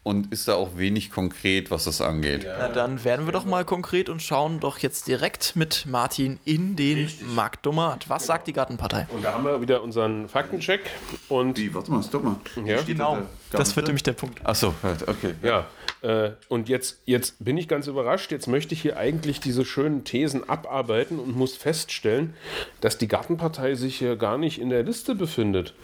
und 0.03 0.33
ist 0.33 0.47
da 0.47 0.55
auch 0.55 0.77
wenig 0.77 1.11
konkret, 1.11 1.69
was 1.69 1.83
das 1.83 2.01
angeht. 2.01 2.45
Na, 2.45 2.69
dann 2.69 3.03
werden 3.03 3.27
wir 3.27 3.33
doch 3.33 3.45
mal 3.45 3.63
konkret 3.65 4.09
und 4.09 4.21
schauen 4.21 4.59
doch 4.59 4.79
jetzt 4.79 5.07
direkt 5.07 5.55
mit 5.55 5.85
Martin 5.85 6.39
in 6.43 6.75
den 6.75 7.09
Marktdomat. 7.35 8.09
Was 8.09 8.25
sagt 8.25 8.47
die 8.47 8.53
Gartenpartei? 8.53 9.07
Und 9.13 9.23
da 9.23 9.33
haben 9.33 9.43
wir 9.43 9.61
wieder 9.61 9.83
unseren 9.83 10.27
Faktencheck 10.27 10.81
und 11.29 11.57
Wie, 11.57 11.73
warte 11.73 11.91
mal, 11.91 12.01
stopp 12.01 12.23
mal. 12.23 12.35
ja, 12.65 12.81
Genau, 12.81 13.19
das 13.51 13.75
wird 13.75 13.85
nämlich 13.87 14.03
der 14.03 14.13
Punkt. 14.13 14.43
Achso, 14.45 14.73
okay. 15.07 15.35
ja. 15.43 15.67
Äh, 16.01 16.31
und 16.49 16.67
jetzt, 16.67 17.01
jetzt 17.05 17.35
bin 17.43 17.57
ich 17.57 17.67
ganz 17.67 17.85
überrascht. 17.85 18.31
Jetzt 18.31 18.47
möchte 18.47 18.73
ich 18.73 18.81
hier 18.81 18.97
eigentlich 18.97 19.39
diese 19.39 19.65
schönen 19.65 20.03
Thesen 20.03 20.49
abarbeiten 20.49 21.19
und 21.19 21.35
muss 21.35 21.55
feststellen, 21.55 22.33
dass 22.79 22.97
die 22.97 23.07
Gartenpartei 23.07 23.75
sich 23.75 23.99
hier 23.99 24.15
gar 24.15 24.39
nicht 24.39 24.59
in 24.59 24.69
der 24.69 24.81
Liste 24.81 25.13
befindet. 25.13 25.75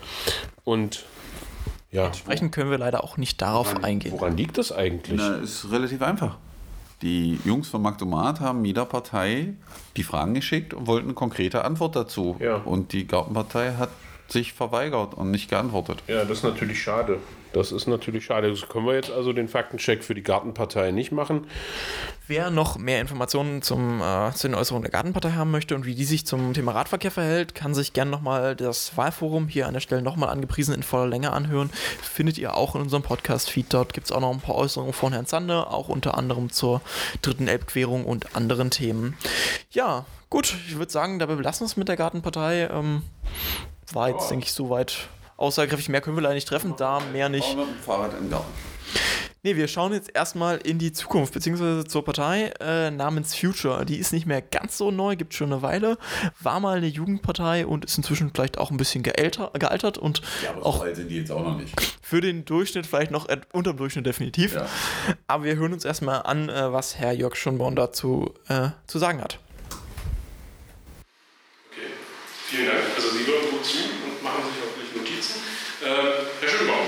Und 0.64 1.06
ja, 1.98 2.06
Entsprechend 2.08 2.52
können 2.52 2.70
wir 2.70 2.78
leider 2.78 3.04
auch 3.04 3.18
nicht 3.18 3.42
darauf 3.42 3.84
eingehen. 3.84 4.12
woran 4.12 4.38
liegt 4.38 4.58
das 4.58 4.72
eigentlich? 4.72 5.18
Na, 5.18 5.36
ist 5.38 5.72
relativ 5.72 6.02
einfach. 6.02 6.38
Die 7.02 7.40
Jungs 7.44 7.70
von 7.70 7.82
Magdomat 7.82 8.40
haben 8.40 8.64
jeder 8.66 8.86
Partei 8.86 9.54
die 9.96 10.04
Fragen 10.04 10.34
geschickt 10.34 10.74
und 10.74 10.88
wollten 10.88 11.08
eine 11.08 11.14
konkrete 11.14 11.64
Antwort 11.66 11.96
dazu. 11.96 12.38
Ja. 12.40 12.56
Und 12.56 12.94
die 12.94 13.08
Gartenpartei 13.08 13.74
hat 13.78 13.90
sich 14.28 14.54
verweigert 14.54 15.14
und 15.14 15.32
nicht 15.32 15.50
geantwortet. 15.50 16.04
Ja, 16.08 16.26
das 16.26 16.40
ist 16.40 16.44
natürlich 16.44 16.82
schade. 16.82 17.20
Das 17.54 17.72
ist 17.72 17.88
natürlich 17.88 18.26
schade. 18.26 18.50
Das 18.50 18.68
können 18.68 18.86
wir 18.86 18.96
jetzt 18.96 19.12
also 19.12 19.34
den 19.34 19.48
Faktencheck 19.48 20.04
für 20.04 20.16
die 20.16 20.24
Gartenpartei 20.24 20.92
nicht 20.92 21.12
machen. 21.12 21.48
Wer 22.28 22.50
noch 22.50 22.78
mehr 22.78 23.00
Informationen 23.00 23.62
zum, 23.62 24.02
äh, 24.02 24.34
zu 24.34 24.48
den 24.48 24.56
Äußerungen 24.56 24.84
der 24.84 24.92
Gartenpartei 24.92 25.32
haben 25.32 25.50
möchte 25.50 25.76
und 25.76 25.86
wie 25.86 25.96
die 25.96 26.04
sich 26.04 26.26
zum 26.26 26.54
Thema 26.54 26.74
Radverkehr 26.74 27.12
verhält, 27.12 27.56
kann 27.56 27.74
sich 27.74 27.94
gerne 27.94 28.12
nochmal 28.12 28.56
das 28.56 28.98
Wahlforum 28.98 29.48
hier 29.48 29.68
an 29.68 29.74
der 29.74 29.80
Stelle 29.80 30.02
nochmal 30.02 30.30
angepriesen 30.30 30.76
in 30.76 30.84
voller 30.84 31.08
Länge 31.08 31.32
anhören. 31.32 31.70
Findet 32.02 32.38
ihr 32.38 32.56
auch 32.56 32.76
in 32.76 32.82
unserem 32.82 33.04
Podcast-Feed. 33.04 33.74
Dort 33.74 33.94
gibt 33.94 34.08
es 34.08 34.12
auch 34.12 34.20
noch 34.20 34.32
ein 34.32 34.42
paar 34.42 34.56
Äußerungen 34.56 34.94
von 34.94 35.14
Herrn 35.14 35.26
Zander, 35.26 35.72
auch 35.74 35.88
unter 35.88 36.18
anderem 36.18 36.52
zur 36.52 36.82
dritten 37.22 37.48
Elbquerung 37.48 38.04
und 38.06 38.36
anderen 38.36 38.72
Themen. 38.72 39.16
Ja, 39.72 40.06
gut, 40.30 40.54
ich 40.68 40.78
würde 40.78 40.92
sagen, 40.92 41.20
dabei 41.20 41.36
belassen 41.36 41.62
wir 41.62 41.68
es 41.68 41.78
mit 41.78 41.88
der 41.88 41.96
Gartenpartei. 41.96 42.68
Ähm, 42.72 43.04
war 43.94 44.10
jetzt, 44.10 44.30
denke 44.30 44.46
ich, 44.46 44.52
soweit 44.52 45.08
aussagekräftig. 45.38 45.90
Mehr 45.90 46.02
können 46.02 46.18
wir 46.18 46.22
leider 46.24 46.36
nicht 46.36 46.48
treffen, 46.48 46.74
da 46.78 47.00
mehr 47.14 47.30
nicht. 47.30 47.56
mit 47.58 47.68
dem 47.68 47.76
Fahrrad 47.84 48.12
im 48.20 48.30
Garten. 48.30 48.52
Nee, 49.44 49.56
wir 49.56 49.68
schauen 49.70 49.94
jetzt 49.94 50.10
erstmal 50.14 50.58
in 50.58 50.78
die 50.80 50.92
Zukunft, 50.92 51.34
beziehungsweise 51.34 51.86
zur 51.86 52.04
Partei 52.04 52.52
äh, 52.60 52.90
namens 52.92 53.34
Future. 53.36 53.86
Die 53.86 53.98
ist 53.98 54.12
nicht 54.12 54.26
mehr 54.26 54.42
ganz 54.42 54.78
so 54.78 54.92
neu, 54.92 55.16
gibt 55.16 55.34
schon 55.36 55.54
eine 55.54 55.62
Weile, 55.62 55.98
war 56.42 56.60
mal 56.60 56.78
eine 56.78 56.88
Jugendpartei 56.88 57.66
und 57.66 57.86
ist 57.86 57.96
inzwischen 57.98 58.32
vielleicht 58.34 58.58
auch 58.58 58.72
ein 58.72 58.78
bisschen 58.78 59.04
geälter, 59.04 59.52
gealtert 59.54 59.98
und 60.00 60.22
Ja, 60.44 60.50
aber 60.50 60.66
auch 60.66 60.78
so 60.78 60.84
alt 60.84 60.96
sind 60.98 61.10
die 61.10 61.18
jetzt 61.18 61.32
auch 61.32 61.44
noch 61.44 61.56
nicht. 61.58 61.74
für 62.02 62.20
den 62.20 62.44
Durchschnitt 62.44 62.88
vielleicht 62.88 63.12
noch 63.12 63.30
äh, 63.30 63.40
unterm 63.54 63.78
Durchschnitt 63.78 64.06
definitiv. 64.08 64.56
Ja. 64.56 64.66
Aber 65.28 65.44
wir 65.46 65.56
hören 65.56 65.72
uns 65.72 65.86
erstmal 65.86 66.24
an, 66.24 66.50
äh, 66.50 66.74
was 66.74 66.98
Herr 66.98 67.14
Jörg 67.14 67.36
Schonborn 67.36 67.76
dazu 67.76 68.34
äh, 68.50 68.70
zu 68.88 68.98
sagen 69.00 69.22
hat. 69.22 69.40
Okay, 71.72 71.82
vielen 72.48 72.66
Dank. 72.66 72.80
Also 72.96 73.10
Sie 73.12 73.26
hören 73.26 73.52
gut 73.52 73.64
zu 73.64 73.78
und 73.78 74.24
machen 74.24 74.44
sich. 74.44 74.64
Ähm, 74.64 74.67
Herr 75.88 76.50
Schönbaum. 76.50 76.88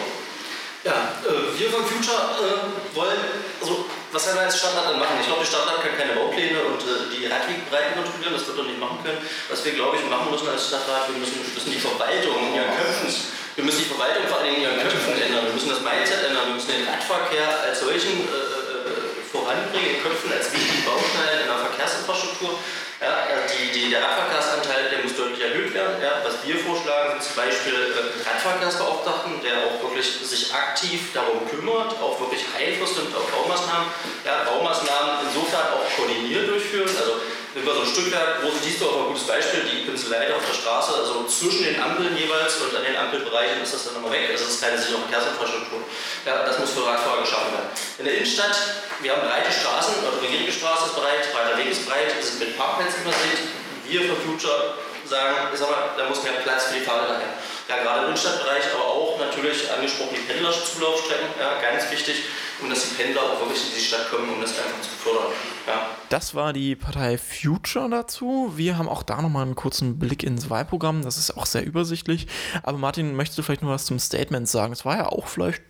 Ja, 0.83 1.11
äh, 1.27 1.59
wir 1.59 1.69
von 1.71 1.83
Future 1.83 2.39
äh, 2.39 2.95
wollen, 2.95 3.19
also 3.59 3.83
was 4.15 4.25
werden 4.25 4.39
wir 4.39 4.47
als 4.47 4.55
Stadtrat 4.55 4.87
dann 4.87 4.99
machen? 4.99 5.19
Ich 5.19 5.27
glaube, 5.27 5.43
die 5.43 5.51
Stadtrat 5.51 5.83
kann 5.83 5.91
keine 5.99 6.15
Baupläne 6.15 6.63
und 6.63 6.79
äh, 6.87 7.11
die 7.11 7.27
Radwegbreiten 7.27 7.99
kontrollieren, 7.99 8.31
das 8.31 8.47
wird 8.47 8.63
er 8.63 8.63
nicht 8.63 8.79
machen 8.79 9.03
können. 9.03 9.19
Was 9.51 9.59
wir, 9.67 9.75
glaube 9.75 9.99
ich, 9.99 10.07
machen 10.07 10.31
müssen 10.31 10.47
als 10.47 10.71
Stadtrat, 10.71 11.11
wir 11.11 11.19
müssen, 11.19 11.35
müssen 11.43 11.71
die 11.75 11.83
Verwaltung 11.83 12.31
in 12.47 12.55
ihren 12.55 12.71
Köpfen, 12.71 13.11
wir 13.11 13.63
müssen 13.67 13.83
die 13.83 13.91
Verwaltung 13.91 14.23
vor 14.31 14.39
allem 14.39 14.55
in 14.55 14.63
ihren 14.63 14.79
Köpfen 14.79 15.19
ändern, 15.19 15.51
wir 15.51 15.55
müssen 15.59 15.67
das 15.67 15.83
Mindset 15.83 16.31
ändern, 16.31 16.47
wir 16.47 16.55
müssen 16.55 16.71
den 16.71 16.87
Radverkehr 16.87 17.47
als 17.59 17.83
solchen 17.83 18.23
äh, 18.23 18.31
äh, 18.31 19.19
voranbringen, 19.27 19.99
in 19.99 20.01
Köpfen 20.01 20.31
als 20.31 20.47
wichtigen 20.47 20.87
Baustein 20.87 21.43
in 21.43 21.51
der 21.51 21.59
Verkehrsinfrastruktur. 21.59 22.55
Ja, 23.03 23.27
die, 23.51 23.67
die, 23.71 23.91
der 23.91 23.99
Radverkehrsanteil, 23.99 24.91
der 24.91 25.03
muss 25.03 25.15
deutlich 25.15 25.39
erhöht 25.39 25.75
werden. 25.75 25.99
Ja, 25.99 26.23
was 26.23 26.38
wir 26.49 26.57
vorschlagen, 26.65 27.21
zum 27.21 27.35
Beispiel 27.37 27.77
äh, 27.77 28.09
einen 28.09 28.25
Radverkehrsbeauftragten, 28.25 29.37
der 29.45 29.69
auch 29.69 29.77
wirklich 29.85 30.17
sich 30.25 30.49
aktiv 30.49 31.13
darum 31.13 31.45
kümmert, 31.45 31.93
auch 32.01 32.17
wirklich 32.19 32.41
Einfluss 32.57 32.97
nimmt 32.97 33.13
auf 33.13 33.29
Baumaßnahmen. 33.29 33.85
Ja, 34.25 34.49
Baumaßnahmen 34.49 35.29
insofern 35.29 35.77
auch 35.77 35.85
koordiniert 35.93 36.49
durchführen. 36.49 36.89
Also 36.89 37.21
wenn 37.53 37.65
wir 37.65 37.73
so 37.73 37.81
ein 37.81 37.93
Stückwerk, 37.93 38.41
Rose 38.41 38.61
Diesdorf 38.65 38.97
ein 38.97 39.07
gutes 39.13 39.25
Beispiel, 39.29 39.61
die 39.65 39.85
Pinselleiter 39.85 40.37
auf 40.37 40.45
der 40.45 40.57
Straße, 40.57 40.93
also 40.93 41.25
zwischen 41.29 41.65
den 41.65 41.77
Ampeln 41.81 42.17
jeweils 42.17 42.57
und 42.61 42.73
an 42.73 42.85
den 42.85 42.97
Ampelbereichen 42.97 43.61
ist 43.61 43.73
das 43.73 43.85
dann 43.85 44.01
immer 44.01 44.09
weg. 44.09 44.29
Also 44.29 44.45
das 44.45 44.53
ist 44.57 44.61
keine 44.61 44.77
sichere 44.77 45.05
Verkehrsinfrastruktur. 45.05 45.81
Ja, 46.25 46.45
das 46.45 46.57
muss 46.57 46.73
für 46.73 46.85
Radfahrer 46.85 47.21
geschaffen 47.21 47.53
werden. 47.53 47.69
In 48.01 48.05
der 48.05 48.13
Innenstadt, 48.17 48.57
wir 49.01 49.13
haben 49.13 49.21
breite 49.21 49.53
Straßen, 49.53 50.01
regierige 50.21 50.53
Straße 50.53 50.93
ist 50.93 50.95
breit, 50.97 51.25
breiter 51.29 51.57
Weg 51.57 51.69
ist 51.69 51.85
breit, 51.85 52.09
sind 52.21 52.41
mit 52.41 52.57
Parkplätzen 52.57 53.01
übersät. 53.05 53.37
Wir 53.85 54.05
von 54.05 54.17
Future 54.21 54.77
sagen, 55.09 55.35
sag 55.53 55.69
mal, 55.69 55.89
da 55.97 56.05
muss 56.07 56.23
mehr 56.23 56.33
Platz 56.33 56.65
für 56.65 56.79
die 56.79 56.85
Fahrräder 56.85 57.17
her. 57.17 57.33
Ja, 57.67 57.83
gerade 57.83 57.99
im 57.99 58.05
Innenstadtbereich, 58.05 58.63
aber 58.73 58.85
auch 58.85 59.19
natürlich 59.19 59.71
angesprochen 59.71 60.15
die 60.15 60.21
Pendlerzulaufstrecken, 60.21 61.27
ja, 61.39 61.59
ganz 61.61 61.89
wichtig, 61.91 62.23
um 62.61 62.69
dass 62.69 62.89
die 62.89 62.95
Pendler 62.95 63.21
auch 63.21 63.39
wirklich 63.39 63.69
in 63.69 63.75
die 63.75 63.81
Stadt 63.81 64.09
kommen, 64.09 64.29
um 64.29 64.41
das 64.41 64.51
einfach 64.57 64.81
zu 64.81 64.89
fördern. 64.89 65.31
Ja. 65.67 65.87
Das 66.09 66.33
war 66.33 66.53
die 66.53 66.75
Partei 66.75 67.19
Future 67.19 67.87
dazu. 67.89 68.53
Wir 68.55 68.77
haben 68.77 68.89
auch 68.89 69.03
da 69.03 69.21
nochmal 69.21 69.43
einen 69.43 69.55
kurzen 69.55 69.99
Blick 69.99 70.23
ins 70.23 70.49
Wahlprogramm. 70.49 71.03
Das 71.03 71.17
ist 71.17 71.37
auch 71.37 71.45
sehr 71.45 71.63
übersichtlich. 71.63 72.25
Aber 72.63 72.79
Martin, 72.79 73.15
möchtest 73.15 73.37
du 73.37 73.43
vielleicht 73.43 73.61
noch 73.61 73.69
was 73.69 73.85
zum 73.85 73.99
Statement 73.99 74.49
sagen? 74.49 74.73
Es 74.73 74.85
war 74.85 74.97
ja 74.97 75.05
auch 75.07 75.27
vielleicht 75.27 75.61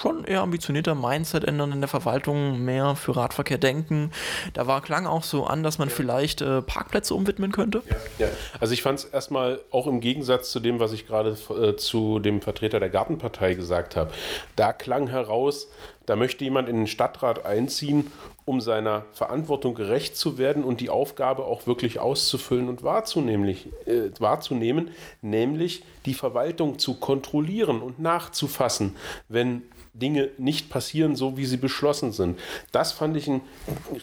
schon 0.00 0.24
eher 0.24 0.42
ambitionierter 0.42 0.94
Mindset 0.94 1.44
ändern 1.44 1.72
in 1.72 1.80
der 1.80 1.88
Verwaltung, 1.88 2.62
mehr 2.62 2.96
für 2.96 3.16
Radverkehr 3.16 3.56
denken. 3.56 4.12
Da 4.52 4.66
war, 4.66 4.82
klang 4.82 5.06
auch 5.06 5.24
so 5.24 5.44
an, 5.44 5.62
dass 5.62 5.78
man 5.78 5.88
vielleicht 5.88 6.42
äh, 6.42 6.60
Parkplätze 6.60 7.14
umwidmen 7.14 7.50
könnte. 7.50 7.82
Ja, 8.18 8.28
also 8.60 8.74
ich 8.74 8.82
fand 8.82 8.98
es 8.98 9.04
erstmal 9.06 9.60
auch 9.70 9.86
im 9.86 10.00
Gegensatz 10.00 10.50
zu 10.50 10.60
dem, 10.60 10.80
was 10.80 10.92
ich 10.92 11.06
gerade 11.06 11.36
äh, 11.50 11.76
zu 11.76 12.18
dem 12.18 12.42
Vertreter 12.42 12.78
der 12.78 12.90
Gartenpartei 12.90 13.54
gesagt 13.54 13.96
habe. 13.96 14.12
Da 14.56 14.74
klang 14.74 15.06
heraus, 15.08 15.68
da 16.08 16.16
möchte 16.16 16.42
jemand 16.42 16.70
in 16.70 16.76
den 16.76 16.86
Stadtrat 16.86 17.44
einziehen, 17.44 18.10
um 18.46 18.62
seiner 18.62 19.04
Verantwortung 19.12 19.74
gerecht 19.74 20.16
zu 20.16 20.38
werden 20.38 20.64
und 20.64 20.80
die 20.80 20.88
Aufgabe 20.88 21.44
auch 21.44 21.66
wirklich 21.66 22.00
auszufüllen 22.00 22.70
und 22.70 22.82
wahrzunehmen, 22.82 23.48
äh, 23.84 24.10
wahrzunehmen 24.18 24.90
nämlich 25.20 25.84
die 26.06 26.14
Verwaltung 26.14 26.78
zu 26.78 26.94
kontrollieren 26.94 27.82
und 27.82 27.98
nachzufassen, 27.98 28.96
wenn 29.28 29.64
Dinge 29.92 30.30
nicht 30.38 30.70
passieren, 30.70 31.14
so 31.14 31.36
wie 31.36 31.44
sie 31.44 31.58
beschlossen 31.58 32.12
sind. 32.12 32.38
Das 32.72 32.92
fand 32.92 33.14
ich 33.16 33.28
ein 33.28 33.42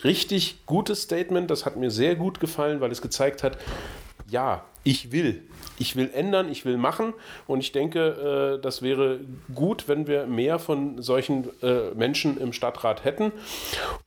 richtig 0.03 0.65
gutes 0.67 1.03
Statement. 1.03 1.49
Das 1.49 1.65
hat 1.65 1.75
mir 1.75 1.89
sehr 1.89 2.15
gut 2.15 2.39
gefallen, 2.39 2.81
weil 2.81 2.91
es 2.91 3.01
gezeigt 3.01 3.41
hat, 3.41 3.57
ja, 4.29 4.63
ich 4.83 5.11
will. 5.11 5.41
Ich 5.77 5.95
will 5.95 6.09
ändern, 6.13 6.49
ich 6.49 6.65
will 6.65 6.77
machen 6.77 7.13
und 7.47 7.59
ich 7.59 7.71
denke, 7.71 8.57
äh, 8.57 8.61
das 8.61 8.81
wäre 8.81 9.19
gut, 9.53 9.87
wenn 9.87 10.07
wir 10.07 10.25
mehr 10.25 10.59
von 10.59 11.01
solchen 11.01 11.49
äh, 11.61 11.91
Menschen 11.95 12.39
im 12.39 12.53
Stadtrat 12.53 13.03
hätten. 13.03 13.31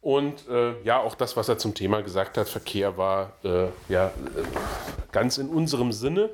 Und 0.00 0.48
äh, 0.48 0.72
ja, 0.84 1.00
auch 1.00 1.14
das, 1.14 1.36
was 1.36 1.48
er 1.48 1.58
zum 1.58 1.74
Thema 1.74 2.02
gesagt 2.02 2.38
hat, 2.38 2.48
Verkehr 2.48 2.96
war 2.96 3.32
ja 3.88 4.10
ganz 5.12 5.38
in 5.38 5.48
unserem 5.48 5.92
Sinne. 5.92 6.30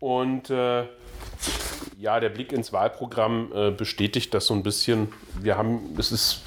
Und 0.00 0.50
ja, 1.98 2.18
der 2.20 2.30
Blick 2.30 2.52
ins 2.52 2.72
Wahlprogramm 2.72 3.52
äh, 3.54 3.70
bestätigt 3.70 4.34
das 4.34 4.46
so 4.46 4.54
ein 4.54 4.62
bisschen. 4.62 5.12
Wir 5.40 5.56
haben, 5.56 5.94
es 5.98 6.10
ist 6.10 6.42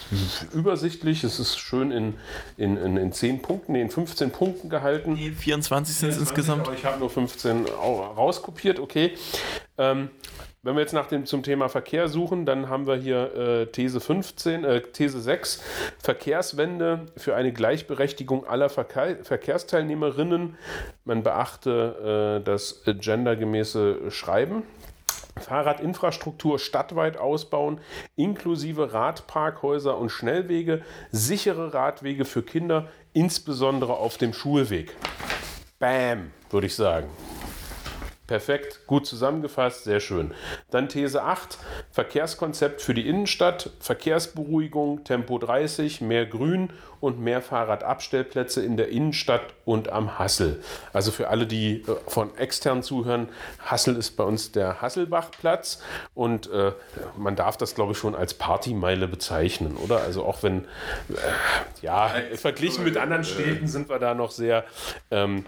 übersichtlich, 0.54 1.24
es 1.24 1.40
ist 1.40 1.58
schön 1.58 1.92
in, 1.92 2.16
in, 2.58 2.76
in, 2.78 2.98
in 2.98 3.12
10 3.14 3.42
Punkten, 3.42 3.72
nee, 3.74 3.82
in 3.82 3.90
15 3.90 4.32
Punkten 4.32 4.70
gehalten. 4.70 5.16
Die 5.16 5.32
24 5.32 5.96
sind 5.96 6.10
es 6.10 6.18
insgesamt. 6.18 6.70
Ich 6.76 6.84
habe 6.86 7.00
nur 7.00 7.10
15 7.10 7.68
au- 7.82 8.02
rauskopiert, 8.02 8.80
okay. 8.80 9.14
Ähm, 9.78 10.10
wenn 10.62 10.74
wir 10.76 10.82
jetzt 10.82 10.94
nach 10.94 11.06
dem, 11.06 11.28
zum 11.28 11.44
Thema 11.44 11.70
Verkehr 11.70 12.10
suchen, 12.10 12.46
dann 12.48 12.70
haben 12.70 12.88
wir 12.88 12.96
hier 12.96 13.36
äh, 13.36 13.66
These 13.68 14.00
15, 14.00 14.64
äh, 14.64 14.82
These 14.82 15.22
6, 15.22 15.62
Verkehrswende 16.02 17.06
für 17.18 17.36
eine 17.36 17.54
Gleichberechtigung 17.54 18.48
aller 18.48 18.70
Verkehr, 18.70 19.24
Verkehrsteilnehmerinnen. 19.24 20.58
Man 21.04 21.22
beachte 21.24 22.40
äh, 22.42 22.44
das 22.44 22.82
gendergemäße 22.86 24.10
Schreiben. 24.10 24.64
Fahrradinfrastruktur 25.40 26.60
stadtweit 26.60 27.18
ausbauen, 27.18 27.80
inklusive 28.16 28.94
Radparkhäuser 28.94 29.98
und 29.98 30.10
Schnellwege, 30.10 30.82
sichere 31.12 31.74
Radwege 31.74 32.26
für 32.26 32.42
Kinder, 32.42 32.88
insbesondere 33.14 33.98
auf 33.98 34.18
dem 34.18 34.34
Schulweg. 34.34 34.96
Bam, 35.80 36.32
würde 36.50 36.68
ich 36.68 36.76
sagen. 36.76 37.10
Perfekt, 38.28 38.88
gut 38.88 39.06
zusammengefasst, 39.06 39.84
sehr 39.84 40.00
schön. 40.00 40.34
Dann 40.72 40.90
These 40.90 41.22
8, 41.22 41.60
Verkehrskonzept 41.92 42.82
für 42.82 42.96
die 42.96 43.08
Innenstadt, 43.08 43.70
Verkehrsberuhigung, 43.80 45.04
Tempo 45.04 45.38
30, 45.38 46.02
mehr 46.02 46.26
Grün 46.26 46.72
und 47.06 47.20
mehr 47.20 47.42
Fahrradabstellplätze 47.44 48.64
in 48.64 48.78
der 48.78 48.90
Innenstadt 48.90 49.54
und 49.64 49.90
am 49.90 50.18
Hassel. 50.18 50.64
Also 50.92 51.12
für 51.12 51.28
alle, 51.28 51.46
die 51.46 51.82
äh, 51.82 51.96
von 52.08 52.36
extern 52.38 52.82
zuhören, 52.82 53.30
Hassel 53.60 53.96
ist 53.96 54.18
bei 54.18 54.24
uns 54.24 54.52
der 54.52 54.82
Hasselbachplatz. 54.82 55.84
Und 56.16 56.50
äh, 56.50 56.72
man 57.18 57.36
darf 57.36 57.58
das, 57.58 57.76
glaube 57.76 57.92
ich, 57.92 58.00
schon 58.00 58.16
als 58.16 58.34
Partymeile 58.34 59.08
bezeichnen, 59.08 59.78
oder? 59.78 60.02
Also 60.02 60.26
auch 60.26 60.42
wenn, 60.42 60.66
äh, 61.10 61.18
ja, 61.84 62.12
verglichen 62.36 62.84
mit 62.84 62.98
anderen 62.98 63.24
Städten 63.24 63.68
sind 63.68 63.88
wir 63.88 64.00
da 64.00 64.16
noch 64.16 64.32
sehr 64.32 64.66
ähm, 65.12 65.46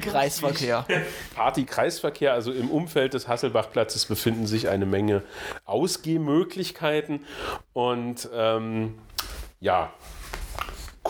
Kreisverkehr. 0.00 0.86
Party-Kreisverkehr, 1.82 2.32
also 2.32 2.52
im 2.52 2.70
Umfeld 2.70 3.14
des 3.14 3.28
Hasselbachplatzes 3.28 4.06
befinden 4.06 4.46
sich 4.46 4.68
eine 4.68 4.86
Menge 4.86 5.22
Ausgehmöglichkeiten. 5.64 7.24
Und 7.72 8.28
ähm, 8.34 8.98
ja, 9.60 9.92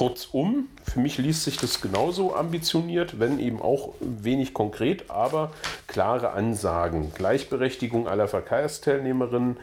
Kurzum, 0.03 0.66
für 0.83 0.99
mich 0.99 1.16
liest 1.19 1.45
sich 1.45 1.59
das 1.59 1.81
genauso 1.81 2.35
ambitioniert, 2.35 3.20
wenn 3.20 3.39
eben 3.39 3.62
auch 3.62 3.95
wenig 4.01 4.53
konkret, 4.53 5.09
aber 5.12 5.53
klare 5.87 6.33
Ansagen. 6.33 7.12
Gleichberechtigung 7.15 8.09
aller 8.09 8.27
Verkehrsteilnehmerinnen. 8.27 9.59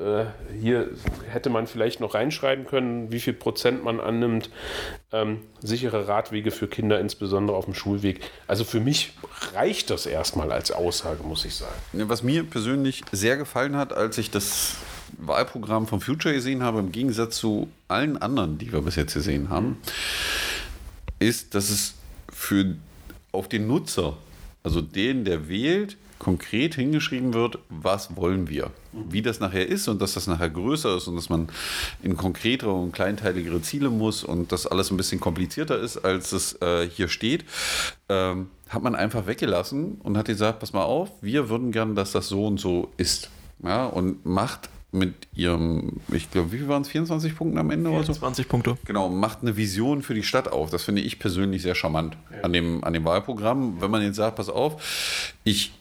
Äh, 0.00 0.24
hier 0.58 0.88
hätte 1.30 1.50
man 1.50 1.66
vielleicht 1.66 2.00
noch 2.00 2.14
reinschreiben 2.14 2.64
können, 2.66 3.12
wie 3.12 3.20
viel 3.20 3.34
Prozent 3.34 3.84
man 3.84 4.00
annimmt. 4.00 4.48
Ähm, 5.12 5.40
sichere 5.60 6.08
Radwege 6.08 6.52
für 6.52 6.68
Kinder, 6.68 6.98
insbesondere 6.98 7.54
auf 7.54 7.66
dem 7.66 7.74
Schulweg. 7.74 8.20
Also 8.46 8.64
für 8.64 8.80
mich 8.80 9.12
reicht 9.52 9.90
das 9.90 10.06
erstmal 10.06 10.52
als 10.52 10.70
Aussage, 10.70 11.22
muss 11.22 11.44
ich 11.44 11.54
sagen. 11.54 11.74
Was 11.92 12.22
mir 12.22 12.44
persönlich 12.44 13.02
sehr 13.12 13.36
gefallen 13.36 13.76
hat, 13.76 13.92
als 13.92 14.16
ich 14.16 14.30
das 14.30 14.76
Wahlprogramm 15.18 15.86
von 15.86 16.00
Future 16.00 16.34
gesehen 16.34 16.62
habe, 16.62 16.80
im 16.80 16.92
Gegensatz 16.92 17.36
zu 17.36 17.68
allen 17.88 18.16
anderen, 18.16 18.58
die 18.58 18.72
wir 18.72 18.80
bis 18.82 18.96
jetzt 18.96 19.14
gesehen 19.14 19.50
haben, 19.50 19.78
ist, 21.18 21.54
dass 21.54 21.70
es 21.70 21.94
für 22.32 22.76
auf 23.32 23.48
den 23.48 23.66
Nutzer, 23.66 24.16
also 24.62 24.80
den, 24.80 25.24
der 25.24 25.48
wählt, 25.48 25.96
konkret 26.18 26.74
hingeschrieben 26.74 27.34
wird, 27.34 27.58
was 27.68 28.16
wollen 28.16 28.48
wir. 28.48 28.70
Wie 28.92 29.20
das 29.20 29.40
nachher 29.40 29.68
ist 29.68 29.88
und 29.88 30.00
dass 30.00 30.14
das 30.14 30.26
nachher 30.26 30.48
größer 30.48 30.96
ist 30.96 31.08
und 31.08 31.16
dass 31.16 31.28
man 31.28 31.48
in 32.02 32.16
konkretere 32.16 32.72
und 32.72 32.92
kleinteiligere 32.92 33.60
Ziele 33.60 33.90
muss 33.90 34.24
und 34.24 34.50
das 34.52 34.66
alles 34.66 34.90
ein 34.90 34.96
bisschen 34.96 35.20
komplizierter 35.20 35.78
ist, 35.78 35.98
als 35.98 36.32
es 36.32 36.60
äh, 36.62 36.88
hier 36.88 37.08
steht, 37.08 37.44
ähm, 38.08 38.48
hat 38.68 38.82
man 38.82 38.94
einfach 38.94 39.26
weggelassen 39.26 40.00
und 40.02 40.16
hat 40.16 40.26
gesagt, 40.26 40.60
pass 40.60 40.72
mal 40.72 40.84
auf, 40.84 41.10
wir 41.20 41.48
würden 41.50 41.72
gerne, 41.72 41.94
dass 41.94 42.12
das 42.12 42.28
so 42.28 42.46
und 42.46 42.58
so 42.58 42.90
ist. 42.96 43.30
Ja, 43.62 43.86
und 43.86 44.24
macht 44.24 44.70
mit 44.96 45.14
ihrem, 45.34 46.00
ich 46.12 46.30
glaube, 46.30 46.52
wie 46.52 46.58
viel 46.58 46.68
waren 46.68 46.82
es? 46.82 46.88
24 46.88 47.36
Punkten 47.36 47.58
am 47.58 47.70
Ende 47.70 47.90
24 47.90 48.22
oder 48.22 48.34
so? 48.34 48.42
Punkte. 48.48 48.78
Genau, 48.84 49.08
macht 49.08 49.42
eine 49.42 49.56
Vision 49.56 50.02
für 50.02 50.14
die 50.14 50.22
Stadt 50.22 50.48
auf. 50.48 50.70
Das 50.70 50.82
finde 50.84 51.02
ich 51.02 51.18
persönlich 51.18 51.62
sehr 51.62 51.74
charmant 51.74 52.16
ja. 52.30 52.42
an, 52.42 52.52
dem, 52.52 52.82
an 52.84 52.92
dem 52.92 53.04
Wahlprogramm. 53.04 53.80
Wenn 53.80 53.90
man 53.90 54.02
jetzt 54.02 54.16
sagt, 54.16 54.36
pass 54.36 54.48
auf, 54.48 55.34
ich 55.44 55.72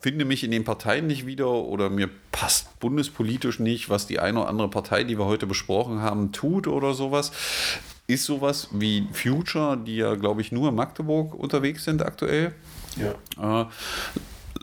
finde 0.00 0.24
mich 0.24 0.44
in 0.44 0.50
den 0.50 0.64
Parteien 0.64 1.06
nicht 1.06 1.26
wieder 1.26 1.48
oder 1.48 1.88
mir 1.88 2.08
passt 2.32 2.78
bundespolitisch 2.80 3.60
nicht, 3.60 3.88
was 3.88 4.06
die 4.06 4.18
eine 4.18 4.40
oder 4.40 4.48
andere 4.48 4.68
Partei, 4.68 5.04
die 5.04 5.18
wir 5.18 5.26
heute 5.26 5.46
besprochen 5.46 6.02
haben, 6.02 6.32
tut 6.32 6.66
oder 6.66 6.94
sowas. 6.94 7.32
Ist 8.08 8.24
sowas 8.24 8.68
wie 8.72 9.06
Future, 9.12 9.76
die 9.76 9.96
ja, 9.96 10.16
glaube 10.16 10.40
ich, 10.40 10.50
nur 10.50 10.68
in 10.70 10.74
Magdeburg 10.74 11.34
unterwegs 11.34 11.84
sind 11.84 12.02
aktuell. 12.02 12.52
Ja. 12.96 13.62
Äh, 13.62 13.66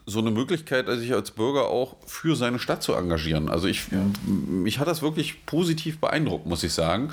so 0.09 0.19
eine 0.19 0.31
Möglichkeit, 0.31 0.87
sich 0.87 1.13
als 1.13 1.31
Bürger 1.31 1.67
auch 1.67 1.95
für 2.05 2.35
seine 2.35 2.59
Stadt 2.59 2.83
zu 2.83 2.93
engagieren. 2.93 3.49
Also 3.49 3.67
ich, 3.67 3.87
ja. 3.91 4.03
mich 4.25 4.79
hat 4.79 4.87
das 4.87 5.01
wirklich 5.01 5.45
positiv 5.45 5.99
beeindruckt, 5.99 6.45
muss 6.45 6.63
ich 6.63 6.73
sagen. 6.73 7.11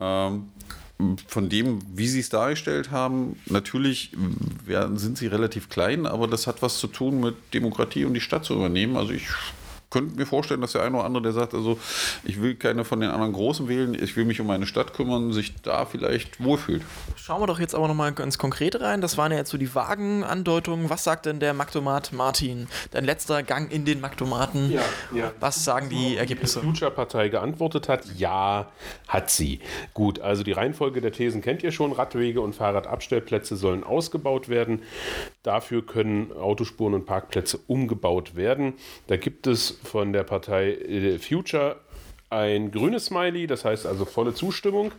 Ähm, 0.00 0.48
von 1.28 1.48
dem, 1.48 1.78
wie 1.94 2.08
sie 2.08 2.20
es 2.20 2.28
dargestellt 2.28 2.90
haben, 2.90 3.36
natürlich 3.46 4.12
werden, 4.66 4.98
sind 4.98 5.16
sie 5.16 5.28
relativ 5.28 5.68
klein, 5.68 6.06
aber 6.06 6.26
das 6.26 6.48
hat 6.48 6.60
was 6.60 6.78
zu 6.78 6.88
tun 6.88 7.20
mit 7.20 7.36
Demokratie 7.54 8.04
und 8.04 8.14
die 8.14 8.20
Stadt 8.20 8.44
zu 8.44 8.54
übernehmen. 8.54 8.96
Also 8.96 9.12
ich 9.12 9.28
könnte 9.90 10.16
mir 10.16 10.26
vorstellen, 10.26 10.60
dass 10.60 10.72
der 10.72 10.82
eine 10.82 10.96
oder 10.96 11.04
andere, 11.04 11.22
der 11.22 11.32
sagt, 11.32 11.54
also 11.54 11.78
ich 12.24 12.40
will 12.42 12.54
keine 12.54 12.84
von 12.84 13.00
den 13.00 13.10
anderen 13.10 13.32
Großen 13.32 13.68
wählen, 13.68 13.94
ich 13.94 14.16
will 14.16 14.24
mich 14.24 14.40
um 14.40 14.46
meine 14.46 14.66
Stadt 14.66 14.92
kümmern, 14.92 15.32
sich 15.32 15.54
da 15.62 15.86
vielleicht 15.86 16.42
wohlfühlt. 16.42 16.82
Schauen 17.16 17.40
wir 17.40 17.46
doch 17.46 17.58
jetzt 17.58 17.74
aber 17.74 17.88
nochmal 17.88 18.12
ins 18.20 18.38
Konkrete 18.38 18.80
rein. 18.80 19.00
Das 19.00 19.16
waren 19.16 19.32
ja 19.32 19.38
jetzt 19.38 19.50
so 19.50 19.58
die 19.58 19.74
vagen 19.74 20.24
Andeutungen. 20.24 20.90
Was 20.90 21.04
sagt 21.04 21.26
denn 21.26 21.40
der 21.40 21.54
Maktomat 21.54 22.12
Martin? 22.12 22.68
Dein 22.90 23.04
letzter 23.04 23.42
Gang 23.42 23.72
in 23.72 23.84
den 23.84 24.00
Maktomaten. 24.00 24.70
Ja, 24.70 24.82
ja. 25.14 25.32
Was 25.40 25.64
sagen 25.64 25.88
die 25.88 26.16
Ergebnisse? 26.16 26.60
Die 26.60 26.66
Future-Partei 26.66 27.28
geantwortet 27.28 27.88
hat, 27.88 28.04
ja, 28.16 28.70
hat 29.06 29.30
sie. 29.30 29.60
Gut, 29.94 30.20
also 30.20 30.42
die 30.42 30.52
Reihenfolge 30.52 31.00
der 31.00 31.12
Thesen 31.12 31.40
kennt 31.40 31.62
ihr 31.62 31.72
schon. 31.72 31.92
Radwege 31.92 32.40
und 32.40 32.54
Fahrradabstellplätze 32.54 33.56
sollen 33.56 33.84
ausgebaut 33.84 34.48
werden. 34.48 34.82
Dafür 35.42 35.84
können 35.84 36.32
Autospuren 36.32 36.94
und 36.94 37.06
Parkplätze 37.06 37.58
umgebaut 37.66 38.36
werden. 38.36 38.74
Da 39.06 39.16
gibt 39.16 39.46
es 39.46 39.77
von 39.84 40.12
der 40.12 40.24
Partei 40.24 40.72
äh, 40.72 41.18
Future 41.18 41.76
ein 42.30 42.70
grünes 42.70 43.06
Smiley, 43.06 43.46
das 43.46 43.64
heißt 43.64 43.86
also 43.86 44.04
volle 44.04 44.34
Zustimmung. 44.34 44.92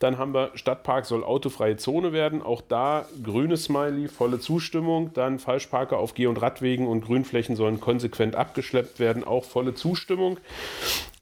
Dann 0.00 0.18
haben 0.18 0.34
wir 0.34 0.50
Stadtpark 0.54 1.06
soll 1.06 1.22
autofreie 1.22 1.76
Zone 1.76 2.12
werden, 2.12 2.42
auch 2.42 2.60
da 2.60 3.06
grünes 3.22 3.64
Smiley, 3.64 4.08
volle 4.08 4.40
Zustimmung. 4.40 5.12
Dann 5.14 5.38
Falschparker 5.38 5.98
auf 5.98 6.14
Geh- 6.14 6.26
und 6.26 6.42
Radwegen 6.42 6.88
und 6.88 7.04
Grünflächen 7.04 7.54
sollen 7.54 7.80
konsequent 7.80 8.34
abgeschleppt 8.34 8.98
werden, 8.98 9.22
auch 9.22 9.44
volle 9.44 9.74
Zustimmung. 9.74 10.38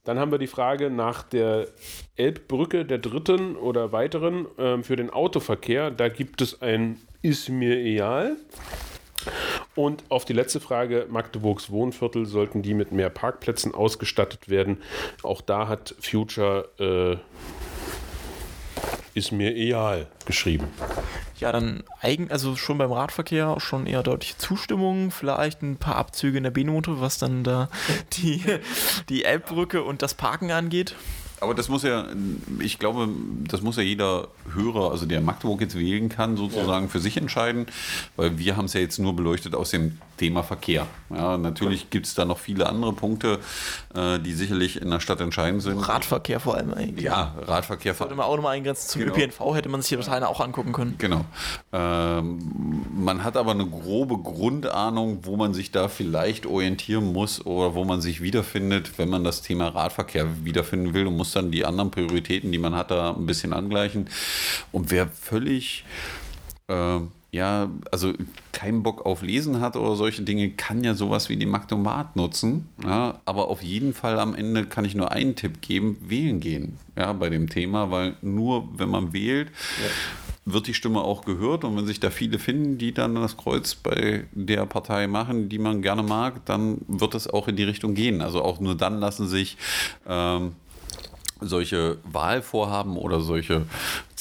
Dann 0.05 0.19
haben 0.19 0.33
wir 0.33 0.39
die 0.39 0.47
Frage 0.47 0.89
nach 0.89 1.23
der 1.23 1.69
Elbbrücke 2.17 2.87
der 2.87 2.99
dritten 2.99 3.55
oder 3.55 3.93
weiteren 3.93 4.47
äh, 4.59 4.83
für 4.83 4.97
den 4.97 5.11
Autoverkehr. 5.11 5.91
Da 5.91 6.09
gibt 6.09 6.41
es 6.41 6.63
ein 6.63 6.99
Ist 7.21 7.51
mir 7.51 7.77
egal. 7.77 8.37
Und 9.75 10.05
auf 10.09 10.25
die 10.25 10.33
letzte 10.33 10.61
Frage, 10.61 11.07
Magdeburgs 11.09 11.71
Wohnviertel, 11.71 12.27
sollten 12.27 12.63
die 12.63 12.75
mit 12.75 12.93
mehr 12.93 13.11
Parkplätzen 13.11 13.75
ausgestattet 13.75 14.49
werden? 14.49 14.79
Auch 15.23 15.41
da 15.41 15.69
hat 15.69 15.95
Future 16.01 16.69
äh, 16.79 17.17
ist 19.15 19.33
mir 19.33 19.55
egal 19.55 20.07
geschrieben. 20.25 20.69
Ja, 21.39 21.53
dann 21.53 21.83
eigen, 22.01 22.31
also 22.31 22.55
schon 22.57 22.79
beim 22.79 22.93
Radverkehr 22.93 23.57
schon 23.59 23.87
eher 23.87 24.03
deutliche 24.03 24.37
Zustimmung, 24.37 25.11
vielleicht 25.11 25.63
ein 25.63 25.77
paar 25.77 25.97
Abzüge 25.97 26.37
in 26.37 26.45
der 26.45 26.51
B-Note, 26.51 27.01
was 27.01 27.19
dann 27.19 27.45
da 27.45 27.69
die, 28.13 28.43
die 29.09 29.25
Elbbrücke 29.25 29.83
und 29.83 30.03
das 30.03 30.15
Parken 30.15 30.51
angeht. 30.51 30.95
Aber 31.41 31.55
das 31.55 31.69
muss 31.69 31.83
ja, 31.83 32.07
ich 32.61 32.79
glaube, 32.79 33.09
das 33.49 33.63
muss 33.63 33.77
ja 33.77 33.83
jeder 33.83 34.29
Hörer, 34.55 34.91
also 34.91 35.07
der 35.07 35.21
Magdeburg 35.21 35.61
jetzt 35.63 35.79
wählen 35.79 36.09
kann, 36.09 36.37
sozusagen 36.37 36.87
ja. 36.87 36.91
für 36.91 37.01
sich 37.01 37.17
entscheiden, 37.17 37.67
weil 38.17 38.39
wir 38.39 38.57
haben 38.57 38.67
es 38.67 38.75
ja 38.75 38.81
jetzt 38.81 38.99
nur 38.99 39.17
beleuchtet 39.17 39.55
aus 39.55 39.71
dem 39.71 39.99
Thema 40.21 40.43
Verkehr. 40.43 40.87
Ja, 41.09 41.39
natürlich 41.39 41.89
gibt 41.89 42.07
es 42.07 42.15
da 42.15 42.27
noch 42.27 42.39
viele 42.39 42.69
andere 42.69 42.93
Punkte, 42.93 43.39
äh, 43.95 44.19
die 44.19 44.35
sicherlich 44.35 44.81
in 44.81 44.91
der 44.91 45.01
Stadt 45.01 45.21
entscheidend 45.23 45.63
sind. 45.63 45.79
Radverkehr 45.79 46.41
vor 46.41 46.57
allem 46.57 46.75
eigentlich. 46.75 47.07
Ja, 47.07 47.35
Radverkehr. 47.41 47.95
Sollte 47.95 48.15
man 48.15 48.27
auch 48.27 48.37
nochmal 48.37 48.57
eingrenzen. 48.57 48.91
Zum 48.91 49.01
genau. 49.01 49.15
ÖPNV 49.15 49.55
hätte 49.55 49.71
man 49.71 49.81
sich 49.81 49.89
die 49.89 49.97
Parteien 49.97 50.25
auch 50.25 50.41
angucken 50.41 50.73
können. 50.73 50.97
Genau. 50.99 51.25
Ähm, 51.73 52.85
man 52.95 53.25
hat 53.25 53.39
aber 53.39 53.53
eine 53.53 53.67
grobe 53.67 54.19
Grundahnung, 54.19 55.21
wo 55.23 55.39
man 55.39 55.55
sich 55.55 55.71
da 55.71 55.89
vielleicht 55.89 56.45
orientieren 56.45 57.15
muss 57.15 57.47
oder 57.47 57.75
wo 57.75 57.87
man 57.87 58.03
sich 58.03 58.21
wiederfindet, 58.21 58.99
wenn 58.99 59.09
man 59.09 59.25
das 59.25 59.41
Thema 59.41 59.69
Radverkehr 59.69 60.45
wiederfinden 60.45 60.93
will 60.93 61.07
und 61.07 61.17
muss 61.17 61.30
dann 61.33 61.51
die 61.51 61.65
anderen 61.65 61.91
Prioritäten, 61.91 62.53
die 62.53 62.59
man 62.59 62.75
hat, 62.75 62.91
da 62.91 63.15
ein 63.15 63.27
bisschen 63.27 63.53
angleichen. 63.53 64.09
Und 64.73 64.91
wer 64.91 65.09
völlig 65.09 65.85
äh, 66.69 67.01
ja, 67.33 67.71
also 67.93 68.13
keinen 68.51 68.83
Bock 68.83 69.07
auf 69.07 69.23
Lesen 69.23 69.61
hat 69.61 69.77
oder 69.77 69.95
solche 69.95 70.23
Dinge, 70.23 70.51
kann 70.51 70.83
ja 70.83 70.95
sowas 70.95 71.29
wie 71.29 71.37
den 71.37 71.49
Magnomat 71.49 72.17
nutzen. 72.17 72.69
Ja, 72.85 73.21
aber 73.25 73.49
auf 73.49 73.63
jeden 73.63 73.95
Fall 73.95 74.19
am 74.19 74.35
Ende 74.35 74.67
kann 74.67 74.85
ich 74.85 74.97
nur 74.97 75.13
einen 75.13 75.37
Tipp 75.37 75.61
geben, 75.61 75.97
wählen 76.01 76.41
gehen 76.41 76.79
ja, 76.97 77.13
bei 77.13 77.31
dem 77.31 77.49
Thema, 77.49 77.91
weil 77.91 78.17
nur 78.21 78.69
wenn 78.77 78.89
man 78.89 79.13
wählt, 79.13 79.49
ja 79.83 79.91
wird 80.53 80.67
die 80.67 80.75
Stimme 80.75 81.03
auch 81.03 81.25
gehört 81.25 81.65
und 81.65 81.77
wenn 81.77 81.87
sich 81.87 82.01
da 82.01 82.11
viele 82.11 82.39
finden, 82.39 82.79
die 82.79 82.93
dann 82.93 83.15
das 83.15 83.37
Kreuz 83.37 83.75
bei 83.75 84.25
der 84.33 84.67
Partei 84.67 85.07
machen, 85.07 85.49
die 85.49 85.59
man 85.59 85.83
gerne 85.83 86.03
mag, 86.03 86.45
dann 86.47 86.79
wird 86.89 87.15
es 87.15 87.29
auch 87.29 87.47
in 87.47 87.57
die 87.57 87.65
Richtung 87.65 87.95
gehen. 87.95 88.23
Also 88.23 88.43
auch 88.43 88.59
nur 88.59 88.75
dann 88.75 88.99
lassen 88.99 89.29
sich 89.29 89.59
ähm, 90.09 90.53
solche 91.41 91.99
Wahlvorhaben 92.05 92.97
oder 92.97 93.21
solche 93.21 93.67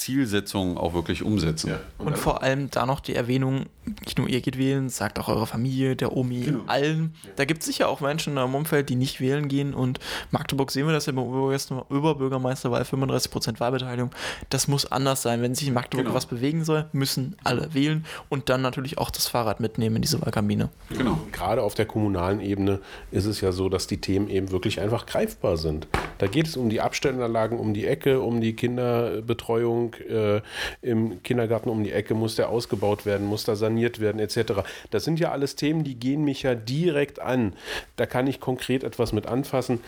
Zielsetzungen 0.00 0.78
auch 0.78 0.94
wirklich 0.94 1.22
umsetzen. 1.22 1.74
Und 1.98 2.16
vor 2.16 2.42
allem 2.42 2.70
da 2.70 2.86
noch 2.86 3.00
die 3.00 3.14
Erwähnung, 3.14 3.66
nicht 4.04 4.18
nur 4.18 4.28
ihr 4.28 4.40
geht 4.40 4.56
wählen, 4.56 4.88
sagt 4.88 5.18
auch 5.18 5.28
eure 5.28 5.46
Familie, 5.46 5.94
der 5.94 6.16
Omi, 6.16 6.54
allen. 6.66 7.14
Da 7.36 7.44
gibt 7.44 7.60
es 7.60 7.66
sicher 7.66 7.88
auch 7.88 8.00
Menschen 8.00 8.36
im 8.38 8.54
Umfeld, 8.54 8.88
die 8.88 8.96
nicht 8.96 9.20
wählen 9.20 9.48
gehen. 9.48 9.74
Und 9.74 10.00
Magdeburg 10.30 10.70
sehen 10.70 10.86
wir 10.86 10.92
das 10.92 11.04
ja 11.06 11.12
beim 11.12 11.24
Oberbürgermeisterwahl, 11.24 12.82
35% 12.82 13.60
Wahlbeteiligung. 13.60 14.10
Das 14.48 14.68
muss 14.68 14.90
anders 14.90 15.22
sein. 15.22 15.42
Wenn 15.42 15.54
sich 15.54 15.68
in 15.68 15.74
Magdeburg 15.74 16.06
Genau. 16.06 16.14
was 16.16 16.26
bewegen 16.26 16.64
soll, 16.64 16.86
müssen 16.92 17.36
alle 17.44 17.74
wählen 17.74 18.06
und 18.30 18.48
dann 18.48 18.62
natürlich 18.62 18.96
auch 18.96 19.10
das 19.10 19.28
Fahrrad 19.28 19.60
mitnehmen 19.60 19.96
in 19.96 20.02
diese 20.02 20.20
Wahlkabine. 20.22 20.70
Genau. 20.96 21.18
Gerade 21.32 21.62
auf 21.62 21.74
der 21.74 21.84
kommunalen 21.84 22.40
Ebene 22.40 22.80
ist 23.10 23.26
es 23.26 23.40
ja 23.42 23.52
so, 23.52 23.68
dass 23.68 23.86
die 23.86 24.00
Themen 24.00 24.28
eben 24.30 24.50
wirklich 24.50 24.80
einfach 24.80 25.04
greifbar 25.04 25.58
sind. 25.58 25.88
Da 26.18 26.26
geht 26.26 26.46
es 26.46 26.56
um 26.56 26.70
die 26.70 26.80
Abstellanlagen 26.80 27.58
um 27.58 27.74
die 27.74 27.86
Ecke, 27.86 28.20
um 28.20 28.40
die 28.40 28.54
Kinderbetreuung 28.54 29.89
äh, 29.98 30.40
im 30.82 31.22
Kindergarten 31.22 31.68
um 31.68 31.82
die 31.82 31.92
Ecke, 31.92 32.14
muss 32.14 32.36
der 32.36 32.48
ausgebaut 32.48 33.06
werden, 33.06 33.26
muss 33.26 33.44
da 33.44 33.56
saniert 33.56 34.00
werden 34.00 34.18
etc. 34.20 34.62
Das 34.90 35.04
sind 35.04 35.20
ja 35.20 35.30
alles 35.30 35.56
Themen, 35.56 35.84
die 35.84 35.94
gehen 35.94 36.24
mich 36.24 36.42
ja 36.42 36.54
direkt 36.54 37.20
an. 37.20 37.54
Da 37.96 38.06
kann 38.06 38.26
ich 38.26 38.40
konkret 38.40 38.84
etwas 38.84 39.12
mit 39.12 39.26
anfassen 39.26 39.80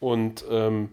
und 0.00 0.44
ähm, 0.50 0.90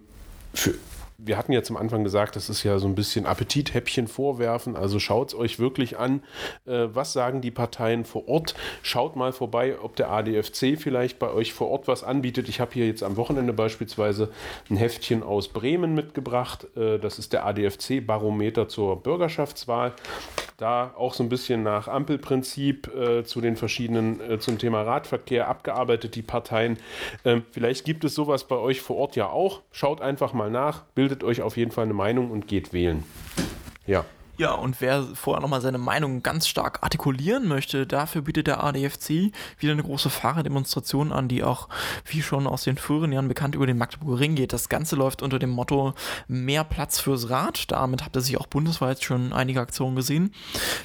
für, 0.54 0.76
wir 1.18 1.38
hatten 1.38 1.52
ja 1.54 1.64
zum 1.64 1.78
Anfang 1.78 2.04
gesagt, 2.04 2.36
das 2.36 2.50
ist 2.50 2.64
ja 2.64 2.78
so 2.80 2.88
ein 2.88 2.96
bisschen 2.96 3.26
Appetithäppchen 3.26 4.08
vorwerfen. 4.08 4.76
Also 4.76 5.00
schaut 5.00 5.30
es 5.30 5.36
euch 5.36 5.60
wirklich 5.60 5.98
an, 5.98 6.22
äh, 6.66 6.88
was 6.92 7.14
sagen 7.14 7.42
die 7.42 7.52
Parteien 7.52 8.06
vor 8.06 8.28
Ort. 8.28 8.56
Schaut 8.82 9.16
mal 9.16 9.32
vorbei, 9.32 9.76
ob 9.82 9.96
der 9.96 10.12
ADFC 10.12 10.78
vielleicht 10.78 11.20
bei 11.20 11.32
euch 11.32 11.54
vor 11.54 11.70
Ort 11.70 11.88
was 11.88 12.04
anbietet. 12.04 12.50
Ich 12.50 12.60
habe 12.60 12.72
hier 12.74 12.88
jetzt 12.88 13.04
am 13.04 13.18
Wochenende 13.18 13.54
beispielsweise 13.54 14.30
ein 14.70 14.78
Heftchen 14.78 15.24
aus 15.24 15.48
Bremen 15.48 15.96
mitgebracht. 15.96 16.68
Äh, 16.76 17.00
das 17.00 17.20
ist 17.20 17.34
der 17.34 17.46
ADFC-Barometer 17.46 18.68
zur 18.68 19.02
Bürgerschaftswahl. 19.02 19.94
Da 20.58 20.94
auch 20.96 21.14
so 21.14 21.22
ein 21.22 21.28
bisschen 21.28 21.64
nach 21.64 21.90
Ampelprinzip 21.90 22.88
äh, 22.96 23.24
zu 23.26 23.42
den 23.42 23.58
verschiedenen, 23.58 24.22
äh, 24.22 24.40
zum 24.40 24.58
Thema 24.58 24.84
Radverkehr 24.84 25.50
abgearbeitet, 25.50 26.16
die 26.16 26.22
Parteien. 26.22 26.78
Ähm, 27.26 27.44
vielleicht 27.52 27.84
gibt 27.84 28.06
es 28.06 28.16
sowas 28.16 28.46
bei 28.46 28.56
euch 28.56 28.82
vor 28.82 28.96
Ort 28.96 29.18
ja 29.18 29.28
auch. 29.28 29.62
Schaut 29.72 30.00
einfach 30.00 30.32
mal 30.32 30.50
nach, 30.50 30.84
bildet 31.06 31.24
euch 31.24 31.44
auf 31.44 31.56
jeden 31.56 31.70
Fall 31.70 31.84
eine 31.84 31.94
Meinung 31.94 32.32
und 32.32 32.48
geht 32.48 32.74
wählen. 32.74 33.04
Ja. 33.86 34.06
Ja, 34.38 34.52
und 34.52 34.82
wer 34.82 35.04
vorher 35.14 35.42
nochmal 35.42 35.62
seine 35.62 35.78
Meinung 35.78 36.22
ganz 36.22 36.48
stark 36.48 36.80
artikulieren 36.82 37.48
möchte, 37.48 37.88
dafür 37.88 38.22
bietet 38.24 38.48
der 38.48 38.62
ADFC 38.64 39.32
wieder 39.60 39.72
eine 39.72 39.84
große 39.84 40.10
Fahrerdemonstration 40.10 41.14
an, 41.14 41.30
die 41.30 41.42
auch, 41.42 41.70
wie 42.06 42.22
schon 42.22 42.46
aus 42.46 42.64
den 42.64 42.78
früheren 42.78 43.14
Jahren 43.14 43.30
bekannt, 43.30 43.56
über 43.56 43.66
den 43.66 43.78
Magdeburger 43.78 44.20
Ring 44.20 44.36
geht. 44.36 44.52
Das 44.52 44.68
Ganze 44.68 44.98
läuft 44.98 45.22
unter 45.22 45.40
dem 45.40 45.52
Motto 45.52 45.94
Mehr 46.28 46.66
Platz 46.66 47.00
fürs 47.00 47.30
Rad. 47.30 47.72
Damit 47.72 48.04
habt 48.04 48.18
ihr 48.18 48.22
sich 48.22 48.38
auch 48.38 48.48
bundesweit 48.48 49.02
schon 49.02 49.32
einige 49.32 49.62
Aktionen 49.62 49.96
gesehen. 49.96 50.34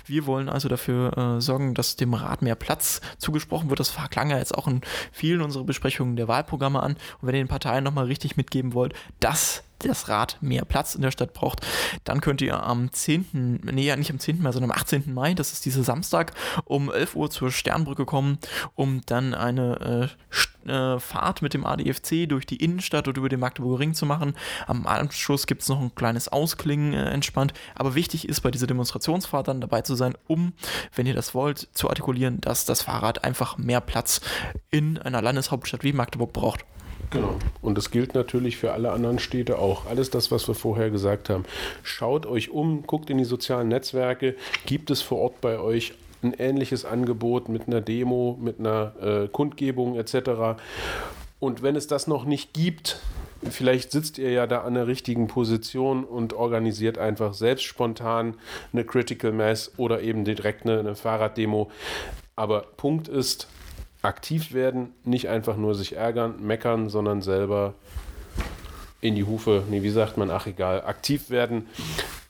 Wir 0.07 0.27
wollen 0.27 0.49
also 0.49 0.69
dafür 0.69 1.17
äh, 1.19 1.41
sorgen, 1.41 1.75
dass 1.75 1.97
dem 1.97 2.15
Rad 2.15 2.43
mehr 2.43 2.55
Platz 2.55 3.01
zugesprochen 3.19 3.69
wird. 3.69 3.81
Das 3.81 3.97
klang 4.11 4.31
ja 4.31 4.39
jetzt 4.39 4.57
auch 4.57 4.69
in 4.69 4.83
vielen 5.11 5.41
unserer 5.41 5.65
Besprechungen 5.65 6.15
der 6.15 6.29
Wahlprogramme 6.29 6.81
an. 6.81 6.93
Und 6.93 7.27
wenn 7.27 7.35
ihr 7.35 7.43
den 7.43 7.49
Parteien 7.49 7.83
nochmal 7.83 8.05
richtig 8.05 8.37
mitgeben 8.37 8.75
wollt, 8.75 8.95
dass 9.19 9.65
das 9.89 10.09
Rad 10.09 10.39
mehr 10.41 10.65
Platz 10.65 10.95
in 10.95 11.03
der 11.03 11.11
Stadt 11.11 11.33
braucht, 11.33 11.67
dann 12.05 12.21
könnt 12.21 12.43
ihr 12.43 12.63
am 12.63 12.93
10., 12.93 13.61
nee, 13.65 13.95
nicht 13.97 14.11
am 14.11 14.19
10. 14.19 14.43
Mai, 14.43 14.53
sondern 14.53 14.71
am 14.71 14.77
18. 14.77 15.13
Mai, 15.13 15.35
das 15.35 15.53
ist 15.53 15.65
dieser 15.65 15.83
Samstag, 15.83 16.33
um 16.65 16.91
11 16.91 17.17
Uhr 17.17 17.31
zur 17.31 17.51
Sternbrücke 17.51 18.05
kommen, 18.05 18.39
um 18.75 19.01
dann 19.07 19.35
eine 19.35 20.11
äh, 20.67 20.71
äh, 20.71 20.99
Fahrt 20.99 21.43
mit 21.43 21.55
dem 21.55 21.65
ADFC 21.65 22.29
durch 22.29 22.47
die 22.47 22.57
Innenstadt 22.57 23.09
und 23.09 23.17
über 23.17 23.29
den 23.29 23.41
Magdeburger 23.41 23.81
Ring 23.81 23.95
zu 23.95 24.07
machen. 24.07 24.35
Am 24.67 24.87
Anschluss 24.87 25.47
gibt 25.47 25.63
es 25.63 25.69
noch 25.69 25.81
ein 25.81 25.95
kleines 25.95 26.29
Ausklingen 26.29 26.93
äh, 26.93 27.11
entspannt, 27.11 27.55
aber 27.75 27.95
wichtig 27.95 28.29
ist 28.29 28.41
bei 28.41 28.51
dieser 28.51 28.67
Demonstrationsfahrt 28.67 29.49
dann 29.49 29.61
dabei 29.61 29.83
zu 29.83 29.95
sein, 29.95 30.15
um, 30.27 30.53
wenn 30.95 31.07
ihr 31.07 31.15
das 31.15 31.35
wollt, 31.35 31.69
zu 31.73 31.89
artikulieren, 31.89 32.41
dass 32.41 32.65
das 32.65 32.83
Fahrrad 32.83 33.25
einfach 33.25 33.59
mehr 33.59 33.81
Platz 33.81 34.21
in 34.71 34.99
einer 34.99 35.23
Landeshauptstadt 35.23 35.83
wie 35.83 35.93
Magdeburg 35.93 36.33
braucht. 36.33 36.65
Genau. 37.11 37.39
Und 37.63 37.77
das 37.77 37.91
gilt 37.91 38.15
natürlich 38.15 38.57
für 38.57 38.73
alle 38.73 38.93
anderen 38.93 39.19
Städte 39.19 39.59
auch. 39.59 39.87
Alles 39.87 40.11
das, 40.11 40.31
was 40.31 40.47
wir 40.47 40.55
vorher 40.55 40.91
gesagt 40.91 41.29
haben. 41.29 41.45
Schaut 41.83 42.27
euch 42.27 42.51
um, 42.51 42.87
guckt 42.87 43.11
in 43.11 43.19
die 43.19 43.25
sozialen 43.25 43.69
Netzwerke. 43.69 44.37
Gibt 44.67 44.91
es 44.91 45.03
vor 45.03 45.19
Ort 45.19 45.41
bei 45.41 45.59
euch 45.59 45.95
ein 46.23 46.35
ähnliches 46.35 46.85
Angebot 46.85 47.49
mit 47.49 47.67
einer 47.67 47.81
Demo, 47.81 48.39
mit 48.41 48.61
einer 48.61 48.93
äh, 49.01 49.29
Kundgebung 49.29 49.97
etc.? 49.97 50.61
Und 51.41 51.63
wenn 51.63 51.75
es 51.75 51.87
das 51.87 52.07
noch 52.07 52.27
nicht 52.27 52.53
gibt, 52.53 53.01
vielleicht 53.49 53.93
sitzt 53.93 54.19
ihr 54.19 54.31
ja 54.31 54.47
da 54.47 54.61
an 54.61 54.75
der 54.75 54.87
richtigen 54.87 55.27
Position 55.27 56.05
und 56.05 56.35
organisiert 56.35 56.99
einfach 56.99 57.33
selbst 57.33 57.65
spontan 57.65 58.35
eine 58.73 58.85
Critical 58.85 59.33
Mass 59.33 59.73
oder 59.79 60.03
eben 60.03 60.25
direkt 60.25 60.67
eine, 60.67 60.81
eine 60.81 60.95
Fahrraddemo. 60.95 61.71
Aber 62.37 62.67
Punkt 62.77 63.09
ist, 63.09 63.49
aktiv 64.03 64.53
werden, 64.53 64.93
nicht 65.05 65.29
einfach 65.29 65.57
nur 65.57 65.75
sich 65.75 65.97
ärgern, 65.97 66.35
meckern, 66.41 66.89
sondern 66.89 67.23
selber 67.23 67.75
in 69.01 69.15
die 69.15 69.25
Hufe, 69.25 69.65
nee, 69.71 69.83
wie 69.83 69.91
sagt 69.91 70.17
man, 70.17 70.31
ach 70.31 70.47
egal, 70.47 70.83
aktiv 70.83 71.31
werden, 71.31 71.67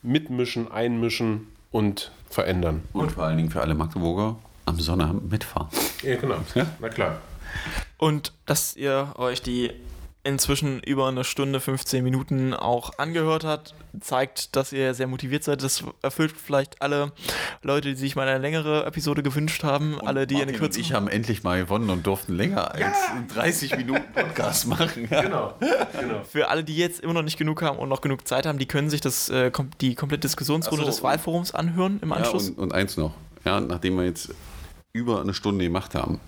mitmischen, 0.03 0.71
einmischen 0.71 1.49
und 1.71 2.13
verändern. 2.29 2.83
Und 2.93 3.13
vor 3.13 3.25
allen 3.25 3.37
Dingen 3.37 3.51
für 3.51 3.61
alle 3.61 3.75
Magdeburger 3.75 4.37
am 4.67 4.79
Sonnabend 4.79 5.31
mitfahren. 5.31 5.69
Ja, 6.03 6.17
genau. 6.17 6.37
Na 6.81 6.89
klar. 6.89 7.19
Und 7.99 8.33
dass 8.47 8.77
ihr 8.77 9.15
euch 9.17 9.43
die 9.43 9.73
inzwischen 10.23 10.81
über 10.81 11.09
eine 11.09 11.25
Stunde, 11.25 11.61
15 11.61 12.05
Minuten 12.05 12.53
auch 12.55 12.93
angehört 12.99 13.45
hat, 13.45 13.75
zeigt, 14.01 14.55
dass 14.55 14.73
ihr 14.73 14.93
sehr 14.95 15.07
motiviert 15.07 15.45
seid. 15.45 15.63
Das 15.63 15.83
erfüllt 16.03 16.33
vielleicht 16.33 16.83
alle 16.83 17.13
Leute, 17.63 17.89
die 17.89 17.97
sich 17.97 18.17
mal 18.17 18.29
eine 18.29 18.39
längere 18.39 18.85
Episode 18.85 19.23
gewünscht 19.23 19.65
haben, 19.65 19.99
alle, 20.01 20.27
die 20.27 20.37
eine 20.37 20.45
Martin 20.47 20.55
und 20.57 20.61
kürzere. 20.61 20.81
ich 20.83 20.93
haben 20.93 21.09
endlich 21.09 21.43
mal 21.43 21.61
gewonnen 21.61 21.91
und 21.91 22.07
durften 22.07 22.35
länger 22.35 22.73
als 22.75 22.97
30 23.35 23.77
Minuten 23.79 24.13
Podcast 24.13 24.67
machen. 24.67 25.09
Ja. 25.11 25.23
Genau. 25.23 25.55
genau. 25.99 26.23
Für 26.25 26.49
alle, 26.49 26.65
die 26.65 26.77
jetzt 26.77 27.01
immer 27.01 27.15
noch 27.15 27.23
nicht 27.23 27.39
genug 27.39 27.63
haben 27.63 27.79
und 27.79 27.89
noch 27.89 28.01
genug 28.01 28.29
Zeit 28.29 28.47
haben, 28.47 28.59
die 28.59 28.67
können 28.67 28.91
sich 28.91 29.01
das, 29.01 29.29
äh, 29.31 29.51
kom 29.51 29.71
die 29.81 29.95
komplette 29.95 30.23
Diskussionsrunde 30.23 30.85
so, 30.85 30.91
des 30.91 31.03
Wahlforums 31.03 31.55
anhören 31.55 31.99
im 32.03 32.11
Ja, 32.11 32.17
Anschluss. 32.17 32.51
und, 32.51 32.59
und 32.59 32.75
eins 32.75 32.97
noch. 32.97 33.13
Ja, 33.45 33.61
nachdem 33.61 33.97
wir 33.97 34.05
jetzt 34.05 34.35
über 34.93 35.21
eine 35.21 35.33
Stunde 35.35 35.65
gemacht 35.65 35.95
haben, 35.95 36.21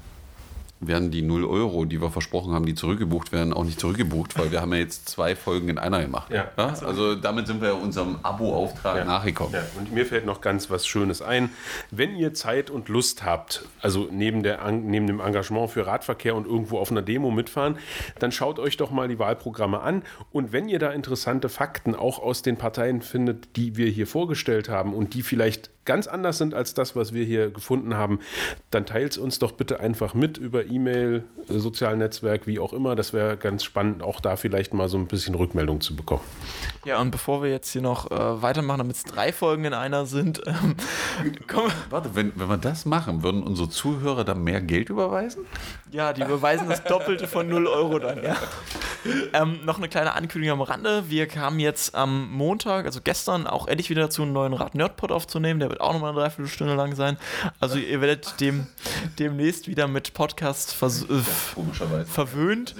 werden 0.86 1.10
die 1.10 1.22
0 1.22 1.44
Euro, 1.44 1.84
die 1.84 2.00
wir 2.00 2.10
versprochen 2.10 2.52
haben, 2.52 2.66
die 2.66 2.74
zurückgebucht 2.74 3.32
werden, 3.32 3.52
auch 3.52 3.64
nicht 3.64 3.80
zurückgebucht, 3.80 4.38
weil 4.38 4.50
wir 4.50 4.60
haben 4.60 4.72
ja 4.72 4.80
jetzt 4.80 5.08
zwei 5.08 5.36
Folgen 5.36 5.68
in 5.68 5.78
einer 5.78 6.00
gemacht. 6.02 6.32
Ja. 6.32 6.50
Also 6.56 7.14
damit 7.14 7.46
sind 7.46 7.62
wir 7.62 7.76
unserem 7.76 8.18
Abo-Auftrag 8.22 8.96
Ja. 8.96 9.04
nachgekommen. 9.04 9.54
Ja, 9.54 9.62
und 9.78 9.92
mir 9.92 10.04
fällt 10.06 10.26
noch 10.26 10.40
ganz 10.40 10.70
was 10.70 10.86
Schönes 10.86 11.22
ein. 11.22 11.50
Wenn 11.90 12.16
ihr 12.16 12.34
Zeit 12.34 12.70
und 12.70 12.88
Lust 12.88 13.24
habt, 13.24 13.64
also 13.80 14.08
neben, 14.10 14.42
der, 14.42 14.70
neben 14.70 15.06
dem 15.06 15.20
Engagement 15.20 15.70
für 15.70 15.86
Radverkehr 15.86 16.34
und 16.34 16.46
irgendwo 16.46 16.78
auf 16.78 16.90
einer 16.90 17.02
Demo 17.02 17.30
mitfahren, 17.30 17.78
dann 18.18 18.32
schaut 18.32 18.58
euch 18.58 18.76
doch 18.76 18.90
mal 18.90 19.08
die 19.08 19.18
Wahlprogramme 19.18 19.80
an. 19.80 20.02
Und 20.32 20.52
wenn 20.52 20.68
ihr 20.68 20.78
da 20.78 20.90
interessante 20.90 21.48
Fakten 21.48 21.94
auch 21.94 22.18
aus 22.18 22.42
den 22.42 22.56
Parteien 22.56 23.02
findet, 23.02 23.56
die 23.56 23.76
wir 23.76 23.86
hier 23.88 24.06
vorgestellt 24.06 24.68
haben 24.68 24.94
und 24.94 25.14
die 25.14 25.22
vielleicht 25.22 25.70
ganz 25.84 26.06
anders 26.06 26.38
sind 26.38 26.54
als 26.54 26.74
das, 26.74 26.94
was 26.94 27.12
wir 27.12 27.24
hier 27.24 27.50
gefunden 27.50 27.94
haben, 27.94 28.20
dann 28.70 28.86
teilt 28.86 29.12
es 29.12 29.18
uns 29.18 29.38
doch 29.38 29.52
bitte 29.52 29.80
einfach 29.80 30.14
mit 30.14 30.38
über 30.38 30.66
E-Mail, 30.66 31.24
sozialen 31.48 31.98
Netzwerk, 31.98 32.46
wie 32.46 32.58
auch 32.58 32.72
immer. 32.72 32.94
Das 32.94 33.12
wäre 33.12 33.36
ganz 33.36 33.64
spannend, 33.64 34.02
auch 34.02 34.20
da 34.20 34.36
vielleicht 34.36 34.74
mal 34.74 34.88
so 34.88 34.96
ein 34.96 35.06
bisschen 35.06 35.34
Rückmeldung 35.34 35.80
zu 35.80 35.96
bekommen. 35.96 36.22
Ja, 36.84 37.00
und 37.00 37.10
bevor 37.10 37.42
wir 37.42 37.50
jetzt 37.50 37.70
hier 37.72 37.82
noch 37.82 38.10
äh, 38.10 38.42
weitermachen, 38.42 38.78
damit 38.78 38.96
es 38.96 39.04
drei 39.04 39.32
Folgen 39.32 39.64
in 39.64 39.74
einer 39.74 40.06
sind, 40.06 40.42
ähm, 40.46 40.76
komm, 41.46 41.70
Warte, 41.90 42.14
wenn, 42.14 42.32
wenn 42.36 42.48
wir 42.48 42.58
das 42.58 42.84
machen, 42.84 43.22
würden 43.22 43.42
unsere 43.42 43.68
Zuhörer 43.68 44.24
dann 44.24 44.42
mehr 44.42 44.60
Geld 44.60 44.88
überweisen? 44.88 45.44
Ja, 45.90 46.12
die 46.12 46.24
beweisen 46.24 46.68
das 46.68 46.84
Doppelte 46.84 47.26
von 47.26 47.48
0 47.48 47.66
Euro 47.66 47.98
dann, 47.98 48.22
ja. 48.22 48.36
Ähm, 49.32 49.60
noch 49.64 49.78
eine 49.78 49.88
kleine 49.88 50.14
Ankündigung 50.14 50.60
am 50.60 50.62
Rande. 50.62 51.04
Wir 51.08 51.26
kamen 51.26 51.58
jetzt 51.58 51.94
am 51.94 52.30
Montag, 52.30 52.86
also 52.86 53.00
gestern, 53.02 53.46
auch 53.46 53.66
endlich 53.66 53.90
wieder 53.90 54.02
dazu, 54.02 54.22
einen 54.22 54.32
neuen 54.32 54.52
Rad 54.52 54.74
Nerdpod 54.74 55.10
aufzunehmen. 55.10 55.60
Der 55.60 55.71
wird 55.72 55.80
auch 55.80 55.92
nochmal 55.92 56.10
eine 56.12 56.20
Dreiviertelstunde 56.20 56.74
lang 56.74 56.94
sein. 56.94 57.16
Also 57.58 57.78
ihr 57.78 58.00
werdet 58.00 58.40
dem, 58.40 58.68
demnächst 59.18 59.66
wieder 59.66 59.88
mit 59.88 60.14
Podcast 60.14 60.76
äh, 60.80 62.04
verwöhnt. 62.04 62.76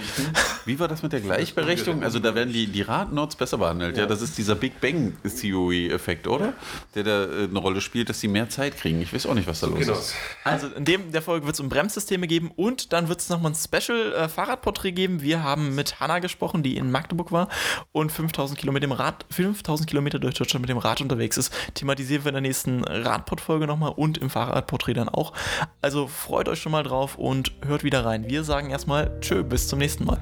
Wie 0.64 0.78
war 0.78 0.86
das 0.86 1.02
mit 1.02 1.12
der 1.12 1.20
Gleichberechtigung? 1.20 2.05
Also 2.05 2.20
da 2.20 2.35
werden 2.36 2.52
die, 2.52 2.69
die 2.69 2.82
Radnerds 2.82 3.35
besser 3.35 3.59
behandelt. 3.59 3.97
Ja. 3.97 4.06
das 4.06 4.23
ist 4.23 4.39
dieser 4.39 4.55
Big 4.55 4.81
Bang 4.81 5.14
Theory-Effekt, 5.24 6.28
oder? 6.28 6.52
Der 6.94 7.02
da 7.02 7.24
äh, 7.24 7.44
eine 7.44 7.59
Rolle 7.59 7.81
spielt, 7.81 8.09
dass 8.09 8.20
sie 8.20 8.28
mehr 8.28 8.48
Zeit 8.48 8.77
kriegen. 8.77 9.02
Ich 9.02 9.12
weiß 9.12 9.27
auch 9.27 9.35
nicht, 9.35 9.48
was 9.48 9.59
da 9.60 9.66
los 9.66 9.81
Genau. 9.81 9.94
ist. 9.94 10.14
Also 10.44 10.69
in 10.69 10.85
dem 10.85 11.10
der 11.10 11.23
Folge 11.23 11.47
wird 11.47 11.55
es 11.55 11.60
um 11.60 11.69
Bremssysteme 11.69 12.28
geben 12.28 12.52
und 12.55 12.93
dann 12.93 13.09
wird 13.09 13.19
es 13.20 13.28
nochmal 13.28 13.52
ein 13.52 13.56
Special 13.56 14.12
äh, 14.12 14.28
Fahrradporträt 14.28 14.93
geben. 14.93 15.20
Wir 15.23 15.43
haben 15.43 15.74
mit 15.74 15.98
Hanna 15.98 16.12
Anna 16.12 16.19
gesprochen, 16.19 16.62
die 16.62 16.77
in 16.77 16.90
Magdeburg 16.90 17.32
war 17.32 17.48
und 17.93 18.12
5000 18.12 18.59
Kilometer, 18.59 18.90
Rad, 18.90 19.24
5000 19.31 19.89
Kilometer 19.89 20.19
durch 20.19 20.35
Deutschland 20.35 20.60
mit 20.60 20.69
dem 20.69 20.77
Rad 20.77 21.01
unterwegs 21.01 21.39
ist. 21.39 21.55
Thematisieren 21.73 22.24
wir 22.24 22.28
in 22.28 22.35
der 22.35 22.43
nächsten 22.43 22.82
Radport-Folge 22.85 23.67
nochmal 23.67 23.93
und 23.97 24.19
im 24.19 24.31
Fahrradporträt 24.31 24.95
dann 24.95 25.09
auch. 25.09 25.33
Also 25.81 26.07
freut 26.07 26.49
euch 26.49 26.61
schon 26.61 26.73
mal 26.73 26.83
drauf 26.83 27.17
und 27.17 27.53
hört 27.67 27.85
wieder 27.85 28.05
rein. 28.05 28.29
Wir 28.29 28.45
sagen 28.45 28.71
erstmal 28.71 29.19
Tschö, 29.21 29.43
bis 29.43 29.69
zum 29.69 29.79
nächsten 29.79 30.05
Mal. 30.05 30.21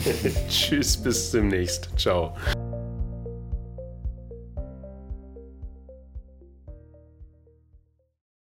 Tschüss, 0.48 0.96
bis 0.96 1.30
demnächst. 1.30 1.90
Ciao. 1.96 2.36